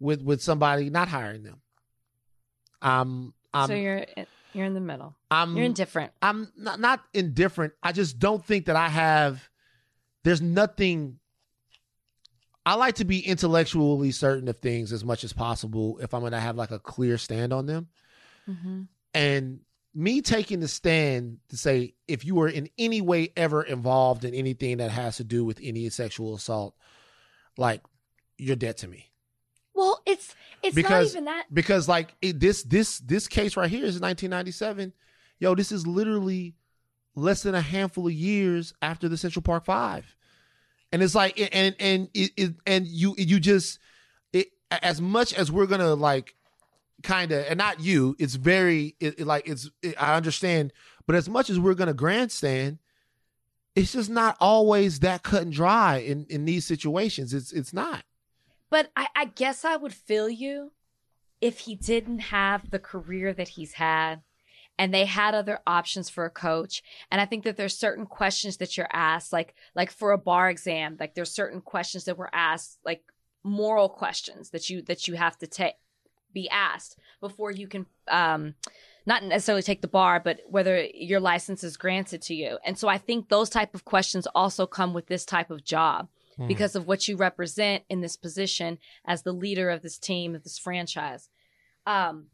with 0.00 0.20
with 0.22 0.42
somebody 0.42 0.90
not 0.90 1.08
hiring 1.08 1.44
them. 1.44 1.60
Um 2.82 3.32
I'm 3.54 3.68
so 3.68 3.74
you're 3.74 4.04
you're 4.52 4.66
in 4.66 4.74
the 4.74 4.80
middle. 4.80 5.14
I'm 5.30 5.56
You're 5.56 5.66
indifferent. 5.66 6.12
I'm 6.20 6.52
not 6.56 6.80
not 6.80 7.00
indifferent. 7.14 7.74
I 7.82 7.92
just 7.92 8.18
don't 8.18 8.44
think 8.44 8.66
that 8.66 8.76
I 8.76 8.88
have 8.88 9.48
there's 10.24 10.42
nothing 10.42 11.18
I 12.66 12.74
like 12.74 12.96
to 12.96 13.04
be 13.04 13.20
intellectually 13.20 14.10
certain 14.12 14.48
of 14.48 14.58
things 14.58 14.92
as 14.92 15.04
much 15.04 15.24
as 15.24 15.32
possible 15.32 15.98
if 16.02 16.12
I'm 16.14 16.20
going 16.20 16.32
to 16.32 16.40
have 16.40 16.56
like 16.56 16.70
a 16.70 16.78
clear 16.78 17.16
stand 17.18 17.52
on 17.52 17.66
them. 17.66 17.88
hmm 18.46 18.82
And 19.14 19.60
me 19.94 20.20
taking 20.20 20.60
the 20.60 20.68
stand 20.68 21.38
to 21.48 21.56
say 21.56 21.94
if 22.06 22.24
you 22.24 22.34
were 22.36 22.48
in 22.48 22.68
any 22.78 23.00
way 23.00 23.32
ever 23.36 23.62
involved 23.62 24.24
in 24.24 24.34
anything 24.34 24.76
that 24.76 24.90
has 24.90 25.16
to 25.16 25.24
do 25.24 25.44
with 25.44 25.58
any 25.62 25.88
sexual 25.88 26.34
assault, 26.34 26.74
like 27.56 27.82
you're 28.38 28.56
dead 28.56 28.76
to 28.78 28.88
me. 28.88 29.10
Well, 29.74 30.00
it's 30.06 30.34
it's 30.62 30.74
Because- 30.74 31.14
not 31.14 31.18
even 31.20 31.24
that. 31.24 31.46
Because 31.52 31.88
like 31.88 32.14
it, 32.20 32.38
this 32.38 32.62
this 32.64 32.98
this 33.00 33.26
case 33.26 33.56
right 33.56 33.70
here 33.70 33.84
is 33.84 34.00
1997. 34.00 34.92
Yo, 35.38 35.54
this 35.54 35.72
is 35.72 35.86
literally 35.86 36.54
less 37.14 37.42
than 37.42 37.54
a 37.54 37.60
handful 37.62 38.06
of 38.06 38.12
years 38.12 38.74
after 38.82 39.08
the 39.08 39.16
Central 39.16 39.42
Park 39.42 39.64
Five. 39.64 40.14
And 40.92 41.02
it's 41.02 41.14
like 41.14 41.38
and 41.54 41.74
and 41.78 42.08
it, 42.14 42.54
and 42.66 42.86
you 42.86 43.14
you 43.18 43.40
just 43.40 43.78
it 44.32 44.48
as 44.70 45.00
much 45.00 45.32
as 45.34 45.50
we're 45.50 45.66
gonna 45.66 45.94
like 45.94 46.34
kind 47.02 47.32
of 47.32 47.44
and 47.48 47.58
not 47.58 47.80
you 47.80 48.14
it's 48.18 48.34
very 48.34 48.94
it, 49.00 49.26
like 49.26 49.48
it's 49.48 49.70
it, 49.82 49.94
i 50.00 50.14
understand 50.14 50.72
but 51.06 51.16
as 51.16 51.28
much 51.28 51.48
as 51.48 51.58
we're 51.58 51.74
gonna 51.74 51.94
grandstand 51.94 52.78
it's 53.76 53.92
just 53.92 54.10
not 54.10 54.36
always 54.40 55.00
that 55.00 55.22
cut 55.22 55.42
and 55.42 55.52
dry 55.52 55.98
in 55.98 56.26
in 56.28 56.44
these 56.44 56.66
situations. 56.66 57.32
It's 57.32 57.52
it's 57.52 57.72
not. 57.72 58.04
But 58.68 58.90
I, 58.96 59.08
I 59.16 59.24
guess 59.26 59.64
I 59.64 59.76
would 59.76 59.94
feel 59.94 60.28
you 60.28 60.72
if 61.40 61.60
he 61.60 61.74
didn't 61.74 62.20
have 62.20 62.70
the 62.70 62.78
career 62.78 63.32
that 63.32 63.48
he's 63.48 63.74
had 63.74 64.22
and 64.80 64.94
they 64.94 65.04
had 65.04 65.34
other 65.34 65.60
options 65.66 66.08
for 66.08 66.24
a 66.24 66.30
coach. 66.30 66.82
And 67.12 67.20
I 67.20 67.26
think 67.26 67.44
that 67.44 67.58
there's 67.58 67.76
certain 67.76 68.06
questions 68.06 68.56
that 68.56 68.78
you're 68.78 68.88
asked, 68.90 69.30
like 69.30 69.54
like 69.74 69.90
for 69.90 70.12
a 70.12 70.18
bar 70.18 70.48
exam, 70.48 70.96
like 70.98 71.14
there's 71.14 71.30
certain 71.30 71.60
questions 71.60 72.04
that 72.06 72.16
were 72.16 72.34
asked, 72.34 72.78
like 72.82 73.02
moral 73.44 73.90
questions 73.90 74.48
that 74.50 74.70
you 74.70 74.80
that 74.82 75.06
you 75.06 75.14
have 75.14 75.36
to 75.40 75.46
take 75.46 75.74
be 76.32 76.48
asked 76.48 76.98
before 77.20 77.50
you 77.50 77.68
can 77.68 77.84
um 78.08 78.54
not 79.04 79.22
necessarily 79.22 79.62
take 79.62 79.82
the 79.82 79.88
bar 79.88 80.18
but 80.18 80.40
whether 80.48 80.82
your 80.94 81.20
license 81.20 81.62
is 81.62 81.76
granted 81.76 82.22
to 82.22 82.34
you. 82.34 82.58
And 82.64 82.78
so 82.78 82.88
i 82.88 82.96
think 82.96 83.28
those 83.28 83.50
type 83.50 83.74
of 83.74 83.84
questions 83.84 84.26
also 84.34 84.66
come 84.66 84.94
with 84.94 85.08
this 85.08 85.26
type 85.26 85.50
of 85.50 85.62
job 85.62 86.08
because 86.48 86.74
of 86.74 86.86
what 86.86 87.06
you 87.06 87.16
represent 87.16 87.84
in 87.90 88.00
this 88.00 88.16
position 88.16 88.78
as 89.04 89.24
the 89.24 89.32
leader 89.32 89.68
of 89.68 89.82
this 89.82 89.98
team 89.98 90.34
of 90.34 90.42
this 90.42 90.58
franchise. 90.58 91.28
Um 91.86 92.28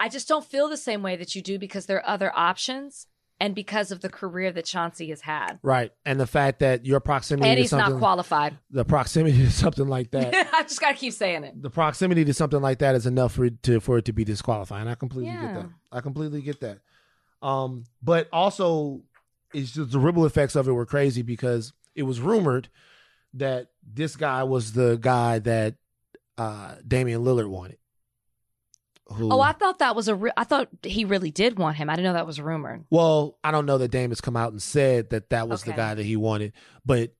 i 0.00 0.08
just 0.08 0.28
don't 0.28 0.44
feel 0.44 0.68
the 0.68 0.76
same 0.76 1.02
way 1.02 1.16
that 1.16 1.34
you 1.34 1.42
do 1.42 1.58
because 1.58 1.86
there 1.86 1.98
are 1.98 2.08
other 2.08 2.32
options 2.34 3.06
and 3.38 3.54
because 3.54 3.92
of 3.92 4.00
the 4.00 4.08
career 4.08 4.50
that 4.50 4.64
chauncey 4.64 5.10
has 5.10 5.20
had 5.20 5.58
right 5.62 5.92
and 6.04 6.18
the 6.18 6.26
fact 6.26 6.60
that 6.60 6.86
your 6.86 7.00
proximity 7.00 7.48
and 7.48 7.58
he's 7.58 7.72
not 7.72 7.98
qualified 7.98 8.56
the 8.70 8.84
proximity 8.84 9.36
to 9.44 9.50
something 9.50 9.88
like 9.88 10.10
that 10.10 10.34
i 10.54 10.62
just 10.62 10.80
gotta 10.80 10.94
keep 10.96 11.12
saying 11.12 11.44
it 11.44 11.60
the 11.62 11.70
proximity 11.70 12.24
to 12.24 12.32
something 12.32 12.60
like 12.60 12.78
that 12.78 12.94
is 12.94 13.06
enough 13.06 13.32
for 13.34 13.44
it 13.44 13.62
to 13.62 13.80
for 13.80 13.98
it 13.98 14.04
to 14.06 14.12
be 14.12 14.24
disqualifying. 14.24 14.88
I 14.88 14.94
completely 14.94 15.32
get 15.32 15.54
that. 15.54 15.68
I 15.92 16.00
completely 16.00 16.42
get 16.42 16.60
that. 16.60 16.78
Um, 17.42 17.84
but 18.02 18.28
also, 18.32 19.02
it's 19.52 19.72
just 19.72 19.92
the 19.92 19.98
ripple 19.98 20.24
effects 20.26 20.56
of 20.56 20.66
it 20.68 20.72
were 20.72 20.86
crazy 20.86 21.22
because 21.22 21.72
it 21.94 22.02
was 22.04 22.20
rumored 22.20 22.68
that 23.34 23.68
this 23.86 24.16
guy 24.16 24.42
was 24.44 24.72
the 24.72 24.96
guy 25.00 25.38
that 25.40 25.74
uh 26.38 26.76
Damian 26.86 27.22
Lillard 27.22 27.48
wanted. 27.48 27.78
Who, 29.08 29.32
oh 29.32 29.40
i 29.40 29.52
thought 29.52 29.78
that 29.78 29.94
was 29.94 30.08
a 30.08 30.16
re- 30.16 30.32
i 30.36 30.42
thought 30.42 30.68
he 30.82 31.04
really 31.04 31.30
did 31.30 31.58
want 31.58 31.76
him 31.76 31.88
i 31.88 31.94
didn't 31.94 32.06
know 32.06 32.12
that 32.14 32.26
was 32.26 32.40
rumored 32.40 32.84
well, 32.90 33.38
I 33.44 33.52
don't 33.52 33.66
know 33.66 33.78
that 33.78 33.92
Dame 33.92 34.10
has 34.10 34.20
come 34.20 34.36
out 34.36 34.50
and 34.50 34.60
said 34.60 35.10
that 35.10 35.30
that 35.30 35.48
was 35.48 35.62
the 35.62 35.72
guy 35.72 35.94
that 35.94 36.04
he 36.04 36.16
wanted, 36.16 36.52
but 36.84 37.14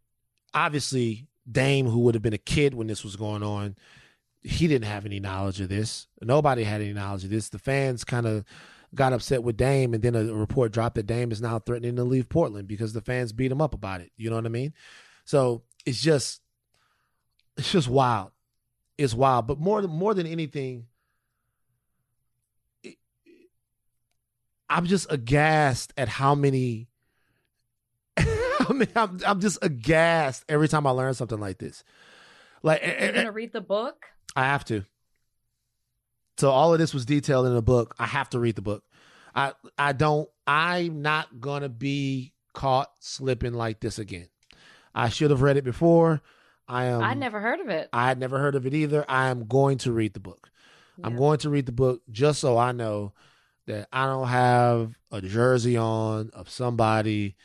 obviously 0.52 1.28
Dame, 1.50 1.86
who 1.86 2.00
would 2.00 2.14
have 2.14 2.22
been 2.22 2.32
a 2.32 2.38
kid 2.38 2.74
when 2.74 2.88
this 2.88 3.04
was 3.04 3.14
going 3.14 3.42
on, 3.42 3.76
he 4.42 4.66
didn't 4.66 4.86
have 4.88 5.06
any 5.06 5.20
knowledge 5.20 5.60
of 5.60 5.68
this. 5.68 6.06
Nobody 6.20 6.64
had 6.64 6.80
any 6.80 6.92
knowledge 6.92 7.24
of 7.24 7.30
this. 7.30 7.48
The 7.48 7.58
fans 7.58 8.04
kind 8.04 8.26
of 8.26 8.44
got 8.94 9.12
upset 9.12 9.42
with 9.42 9.56
Dame, 9.56 9.94
and 9.94 10.02
then 10.02 10.14
a 10.14 10.24
report 10.34 10.72
dropped 10.72 10.96
that 10.96 11.06
Dame 11.06 11.30
is 11.30 11.40
now 11.40 11.58
threatening 11.58 11.96
to 11.96 12.04
leave 12.04 12.28
Portland 12.28 12.66
because 12.66 12.92
the 12.92 13.00
fans 13.00 13.32
beat 13.32 13.52
him 13.52 13.60
up 13.60 13.74
about 13.74 14.00
it. 14.00 14.10
You 14.16 14.30
know 14.30 14.36
what 14.36 14.46
I 14.46 14.50
mean? 14.50 14.72
So 15.24 15.62
it's 15.84 16.00
just, 16.00 16.40
it's 17.56 17.70
just 17.70 17.88
wild. 17.88 18.30
It's 18.98 19.14
wild. 19.14 19.46
But 19.46 19.58
more 19.58 19.82
more 19.82 20.14
than 20.14 20.26
anything, 20.26 20.86
I'm 24.68 24.86
just 24.86 25.10
aghast 25.10 25.92
at 25.96 26.08
how 26.08 26.34
many. 26.34 26.88
I 28.16 28.72
mean, 28.72 28.88
I'm, 28.96 29.20
I'm 29.26 29.40
just 29.40 29.58
aghast 29.62 30.44
every 30.48 30.68
time 30.68 30.86
I 30.86 30.90
learn 30.90 31.14
something 31.14 31.38
like 31.38 31.58
this. 31.58 31.84
Like, 32.62 32.80
eh, 32.82 33.04
you're 33.04 33.12
gonna 33.12 33.32
read 33.32 33.52
the 33.52 33.60
book 33.60 34.06
I 34.34 34.44
have 34.44 34.64
to. 34.66 34.84
So 36.38 36.50
all 36.50 36.72
of 36.72 36.78
this 36.78 36.92
was 36.92 37.06
detailed 37.06 37.46
in 37.46 37.54
the 37.54 37.62
book. 37.62 37.94
I 37.98 38.06
have 38.06 38.28
to 38.30 38.38
read 38.38 38.56
the 38.56 38.62
book. 38.62 38.84
I 39.34 39.52
I 39.78 39.92
don't 39.92 40.28
I'm 40.46 41.02
not 41.02 41.40
gonna 41.40 41.68
be 41.68 42.32
caught 42.52 42.90
slipping 43.00 43.54
like 43.54 43.80
this 43.80 43.98
again. 43.98 44.28
I 44.94 45.08
should 45.08 45.30
have 45.30 45.42
read 45.42 45.56
it 45.56 45.64
before. 45.64 46.22
I 46.68 46.86
am 46.86 47.00
i 47.00 47.14
never 47.14 47.38
heard 47.38 47.60
of 47.60 47.68
it 47.68 47.88
I 47.92 48.08
had 48.08 48.18
never 48.18 48.40
heard 48.40 48.56
of 48.56 48.66
it 48.66 48.74
either. 48.74 49.04
I 49.08 49.28
am 49.28 49.46
going 49.46 49.78
to 49.78 49.92
read 49.92 50.14
the 50.14 50.20
book. 50.20 50.50
I'm 51.04 51.14
going 51.16 51.38
to 51.40 51.50
read 51.50 51.66
the 51.66 51.72
book 51.72 52.00
just 52.10 52.40
so 52.40 52.56
I 52.56 52.72
know 52.72 53.12
that 53.66 53.88
I 53.92 54.06
don't 54.06 54.28
have 54.28 54.98
a 55.10 55.20
jersey 55.20 55.76
on 55.76 56.30
of 56.32 56.48
somebody 56.48 57.36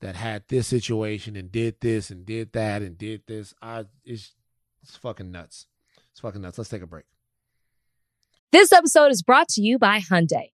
that 0.00 0.16
had 0.16 0.44
this 0.48 0.66
situation 0.66 1.36
and 1.36 1.50
did 1.50 1.80
this 1.80 2.10
and 2.10 2.24
did 2.24 2.52
that 2.52 2.82
and 2.82 2.96
did 2.96 3.22
this. 3.26 3.54
I 3.62 3.86
it's 4.04 4.34
it's 4.82 4.96
fucking 4.96 5.30
nuts. 5.30 5.66
It's 6.12 6.20
fucking 6.20 6.40
nuts. 6.40 6.58
Let's 6.58 6.70
take 6.70 6.82
a 6.82 6.86
break. 6.86 7.04
This 8.50 8.72
episode 8.72 9.10
is 9.10 9.22
brought 9.22 9.48
to 9.50 9.62
you 9.62 9.78
by 9.78 10.00
Hyundai. 10.00 10.50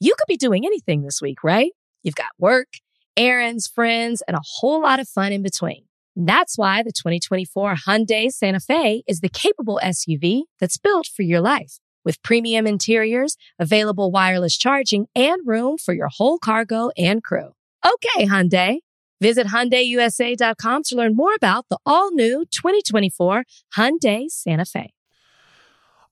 You 0.00 0.14
could 0.18 0.28
be 0.28 0.36
doing 0.36 0.64
anything 0.64 1.02
this 1.02 1.20
week, 1.20 1.44
right? 1.44 1.72
You've 2.02 2.14
got 2.14 2.30
work, 2.38 2.68
errands, 3.16 3.66
friends, 3.66 4.22
and 4.26 4.36
a 4.36 4.42
whole 4.42 4.82
lot 4.82 5.00
of 5.00 5.08
fun 5.08 5.32
in 5.32 5.42
between. 5.42 5.84
That's 6.14 6.56
why 6.56 6.82
the 6.82 6.92
2024 6.92 7.74
Hyundai 7.86 8.30
Santa 8.30 8.60
Fe 8.60 9.02
is 9.06 9.20
the 9.20 9.28
capable 9.28 9.78
SUV 9.82 10.44
that's 10.58 10.78
built 10.78 11.06
for 11.06 11.22
your 11.22 11.40
life. 11.40 11.78
With 12.06 12.22
premium 12.22 12.66
interiors, 12.66 13.36
available 13.58 14.10
wireless 14.10 14.56
charging, 14.56 15.08
and 15.14 15.46
room 15.46 15.76
for 15.76 15.92
your 15.92 16.08
whole 16.08 16.38
cargo 16.38 16.90
and 16.96 17.22
crew. 17.22 17.50
Okay, 17.84 18.26
Hyundai. 18.26 18.78
Visit 19.20 19.48
HyundaiUSA.com 19.48 20.82
to 20.84 20.96
learn 20.96 21.16
more 21.16 21.34
about 21.34 21.66
the 21.68 21.78
all-new 21.84 22.46
2024 22.50 23.44
Hyundai 23.76 24.30
Santa 24.30 24.64
Fe. 24.64 24.92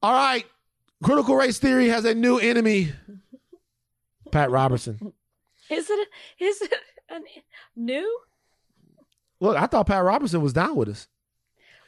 All 0.03 0.13
right. 0.13 0.45
Critical 1.03 1.37
race 1.37 1.59
theory 1.59 1.89
has 1.89 2.05
a 2.05 2.15
new 2.15 2.39
enemy. 2.39 2.93
Pat 4.31 4.51
Robertson. 4.51 5.13
is 5.71 5.89
it 5.89 6.09
is 6.41 6.61
it 6.61 6.75
an, 7.09 7.23
new 7.77 8.21
Look, 9.41 9.57
I 9.57 9.67
thought 9.67 9.87
Pat 9.87 10.03
Robertson 10.03 10.41
was 10.41 10.53
down 10.53 10.77
with 10.77 10.89
us. 10.89 11.07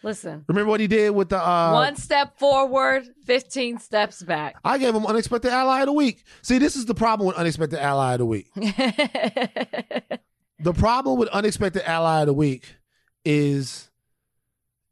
Listen 0.02 0.44
Remember 0.48 0.70
what 0.70 0.80
he 0.80 0.86
did 0.86 1.10
with 1.10 1.28
the 1.28 1.38
uh 1.38 1.72
one 1.72 1.96
step 1.96 2.38
forward 2.38 3.04
15 3.24 3.78
steps 3.78 4.22
back 4.22 4.56
I 4.64 4.78
gave 4.78 4.94
him 4.94 5.06
unexpected 5.06 5.50
ally 5.52 5.80
of 5.80 5.86
the 5.86 5.92
week. 5.92 6.24
See, 6.42 6.58
this 6.58 6.76
is 6.76 6.86
the 6.86 6.94
problem 6.94 7.26
with 7.26 7.36
unexpected 7.36 7.78
ally 7.78 8.12
of 8.14 8.18
the 8.18 8.26
week. 8.26 8.50
The 10.58 10.72
problem 10.72 11.18
with 11.18 11.28
unexpected 11.28 11.82
ally 11.88 12.20
of 12.20 12.26
the 12.26 12.32
week 12.32 12.76
is 13.24 13.90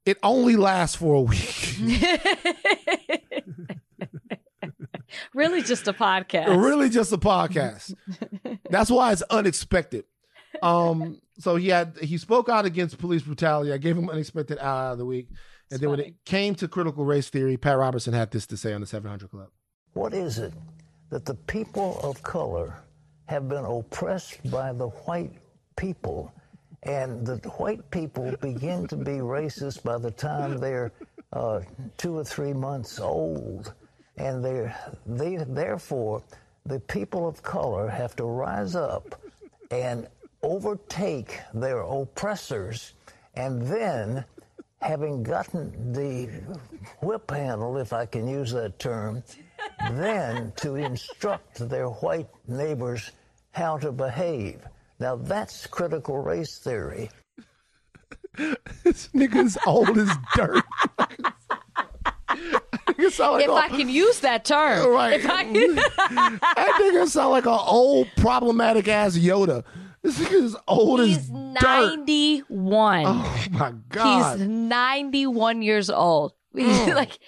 it 0.04 0.18
only 0.22 0.56
lasts 0.56 0.94
for 0.96 1.14
a 1.14 1.20
week. 1.22 1.78
really 5.32 5.62
just 5.62 5.88
a 5.88 5.92
podcast 5.92 6.48
really 6.62 6.90
just 6.90 7.12
a 7.12 7.18
podcast. 7.18 7.94
That's 8.70 8.90
why 8.90 9.12
it's 9.12 9.22
unexpected. 9.22 10.04
Um, 10.62 11.20
so 11.38 11.56
he 11.56 11.68
had 11.68 11.96
he 12.00 12.18
spoke 12.18 12.48
out 12.48 12.64
against 12.64 12.98
police 12.98 13.22
brutality. 13.22 13.72
I 13.72 13.78
gave 13.78 13.96
him 13.96 14.08
unexpected 14.08 14.58
ally 14.58 14.92
of 14.92 14.98
the 14.98 15.06
week. 15.06 15.28
And 15.30 15.36
It's 15.72 15.80
then 15.80 15.90
when 15.90 16.00
it 16.00 16.14
came 16.24 16.54
to 16.56 16.68
critical 16.68 17.04
race 17.04 17.28
theory, 17.30 17.56
Pat 17.56 17.78
Robertson 17.78 18.12
had 18.12 18.30
this 18.30 18.46
to 18.48 18.56
say 18.56 18.72
on 18.72 18.80
the 18.80 18.86
700 18.86 19.30
Club. 19.30 19.48
What 19.94 20.12
is 20.12 20.38
it 20.38 20.52
that 21.10 21.24
the 21.24 21.34
people 21.34 21.98
of 22.02 22.22
color 22.22 22.76
have 23.26 23.48
been 23.48 23.64
oppressed 23.64 24.50
by 24.50 24.72
the 24.72 24.88
white 24.88 25.32
people, 25.76 26.32
and 26.82 27.26
the 27.26 27.36
white 27.56 27.90
people 27.90 28.34
begin 28.40 28.86
to 28.88 28.96
be 28.96 29.12
racist 29.12 29.82
by 29.82 29.98
the 29.98 30.10
time 30.10 30.58
they're 30.58 30.92
uh, 31.32 31.60
two 31.96 32.16
or 32.16 32.24
three 32.24 32.52
months 32.52 33.00
old, 33.00 33.72
and 34.16 34.44
they're 34.44 34.76
they 35.06 35.36
therefore 35.36 36.22
the 36.66 36.80
people 36.80 37.26
of 37.26 37.42
color 37.42 37.88
have 37.88 38.14
to 38.16 38.24
rise 38.24 38.74
up 38.76 39.20
and 39.70 40.06
overtake 40.44 41.40
their 41.54 41.80
oppressors, 41.80 42.92
and 43.34 43.62
then 43.62 44.24
having 44.80 45.22
gotten 45.22 45.92
the 45.92 46.26
whip 47.04 47.30
handle, 47.30 47.78
if 47.78 47.92
I 47.92 48.06
can 48.06 48.28
use 48.28 48.52
that 48.52 48.78
term, 48.78 49.22
then 49.92 50.52
to 50.56 50.76
instruct 50.76 51.68
their 51.68 51.88
white 51.88 52.28
neighbors 52.46 53.10
how 53.52 53.78
to 53.78 53.90
behave. 53.92 54.60
Now 55.00 55.16
that's 55.16 55.66
critical 55.66 56.18
race 56.18 56.58
theory. 56.58 57.10
This 58.82 59.08
nigga's 59.14 59.56
old 59.64 59.96
as 59.96 60.10
dirt. 60.34 60.64
Nigga 62.28 63.10
sound 63.12 63.32
like 63.34 63.44
if 63.44 63.50
a- 63.50 63.52
I 63.54 63.68
can 63.68 63.88
use 63.88 64.18
that 64.20 64.44
term. 64.44 64.90
Right. 64.90 65.20
If 65.20 65.30
I 65.30 65.44
can, 65.44 65.74
that 65.76 66.78
nigga 66.82 67.06
sound 67.06 67.30
like 67.30 67.46
an 67.46 67.58
old 67.64 68.08
problematic 68.16 68.88
ass 68.88 69.16
Yoda. 69.16 69.62
This 70.04 70.18
nigga's 70.18 70.54
old 70.68 71.00
he's 71.00 71.16
as 71.16 71.28
dirt. 71.28 71.96
91. 72.06 73.04
Oh 73.06 73.46
my 73.52 73.72
god. 73.88 74.38
He's 74.38 74.46
91 74.46 75.62
years 75.62 75.90
old. 75.90 76.34
Oh. 76.56 76.92
like 76.94 77.18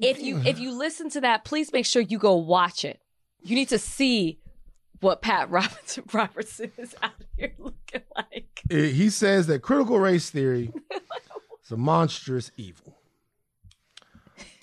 if 0.00 0.22
you 0.22 0.40
if 0.46 0.58
you 0.58 0.70
listen 0.72 1.10
to 1.10 1.20
that, 1.20 1.44
please 1.44 1.70
make 1.70 1.84
sure 1.84 2.00
you 2.00 2.18
go 2.18 2.36
watch 2.36 2.82
it. 2.82 2.98
You 3.42 3.54
need 3.56 3.68
to 3.68 3.78
see 3.78 4.38
what 5.00 5.20
Pat 5.20 5.50
Robertson, 5.50 6.04
Robertson 6.12 6.72
is 6.78 6.94
out 7.02 7.10
here 7.36 7.52
looking 7.58 8.02
like. 8.16 8.62
He 8.70 9.10
says 9.10 9.48
that 9.48 9.60
critical 9.60 9.98
race 9.98 10.30
theory 10.30 10.72
is 11.64 11.70
a 11.72 11.76
monstrous 11.76 12.52
evil. 12.56 12.96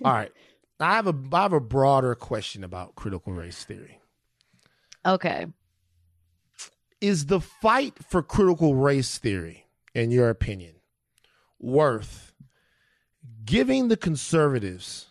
All 0.03 0.13
right. 0.13 0.31
I 0.79 0.95
have 0.95 1.05
a 1.07 1.15
I 1.31 1.41
have 1.43 1.53
a 1.53 1.59
broader 1.59 2.15
question 2.15 2.63
about 2.63 2.95
critical 2.95 3.33
race 3.33 3.63
theory. 3.65 3.99
Okay. 5.05 5.45
Is 6.99 7.27
the 7.27 7.39
fight 7.39 7.93
for 8.03 8.23
critical 8.23 8.75
race 8.75 9.17
theory, 9.17 9.67
in 9.93 10.11
your 10.11 10.29
opinion, 10.29 10.75
worth 11.59 12.33
giving 13.45 13.87
the 13.87 13.97
conservatives 13.97 15.07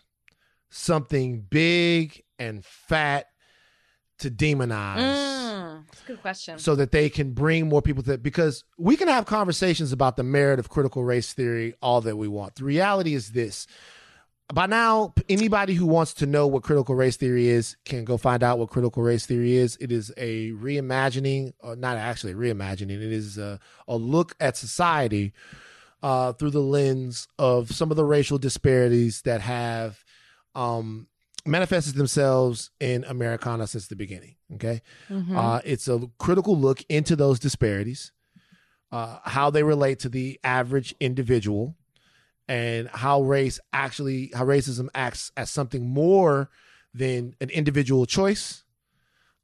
something 0.69 1.41
big 1.49 2.23
and 2.37 2.63
fat 2.65 3.27
to 4.19 4.29
demonize? 4.29 4.97
Mm, 4.97 5.85
that's 5.87 6.03
a 6.03 6.07
good 6.07 6.21
question. 6.21 6.59
so 6.59 6.75
that 6.75 6.91
they 6.91 7.09
can 7.09 7.31
bring 7.31 7.69
more 7.69 7.81
people 7.81 8.03
to 8.03 8.13
it. 8.13 8.23
because 8.23 8.63
we 8.77 8.97
can 8.97 9.07
have 9.07 9.25
conversations 9.25 9.91
about 9.91 10.17
the 10.17 10.23
merit 10.23 10.59
of 10.59 10.69
critical 10.69 11.03
race 11.03 11.33
theory 11.33 11.73
all 11.81 12.01
that 12.01 12.17
we 12.17 12.27
want. 12.27 12.55
The 12.55 12.63
reality 12.65 13.13
is 13.13 13.31
this. 13.31 13.65
By 14.53 14.65
now, 14.65 15.13
anybody 15.27 15.73
who 15.73 15.85
wants 15.85 16.13
to 16.15 16.25
know 16.25 16.47
what 16.47 16.63
critical 16.63 16.95
race 16.95 17.17
theory 17.17 17.49
is 17.49 17.75
can 17.83 18.05
go 18.05 18.15
find 18.15 18.43
out 18.43 18.59
what 18.59 18.69
critical 18.69 19.03
race 19.03 19.25
theory 19.25 19.57
is. 19.57 19.77
It 19.81 19.91
is 19.91 20.13
a 20.15 20.51
reimagining, 20.51 21.51
or 21.59 21.75
not 21.75 21.97
actually 21.97 22.33
reimagining, 22.33 22.91
it 22.95 23.11
is 23.11 23.37
a, 23.37 23.59
a 23.89 23.97
look 23.97 24.35
at 24.39 24.55
society 24.55 25.33
uh, 26.01 26.31
through 26.31 26.51
the 26.51 26.61
lens 26.61 27.27
of 27.37 27.71
some 27.71 27.91
of 27.91 27.97
the 27.97 28.05
racial 28.05 28.37
disparities 28.37 29.21
that 29.23 29.41
have 29.41 30.05
um, 30.55 31.07
manifested 31.45 31.95
themselves 31.95 32.71
in 32.79 33.03
Americana 33.03 33.67
since 33.67 33.87
the 33.87 33.95
beginning. 33.97 34.35
Okay. 34.53 34.81
Mhm. 35.09 35.35
Uh, 35.35 35.59
it's 35.65 35.89
a 35.89 36.09
critical 36.19 36.57
look 36.57 36.83
into 36.87 37.17
those 37.17 37.37
disparities, 37.37 38.13
uh, 38.93 39.19
how 39.23 39.49
they 39.49 39.63
relate 39.63 39.99
to 39.99 40.09
the 40.09 40.39
average 40.43 40.95
individual, 41.01 41.75
and 42.47 42.87
how 42.89 43.21
race 43.21 43.59
actually, 43.73 44.31
how 44.33 44.45
racism 44.45 44.87
acts 44.95 45.31
as 45.35 45.49
something 45.49 45.87
more 45.87 46.49
than 46.93 47.35
an 47.41 47.49
individual 47.49 48.05
choice 48.05 48.63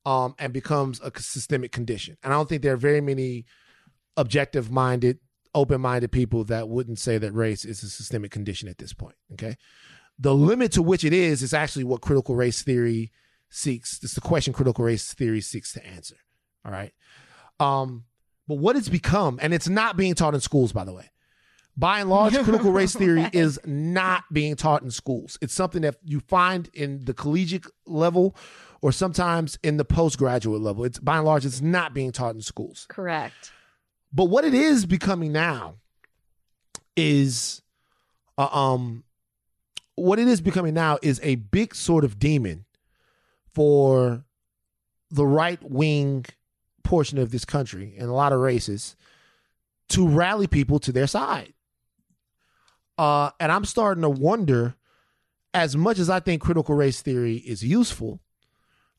um, 0.06 0.36
and 0.40 0.54
becomes 0.54 1.00
a 1.02 1.12
systemic 1.20 1.72
condition. 1.72 2.18
And 2.24 2.34
I 2.34 2.36
don't 2.36 2.50
think 2.50 2.62
there 2.62 2.74
are 2.74 2.78
very 2.78 3.02
many 3.02 3.46
objective 4.18 4.72
minded, 4.72 5.20
open 5.54 5.82
minded 5.82 6.12
people 6.12 6.44
that 6.46 6.70
wouldn't 6.70 7.00
say 7.00 7.18
that 7.18 7.32
race 7.34 7.66
is 7.66 7.84
a 7.84 7.90
systemic 7.90 8.32
condition 8.32 8.70
at 8.70 8.78
this 8.78 8.94
point. 8.94 9.16
Okay. 9.34 9.56
The 10.20 10.34
limit 10.34 10.72
to 10.74 10.82
which 10.82 11.04
it 11.04 11.14
is 11.14 11.42
is 11.42 11.54
actually 11.54 11.84
what 11.84 12.02
critical 12.02 12.36
race 12.36 12.62
theory 12.62 13.12
seeks. 13.50 14.00
It's 14.04 14.14
the 14.14 14.22
question 14.22 14.54
critical 14.54 14.86
race 14.86 15.14
theory 15.14 15.42
seeks 15.42 15.74
to 15.74 15.86
answer. 15.86 16.18
All 16.66 16.72
right. 16.72 16.94
Um, 17.60 18.06
but 18.48 18.58
what 18.58 18.76
it's 18.76 18.90
become, 18.90 19.40
and 19.42 19.54
it's 19.54 19.70
not 19.70 19.98
being 19.98 20.16
taught 20.16 20.34
in 20.34 20.42
schools, 20.42 20.74
by 20.74 20.84
the 20.84 20.94
way. 20.94 21.10
By 21.76 22.00
and 22.02 22.10
large, 22.10 22.34
critical 22.34 22.72
race 22.80 22.96
theory 22.96 23.22
Right. 23.24 23.34
is 23.36 23.60
not 23.66 24.26
being 24.32 24.56
taught 24.56 24.84
in 24.84 24.92
schools. 24.92 25.38
It's 25.42 25.54
something 25.54 25.82
that 25.82 25.96
you 26.04 26.20
find 26.20 26.70
in 26.74 27.06
the 27.06 27.14
collegiate 27.14 27.66
level 27.88 28.36
or 28.82 28.92
sometimes 28.92 29.58
in 29.64 29.78
the 29.78 29.86
postgraduate 29.86 30.62
level. 30.62 30.84
It's 30.84 31.00
by 31.00 31.18
and 31.18 31.26
large, 31.26 31.46
it's 31.46 31.62
not 31.62 31.94
being 31.94 32.12
taught 32.12 32.36
in 32.36 32.42
schools. 32.42 32.86
Correct. 32.90 33.52
But 34.14 34.26
what 34.26 34.46
it 34.46 34.54
is 34.54 34.86
becoming 34.86 35.32
now 35.32 35.76
is, 36.96 37.62
uh, 38.38 38.50
um, 38.52 39.04
what 39.96 40.20
it 40.20 40.28
is 40.28 40.42
becoming 40.42 40.74
now 40.74 41.00
is 41.02 41.20
a 41.24 41.36
big 41.36 41.74
sort 41.74 42.04
of 42.04 42.20
demon 42.20 42.66
for 43.54 44.26
the 45.10 45.26
right 45.26 45.62
wing 45.64 46.26
portion 46.84 47.18
of 47.18 47.32
this 47.32 47.46
country 47.46 47.96
and 47.98 48.10
a 48.10 48.14
lot 48.14 48.34
of 48.34 48.40
races 48.40 48.96
to 49.90 50.08
rally 50.08 50.48
people 50.48 50.80
to 50.80 50.92
their 50.92 51.08
side. 51.08 51.54
Uh, 52.98 53.32
and 53.40 53.52
I'm 53.52 53.66
starting 53.66 54.04
to 54.04 54.10
wonder, 54.10 54.76
as 55.54 55.76
much 55.76 56.00
as 56.00 56.10
I 56.10 56.20
think 56.20 56.42
critical 56.42 56.76
race 56.76 57.02
theory 57.02 57.38
is 57.38 57.64
useful, 57.64 58.20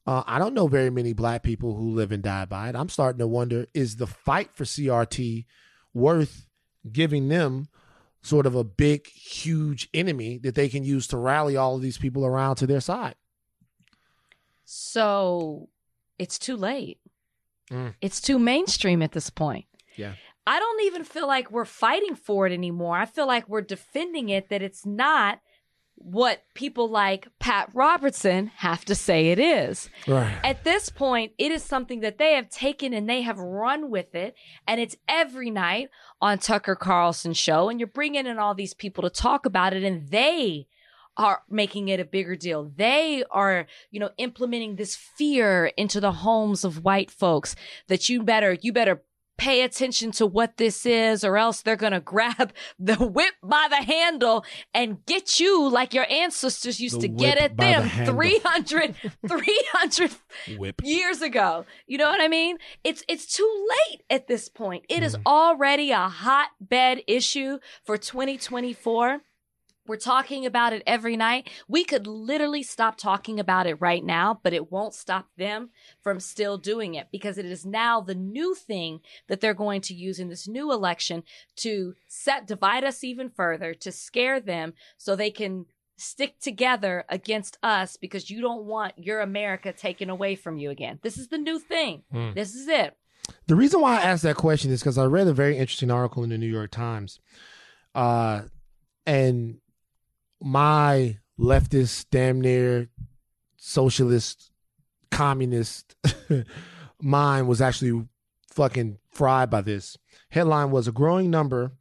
uh, 0.07 0.23
I 0.27 0.39
don't 0.39 0.55
know 0.55 0.67
very 0.67 0.91
many 0.91 1.13
black 1.13 1.43
people 1.43 1.77
who 1.77 1.91
live 1.91 2.13
and 2.13 2.23
die 2.23 2.45
by 2.45 2.69
it. 2.69 2.77
I'm 2.77 2.89
starting 2.89 3.19
to 3.21 3.27
wonder 3.27 3.67
is 3.73 3.97
the 3.97 4.07
fight 4.07 4.55
for 4.55 4.65
CRT 4.65 5.47
worth 5.95 6.47
giving 6.91 7.29
them 7.29 7.69
sort 8.25 8.47
of 8.47 8.55
a 8.55 8.65
big, 8.65 9.07
huge 9.07 9.89
enemy 9.95 10.39
that 10.39 10.55
they 10.55 10.69
can 10.69 10.83
use 10.83 11.07
to 11.07 11.17
rally 11.17 11.57
all 11.57 11.77
of 11.77 11.83
these 11.83 11.99
people 11.99 12.25
around 12.25 12.57
to 12.57 12.67
their 12.67 12.81
side? 12.81 13.15
So 14.65 15.69
it's 16.19 16.39
too 16.39 16.57
late. 16.57 16.99
Mm. 17.71 17.95
It's 18.01 18.21
too 18.21 18.39
mainstream 18.39 19.03
at 19.03 19.13
this 19.13 19.31
point. 19.31 19.67
Yeah. 19.97 20.15
I 20.47 20.59
don't 20.59 20.83
even 20.83 21.05
feel 21.05 21.27
like 21.27 21.51
we're 21.51 21.65
fighting 21.65 22.15
for 22.15 22.47
it 22.47 22.53
anymore. 22.53 22.97
I 22.97 23.07
feel 23.07 23.27
like 23.27 23.49
we're 23.49 23.63
defending 23.63 24.29
it 24.29 24.51
that 24.51 24.63
it's 24.63 24.85
not 24.85 25.41
what 25.97 26.43
people 26.55 26.89
like 26.89 27.29
Pat 27.39 27.71
Robertson 27.73 28.49
have 28.57 28.85
to 28.87 28.95
say 28.95 29.29
it 29.29 29.39
is. 29.39 29.89
Right. 30.07 30.37
At 30.43 30.65
this 30.65 30.91
point, 30.91 31.33
it 31.39 31.51
is 31.51 31.63
something 31.63 32.01
that 32.01 32.19
they 32.19 32.35
have 32.35 32.51
taken 32.51 32.93
and 32.93 33.09
they 33.09 33.23
have 33.23 33.39
run 33.39 33.91
with 33.91 34.15
it. 34.15 34.35
And 34.67 34.81
it's 34.81 34.97
every 35.09 35.51
night 35.51 35.89
on 36.21 36.39
Tucker 36.39 36.75
Carlson's 36.75 37.39
show. 37.39 37.69
And 37.69 37.81
you're 37.81 37.87
bringing 37.87 38.27
in 38.27 38.39
all 38.39 38.55
these 38.55 38.75
people 38.75 39.03
to 39.03 39.11
talk 39.11 39.47
about 39.47 39.73
it. 39.73 39.85
And 39.85 40.09
they 40.09 40.67
are 41.17 41.43
making 41.49 41.89
it 41.89 42.01
a 42.01 42.05
bigger 42.05 42.35
deal. 42.35 42.71
They 42.77 43.25
are, 43.31 43.67
you 43.91 44.01
know, 44.01 44.11
implementing 44.19 44.77
this 44.77 44.97
fear 44.97 45.67
into 45.77 46.01
the 46.01 46.13
homes 46.13 46.65
of 46.65 46.85
white 46.85 47.11
folks 47.11 47.55
that 47.87 48.09
you 48.09 48.23
better, 48.23 48.59
you 48.61 48.73
better 48.73 49.03
pay 49.37 49.63
attention 49.63 50.11
to 50.13 50.27
what 50.27 50.57
this 50.57 50.87
is 50.87 51.25
or 51.25 51.37
else 51.37 51.63
they're 51.63 51.77
going 51.77 51.93
to 52.01 52.01
grab 52.01 52.53
the 52.79 52.95
whip 52.97 53.35
by 53.43 53.67
the 53.69 53.77
handle 53.85 54.45
and 54.73 55.05
get 55.07 55.41
you 55.41 55.69
like 55.69 55.93
your 55.95 56.07
ancestors 56.11 56.81
used 56.81 56.97
The 56.97 57.01
to 57.03 57.09
get 57.09 57.39
at 57.39 57.57
the 57.57 57.63
them 57.65 57.83
handle. 57.85 58.15
300 58.15 58.95
300 59.29 60.11
Whip. 60.59 60.81
years 60.85 61.21
ago. 61.23 61.65
You 61.87 61.99
know 61.99 62.09
what 62.09 62.21
I 62.21 62.29
mean? 62.29 62.59
It's 62.85 63.03
it's 63.09 63.27
too 63.27 63.67
late 63.91 64.03
at 64.11 64.27
this 64.29 64.49
point. 64.49 64.85
It 64.89 65.01
Mm. 65.03 65.07
is 65.07 65.17
already 65.27 65.91
a 65.91 66.09
hotbed 66.09 67.03
issue 67.07 67.59
for 67.85 67.97
2024. 67.97 69.21
We're 69.87 69.97
talking 69.97 70.47
about 70.47 70.73
it 70.73 70.83
every 70.87 71.17
night. 71.17 71.51
We 71.69 71.85
could 71.85 72.07
literally 72.07 72.63
stop 72.63 72.97
talking 72.97 73.39
about 73.39 73.67
it 73.67 73.81
right 73.81 74.03
now, 74.03 74.41
but 74.43 74.55
it 74.55 74.73
won't 74.73 74.95
stop 74.95 75.29
them 75.37 75.71
from 76.03 76.21
still 76.21 76.57
doing 76.57 76.95
it 76.95 77.09
because 77.13 77.37
it 77.37 77.45
is 77.45 77.67
now 77.67 78.01
the 78.01 78.15
new 78.15 78.55
thing 78.55 79.01
that 79.29 79.41
they're 79.41 79.53
going 79.53 79.83
to 79.83 79.95
use 79.95 80.19
in 80.19 80.29
this 80.29 80.49
new 80.49 80.73
election 80.73 81.23
to 81.57 81.95
set 82.09 82.47
divide 82.47 82.83
us 82.83 83.05
even 83.05 83.29
further, 83.29 83.75
to 83.75 83.93
scare 83.93 84.41
them 84.41 84.73
so 84.97 85.15
they 85.15 85.31
can 85.31 85.67
stick 85.97 86.41
together 86.41 87.05
against 87.09 87.59
us 87.63 87.97
because 87.97 88.31
you 88.31 88.41
don't 88.41 88.65
want 88.65 88.95
your 88.97 89.21
America 89.21 89.73
taken 89.73 90.09
away 90.09 90.35
from 90.35 90.57
you 90.57 90.71
again. 90.71 90.99
This 91.03 91.19
is 91.19 91.29
the 91.29 91.39
new 91.39 91.59
thing. 91.59 92.03
Hmm. 92.11 92.33
This 92.35 92.55
is 92.55 92.69
it. 92.69 92.97
The 93.47 93.55
reason 93.55 93.81
why 93.81 93.99
I 93.99 94.03
asked 94.03 94.23
that 94.23 94.37
question 94.37 94.71
is 94.71 94.81
because 94.81 94.99
I 94.99 95.05
read 95.05 95.29
a 95.29 95.35
very 95.35 95.57
interesting 95.57 95.91
article 95.91 96.25
in 96.25 96.31
the 96.31 96.39
New 96.39 96.51
York 96.51 96.71
Times. 96.71 97.21
Uh, 97.95 98.43
and 99.07 99.59
my 100.43 101.19
leftist, 101.39 102.07
damn 102.11 102.41
near 102.41 102.89
socialist, 103.57 104.51
communist 105.11 105.97
mind 107.03 107.49
was 107.49 107.61
actually 107.61 108.07
fucking 108.51 108.99
fried 109.11 109.51
by 109.51 109.61
this. 109.61 109.97
Headline 110.31 110.71
was 110.71 110.89
a 110.89 110.93
growing 110.93 111.31
number, 111.31 111.73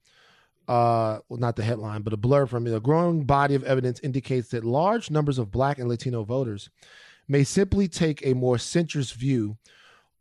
uh, 0.68 1.20
well, 1.28 1.40
not 1.40 1.56
the 1.56 1.64
headline, 1.64 2.02
but 2.02 2.14
a 2.14 2.18
blurb 2.18 2.50
from 2.50 2.68
it. 2.68 2.74
A 2.74 2.80
growing 2.80 3.26
body 3.26 3.56
of 3.56 3.64
evidence 3.64 4.00
indicates 4.02 4.50
that 4.50 4.64
large 4.64 5.12
numbers 5.12 5.38
of 5.38 5.52
black 5.52 5.78
and 5.78 5.90
Latino 5.90 6.24
voters 6.24 6.70
may 7.28 7.44
simply 7.44 7.88
take 7.88 8.26
a 8.26 8.34
more 8.34 8.58
centrist 8.58 9.14
view 9.14 9.58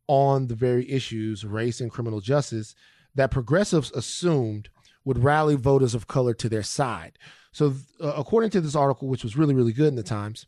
on 0.09 0.49
the 0.49 0.55
very 0.55 0.91
issues, 0.91 1.45
race 1.45 1.81
and 1.81 1.91
criminal 1.91 2.21
justice, 2.21 2.75
that 3.15 3.31
progressives 3.31 3.93
assumed 3.93 4.69
would 5.05 5.23
rally 5.23 5.55
voters 5.55 5.95
of 5.95 6.07
color 6.07 6.35
to 6.35 6.49
their 6.49 6.63
side. 6.63 7.19
So, 7.53 7.75
uh, 8.01 8.15
according 8.17 8.51
to 8.51 8.61
this 8.61 8.75
article, 8.75 9.09
which 9.09 9.25
was 9.25 9.37
really, 9.37 9.55
really 9.55 9.73
good 9.73 9.89
in 9.89 9.97
the 9.97 10.03
Times, 10.03 10.47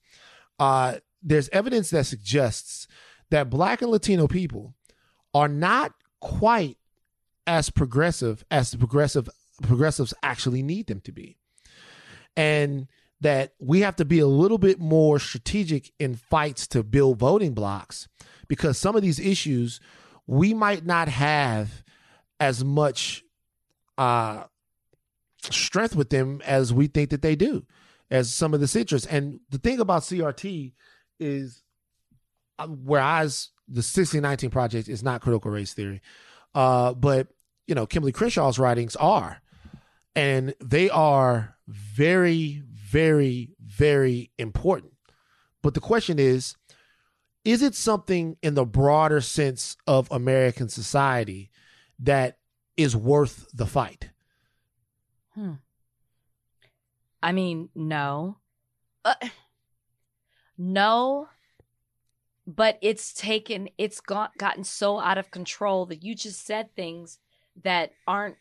uh, 0.58 0.96
there's 1.22 1.48
evidence 1.50 1.90
that 1.90 2.06
suggests 2.06 2.86
that 3.30 3.50
black 3.50 3.82
and 3.82 3.90
Latino 3.90 4.26
people 4.26 4.74
are 5.32 5.48
not 5.48 5.92
quite 6.20 6.78
as 7.46 7.70
progressive 7.70 8.44
as 8.50 8.70
the 8.70 8.78
progressive 8.78 9.28
progressives 9.62 10.14
actually 10.22 10.62
need 10.62 10.86
them 10.86 11.00
to 11.00 11.12
be. 11.12 11.36
And 12.36 12.88
that 13.20 13.54
we 13.58 13.80
have 13.80 13.96
to 13.96 14.04
be 14.04 14.18
a 14.18 14.26
little 14.26 14.58
bit 14.58 14.78
more 14.78 15.18
strategic 15.18 15.92
in 15.98 16.14
fights 16.14 16.66
to 16.66 16.82
build 16.82 17.18
voting 17.18 17.54
blocks 17.54 18.06
because 18.48 18.76
some 18.76 18.96
of 18.96 19.02
these 19.02 19.18
issues 19.18 19.80
we 20.26 20.52
might 20.52 20.84
not 20.84 21.08
have 21.08 21.82
as 22.38 22.62
much 22.64 23.23
uh 23.98 24.44
strength 25.40 25.94
with 25.94 26.10
them 26.10 26.40
as 26.44 26.72
we 26.72 26.86
think 26.86 27.10
that 27.10 27.22
they 27.22 27.36
do 27.36 27.64
as 28.10 28.32
some 28.32 28.54
of 28.54 28.60
the 28.60 28.68
citrus 28.68 29.04
and 29.06 29.40
the 29.50 29.58
thing 29.58 29.78
about 29.80 30.02
crt 30.02 30.72
is 31.20 31.62
uh, 32.58 32.66
where 32.66 33.00
i 33.00 33.22
was 33.22 33.50
the 33.66 33.78
1619 33.78 34.50
project 34.50 34.88
is 34.88 35.02
not 35.02 35.22
critical 35.22 35.50
race 35.50 35.72
theory. 35.72 36.00
Uh, 36.54 36.92
but 36.94 37.28
you 37.66 37.74
know, 37.74 37.86
Kimberlé 37.86 38.12
Crenshaw's 38.12 38.58
writings 38.58 38.94
are, 38.96 39.40
and 40.14 40.54
they 40.62 40.90
are 40.90 41.56
very, 41.66 42.62
very, 42.70 43.52
very 43.58 44.30
important. 44.38 44.92
But 45.62 45.72
the 45.72 45.80
question 45.80 46.18
is, 46.18 46.56
is 47.44 47.62
it 47.62 47.74
something 47.74 48.36
in 48.42 48.54
the 48.54 48.66
broader 48.66 49.22
sense 49.22 49.76
of 49.86 50.10
American 50.10 50.68
society 50.68 51.50
that 52.00 52.36
is 52.76 52.96
worth 52.96 53.48
the 53.52 53.66
fight? 53.66 54.10
Hmm. 55.34 55.54
I 57.22 57.32
mean, 57.32 57.70
no. 57.74 58.36
Uh, 59.04 59.14
no. 60.58 61.28
But 62.46 62.78
it's 62.82 63.12
taken, 63.14 63.68
it's 63.78 64.00
got, 64.00 64.36
gotten 64.36 64.64
so 64.64 65.00
out 65.00 65.18
of 65.18 65.30
control 65.30 65.86
that 65.86 66.02
you 66.02 66.14
just 66.14 66.44
said 66.44 66.74
things 66.74 67.18
that 67.62 67.92
aren't 68.06 68.36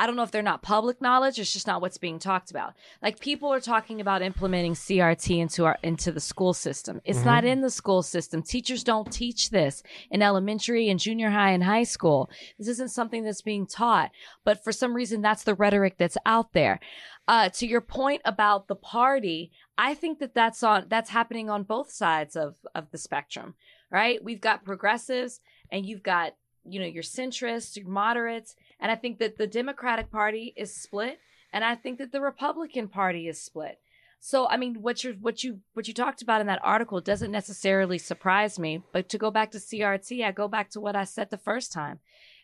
I 0.00 0.06
don't 0.06 0.16
know 0.16 0.22
if 0.22 0.30
they're 0.30 0.40
not 0.40 0.62
public 0.62 1.02
knowledge, 1.02 1.38
it's 1.38 1.52
just 1.52 1.66
not 1.66 1.82
what's 1.82 1.98
being 1.98 2.18
talked 2.18 2.50
about. 2.50 2.72
Like 3.02 3.20
people 3.20 3.52
are 3.52 3.60
talking 3.60 4.00
about 4.00 4.22
implementing 4.22 4.72
CRT 4.72 5.38
into 5.38 5.66
our 5.66 5.76
into 5.82 6.10
the 6.10 6.20
school 6.20 6.54
system. 6.54 7.02
It's 7.04 7.18
mm-hmm. 7.18 7.28
not 7.28 7.44
in 7.44 7.60
the 7.60 7.68
school 7.68 8.02
system. 8.02 8.42
Teachers 8.42 8.82
don't 8.82 9.12
teach 9.12 9.50
this 9.50 9.82
in 10.10 10.22
elementary 10.22 10.88
and 10.88 10.98
junior 10.98 11.28
high 11.28 11.50
and 11.50 11.62
high 11.62 11.82
school. 11.82 12.30
This 12.58 12.66
isn't 12.68 12.92
something 12.92 13.24
that's 13.24 13.42
being 13.42 13.66
taught, 13.66 14.10
but 14.42 14.64
for 14.64 14.72
some 14.72 14.94
reason 14.94 15.20
that's 15.20 15.42
the 15.44 15.54
rhetoric 15.54 15.98
that's 15.98 16.16
out 16.24 16.54
there. 16.54 16.80
Uh, 17.28 17.50
to 17.50 17.66
your 17.66 17.82
point 17.82 18.22
about 18.24 18.68
the 18.68 18.76
party, 18.76 19.52
I 19.76 19.92
think 19.92 20.18
that 20.20 20.32
that's 20.32 20.62
on 20.62 20.86
that's 20.88 21.10
happening 21.10 21.50
on 21.50 21.64
both 21.64 21.92
sides 21.92 22.36
of 22.36 22.54
of 22.74 22.90
the 22.90 22.96
spectrum, 22.96 23.54
right? 23.90 24.24
We've 24.24 24.40
got 24.40 24.64
progressives 24.64 25.42
and 25.70 25.84
you've 25.84 26.02
got 26.02 26.32
you 26.64 26.80
know, 26.80 26.86
your 26.86 27.02
centrists, 27.02 27.76
your 27.76 27.88
moderates. 27.88 28.54
And 28.80 28.90
I 28.90 28.96
think 28.96 29.18
that 29.18 29.38
the 29.38 29.46
Democratic 29.46 30.10
Party 30.10 30.54
is 30.56 30.74
split. 30.74 31.18
And 31.52 31.64
I 31.64 31.74
think 31.74 31.98
that 31.98 32.12
the 32.12 32.20
Republican 32.20 32.88
Party 32.88 33.28
is 33.28 33.40
split. 33.40 33.78
So, 34.22 34.46
I 34.48 34.58
mean, 34.58 34.82
what 34.82 35.02
you 35.02 35.16
what 35.20 35.42
you 35.42 35.60
what 35.72 35.88
you 35.88 35.94
talked 35.94 36.20
about 36.20 36.42
in 36.42 36.46
that 36.46 36.60
article 36.62 37.00
doesn't 37.00 37.32
necessarily 37.32 37.96
surprise 37.96 38.58
me. 38.58 38.82
But 38.92 39.08
to 39.08 39.18
go 39.18 39.30
back 39.30 39.50
to 39.52 39.58
CRT, 39.58 40.22
I 40.24 40.30
go 40.30 40.46
back 40.46 40.70
to 40.70 40.80
what 40.80 40.94
I 40.94 41.04
said 41.04 41.30
the 41.30 41.38
first 41.38 41.72
time. 41.72 42.00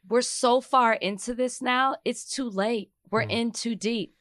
We're 0.08 0.22
so 0.22 0.62
far 0.62 0.94
into 0.94 1.34
this 1.34 1.60
now; 1.60 1.96
it's 2.02 2.24
too 2.24 2.48
late. 2.48 2.90
We're 3.10 3.26
mm. 3.26 3.30
in 3.30 3.52
too 3.52 3.74
deep. 3.74 4.14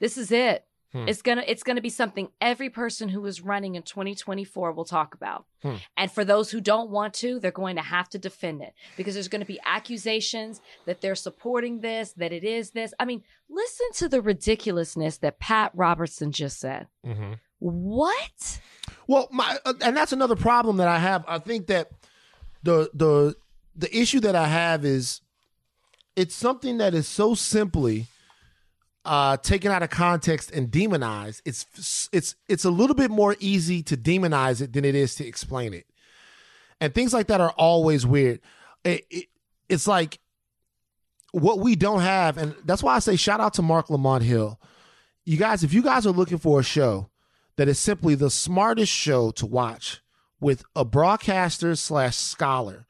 This 0.00 0.18
is 0.18 0.32
it. 0.32 0.66
Hmm. 0.92 1.08
It's 1.08 1.22
gonna 1.22 1.44
it's 1.46 1.62
gonna 1.62 1.80
be 1.80 1.90
something 1.90 2.28
every 2.40 2.70
person 2.70 3.08
who 3.08 3.24
is 3.26 3.40
running 3.40 3.74
in 3.74 3.82
2024 3.82 4.72
will 4.72 4.84
talk 4.84 5.14
about. 5.14 5.44
Hmm. 5.62 5.76
And 5.96 6.10
for 6.10 6.24
those 6.24 6.50
who 6.50 6.60
don't 6.60 6.90
want 6.90 7.14
to, 7.14 7.40
they're 7.40 7.50
going 7.50 7.76
to 7.76 7.82
have 7.82 8.08
to 8.10 8.18
defend 8.18 8.62
it 8.62 8.72
because 8.96 9.14
there's 9.14 9.28
going 9.28 9.40
to 9.40 9.46
be 9.46 9.60
accusations 9.64 10.60
that 10.84 11.00
they're 11.00 11.14
supporting 11.14 11.80
this, 11.80 12.12
that 12.12 12.32
it 12.32 12.44
is 12.44 12.70
this. 12.70 12.94
I 13.00 13.04
mean, 13.04 13.22
listen 13.48 13.86
to 13.94 14.08
the 14.08 14.22
ridiculousness 14.22 15.18
that 15.18 15.38
Pat 15.38 15.72
Robertson 15.74 16.32
just 16.32 16.60
said. 16.60 16.86
Mm-hmm. 17.04 17.32
What? 17.58 18.60
Well, 19.06 19.28
my 19.30 19.58
uh, 19.64 19.74
and 19.80 19.96
that's 19.96 20.12
another 20.12 20.36
problem 20.36 20.76
that 20.76 20.88
I 20.88 20.98
have. 20.98 21.24
I 21.26 21.38
think 21.38 21.66
that 21.68 21.90
the 22.62 22.90
the 22.92 23.34
the 23.74 23.96
issue 23.96 24.20
that 24.20 24.36
I 24.36 24.46
have 24.48 24.84
is 24.84 25.20
it's 26.16 26.34
something 26.34 26.78
that 26.78 26.94
is 26.94 27.06
so 27.06 27.34
simply 27.34 28.06
uh, 29.06 29.36
taken 29.38 29.70
out 29.70 29.82
of 29.82 29.90
context 29.90 30.50
and 30.50 30.70
demonized, 30.70 31.40
it's 31.44 32.08
it's 32.12 32.34
it's 32.48 32.64
a 32.64 32.70
little 32.70 32.96
bit 32.96 33.10
more 33.10 33.36
easy 33.38 33.82
to 33.84 33.96
demonize 33.96 34.60
it 34.60 34.72
than 34.72 34.84
it 34.84 34.94
is 34.94 35.14
to 35.14 35.26
explain 35.26 35.72
it. 35.72 35.86
And 36.80 36.94
things 36.94 37.14
like 37.14 37.28
that 37.28 37.40
are 37.40 37.52
always 37.52 38.04
weird. 38.04 38.40
It, 38.84 39.06
it, 39.10 39.26
it's 39.68 39.86
like 39.86 40.18
what 41.32 41.60
we 41.60 41.76
don't 41.76 42.00
have, 42.00 42.36
and 42.36 42.54
that's 42.64 42.82
why 42.82 42.96
I 42.96 42.98
say 42.98 43.16
shout 43.16 43.40
out 43.40 43.54
to 43.54 43.62
Marc 43.62 43.88
Lamont 43.88 44.24
Hill. 44.24 44.60
You 45.24 45.36
guys, 45.36 45.62
if 45.62 45.72
you 45.72 45.82
guys 45.82 46.06
are 46.06 46.10
looking 46.10 46.38
for 46.38 46.60
a 46.60 46.64
show 46.64 47.08
that 47.56 47.68
is 47.68 47.78
simply 47.78 48.14
the 48.14 48.30
smartest 48.30 48.92
show 48.92 49.30
to 49.32 49.46
watch 49.46 50.02
with 50.40 50.64
a 50.74 50.84
broadcaster 50.84 51.74
slash 51.76 52.16
scholar 52.16 52.86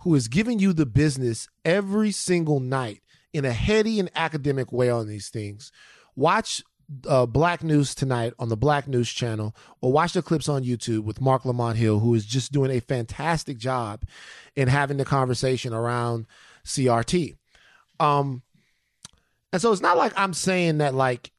who 0.00 0.14
is 0.14 0.28
giving 0.28 0.58
you 0.58 0.72
the 0.72 0.86
business 0.86 1.48
every 1.64 2.12
single 2.12 2.60
night 2.60 3.02
in 3.36 3.44
a 3.44 3.52
heady 3.52 4.00
and 4.00 4.10
academic 4.14 4.72
way 4.72 4.88
on 4.88 5.06
these 5.06 5.28
things. 5.28 5.70
Watch 6.14 6.62
uh, 7.06 7.26
Black 7.26 7.62
News 7.62 7.94
tonight 7.94 8.32
on 8.38 8.48
the 8.48 8.56
Black 8.56 8.88
News 8.88 9.10
channel, 9.10 9.54
or 9.80 9.92
watch 9.92 10.14
the 10.14 10.22
clips 10.22 10.48
on 10.48 10.64
YouTube 10.64 11.04
with 11.04 11.20
Marc 11.20 11.44
Lamont 11.44 11.76
Hill, 11.76 11.98
who 11.98 12.14
is 12.14 12.24
just 12.24 12.52
doing 12.52 12.70
a 12.70 12.80
fantastic 12.80 13.58
job 13.58 14.04
in 14.54 14.68
having 14.68 14.96
the 14.96 15.04
conversation 15.04 15.74
around 15.74 16.26
CRT. 16.64 17.36
Um, 18.00 18.42
and 19.52 19.60
so 19.60 19.72
it's 19.72 19.82
not 19.82 19.96
like 19.96 20.12
I'm 20.16 20.34
saying 20.34 20.78
that 20.78 20.94
like 20.94 21.30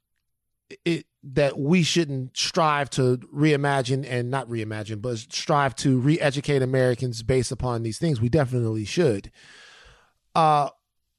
it 0.85 1.05
that 1.23 1.57
we 1.57 1.83
shouldn't 1.83 2.37
strive 2.37 2.89
to 2.91 3.17
reimagine 3.33 4.05
and 4.07 4.29
not 4.29 4.47
reimagine, 4.47 5.01
but 5.01 5.17
strive 5.17 5.75
to 5.75 5.99
re-educate 5.99 6.61
Americans 6.61 7.21
based 7.21 7.51
upon 7.51 7.83
these 7.83 7.97
things. 7.97 8.21
We 8.21 8.29
definitely 8.29 8.85
should. 8.85 9.31
Uh, 10.33 10.69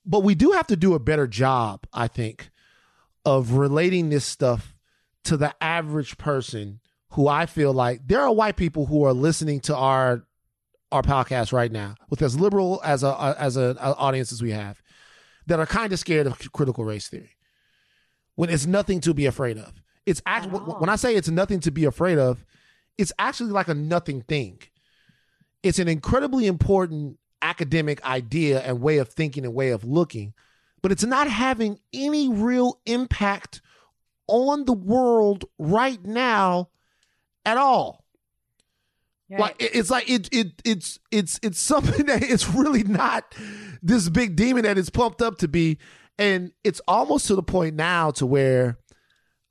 but 0.08 0.20
we 0.20 0.34
do 0.34 0.52
have 0.52 0.66
to 0.68 0.76
do 0.76 0.94
a 0.94 0.98
better 0.98 1.26
job, 1.26 1.86
I 1.92 2.08
think, 2.08 2.50
of 3.26 3.52
relating 3.52 4.08
this 4.08 4.24
stuff 4.24 4.74
to 5.24 5.36
the 5.36 5.54
average 5.62 6.16
person 6.16 6.80
who 7.10 7.28
I 7.28 7.44
feel 7.44 7.74
like 7.74 8.00
there 8.06 8.22
are 8.22 8.32
white 8.32 8.56
people 8.56 8.86
who 8.86 9.04
are 9.04 9.12
listening 9.12 9.60
to 9.60 9.76
our 9.76 10.24
our 10.90 11.02
podcast 11.02 11.52
right 11.52 11.70
now 11.70 11.94
with 12.08 12.22
as 12.22 12.40
liberal 12.40 12.80
as 12.82 13.02
a 13.04 13.36
as 13.38 13.58
an 13.58 13.76
audience 13.78 14.32
as 14.32 14.40
we 14.40 14.52
have 14.52 14.80
that 15.46 15.60
are 15.60 15.66
kind 15.66 15.92
of 15.92 15.98
scared 15.98 16.26
of 16.26 16.52
critical 16.52 16.84
race 16.84 17.08
theory 17.08 17.36
when 18.34 18.48
it's 18.48 18.64
nothing 18.64 19.00
to 19.00 19.12
be 19.12 19.26
afraid 19.26 19.58
of. 19.58 19.82
It's 20.06 20.22
actually 20.24 20.60
when 20.60 20.88
I 20.88 20.96
say 20.96 21.14
it's 21.14 21.28
nothing 21.28 21.60
to 21.60 21.70
be 21.70 21.84
afraid 21.84 22.16
of, 22.16 22.46
it's 22.96 23.12
actually 23.18 23.50
like 23.50 23.68
a 23.68 23.74
nothing 23.74 24.22
thing. 24.22 24.60
It's 25.62 25.78
an 25.78 25.88
incredibly 25.88 26.46
important 26.46 27.18
academic 27.42 28.04
idea 28.04 28.60
and 28.60 28.80
way 28.80 28.98
of 28.98 29.08
thinking 29.08 29.44
and 29.44 29.54
way 29.54 29.70
of 29.70 29.84
looking, 29.84 30.34
but 30.82 30.92
it's 30.92 31.04
not 31.04 31.28
having 31.28 31.78
any 31.92 32.28
real 32.28 32.80
impact 32.86 33.60
on 34.26 34.64
the 34.64 34.72
world 34.72 35.44
right 35.58 36.04
now 36.04 36.68
at 37.44 37.56
all. 37.56 38.04
Right. 39.30 39.40
Like 39.40 39.56
it's 39.58 39.90
like 39.90 40.08
it 40.08 40.28
it 40.32 40.62
it's 40.64 40.98
it's 41.10 41.38
it's 41.42 41.60
something 41.60 42.06
that 42.06 42.22
it's 42.22 42.48
really 42.48 42.82
not 42.82 43.34
this 43.82 44.08
big 44.08 44.36
demon 44.36 44.62
that 44.62 44.78
it's 44.78 44.90
pumped 44.90 45.20
up 45.20 45.38
to 45.38 45.48
be, 45.48 45.78
and 46.18 46.52
it's 46.64 46.80
almost 46.88 47.26
to 47.26 47.34
the 47.34 47.42
point 47.42 47.76
now 47.76 48.10
to 48.12 48.26
where 48.26 48.78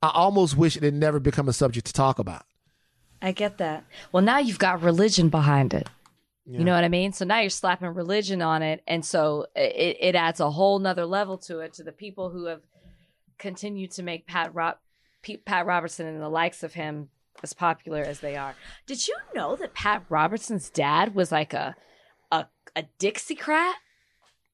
I 0.01 0.11
almost 0.13 0.57
wish 0.57 0.77
it 0.77 0.83
had 0.83 0.93
never 0.93 1.19
become 1.19 1.47
a 1.47 1.53
subject 1.53 1.87
to 1.87 1.93
talk 1.93 2.17
about. 2.19 2.43
I 3.21 3.31
get 3.31 3.57
that. 3.57 3.83
Well, 4.11 4.23
now 4.23 4.37
you've 4.37 4.59
got 4.59 4.81
religion 4.81 5.29
behind 5.29 5.73
it. 5.73 5.89
Yeah. 6.49 6.59
You 6.59 6.65
know 6.65 6.73
what 6.73 6.85
I 6.85 6.89
mean? 6.89 7.11
So 7.11 7.25
now 7.25 7.39
you're 7.39 7.49
slapping 7.49 7.93
religion 7.93 8.41
on 8.41 8.61
it. 8.61 8.81
And 8.87 9.05
so 9.05 9.47
it, 9.55 9.97
it 9.99 10.15
adds 10.15 10.39
a 10.39 10.49
whole 10.49 10.79
nother 10.79 11.05
level 11.05 11.37
to 11.39 11.59
it 11.59 11.73
to 11.73 11.83
the 11.83 11.91
people 11.91 12.29
who 12.29 12.45
have 12.45 12.61
continued 13.37 13.91
to 13.91 14.03
make 14.03 14.25
Pat, 14.27 14.55
Rob, 14.55 14.77
Pat 15.45 15.65
Robertson 15.65 16.07
and 16.07 16.21
the 16.21 16.29
likes 16.29 16.63
of 16.63 16.73
him 16.73 17.09
as 17.43 17.53
popular 17.53 18.01
as 18.01 18.19
they 18.21 18.35
are. 18.35 18.55
Did 18.85 19.07
you 19.07 19.15
know 19.35 19.55
that 19.57 19.73
Pat 19.73 20.05
Robertson's 20.09 20.69
dad 20.69 21.13
was 21.13 21.31
like 21.31 21.53
a 21.53 21.75
a, 22.31 22.45
a 22.75 22.83
Dixiecrat? 22.99 23.73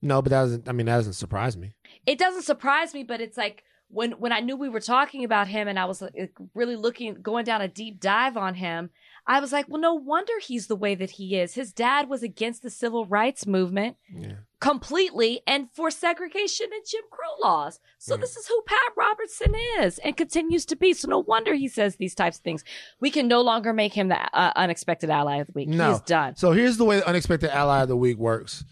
No, 0.02 0.22
but 0.22 0.32
that 0.32 0.42
doesn't. 0.42 0.70
I 0.70 0.72
mean, 0.74 0.88
that 0.88 0.98
doesn't 0.98 1.14
surprise 1.14 1.56
me. 1.56 1.74
It 2.06 2.18
doesn't 2.18 2.44
surprise 2.44 2.94
me, 2.94 3.04
but 3.04 3.22
it's 3.22 3.38
like 3.38 3.64
when 3.88 4.14
when 4.14 4.34
I 4.34 4.42
knew 4.42 4.58
we 4.58 4.70
were 4.70 4.82
talking 4.82 5.24
about 5.24 5.48
him, 5.48 5.68
and 5.68 5.80
I 5.80 5.86
was 5.86 6.02
like, 6.02 6.34
really 6.54 6.76
looking, 6.76 7.16
going 7.22 7.46
down 7.46 7.62
a 7.62 7.68
deep 7.68 8.00
dive 8.00 8.36
on 8.36 8.56
him. 8.56 8.90
I 9.26 9.40
was 9.40 9.54
like, 9.54 9.70
well, 9.70 9.80
no 9.80 9.94
wonder 9.94 10.34
he's 10.42 10.68
the 10.68 10.76
way 10.76 10.96
that 10.96 11.12
he 11.12 11.38
is. 11.38 11.54
His 11.54 11.72
dad 11.72 12.10
was 12.10 12.24
against 12.24 12.62
the 12.62 12.70
civil 12.70 13.06
rights 13.06 13.48
movement 13.48 13.96
yeah. 14.14 14.34
completely 14.60 15.42
and 15.48 15.72
for 15.72 15.90
segregation 15.90 16.68
and 16.74 16.84
Jim 16.86 17.04
Crow 17.10 17.30
laws. 17.42 17.80
So 18.00 18.18
this 18.18 18.36
is 18.36 18.48
who 18.48 18.62
Pat 18.66 18.92
Robertson 18.98 19.56
is 19.80 19.98
and 20.00 20.18
continues 20.18 20.66
to 20.66 20.76
be. 20.76 20.94
So 20.94 21.08
no 21.08 21.20
wonder 21.20 21.54
he 21.54 21.70
says 21.70 21.96
these 21.96 22.14
types 22.14 22.38
of 22.38 22.44
things. 22.44 22.66
We 23.00 23.12
can 23.12 23.30
no 23.30 23.42
longer 23.42 23.72
make 23.72 23.94
him 23.94 24.10
the 24.10 24.20
uh, 24.38 24.52
unexpected 24.58 25.10
ally 25.10 25.38
of 25.38 25.48
the 25.48 25.54
week. 25.54 25.70
No. 25.70 25.92
He's 25.92 26.02
done. 26.02 26.36
So 26.36 26.52
here's 26.52 26.76
the 26.76 26.86
way 26.86 26.98
the 26.98 27.08
unexpected 27.08 27.50
ally 27.50 27.84
of 27.84 27.88
the 27.88 27.98
week 27.98 28.18
works. 28.18 28.66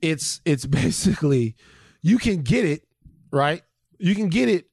It's 0.00 0.40
it's 0.44 0.64
basically 0.66 1.56
you 2.02 2.18
can 2.18 2.42
get 2.42 2.64
it, 2.64 2.86
right? 3.32 3.62
You 3.98 4.14
can 4.14 4.28
get 4.28 4.48
it 4.48 4.66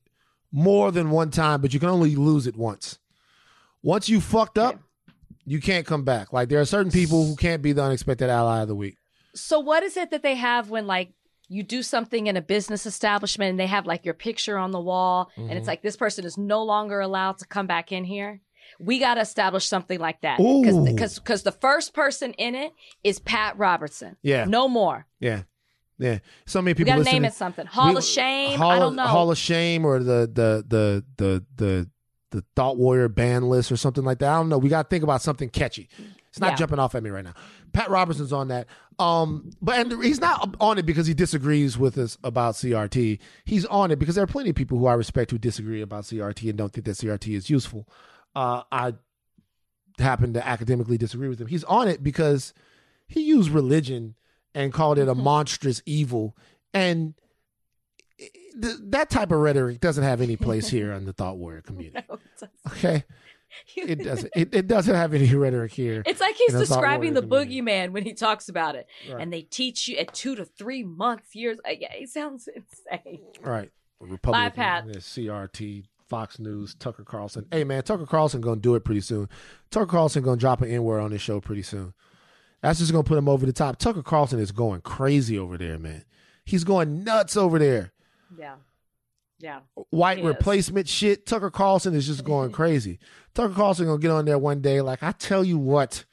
more 0.52 0.92
than 0.92 1.10
one 1.10 1.32
time, 1.32 1.62
but 1.62 1.74
you 1.74 1.80
can 1.80 1.90
only 1.90 2.16
lose 2.16 2.46
it 2.46 2.56
once. 2.56 3.00
Once 3.82 4.08
you 4.08 4.22
fucked 4.22 4.58
up, 4.58 4.80
you 5.46 5.62
can't 5.62 5.86
come 5.86 6.04
back. 6.04 6.34
Like 6.34 6.50
there 6.50 6.60
are 6.60 6.66
certain 6.66 6.92
people 6.92 7.26
who 7.26 7.36
can't 7.36 7.62
be 7.62 7.72
the 7.72 7.84
unexpected 7.84 8.30
ally 8.30 8.62
of 8.62 8.68
the 8.68 8.76
week. 8.76 8.98
So 9.36 9.60
what 9.60 9.84
is 9.84 9.98
it 9.98 10.12
that 10.12 10.24
they 10.24 10.36
have 10.36 10.70
when 10.70 10.88
like 10.88 11.14
you 11.48 11.64
do 11.64 11.84
something 11.84 12.28
in 12.28 12.38
a 12.38 12.42
business 12.42 12.86
establishment 12.86 13.52
and 13.52 13.60
they 13.60 13.68
have 13.68 13.86
like 13.86 14.04
your 14.04 14.14
picture 14.14 14.58
on 14.58 14.72
the 14.72 14.80
wall 14.80 15.30
mm-hmm. 15.32 15.42
and 15.42 15.52
it's 15.52 15.62
mm-hmm. 15.62 15.70
like 15.70 15.82
this 15.84 15.96
person 15.96 16.26
is 16.26 16.38
no 16.38 16.64
longer 16.64 17.00
allowed 17.00 17.38
to 17.40 17.46
come 17.46 17.68
back 17.68 17.92
in 17.92 18.04
here? 18.04 18.42
We 18.80 19.00
got 19.00 19.16
to 19.16 19.22
establish 19.22 19.68
something 19.68 20.00
like 20.00 20.22
that 20.22 20.38
because 20.38 21.20
because 21.20 21.44
the 21.44 21.52
first 21.52 21.94
person 21.94 22.34
in 22.34 22.56
it 22.56 22.74
is 23.04 23.20
Pat 23.20 23.58
Robertson. 23.58 24.18
Yeah. 24.24 24.46
no 24.46 24.68
more. 24.68 25.06
Yeah, 25.20 25.44
yeah. 26.00 26.20
So 26.46 26.62
many 26.62 26.74
people 26.74 26.94
got 26.94 27.06
to 27.06 27.12
name 27.12 27.26
it 27.26 27.34
something. 27.34 27.68
Hall 27.68 27.92
We- 27.92 27.98
of 27.98 28.04
Shame. 28.04 28.58
Hall 28.58 28.72
I 28.72 28.80
don't 28.80 28.96
know. 28.96 29.04
Hall 29.04 29.32
of 29.32 29.38
Shame 29.38 29.86
or 29.86 30.00
the 30.00 30.30
the 30.32 30.66
the 30.68 31.06
the 31.18 31.46
the 31.56 31.90
the 32.36 32.46
Thought 32.56 32.78
Warrior 32.78 33.08
band 33.08 33.50
list 33.50 33.72
or 33.72 33.78
something 33.78 34.04
like 34.04 34.20
that. 34.20 34.30
I 34.32 34.36
don't 34.38 34.50
know. 34.50 34.58
We 34.58 34.70
got 34.70 34.84
to 34.84 34.90
think 34.90 35.04
about 35.04 35.22
something 35.22 35.50
catchy. 35.50 35.90
It's 36.30 36.40
not 36.40 36.52
Yeah. 36.52 36.56
jumping 36.58 36.80
off 36.80 36.94
at 36.96 37.02
me 37.04 37.10
right 37.10 37.24
now. 37.24 37.34
Pat 37.74 37.90
Robertson's 37.90 38.34
on 38.34 38.50
that. 38.50 38.68
Um, 39.00 39.50
but 39.62 39.78
and 39.80 40.04
he's 40.04 40.20
not 40.22 40.56
on 40.60 40.78
it 40.78 40.86
because 40.86 41.08
he 41.08 41.14
disagrees 41.14 41.78
with 41.78 41.98
us 41.98 42.18
about 42.24 42.56
CRT. 42.56 43.20
He's 43.46 43.66
on 43.66 43.92
it 43.92 44.00
because 44.00 44.16
there 44.16 44.24
are 44.24 44.28
plenty 44.28 44.50
of 44.52 44.56
people 44.56 44.78
who 44.78 44.86
I 44.86 44.94
respect 44.94 45.32
who 45.32 45.38
disagree 45.38 45.82
about 45.82 46.04
CRT 46.06 46.50
and 46.50 46.58
don't 46.58 46.72
think 46.72 46.86
that 46.86 46.98
CRT 46.98 47.36
is 47.36 47.50
useful. 47.50 47.88
Uh, 48.36 48.64
I 48.72 48.94
happen 50.00 50.34
to 50.34 50.46
academically 50.46 50.98
disagree 50.98 51.30
with 51.30 51.40
him. 51.40 51.48
He's 51.48 51.64
on 51.66 51.88
it 51.88 52.04
because 52.04 52.54
he 53.08 53.22
used 53.22 53.50
religion 53.50 54.16
and 54.54 54.74
called 54.74 54.98
it 54.98 55.08
a 55.08 55.16
monstrous 55.16 55.82
evil 55.86 56.36
and 56.74 57.14
th- 58.18 58.78
that 58.90 59.10
type 59.10 59.32
of 59.32 59.40
rhetoric 59.40 59.80
doesn't 59.80 60.04
have 60.04 60.22
any 60.22 60.36
place 60.38 60.68
here 60.70 60.92
in 60.94 61.06
the 61.06 61.14
thought 61.14 61.38
warrior 61.38 61.62
community. 61.66 62.06
Okay, 62.68 63.04
it 63.76 64.04
doesn't. 64.04 64.32
It, 64.36 64.54
it 64.54 64.68
doesn't 64.68 64.94
have 64.96 65.14
any 65.14 65.34
rhetoric 65.34 65.72
here. 65.74 66.04
It's 66.06 66.22
like 66.22 66.36
he's 66.36 66.54
in 66.54 66.60
the 66.60 66.66
Thought 66.66 66.76
describing 66.76 67.14
the 67.14 67.22
community. 67.22 67.62
boogeyman 67.62 67.92
when 67.92 68.04
he 68.04 68.14
talks 68.14 68.50
about 68.50 68.76
it. 68.76 68.88
Right. 69.12 69.22
And 69.22 69.32
they 69.34 69.42
teach 69.42 69.88
you 69.88 69.98
at 69.98 70.14
two 70.14 70.36
to 70.36 70.46
three 70.46 70.84
months, 70.84 71.36
years. 71.36 71.60
Uh, 71.68 71.72
Yeah, 71.80 71.94
it 71.94 72.10
sounds 72.10 72.48
insane. 72.56 73.22
Right, 73.42 73.72
Republican, 74.00 74.52
Pat. 74.52 74.86
CRT, 74.88 75.86
Fox 76.08 76.40
News, 76.40 76.76
Tucker 76.76 77.04
Carlson. 77.04 77.46
Hey 77.52 77.64
man, 77.64 77.84
Tucker 77.84 78.06
Carlson 78.06 78.42
gonna 78.42 78.62
do 78.62 78.76
it 78.76 78.84
pretty 78.84 79.02
soon. 79.02 79.30
Tucker 79.72 79.86
Carlson 79.88 80.24
gonna 80.24 80.38
drop 80.38 80.62
an 80.62 80.70
N 80.70 80.84
word 80.84 81.00
on 81.02 81.12
this 81.12 81.22
show 81.22 81.40
pretty 81.42 81.64
soon. 81.64 81.94
That's 82.62 82.80
just 82.80 82.92
gonna 82.92 83.04
put 83.04 83.18
him 83.18 83.30
over 83.30 83.46
the 83.46 83.54
top. 83.54 83.78
Tucker 83.78 84.02
Carlson 84.04 84.40
is 84.40 84.52
going 84.52 84.82
crazy 84.82 85.38
over 85.38 85.58
there, 85.58 85.78
man. 85.78 86.04
He's 86.44 86.64
going 86.64 87.04
nuts 87.04 87.36
over 87.38 87.58
there. 87.58 87.92
Yeah. 88.40 88.56
Yeah. 89.40 89.60
white 89.90 90.18
He 90.18 90.24
is. 90.24 90.28
replacement 90.28 90.88
shit. 90.88 91.26
Tucker 91.26 91.50
Carlson 91.52 91.94
is 91.94 92.08
just 92.08 92.24
going 92.24 92.52
crazy. 92.54 93.00
Tucker 93.34 93.54
Carlson 93.54 93.86
gonna 93.86 94.00
get 94.00 94.12
on 94.12 94.26
there 94.26 94.38
one 94.40 94.62
day, 94.62 94.82
like 94.82 95.04
I 95.04 95.12
tell 95.12 95.44
you 95.44 95.58
what, 95.58 96.06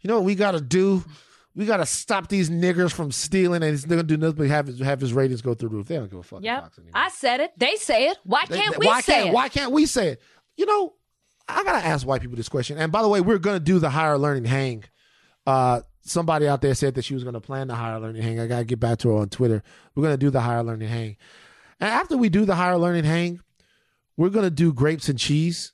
you 0.00 0.08
know 0.08 0.14
what 0.16 0.24
we 0.24 0.34
gotta 0.34 0.60
do? 0.60 1.04
We 1.54 1.66
gotta 1.66 1.86
stop 1.86 2.28
these 2.28 2.50
niggers 2.50 2.90
from 2.92 3.12
stealing, 3.12 3.62
and 3.62 3.70
he's 3.70 3.84
gonna 3.84 4.02
do 4.02 4.16
nothing 4.16 4.36
but 4.38 4.46
have 4.48 4.66
his, 4.66 4.80
have 4.80 5.00
his 5.00 5.12
ratings 5.12 5.42
go 5.42 5.54
through 5.54 5.68
the 5.68 5.74
roof. 5.76 5.86
They 5.88 5.96
don't 5.96 6.10
give 6.10 6.18
a 6.18 6.22
fuck. 6.22 6.42
Yep. 6.42 6.72
I 6.94 7.10
said 7.10 7.40
it. 7.40 7.52
They 7.56 7.76
say 7.76 8.08
it. 8.08 8.18
Why 8.24 8.44
can't 8.46 8.72
they- 8.72 8.78
we 8.78 8.86
why 8.86 9.00
say 9.02 9.12
can't, 9.14 9.28
it? 9.28 9.32
Why 9.34 9.48
can't 9.50 9.70
we 9.72 9.86
say 9.86 10.08
it? 10.08 10.22
You 10.56 10.66
know, 10.66 10.94
I 11.46 11.62
gotta 11.64 11.86
ask 11.86 12.06
white 12.06 12.22
people 12.22 12.36
this 12.36 12.48
question. 12.48 12.78
And 12.78 12.90
by 12.90 13.02
the 13.02 13.08
way, 13.08 13.20
we're 13.20 13.38
gonna 13.38 13.60
do 13.60 13.78
the 13.78 13.90
higher 13.90 14.16
learning 14.18 14.46
hang. 14.46 14.84
Uh, 15.46 15.82
somebody 16.00 16.48
out 16.48 16.62
there 16.62 16.74
said 16.74 16.94
that 16.94 17.04
she 17.04 17.12
was 17.14 17.22
gonna 17.24 17.40
plan 17.40 17.68
the 17.68 17.74
higher 17.74 18.00
learning 18.00 18.22
hang. 18.22 18.40
I 18.40 18.46
gotta 18.46 18.64
get 18.64 18.80
back 18.80 18.98
to 19.00 19.10
her 19.10 19.16
on 19.16 19.28
Twitter. 19.28 19.62
We're 19.94 20.02
gonna 20.02 20.16
do 20.16 20.30
the 20.30 20.40
higher 20.40 20.62
learning 20.62 20.88
hang. 20.88 21.16
And 21.80 21.90
after 21.90 22.16
we 22.16 22.28
do 22.28 22.44
the 22.44 22.54
higher 22.54 22.78
learning 22.78 23.04
hang, 23.04 23.40
we're 24.16 24.30
gonna 24.30 24.50
do 24.50 24.72
grapes 24.72 25.08
and 25.08 25.18
cheese 25.18 25.72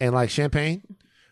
and 0.00 0.14
like 0.14 0.30
champagne. 0.30 0.82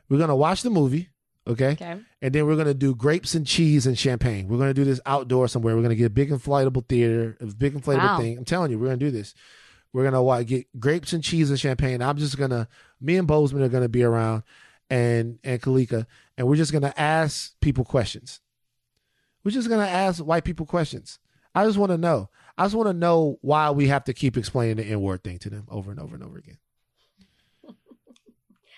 We're 0.08 0.18
gonna 0.18 0.36
watch 0.36 0.62
the 0.62 0.70
movie, 0.70 1.08
okay? 1.46 1.72
Okay. 1.72 1.98
And 2.20 2.34
then 2.34 2.46
we're 2.46 2.56
gonna 2.56 2.74
do 2.74 2.94
grapes 2.94 3.34
and 3.34 3.46
cheese 3.46 3.86
and 3.86 3.98
champagne. 3.98 4.48
We're 4.48 4.58
gonna 4.58 4.74
do 4.74 4.84
this 4.84 5.00
outdoor 5.06 5.48
somewhere. 5.48 5.74
We're 5.76 5.82
gonna 5.82 5.94
get 5.94 6.06
a 6.06 6.10
big 6.10 6.30
inflatable 6.30 6.88
theater, 6.88 7.36
a 7.40 7.46
big 7.46 7.74
inflatable 7.74 7.98
Wow. 7.98 8.18
thing. 8.20 8.38
I'm 8.38 8.44
telling 8.44 8.70
you, 8.70 8.78
we're 8.78 8.86
gonna 8.86 8.98
do 8.98 9.10
this. 9.10 9.34
We're 9.92 10.04
gonna 10.04 10.22
wa- 10.22 10.42
get 10.42 10.66
grapes 10.78 11.12
and 11.14 11.24
cheese 11.24 11.48
and 11.50 11.58
champagne. 11.58 12.02
I'm 12.02 12.18
just 12.18 12.36
gonna, 12.36 12.68
me 13.00 13.16
and 13.16 13.26
Bozeman 13.26 13.62
are 13.62 13.68
gonna 13.70 13.88
be 13.88 14.02
around, 14.02 14.42
and 14.90 15.38
and 15.44 15.60
Kalika, 15.62 16.06
and 16.36 16.46
we're 16.46 16.56
just 16.56 16.72
gonna 16.72 16.92
ask 16.96 17.58
people 17.60 17.84
questions. 17.84 18.40
We're 19.44 19.50
just 19.52 19.68
gonna 19.68 19.86
ask 19.86 20.22
white 20.22 20.44
people 20.44 20.66
questions. 20.66 21.18
I 21.54 21.64
just 21.64 21.78
want 21.78 21.90
to 21.90 21.98
know. 21.98 22.28
I 22.58 22.64
just 22.64 22.74
want 22.74 22.88
to 22.88 22.92
know 22.92 23.38
why 23.40 23.70
we 23.70 23.88
have 23.88 24.04
to 24.04 24.12
keep 24.12 24.36
explaining 24.36 24.76
the 24.76 24.84
N 24.84 25.00
word 25.00 25.22
thing 25.22 25.38
to 25.40 25.50
them 25.50 25.66
over 25.68 25.90
and 25.90 26.00
over 26.00 26.14
and 26.16 26.24
over 26.24 26.38
again. 26.38 26.58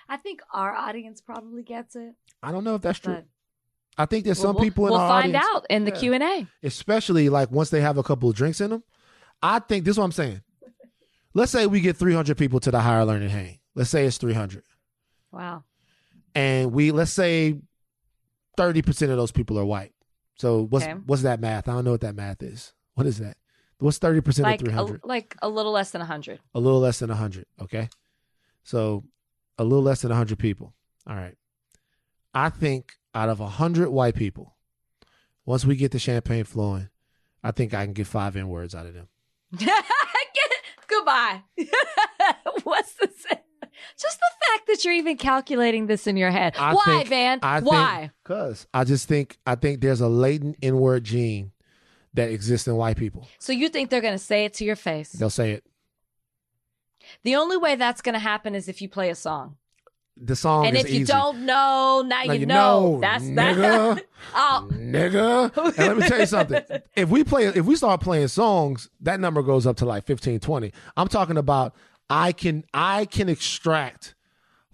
I 0.09 0.17
think 0.17 0.41
our 0.53 0.75
audience 0.75 1.21
probably 1.21 1.63
gets 1.63 1.97
it. 1.97 2.15
I 2.43 2.53
don't 2.53 2.65
know 2.65 2.75
if 2.75 2.83
that's 2.83 2.99
true. 2.99 3.15
But 3.15 3.25
I 3.97 4.07
think 4.07 4.25
there's 4.25 4.39
some 4.39 4.55
we'll, 4.55 4.65
people 4.65 4.87
in 4.87 4.93
we'll 4.93 5.01
our 5.01 5.23
find 5.23 5.35
audience- 5.37 5.47
out 5.55 5.67
in 5.71 5.85
the. 5.85 5.93
Q 5.93 6.13
and 6.15 6.23
A. 6.23 6.47
especially 6.63 7.29
like 7.29 7.51
once 7.51 7.71
they 7.71 7.81
have 7.81 7.99
a 7.99 8.03
couple 8.03 8.29
of 8.29 8.35
drinks 8.37 8.61
in 8.61 8.71
them. 8.71 8.83
I 9.43 9.59
think 9.59 9.85
this 9.85 9.93
is 9.93 9.99
what 9.99 10.05
I'm 10.05 10.13
saying. 10.13 10.43
Let's 11.35 11.53
say 11.53 11.67
we 11.67 11.81
get 11.81 11.97
300 11.97 12.37
people 12.37 12.61
to 12.61 12.71
the 12.71 12.81
higher 12.81 13.05
learning 13.05 13.31
hang. 13.31 13.59
Let's 13.75 13.89
say 13.91 14.05
it's 14.05 14.19
300, 14.19 14.65
Wow. 15.33 15.63
and 16.35 16.73
we 16.73 16.91
let's 16.91 17.13
say 17.13 17.57
30 18.57 18.83
percent 18.83 19.13
of 19.13 19.17
those 19.17 19.31
people 19.31 19.59
are 19.61 19.65
white. 19.65 19.93
So 20.37 20.63
what's 20.67 20.85
Okay. 20.85 20.95
what's 21.07 21.23
that 21.23 21.41
math? 21.41 21.69
I 21.69 21.73
don't 21.75 21.85
know 21.85 21.93
what 21.93 22.01
that 22.01 22.17
math 22.17 22.43
is. 22.43 22.75
What 22.95 23.07
is 23.07 23.19
that? 23.19 23.37
What's 23.81 23.99
30 23.99 24.21
percent 24.21 24.47
of 24.47 24.51
Like 24.53 24.61
a, 24.63 24.65
300? 24.65 25.01
like 25.05 25.37
a 25.43 25.49
little 25.49 25.73
less 25.73 25.91
than 25.91 26.01
hundred. 26.03 26.41
a 26.55 26.61
little 26.61 26.81
less 26.81 26.99
than 27.01 27.09
100 27.09 27.47
okay 27.63 27.89
so 28.63 29.05
a 29.59 29.65
little 29.65 29.83
less 29.83 30.03
than 30.03 30.11
100 30.11 30.39
people 30.39 30.75
all 31.09 31.17
right 31.17 31.35
i 32.35 32.49
think 32.51 32.93
out 33.15 33.29
of 33.29 33.41
100 33.41 33.89
white 33.91 34.15
people 34.15 34.55
once 35.47 35.65
we 35.65 35.77
get 35.77 35.91
the 35.93 35.99
champagne 35.99 36.45
flowing 36.45 36.89
i 37.43 37.51
think 37.51 37.75
i 37.75 37.85
can 37.85 37.93
get 37.95 38.07
five 38.07 38.37
n 38.37 38.49
words 38.49 38.75
out 38.75 38.87
of 38.87 38.95
them 38.95 39.09
Goodbye. 40.89 41.43
What's 42.65 42.95
this? 42.95 43.25
Just 43.99 44.19
the 44.19 44.31
fact 44.47 44.67
that 44.67 44.85
you're 44.85 44.95
even 44.95 45.17
calculating 45.17 45.87
this 45.87 46.07
in 46.07 46.17
your 46.17 46.31
head. 46.31 46.57
I 46.59 46.75
Why, 46.75 46.83
think- 46.85 47.09
Van? 47.09 47.39
I 47.43 47.61
Why? 47.61 48.11
because 48.23 48.67
i 48.75 48.85
just 48.85 49.09
think 49.09 49.39
i 49.47 49.55
think 49.55 49.81
there's 49.81 50.01
a 50.01 50.09
latent 50.09 50.57
n-word 50.63 51.05
gene 51.05 51.53
that 52.15 52.31
exists 52.31 52.67
in 52.69 52.75
white 52.77 52.97
people 52.97 53.27
so 53.39 53.53
you 53.53 53.69
think 53.69 53.91
they're 53.91 54.01
going 54.01 54.15
to 54.15 54.19
say 54.19 54.45
it 54.45 54.55
to 54.55 54.65
your 54.65 54.77
face? 54.77 55.13
they'll 55.13 55.31
say 55.31 55.53
it 55.53 55.65
The 57.23 57.37
only 57.37 57.57
way 57.57 57.77
that's 57.77 58.03
going 58.03 58.15
to 58.15 58.19
happen 58.21 58.55
is 58.55 58.69
if 58.69 58.81
you 58.83 58.89
play 58.89 59.11
a 59.11 59.15
song. 59.15 59.57
the 60.17 60.37
song 60.37 60.67
and 60.67 60.77
if 60.77 60.89
you 60.91 61.01
easy. 61.01 61.13
don't 61.13 61.47
know, 61.47 62.03
now, 62.07 62.23
Now 62.25 62.33
you, 62.35 62.41
you 62.41 62.47
know. 62.47 62.93
know, 62.95 63.01
That's 63.01 63.25
nigga. 63.25 63.95
that. 63.97 64.07
oh, 64.35 64.69
nigga. 64.73 65.57
And 65.79 65.89
let 65.89 65.97
me 65.97 66.09
tell 66.09 66.21
you 66.21 66.27
something. 66.27 66.63
If 66.95 67.09
we 67.09 67.25
play, 67.25 67.47
if 67.47 67.65
we 67.65 67.75
start 67.77 68.01
playing 68.03 68.29
songs, 68.29 68.91
that 69.01 69.19
number 69.19 69.43
goes 69.43 69.67
up 69.67 69.77
to 69.79 69.87
like 69.87 70.05
15, 70.05 70.41
20. 70.41 70.73
I'm 70.97 71.09
talking 71.09 71.39
about 71.39 71.75
I 72.11 72.33
can, 72.33 72.65
I 72.75 73.07
can 73.07 73.29
extract 73.31 74.15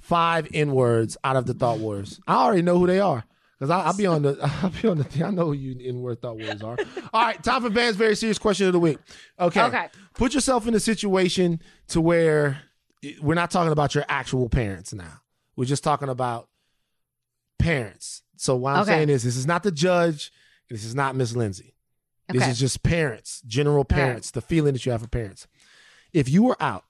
five 0.01 0.49
N 0.53 0.73
words 0.73 1.17
out 1.23 1.37
of 1.37 1.47
the 1.47 1.55
thought 1.55 1.79
words. 1.79 2.21
I 2.27 2.35
already 2.45 2.63
know 2.63 2.79
who 2.79 2.87
they 2.89 2.99
are. 3.01 3.25
Cause 3.59 3.70
I, 3.70 3.81
I'll 3.85 3.95
be 3.97 4.05
on 4.07 4.20
the, 4.23 4.39
I'll 4.62 4.70
be 4.70 4.87
on 4.87 4.99
the 4.99 5.05
thing. 5.05 5.23
I 5.23 5.31
know 5.31 5.47
who 5.47 5.53
you 5.55 5.77
N 5.89 6.01
word 6.03 6.20
thought 6.20 6.39
words 6.39 6.62
are. 6.62 6.77
All 7.12 7.24
right, 7.24 7.43
time 7.43 7.62
for 7.62 7.70
Van's 7.70 7.97
very 7.97 8.15
serious 8.15 8.39
question 8.39 8.66
of 8.66 8.73
the 8.74 8.81
week. 8.81 8.99
Okay, 9.41 9.62
Okay. 9.62 9.89
Put 10.15 10.35
yourself 10.35 10.66
in 10.66 10.74
a 10.74 10.81
situation 10.81 11.61
to 11.89 12.01
where 12.01 12.62
we're 13.20 13.35
not 13.35 13.51
talking 13.51 13.73
about 13.73 13.95
your 13.95 14.05
actual 14.09 14.49
parents 14.49 14.93
now. 14.93 15.20
We're 15.57 15.65
just 15.65 15.83
talking 15.85 16.09
about 16.11 16.49
parents. 17.59 18.23
So 18.37 18.57
what 18.57 18.74
I'm 18.74 18.83
Okay. 18.83 18.91
saying 18.93 19.09
is, 19.09 19.23
this 19.23 19.37
is 19.37 19.47
not 19.47 19.62
the 19.62 19.73
judge. 19.73 20.33
This 20.69 20.85
is 20.85 20.95
not 20.95 21.16
Miss 21.16 21.35
Lindsay. 21.35 21.74
This 22.28 22.43
Okay. 22.43 22.51
is 22.51 22.59
just 22.59 22.83
parents, 22.83 23.41
general 23.47 23.78
right. 23.78 23.89
parents, 23.89 24.31
the 24.33 24.41
feeling 24.43 24.73
that 24.74 24.85
you 24.85 24.93
have 24.93 25.01
for 25.01 25.09
parents. 25.09 25.47
If 26.12 26.28
you 26.28 26.43
were 26.43 26.57
out 26.61 26.85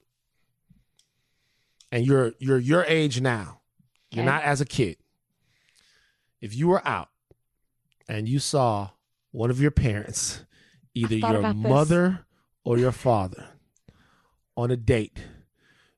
and 1.92 2.04
you're 2.06 2.32
you're 2.38 2.58
your 2.58 2.84
age 2.84 3.20
now, 3.20 3.60
you're 4.10 4.24
not 4.24 4.42
as 4.44 4.60
a 4.60 4.64
kid. 4.64 4.96
If 6.40 6.54
you 6.54 6.68
were 6.68 6.86
out 6.86 7.08
and 8.08 8.28
you 8.28 8.38
saw 8.38 8.90
one 9.32 9.50
of 9.50 9.60
your 9.60 9.70
parents, 9.70 10.44
either 10.94 11.16
your 11.16 11.38
about 11.38 11.56
this. 11.56 11.70
mother 11.70 12.26
or 12.64 12.78
your 12.78 12.92
father, 12.92 13.48
on 14.56 14.70
a 14.70 14.76
date 14.76 15.24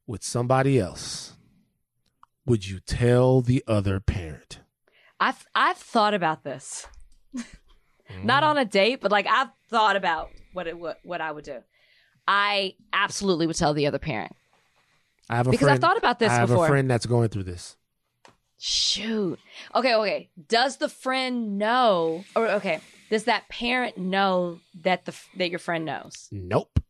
with 0.06 0.22
somebody 0.22 0.78
else, 0.78 1.34
would 2.46 2.66
you 2.66 2.80
tell 2.80 3.40
the 3.40 3.62
other 3.66 4.00
parent? 4.00 4.60
I've 5.20 5.46
I've 5.54 5.76
thought 5.76 6.14
about 6.14 6.44
this. 6.44 6.86
Not 8.22 8.42
mm. 8.42 8.46
on 8.46 8.58
a 8.58 8.64
date, 8.64 9.00
but 9.00 9.10
like 9.10 9.26
I've 9.26 9.50
thought 9.68 9.96
about 9.96 10.30
what 10.52 10.66
it 10.66 10.78
what, 10.78 10.98
what 11.02 11.20
I 11.20 11.30
would 11.30 11.44
do. 11.44 11.62
I 12.26 12.74
absolutely 12.92 13.46
would 13.46 13.56
tell 13.56 13.72
the 13.72 13.86
other 13.86 13.98
parent. 13.98 14.32
I 15.30 15.36
have 15.36 15.46
a 15.46 15.50
Because 15.50 15.68
I've 15.68 15.80
thought 15.80 15.96
about 15.96 16.18
this 16.18 16.30
I 16.30 16.36
have 16.36 16.48
before. 16.48 16.66
a 16.66 16.68
friend 16.68 16.90
that's 16.90 17.06
going 17.06 17.28
through 17.30 17.44
this. 17.44 17.76
Shoot. 18.58 19.38
Okay, 19.74 19.94
okay. 19.94 20.30
Does 20.48 20.78
the 20.78 20.88
friend 20.88 21.58
know 21.58 22.24
or 22.34 22.48
okay, 22.48 22.80
does 23.08 23.24
that 23.24 23.48
parent 23.48 23.96
know 23.96 24.58
that 24.82 25.04
the 25.04 25.14
that 25.36 25.50
your 25.50 25.60
friend 25.60 25.84
knows? 25.84 26.28
Nope. 26.32 26.80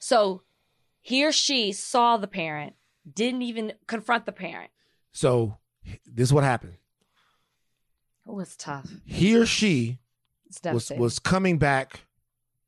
So 0.00 0.42
he 1.00 1.24
or 1.24 1.32
she 1.32 1.72
saw 1.72 2.16
the 2.16 2.26
parent, 2.26 2.74
didn't 3.12 3.42
even 3.42 3.72
confront 3.86 4.26
the 4.26 4.32
parent. 4.32 4.70
So 5.12 5.58
this 6.04 6.28
is 6.28 6.32
what 6.32 6.44
happened. 6.44 6.74
Oh, 8.26 8.40
it's 8.40 8.56
tough. 8.56 8.90
He 9.04 9.36
or 9.36 9.46
she 9.46 9.98
was 10.72 10.90
was 10.90 11.18
coming 11.20 11.58
back 11.58 12.00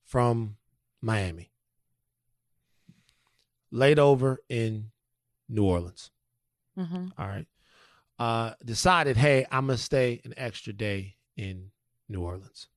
from 0.04 0.56
Miami, 1.00 1.50
laid 3.70 3.98
over 3.98 4.38
in 4.48 4.90
New 5.48 5.64
Orleans. 5.64 6.10
hmm 6.76 7.08
All 7.18 7.26
right. 7.26 7.46
Uh, 8.22 8.54
decided, 8.64 9.16
hey, 9.16 9.44
I'm 9.50 9.66
gonna 9.66 9.76
stay 9.76 10.20
an 10.24 10.32
extra 10.36 10.72
day 10.72 11.16
in 11.36 11.72
New 12.08 12.20
Orleans. 12.20 12.68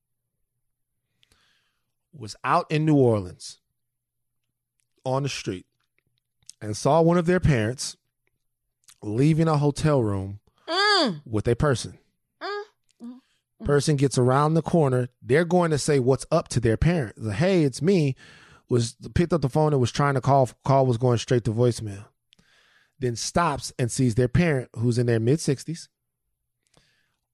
Was 2.12 2.34
out 2.42 2.68
in 2.68 2.84
New 2.84 2.96
Orleans 2.96 3.60
on 5.04 5.22
the 5.22 5.28
street 5.28 5.66
and 6.60 6.76
saw 6.76 7.00
one 7.00 7.16
of 7.16 7.26
their 7.26 7.38
parents 7.38 7.96
leaving 9.02 9.46
a 9.46 9.58
hotel 9.58 10.02
room 10.02 10.40
Mm. 10.66 11.22
with 11.24 11.46
a 11.46 11.54
person. 11.54 11.96
Mm. 12.42 13.20
Person 13.64 13.94
gets 13.94 14.18
around 14.18 14.54
the 14.54 14.62
corner. 14.62 15.10
They're 15.22 15.44
going 15.44 15.70
to 15.70 15.78
say 15.78 16.00
what's 16.00 16.26
up 16.32 16.48
to 16.48 16.60
their 16.60 16.76
parent. 16.76 17.22
Like, 17.22 17.36
hey, 17.36 17.62
it's 17.62 17.80
me. 17.80 18.16
Was 18.68 18.96
picked 19.14 19.32
up 19.32 19.42
the 19.42 19.48
phone 19.48 19.72
and 19.72 19.80
was 19.80 19.92
trying 19.92 20.14
to 20.14 20.20
call. 20.20 20.48
Call 20.64 20.86
was 20.86 20.98
going 20.98 21.18
straight 21.18 21.44
to 21.44 21.52
voicemail. 21.52 22.06
Then 22.98 23.16
stops 23.16 23.72
and 23.78 23.90
sees 23.92 24.14
their 24.14 24.28
parent, 24.28 24.70
who's 24.76 24.96
in 24.98 25.06
their 25.06 25.20
mid 25.20 25.40
sixties, 25.40 25.88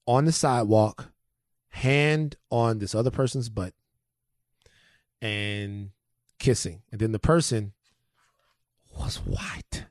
on 0.06 0.24
the 0.24 0.32
sidewalk, 0.32 1.12
hand 1.68 2.36
on 2.50 2.80
this 2.80 2.94
other 2.94 3.10
person's 3.10 3.48
butt, 3.48 3.72
and 5.20 5.90
kissing. 6.38 6.82
And 6.90 7.00
then 7.00 7.12
the 7.12 7.20
person 7.20 7.72
was 8.98 9.16
white. 9.18 9.86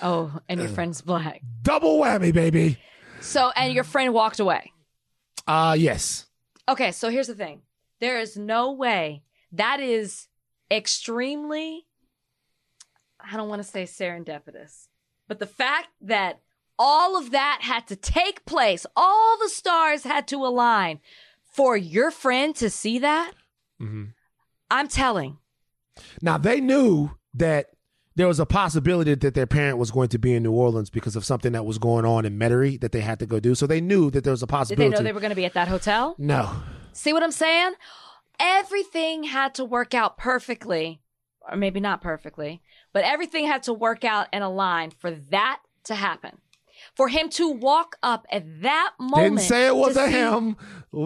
Oh, 0.00 0.38
and 0.48 0.58
your 0.58 0.70
friend's 0.70 1.02
black. 1.02 1.42
Double 1.62 1.98
whammy, 1.98 2.32
baby. 2.32 2.78
So, 3.20 3.52
and 3.54 3.74
your 3.74 3.84
friend 3.84 4.14
walked 4.14 4.40
away. 4.40 4.72
Uh 5.46 5.76
yes. 5.78 6.26
Okay, 6.66 6.92
so 6.92 7.10
here's 7.10 7.26
the 7.26 7.34
thing. 7.34 7.60
There 8.00 8.18
is 8.18 8.38
no 8.38 8.72
way 8.72 9.22
that 9.52 9.80
is 9.80 10.28
extremely 10.70 11.84
I 13.30 13.36
don't 13.36 13.48
want 13.48 13.62
to 13.62 13.68
say 13.68 13.84
serendipitous. 13.84 14.88
But 15.28 15.38
the 15.38 15.46
fact 15.46 15.88
that 16.00 16.40
all 16.78 17.16
of 17.16 17.30
that 17.30 17.60
had 17.62 17.86
to 17.88 17.96
take 17.96 18.44
place, 18.46 18.86
all 18.96 19.38
the 19.38 19.48
stars 19.48 20.04
had 20.04 20.26
to 20.28 20.36
align 20.36 21.00
for 21.44 21.76
your 21.76 22.10
friend 22.10 22.54
to 22.56 22.70
see 22.70 22.98
that, 22.98 23.32
hmm 23.78 24.04
I'm 24.70 24.86
telling. 24.86 25.38
Now 26.22 26.38
they 26.38 26.60
knew 26.60 27.10
that 27.34 27.70
there 28.14 28.28
was 28.28 28.38
a 28.38 28.46
possibility 28.46 29.14
that 29.14 29.34
their 29.34 29.46
parent 29.46 29.78
was 29.78 29.90
going 29.90 30.08
to 30.10 30.18
be 30.18 30.34
in 30.34 30.42
New 30.42 30.52
Orleans 30.52 30.90
because 30.90 31.16
of 31.16 31.24
something 31.24 31.52
that 31.52 31.64
was 31.64 31.78
going 31.78 32.04
on 32.04 32.24
in 32.24 32.38
Metairie 32.38 32.80
that 32.80 32.92
they 32.92 33.00
had 33.00 33.18
to 33.20 33.26
go 33.26 33.40
do. 33.40 33.54
So 33.54 33.66
they 33.66 33.80
knew 33.80 34.10
that 34.12 34.22
there 34.24 34.30
was 34.30 34.42
a 34.42 34.46
possibility. 34.46 34.90
Did 34.90 34.98
they 34.98 35.02
know 35.02 35.04
they 35.04 35.12
were 35.12 35.20
going 35.20 35.30
to 35.30 35.36
be 35.36 35.44
at 35.44 35.54
that 35.54 35.68
hotel? 35.68 36.14
no. 36.18 36.50
See 36.92 37.12
what 37.12 37.22
I'm 37.22 37.32
saying? 37.32 37.72
Everything 38.38 39.24
had 39.24 39.54
to 39.56 39.64
work 39.64 39.94
out 39.94 40.16
perfectly, 40.18 41.00
or 41.48 41.56
maybe 41.56 41.78
not 41.80 42.00
perfectly, 42.00 42.62
but 42.92 43.04
everything 43.04 43.46
had 43.46 43.62
to 43.64 43.72
work 43.72 44.04
out 44.04 44.26
and 44.32 44.42
align 44.44 44.90
for 44.90 45.10
that 45.10 45.60
to 45.84 45.94
happen. 45.94 46.38
For 46.94 47.08
him 47.08 47.28
to 47.30 47.48
walk 47.50 47.96
up 48.02 48.26
at 48.32 48.62
that 48.62 48.92
moment. 48.98 49.36
Didn't 49.36 49.48
say 49.48 49.66
it 49.66 49.76
was 49.76 49.96
a 49.96 50.06
see- 50.06 50.12
him. 50.12 50.56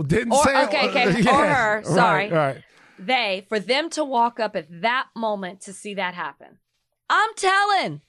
Didn't 0.06 0.32
Or- 0.32 0.44
say 0.44 0.62
it 0.62 0.68
okay, 0.68 0.86
was- 0.86 0.96
okay, 0.96 1.18
or 1.30 1.44
Yeah. 1.44 1.54
her, 1.54 1.76
Right, 1.76 1.86
sorry. 1.86 2.30
Right. 2.30 2.62
They, 2.98 3.44
for 3.48 3.58
them 3.58 3.90
to 3.90 4.04
walk 4.04 4.38
up 4.38 4.54
at 4.56 4.66
that 4.82 5.08
moment 5.16 5.60
to 5.62 5.72
see 5.72 5.94
that 5.94 6.14
happen. 6.14 6.58
I'm 7.10 7.34
telling. 7.34 8.00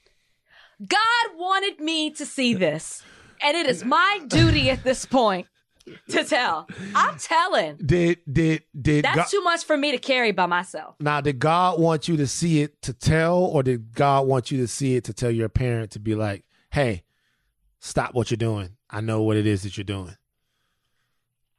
God 0.88 1.26
wanted 1.35 1.80
me 1.80 2.11
to 2.11 2.26
see 2.26 2.53
this. 2.53 3.02
And 3.41 3.57
it 3.57 3.65
is 3.68 3.84
my 3.84 4.22
duty 4.27 4.69
at 4.69 4.84
this 4.84 5.06
point 5.06 5.47
to 6.10 6.24
tell. 6.24 6.68
I'm 6.94 7.18
telling. 7.18 7.78
Did 7.78 8.20
did 8.32 8.64
did 8.80 9.06
That's 9.06 9.16
God, 9.16 9.28
too 9.28 9.41
much 9.44 9.66
for 9.66 9.78
me 9.78 9.91
to 9.91 9.98
carry 9.98 10.32
by 10.32 10.45
myself. 10.45 10.95
now 10.99 11.22
did 11.22 11.40
God 11.40 11.80
want 11.80 12.07
you 12.07 12.18
to 12.18 12.28
see 12.28 12.62
it 12.62 12.82
to 12.84 12.94
tell, 12.94 13.38
or 13.38 13.64
did 13.64 13.94
God 13.94 14.28
want 14.28 14.52
you 14.52 14.57
to 14.60 14.68
see 14.68 14.95
it 14.95 15.03
to 15.06 15.14
tell 15.14 15.32
your 15.32 15.49
parent 15.49 15.91
to 15.91 15.99
be 15.99 16.16
like, 16.16 16.44
"Hey, 16.72 17.03
stop 17.80 18.14
what 18.14 18.32
you're 18.32 18.38
doing. 18.38 18.78
I 18.90 19.02
know 19.02 19.22
what 19.22 19.38
it 19.38 19.45
is 19.45 19.64
that 19.64 19.78
you're 19.78 19.84
doing." 19.84 20.16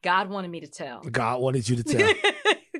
God 0.02 0.28
wanted 0.28 0.50
me 0.50 0.60
to 0.60 0.68
tell. 0.68 1.00
God 1.00 1.40
wanted 1.40 1.68
you 1.68 1.76
to 1.76 1.82
tell. 1.84 2.14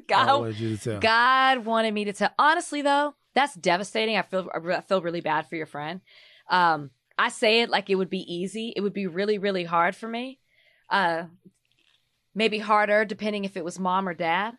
God 0.06 0.27
God, 0.27 0.40
wanted 0.40 0.59
you 0.60 0.77
to 0.77 0.82
tell. 0.82 1.01
God 1.01 1.64
wanted 1.64 1.93
me 1.93 2.05
to 2.05 2.12
tell. 2.12 2.31
Honestly, 2.39 2.82
though, 2.82 3.14
that's 3.35 3.55
devastating. 3.55 4.16
I 4.16 4.23
feel 4.23 4.48
I 4.55 4.81
feel 4.81 5.02
really 5.02 5.20
bad 5.20 5.48
for 5.48 5.56
your 5.56 5.66
friend. 5.66 6.01
Um, 6.48 6.90
I 7.18 7.28
say 7.31 7.62
it 7.62 7.70
like 7.70 7.90
it 7.90 7.97
would 7.97 8.10
be 8.10 8.32
easy. 8.32 8.73
It 8.77 8.81
would 8.81 8.93
be 8.93 9.06
really, 9.06 9.39
really 9.39 9.64
hard 9.64 9.97
for 9.97 10.06
me. 10.09 10.39
Uh, 10.88 11.24
maybe 12.34 12.58
harder 12.58 13.04
depending 13.04 13.44
if 13.44 13.56
it 13.56 13.64
was 13.64 13.78
mom 13.78 14.08
or 14.08 14.14
dad. 14.14 14.54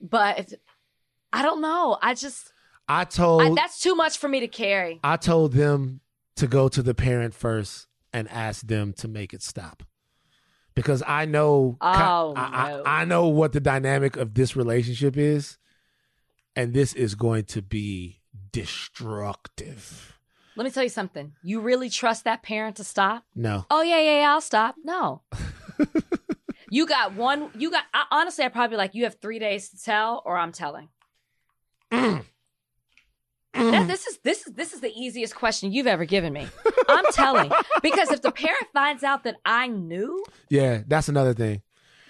But 0.00 0.52
I 1.32 1.42
don't 1.42 1.60
know. 1.60 1.96
I 2.02 2.14
just 2.14 2.52
I 2.88 3.04
told 3.04 3.42
I, 3.42 3.54
that's 3.54 3.80
too 3.80 3.94
much 3.94 4.18
for 4.18 4.28
me 4.28 4.40
to 4.40 4.48
carry. 4.48 5.00
I 5.02 5.16
told 5.16 5.52
them 5.52 6.00
to 6.36 6.46
go 6.46 6.68
to 6.68 6.82
the 6.82 6.94
parent 6.94 7.34
first 7.34 7.86
and 8.12 8.28
ask 8.30 8.66
them 8.66 8.92
to 8.94 9.08
make 9.08 9.32
it 9.32 9.42
stop. 9.42 9.82
Because 10.74 11.02
I 11.06 11.26
know 11.26 11.76
Oh, 11.80 12.34
I, 12.36 12.70
no. 12.70 12.82
I, 12.84 13.02
I 13.02 13.04
know 13.04 13.28
what 13.28 13.52
the 13.52 13.60
dynamic 13.60 14.16
of 14.16 14.34
this 14.34 14.56
relationship 14.56 15.16
is, 15.16 15.58
and 16.56 16.72
this 16.72 16.94
is 16.94 17.14
going 17.14 17.44
to 17.44 17.62
be 17.62 18.20
destructive. 18.52 20.18
Let 20.56 20.64
me 20.64 20.70
tell 20.70 20.82
you 20.82 20.88
something. 20.88 21.32
You 21.42 21.60
really 21.60 21.88
trust 21.88 22.24
that 22.24 22.42
parent 22.42 22.76
to 22.76 22.84
stop? 22.84 23.24
No. 23.34 23.64
Oh 23.70 23.82
yeah, 23.82 24.00
yeah, 24.00 24.20
yeah. 24.20 24.32
I'll 24.32 24.40
stop. 24.40 24.74
No. 24.84 25.22
you 26.70 26.86
got 26.86 27.14
one. 27.14 27.50
You 27.56 27.70
got. 27.70 27.84
I, 27.92 28.04
honestly, 28.10 28.44
I 28.44 28.48
probably 28.48 28.76
like 28.76 28.94
you 28.94 29.04
have 29.04 29.16
three 29.20 29.38
days 29.38 29.70
to 29.70 29.82
tell, 29.82 30.22
or 30.24 30.36
I'm 30.36 30.52
telling. 30.52 30.88
Mm. 31.90 32.24
That, 33.54 33.86
this 33.86 34.06
is 34.06 34.18
this 34.24 34.46
is 34.46 34.54
this 34.54 34.72
is 34.72 34.80
the 34.80 34.90
easiest 34.90 35.34
question 35.34 35.72
you've 35.72 35.86
ever 35.86 36.04
given 36.04 36.32
me. 36.32 36.46
I'm 36.88 37.04
telling 37.12 37.50
because 37.82 38.10
if 38.10 38.22
the 38.22 38.32
parent 38.32 38.66
finds 38.72 39.02
out 39.02 39.24
that 39.24 39.36
I 39.44 39.66
knew, 39.66 40.24
Yeah, 40.48 40.82
that's 40.86 41.08
another 41.08 41.34
thing. 41.34 41.62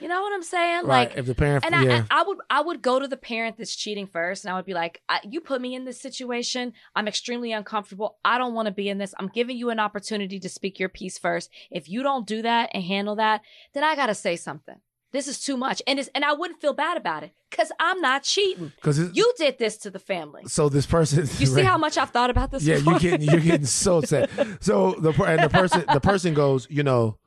You 0.03 0.09
know 0.09 0.21
what 0.21 0.33
I'm 0.33 0.43
saying? 0.43 0.85
Right. 0.87 1.09
Like, 1.09 1.17
if 1.17 1.27
the 1.27 1.35
parent 1.35 1.65
and 1.65 1.75
I, 1.75 1.83
yeah. 1.85 2.05
I, 2.11 2.21
I 2.21 2.23
would 2.25 2.39
I 2.51 2.61
would 2.61 2.83
go 2.83 2.99
to 2.99 3.09
the 3.09 3.17
parent 3.17 3.57
that's 3.57 3.75
cheating 3.75 4.07
first, 4.07 4.45
and 4.45 4.53
I 4.53 4.57
would 4.57 4.65
be 4.67 4.75
like, 4.75 5.01
I, 5.09 5.21
"You 5.29 5.41
put 5.41 5.61
me 5.61 5.75
in 5.75 5.85
this 5.85 6.01
situation. 6.01 6.73
I'm 6.95 7.09
extremely 7.09 7.53
uncomfortable. 7.53 8.19
I 8.25 8.39
don't 8.39 8.55
want 8.55 8.67
to 8.67 8.73
be 8.73 8.89
in 8.89 8.99
this. 8.99 9.15
I'm 9.19 9.29
giving 9.29 9.57
you 9.57 9.71
an 9.71 9.79
opportunity 9.79 10.39
to 10.41 10.49
speak 10.49 10.79
your 10.79 10.89
piece 10.89 11.19
first. 11.19 11.51
If 11.71 11.89
you 11.89 12.03
don't 12.03 12.27
do 12.27 12.43
that 12.43 12.71
and 12.75 12.83
handle 12.83 13.17
that, 13.17 13.43
then 13.75 13.85
I 13.85 13.95
gotta 13.97 14.15
say 14.15 14.37
something. 14.37 14.77
This 15.13 15.29
is 15.29 15.39
too 15.41 15.59
much, 15.59 15.83
and 15.87 15.99
it's 15.99 16.09
and 16.15 16.25
I 16.25 16.33
wouldn't 16.33 16.61
feel 16.61 16.73
bad 16.73 16.97
about 16.97 17.23
it 17.23 17.33
because 17.51 17.71
I'm 17.79 18.01
not 18.01 18.23
cheating. 18.23 18.73
Cuz 18.81 18.99
You 19.15 19.33
did 19.37 19.59
this 19.59 19.77
to 19.79 19.91
the 19.91 19.99
family. 19.99 20.45
so 20.47 20.71
this 20.71 20.87
person 20.87 21.21
You 21.39 21.47
see 21.47 21.63
how 21.73 21.77
much 21.77 21.99
I've 21.99 22.11
thought 22.11 22.31
about 22.31 22.51
this? 22.51 22.65
Yeah, 22.65 22.77
before? 22.77 22.93
you're 22.95 23.01
getting 23.11 23.29
you're 23.31 23.41
getting 23.41 23.67
so 23.67 23.99
upset. 23.99 24.31
So 24.61 24.93
the 24.99 25.13
and 25.25 25.43
the 25.43 25.51
person 25.51 25.85
the 25.93 26.01
person 26.01 26.33
goes, 26.33 26.67
you 26.71 26.83
know, 26.83 27.19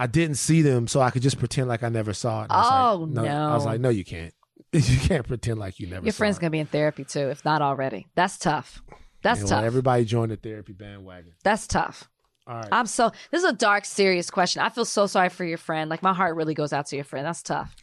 I 0.00 0.06
didn't 0.06 0.36
see 0.36 0.62
them, 0.62 0.86
so 0.86 1.00
I 1.00 1.10
could 1.10 1.22
just 1.22 1.38
pretend 1.38 1.68
like 1.68 1.82
I 1.82 1.88
never 1.88 2.12
saw 2.14 2.40
it. 2.40 2.44
And 2.44 2.52
I 2.52 2.56
was 2.56 2.66
Oh, 2.70 3.04
like, 3.22 3.28
I 3.30 3.54
was 3.54 3.64
no. 3.64 3.70
like, 3.72 3.80
no, 3.80 3.88
you 3.88 4.04
can't. 4.04 4.32
You 4.72 4.98
can't 4.98 5.26
pretend 5.26 5.58
like 5.58 5.80
you 5.80 5.86
never. 5.86 6.04
Your 6.04 6.12
friend's 6.12 6.36
it. 6.36 6.40
gonna 6.42 6.50
be 6.50 6.58
in 6.58 6.66
therapy 6.66 7.02
too, 7.04 7.30
if 7.30 7.42
not 7.44 7.62
already. 7.62 8.06
That's 8.14 8.36
tough. 8.38 8.82
That's 9.22 9.40
what? 9.42 9.48
tough. 9.48 9.64
Everybody 9.64 10.04
join 10.04 10.28
the 10.28 10.36
therapy 10.36 10.74
bandwagon. 10.74 11.32
That's 11.42 11.66
tough. 11.66 12.06
All 12.46 12.56
right. 12.56 12.68
I'm 12.70 12.84
so 12.86 13.10
this 13.30 13.42
is 13.42 13.48
a 13.48 13.54
dark, 13.54 13.86
serious 13.86 14.30
question. 14.30 14.60
I 14.62 14.68
feel 14.68 14.84
so 14.84 15.06
sorry 15.06 15.30
for 15.30 15.44
your 15.44 15.56
friend. 15.58 15.88
Like 15.88 16.02
my 16.02 16.12
heart 16.12 16.36
really 16.36 16.52
goes 16.54 16.72
out 16.74 16.84
to 16.88 16.96
your 16.96 17.04
friend. 17.06 17.24
That's 17.26 17.42
tough. 17.42 17.74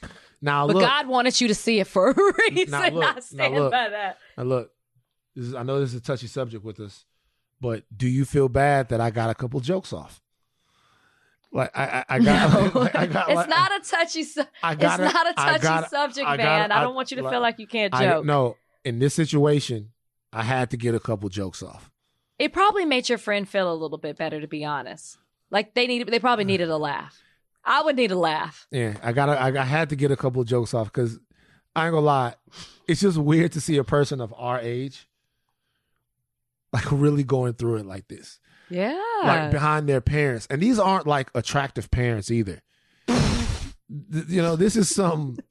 now 0.41 0.67
But 0.67 0.75
look. 0.75 0.83
God 0.85 1.07
wanted 1.07 1.41
you 1.41 1.47
to 1.47 1.55
see 1.55 1.79
it 1.79 1.87
for 1.87 2.11
a 2.11 2.15
reason. 2.51 2.69
Now 2.71 2.83
look, 2.83 2.93
not 2.93 3.15
now 3.15 3.19
stand 3.21 3.55
look. 3.55 3.71
by 3.71 3.89
that. 3.89 4.17
now 4.37 4.43
look. 4.43 4.71
This 5.35 5.45
is, 5.47 5.55
I 5.55 5.63
know 5.63 5.79
this 5.79 5.89
is 5.89 5.95
a 5.95 6.01
touchy 6.03 6.27
subject 6.27 6.63
with 6.63 6.79
us, 6.79 7.03
but 7.59 7.83
do 7.95 8.07
you 8.07 8.25
feel 8.25 8.47
bad 8.47 8.89
that 8.89 9.01
I 9.01 9.09
got 9.09 9.29
a 9.31 9.35
couple 9.35 9.59
jokes 9.59 9.91
off? 9.91 10.21
Like 11.55 11.71
I, 11.75 11.83
I, 11.85 12.05
I 12.09 12.19
got. 12.23 12.75
No. 12.75 12.79
like, 12.81 12.95
I 12.95 13.05
got 13.07 13.29
it's 13.29 13.35
like- 13.35 13.49
not 13.49 13.71
a 13.71 13.89
touchy. 13.89 14.23
Su- 14.23 14.43
I 14.61 14.73
it's 14.73 14.81
gotta- 14.81 15.03
not 15.05 15.29
a 15.31 15.33
touchy 15.33 15.61
gotta- 15.63 15.89
subject, 15.89 16.27
I 16.27 16.37
man. 16.37 16.45
gotta- 16.69 16.73
I 16.75 16.79
I- 16.79 16.81
don't 16.83 16.93
want 16.95 17.09
you 17.11 17.17
to 17.21 17.29
feel 17.29 17.39
like 17.39 17.57
you 17.59 17.65
can't 17.67 17.93
I 17.95 18.03
joke. 18.05 18.25
no. 18.25 18.57
In 18.83 18.99
this 18.99 19.13
situation, 19.15 19.91
I 20.31 20.43
had 20.43 20.69
to 20.71 20.77
get 20.77 20.93
a 20.93 20.99
couple 20.99 21.27
jokes 21.29 21.63
off. 21.63 21.89
It 22.37 22.51
probably 22.53 22.85
made 22.85 23.07
your 23.09 23.17
friend 23.17 23.47
feel 23.49 23.71
a 23.71 23.73
little 23.73 23.97
bit 23.97 24.17
better, 24.17 24.39
to 24.41 24.47
be 24.47 24.63
honest. 24.65 25.17
Like 25.49 25.73
they 25.73 25.87
needed, 25.87 26.09
they 26.09 26.19
probably 26.19 26.43
needed 26.45 26.69
a 26.69 26.77
laugh. 26.77 27.19
I 27.63 27.81
would 27.81 27.95
need 27.95 28.11
a 28.11 28.17
laugh. 28.17 28.67
Yeah, 28.69 28.95
I 29.01 29.11
got. 29.13 29.29
I, 29.29 29.59
I 29.59 29.63
had 29.63 29.89
to 29.89 29.95
get 29.95 30.11
a 30.11 30.15
couple 30.17 30.43
jokes 30.43 30.73
off 30.73 30.91
because 30.91 31.17
I 31.75 31.85
ain't 31.85 31.93
gonna 31.93 32.05
lie, 32.05 32.33
it's 32.87 32.99
just 33.01 33.17
weird 33.17 33.53
to 33.53 33.61
see 33.61 33.77
a 33.77 33.83
person 33.83 34.19
of 34.21 34.33
our 34.37 34.59
age 34.59 35.07
like 36.73 36.91
really 36.91 37.23
going 37.23 37.53
through 37.53 37.77
it 37.77 37.85
like 37.85 38.07
this, 38.07 38.39
Yeah. 38.69 38.99
like 39.23 39.51
behind 39.51 39.87
their 39.87 40.01
parents, 40.01 40.47
and 40.49 40.61
these 40.61 40.79
aren't 40.79 41.05
like 41.07 41.29
attractive 41.35 41.89
parents 41.91 42.31
either. 42.31 42.61
You 43.07 44.41
know, 44.41 44.55
this 44.55 44.75
is 44.75 44.89
some. 44.93 45.37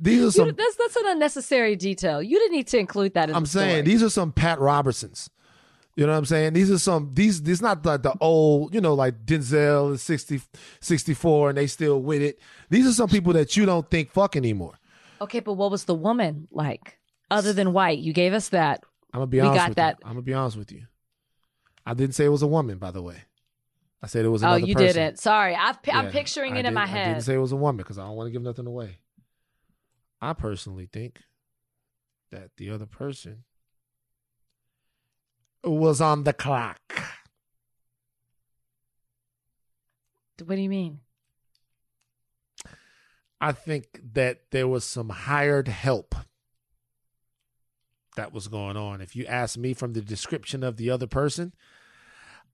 These 0.00 0.20
are 0.20 0.24
You- 0.24 0.30
some. 0.30 0.54
that's 0.56 0.76
that's 0.76 0.96
an 0.96 1.02
unnecessary 1.08 1.76
detail. 1.76 2.22
You 2.22 2.38
didn't 2.38 2.56
need 2.56 2.66
to 2.68 2.78
include 2.78 3.12
that 3.14 3.28
in 3.28 3.36
I'm 3.36 3.42
the 3.44 3.48
saying 3.50 3.70
story. 3.70 3.82
these 3.82 4.02
are 4.02 4.08
some 4.08 4.32
Pat 4.32 4.58
Robertsons. 4.58 5.28
You 5.94 6.06
know 6.06 6.12
what 6.12 6.18
I'm 6.18 6.24
saying? 6.24 6.54
These 6.54 6.70
are 6.70 6.78
some 6.78 7.10
these 7.12 7.42
these 7.42 7.60
not 7.60 7.84
like 7.84 8.02
the 8.02 8.14
old, 8.18 8.74
you 8.74 8.80
know, 8.80 8.94
like 8.94 9.26
Denzel 9.26 9.92
is 9.92 10.02
60, 10.02 10.40
64 10.80 11.50
and 11.50 11.58
they 11.58 11.66
still 11.66 12.00
with 12.00 12.22
it. 12.22 12.40
These 12.70 12.86
are 12.86 12.92
some 12.94 13.10
people 13.10 13.34
that 13.34 13.58
you 13.58 13.66
don't 13.66 13.88
think 13.90 14.10
fuck 14.10 14.36
anymore. 14.36 14.72
Okay, 15.20 15.40
but 15.40 15.52
what 15.52 15.70
was 15.70 15.84
the 15.84 15.94
woman 15.94 16.48
like? 16.50 16.98
Other 17.30 17.52
than 17.52 17.74
white, 17.74 17.98
you 17.98 18.14
gave 18.14 18.32
us 18.32 18.48
that. 18.48 18.82
I'm 19.12 19.18
gonna 19.20 19.26
be 19.26 19.36
We 19.36 19.42
honest 19.46 19.56
got 19.60 19.68
with 19.68 19.76
that. 19.76 19.98
you. 20.00 20.06
I'm 20.06 20.12
gonna 20.14 20.22
be 20.22 20.32
honest 20.34 20.56
with 20.56 20.72
you. 20.72 20.86
I 21.86 21.94
didn't 21.94 22.14
say 22.14 22.24
it 22.24 22.28
was 22.30 22.42
a 22.42 22.46
woman, 22.46 22.78
by 22.78 22.90
the 22.90 23.02
way. 23.02 23.22
I 24.02 24.06
said 24.06 24.24
it 24.24 24.28
was 24.28 24.42
Oh, 24.42 24.48
another 24.48 24.66
you 24.66 24.74
person. 24.74 24.86
didn't. 24.86 25.18
Sorry, 25.18 25.54
I've, 25.54 25.78
I'm 25.92 26.06
Yeah, 26.06 26.10
picturing 26.10 26.54
I 26.56 26.60
it 26.60 26.66
in 26.66 26.74
my 26.74 26.84
didn't- 26.86 26.96
I 26.96 27.04
didn't 27.08 27.22
say 27.22 27.34
it 27.34 27.38
was 27.38 27.52
a 27.52 27.56
woman 27.56 27.78
because 27.78 27.98
I 27.98 28.04
don't 28.06 28.16
want 28.16 28.26
to 28.28 28.32
give 28.32 28.42
nothing 28.42 28.66
away. 28.66 28.98
I 30.20 30.32
personally 30.32 30.86
think 30.86 31.20
that 32.30 32.56
the 32.56 32.70
other 32.70 32.86
person 32.86 33.44
was 35.62 36.00
on 36.00 36.24
the 36.24 36.32
clock. 36.32 36.80
what 40.44 40.56
do 40.56 40.60
you 40.62 40.68
mean? 40.68 41.00
I 43.40 43.52
think 43.52 44.00
that 44.14 44.50
there 44.50 44.66
was 44.68 44.84
some 44.84 45.10
hired 45.10 45.68
help 45.68 46.14
that 48.16 48.32
was 48.32 48.48
going 48.48 48.76
on. 48.76 49.00
If 49.00 49.14
you 49.16 49.26
ask 49.26 49.56
me 49.58 49.74
from 49.74 49.92
the 49.92 50.00
description 50.00 50.62
of 50.62 50.76
the 50.76 50.90
other 50.90 51.06
person, 51.06 51.52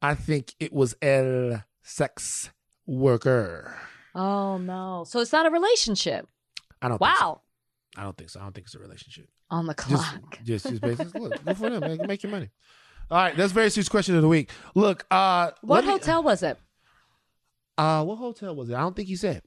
I 0.03 0.15
think 0.15 0.55
it 0.59 0.73
was 0.73 0.95
el 1.03 1.63
sex 1.83 2.51
worker. 2.87 3.77
Oh 4.15 4.59
no! 4.59 5.05
So 5.07 5.21
it's 5.21 5.33
not 5.33 5.47
a 5.47 5.51
relationship. 5.51 6.27
I 6.83 6.89
don't. 6.89 6.99
Think 6.99 7.17
so. 7.19 7.25
Wow. 7.27 7.41
I 7.97 8.03
don't 8.05 8.17
think 8.17 8.31
so. 8.31 8.41
I 8.41 8.45
don't 8.45 8.55
think 8.55 8.67
it's 8.67 8.75
a 8.75 8.79
relationship. 8.79 9.29
On 9.51 9.67
the 9.67 9.75
Just, 9.75 9.89
clock. 9.89 10.39
just, 10.45 10.69
just 10.69 10.81
basically, 10.81 11.21
look, 11.23 11.45
good 11.45 11.57
for 11.57 11.71
them. 11.71 11.81
Make, 11.81 12.07
make 12.07 12.23
your 12.23 12.31
money. 12.31 12.51
All 13.11 13.19
right, 13.19 13.37
that's 13.37 13.53
very 13.53 13.69
serious 13.71 13.89
question 13.89 14.15
of 14.15 14.23
the 14.23 14.29
week. 14.29 14.49
Look, 14.77 15.05
uh, 15.11 15.51
what 15.63 15.85
let 15.85 15.87
me- 15.87 15.91
hotel 15.93 16.23
was 16.23 16.43
it? 16.45 16.57
uh, 17.77 18.05
what 18.05 18.17
hotel 18.17 18.55
was 18.55 18.69
it? 18.71 18.75
I 18.75 18.81
don't 18.81 18.95
think 18.95 19.09
he 19.09 19.17
said, 19.17 19.43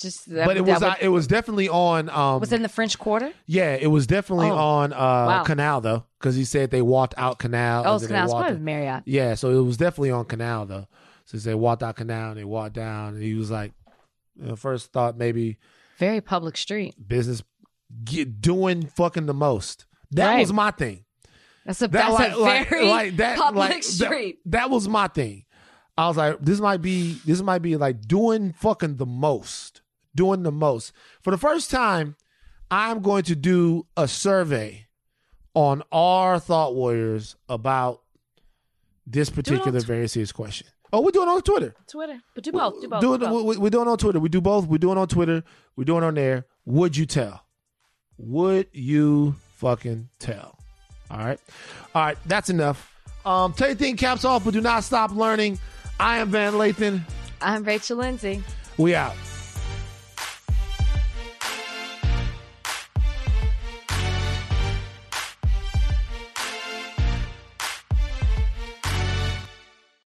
Just 0.00 0.28
but 0.32 0.56
it 0.56 0.64
was. 0.64 0.82
uh, 0.82 0.94
it 1.00 1.08
was 1.08 1.26
definitely 1.26 1.68
on. 1.68 2.10
Um, 2.10 2.38
was 2.40 2.52
it 2.52 2.56
in 2.56 2.62
the 2.62 2.68
French 2.68 2.98
Quarter? 2.98 3.32
Yeah, 3.46 3.74
it 3.74 3.86
was 3.86 4.06
definitely 4.06 4.50
Oh. 4.50 4.56
on 4.56 4.92
uh, 4.92 4.96
Wow. 4.96 5.42
Canal 5.44 5.80
though, 5.80 6.04
because 6.18 6.34
he 6.36 6.44
said 6.44 6.70
they 6.70 6.82
walked 6.82 7.14
out 7.16 7.38
Canal. 7.38 7.82
Oh, 7.86 7.92
and 7.92 7.94
it's 7.94 8.02
then 8.02 8.08
Canal. 8.08 8.24
It's 8.24 8.32
walked- 8.34 8.46
probably 8.48 8.62
Marriott. 8.62 9.02
Yeah, 9.06 9.34
so 9.34 9.50
it 9.58 9.62
was 9.64 9.76
definitely 9.78 10.10
on 10.10 10.26
Canal 10.26 10.66
though. 10.66 10.86
Since 11.24 11.44
they 11.44 11.54
walked 11.54 11.82
out 11.82 11.96
Canal 11.96 12.30
and 12.30 12.38
they 12.38 12.44
walked 12.44 12.74
down, 12.74 13.14
and 13.14 13.22
he 13.22 13.34
was 13.34 13.50
like, 13.50 13.72
you 14.38 14.46
know, 14.48 14.56
first 14.56 14.92
thought 14.92 15.16
maybe 15.16 15.58
Very 15.98 16.20
public 16.20 16.56
street. 16.58 16.94
business 17.08 17.42
get 18.04 18.40
doing 18.40 18.86
fucking 18.86 19.26
the 19.26 19.34
most. 19.34 19.86
That 20.10 20.26
Right. 20.34 20.40
was 20.40 20.52
my 20.52 20.70
thing. 20.72 21.04
That's 21.64 21.80
a 21.82 21.88
That 21.88 22.10
that's 22.16 22.38
like, 22.38 22.66
a 22.66 22.70
very 22.70 22.86
like 22.88 23.16
that 23.16 23.38
public 23.38 23.70
like, 23.70 23.82
that- 23.82 23.84
street. 23.84 24.38
That, 24.46 24.70
was 24.70 24.88
my 24.88 25.08
thing. 25.08 25.44
I 25.98 26.06
was 26.08 26.16
like, 26.18 26.38
this 26.42 26.60
might 26.60 26.82
be 26.82 27.14
this 27.24 27.40
might 27.40 27.62
be 27.62 27.76
like 27.76 28.02
doing 28.06 28.52
fucking 28.52 28.96
the 28.96 29.06
most. 29.06 29.80
Doing 30.16 30.42
the 30.42 30.50
most. 30.50 30.92
For 31.22 31.30
the 31.30 31.38
first 31.38 31.70
time, 31.70 32.16
I'm 32.70 33.00
going 33.02 33.22
to 33.24 33.36
do 33.36 33.86
a 33.96 34.08
survey 34.08 34.86
on 35.54 35.82
our 35.92 36.38
thought 36.40 36.74
warriors 36.74 37.36
about 37.48 38.02
this 39.06 39.30
particular 39.30 39.80
tw- 39.80 39.84
very 39.86 40.08
serious 40.08 40.32
question. 40.32 40.66
Oh, 40.92 41.00
we're 41.00 41.10
doing 41.12 41.28
it 41.28 41.32
on 41.32 41.42
Twitter. 41.42 41.74
Twitter, 41.86 42.20
but 42.34 42.42
do 42.44 42.52
both. 42.52 42.80
Do 42.80 42.88
both. 42.88 43.00
Do 43.00 43.06
do 43.18 43.24
it- 43.24 43.28
both. 43.28 43.44
we- 43.44 43.56
We're 43.58 43.70
doing 43.70 43.86
it 43.86 43.90
on 43.90 43.98
Twitter. 43.98 44.18
We 44.20 44.28
do 44.28 44.40
both. 44.40 44.66
We're 44.66 44.78
doing 44.78 44.96
it 44.96 45.00
on 45.00 45.08
Twitter. 45.08 45.44
We're 45.76 45.84
doing 45.84 46.02
it 46.02 46.06
on 46.06 46.14
there. 46.14 46.46
Would 46.64 46.96
you 46.96 47.06
tell? 47.06 47.44
Would 48.18 48.68
you 48.72 49.36
fucking 49.56 50.08
tell? 50.18 50.58
All 51.10 51.18
right. 51.18 51.38
All 51.94 52.02
right. 52.02 52.18
That's 52.26 52.50
enough. 52.50 52.92
Um, 53.24 53.52
tell 53.52 53.68
your 53.68 53.76
thing 53.76 53.96
caps 53.96 54.24
off, 54.24 54.44
but 54.44 54.52
do 54.54 54.60
not 54.60 54.84
stop 54.84 55.10
learning. 55.12 55.58
I 56.00 56.18
am 56.18 56.30
Van 56.30 56.54
Lathan. 56.54 57.02
I'm 57.40 57.64
Rachel 57.64 57.98
Lindsay. 57.98 58.42
We 58.78 58.94
out. 58.94 59.14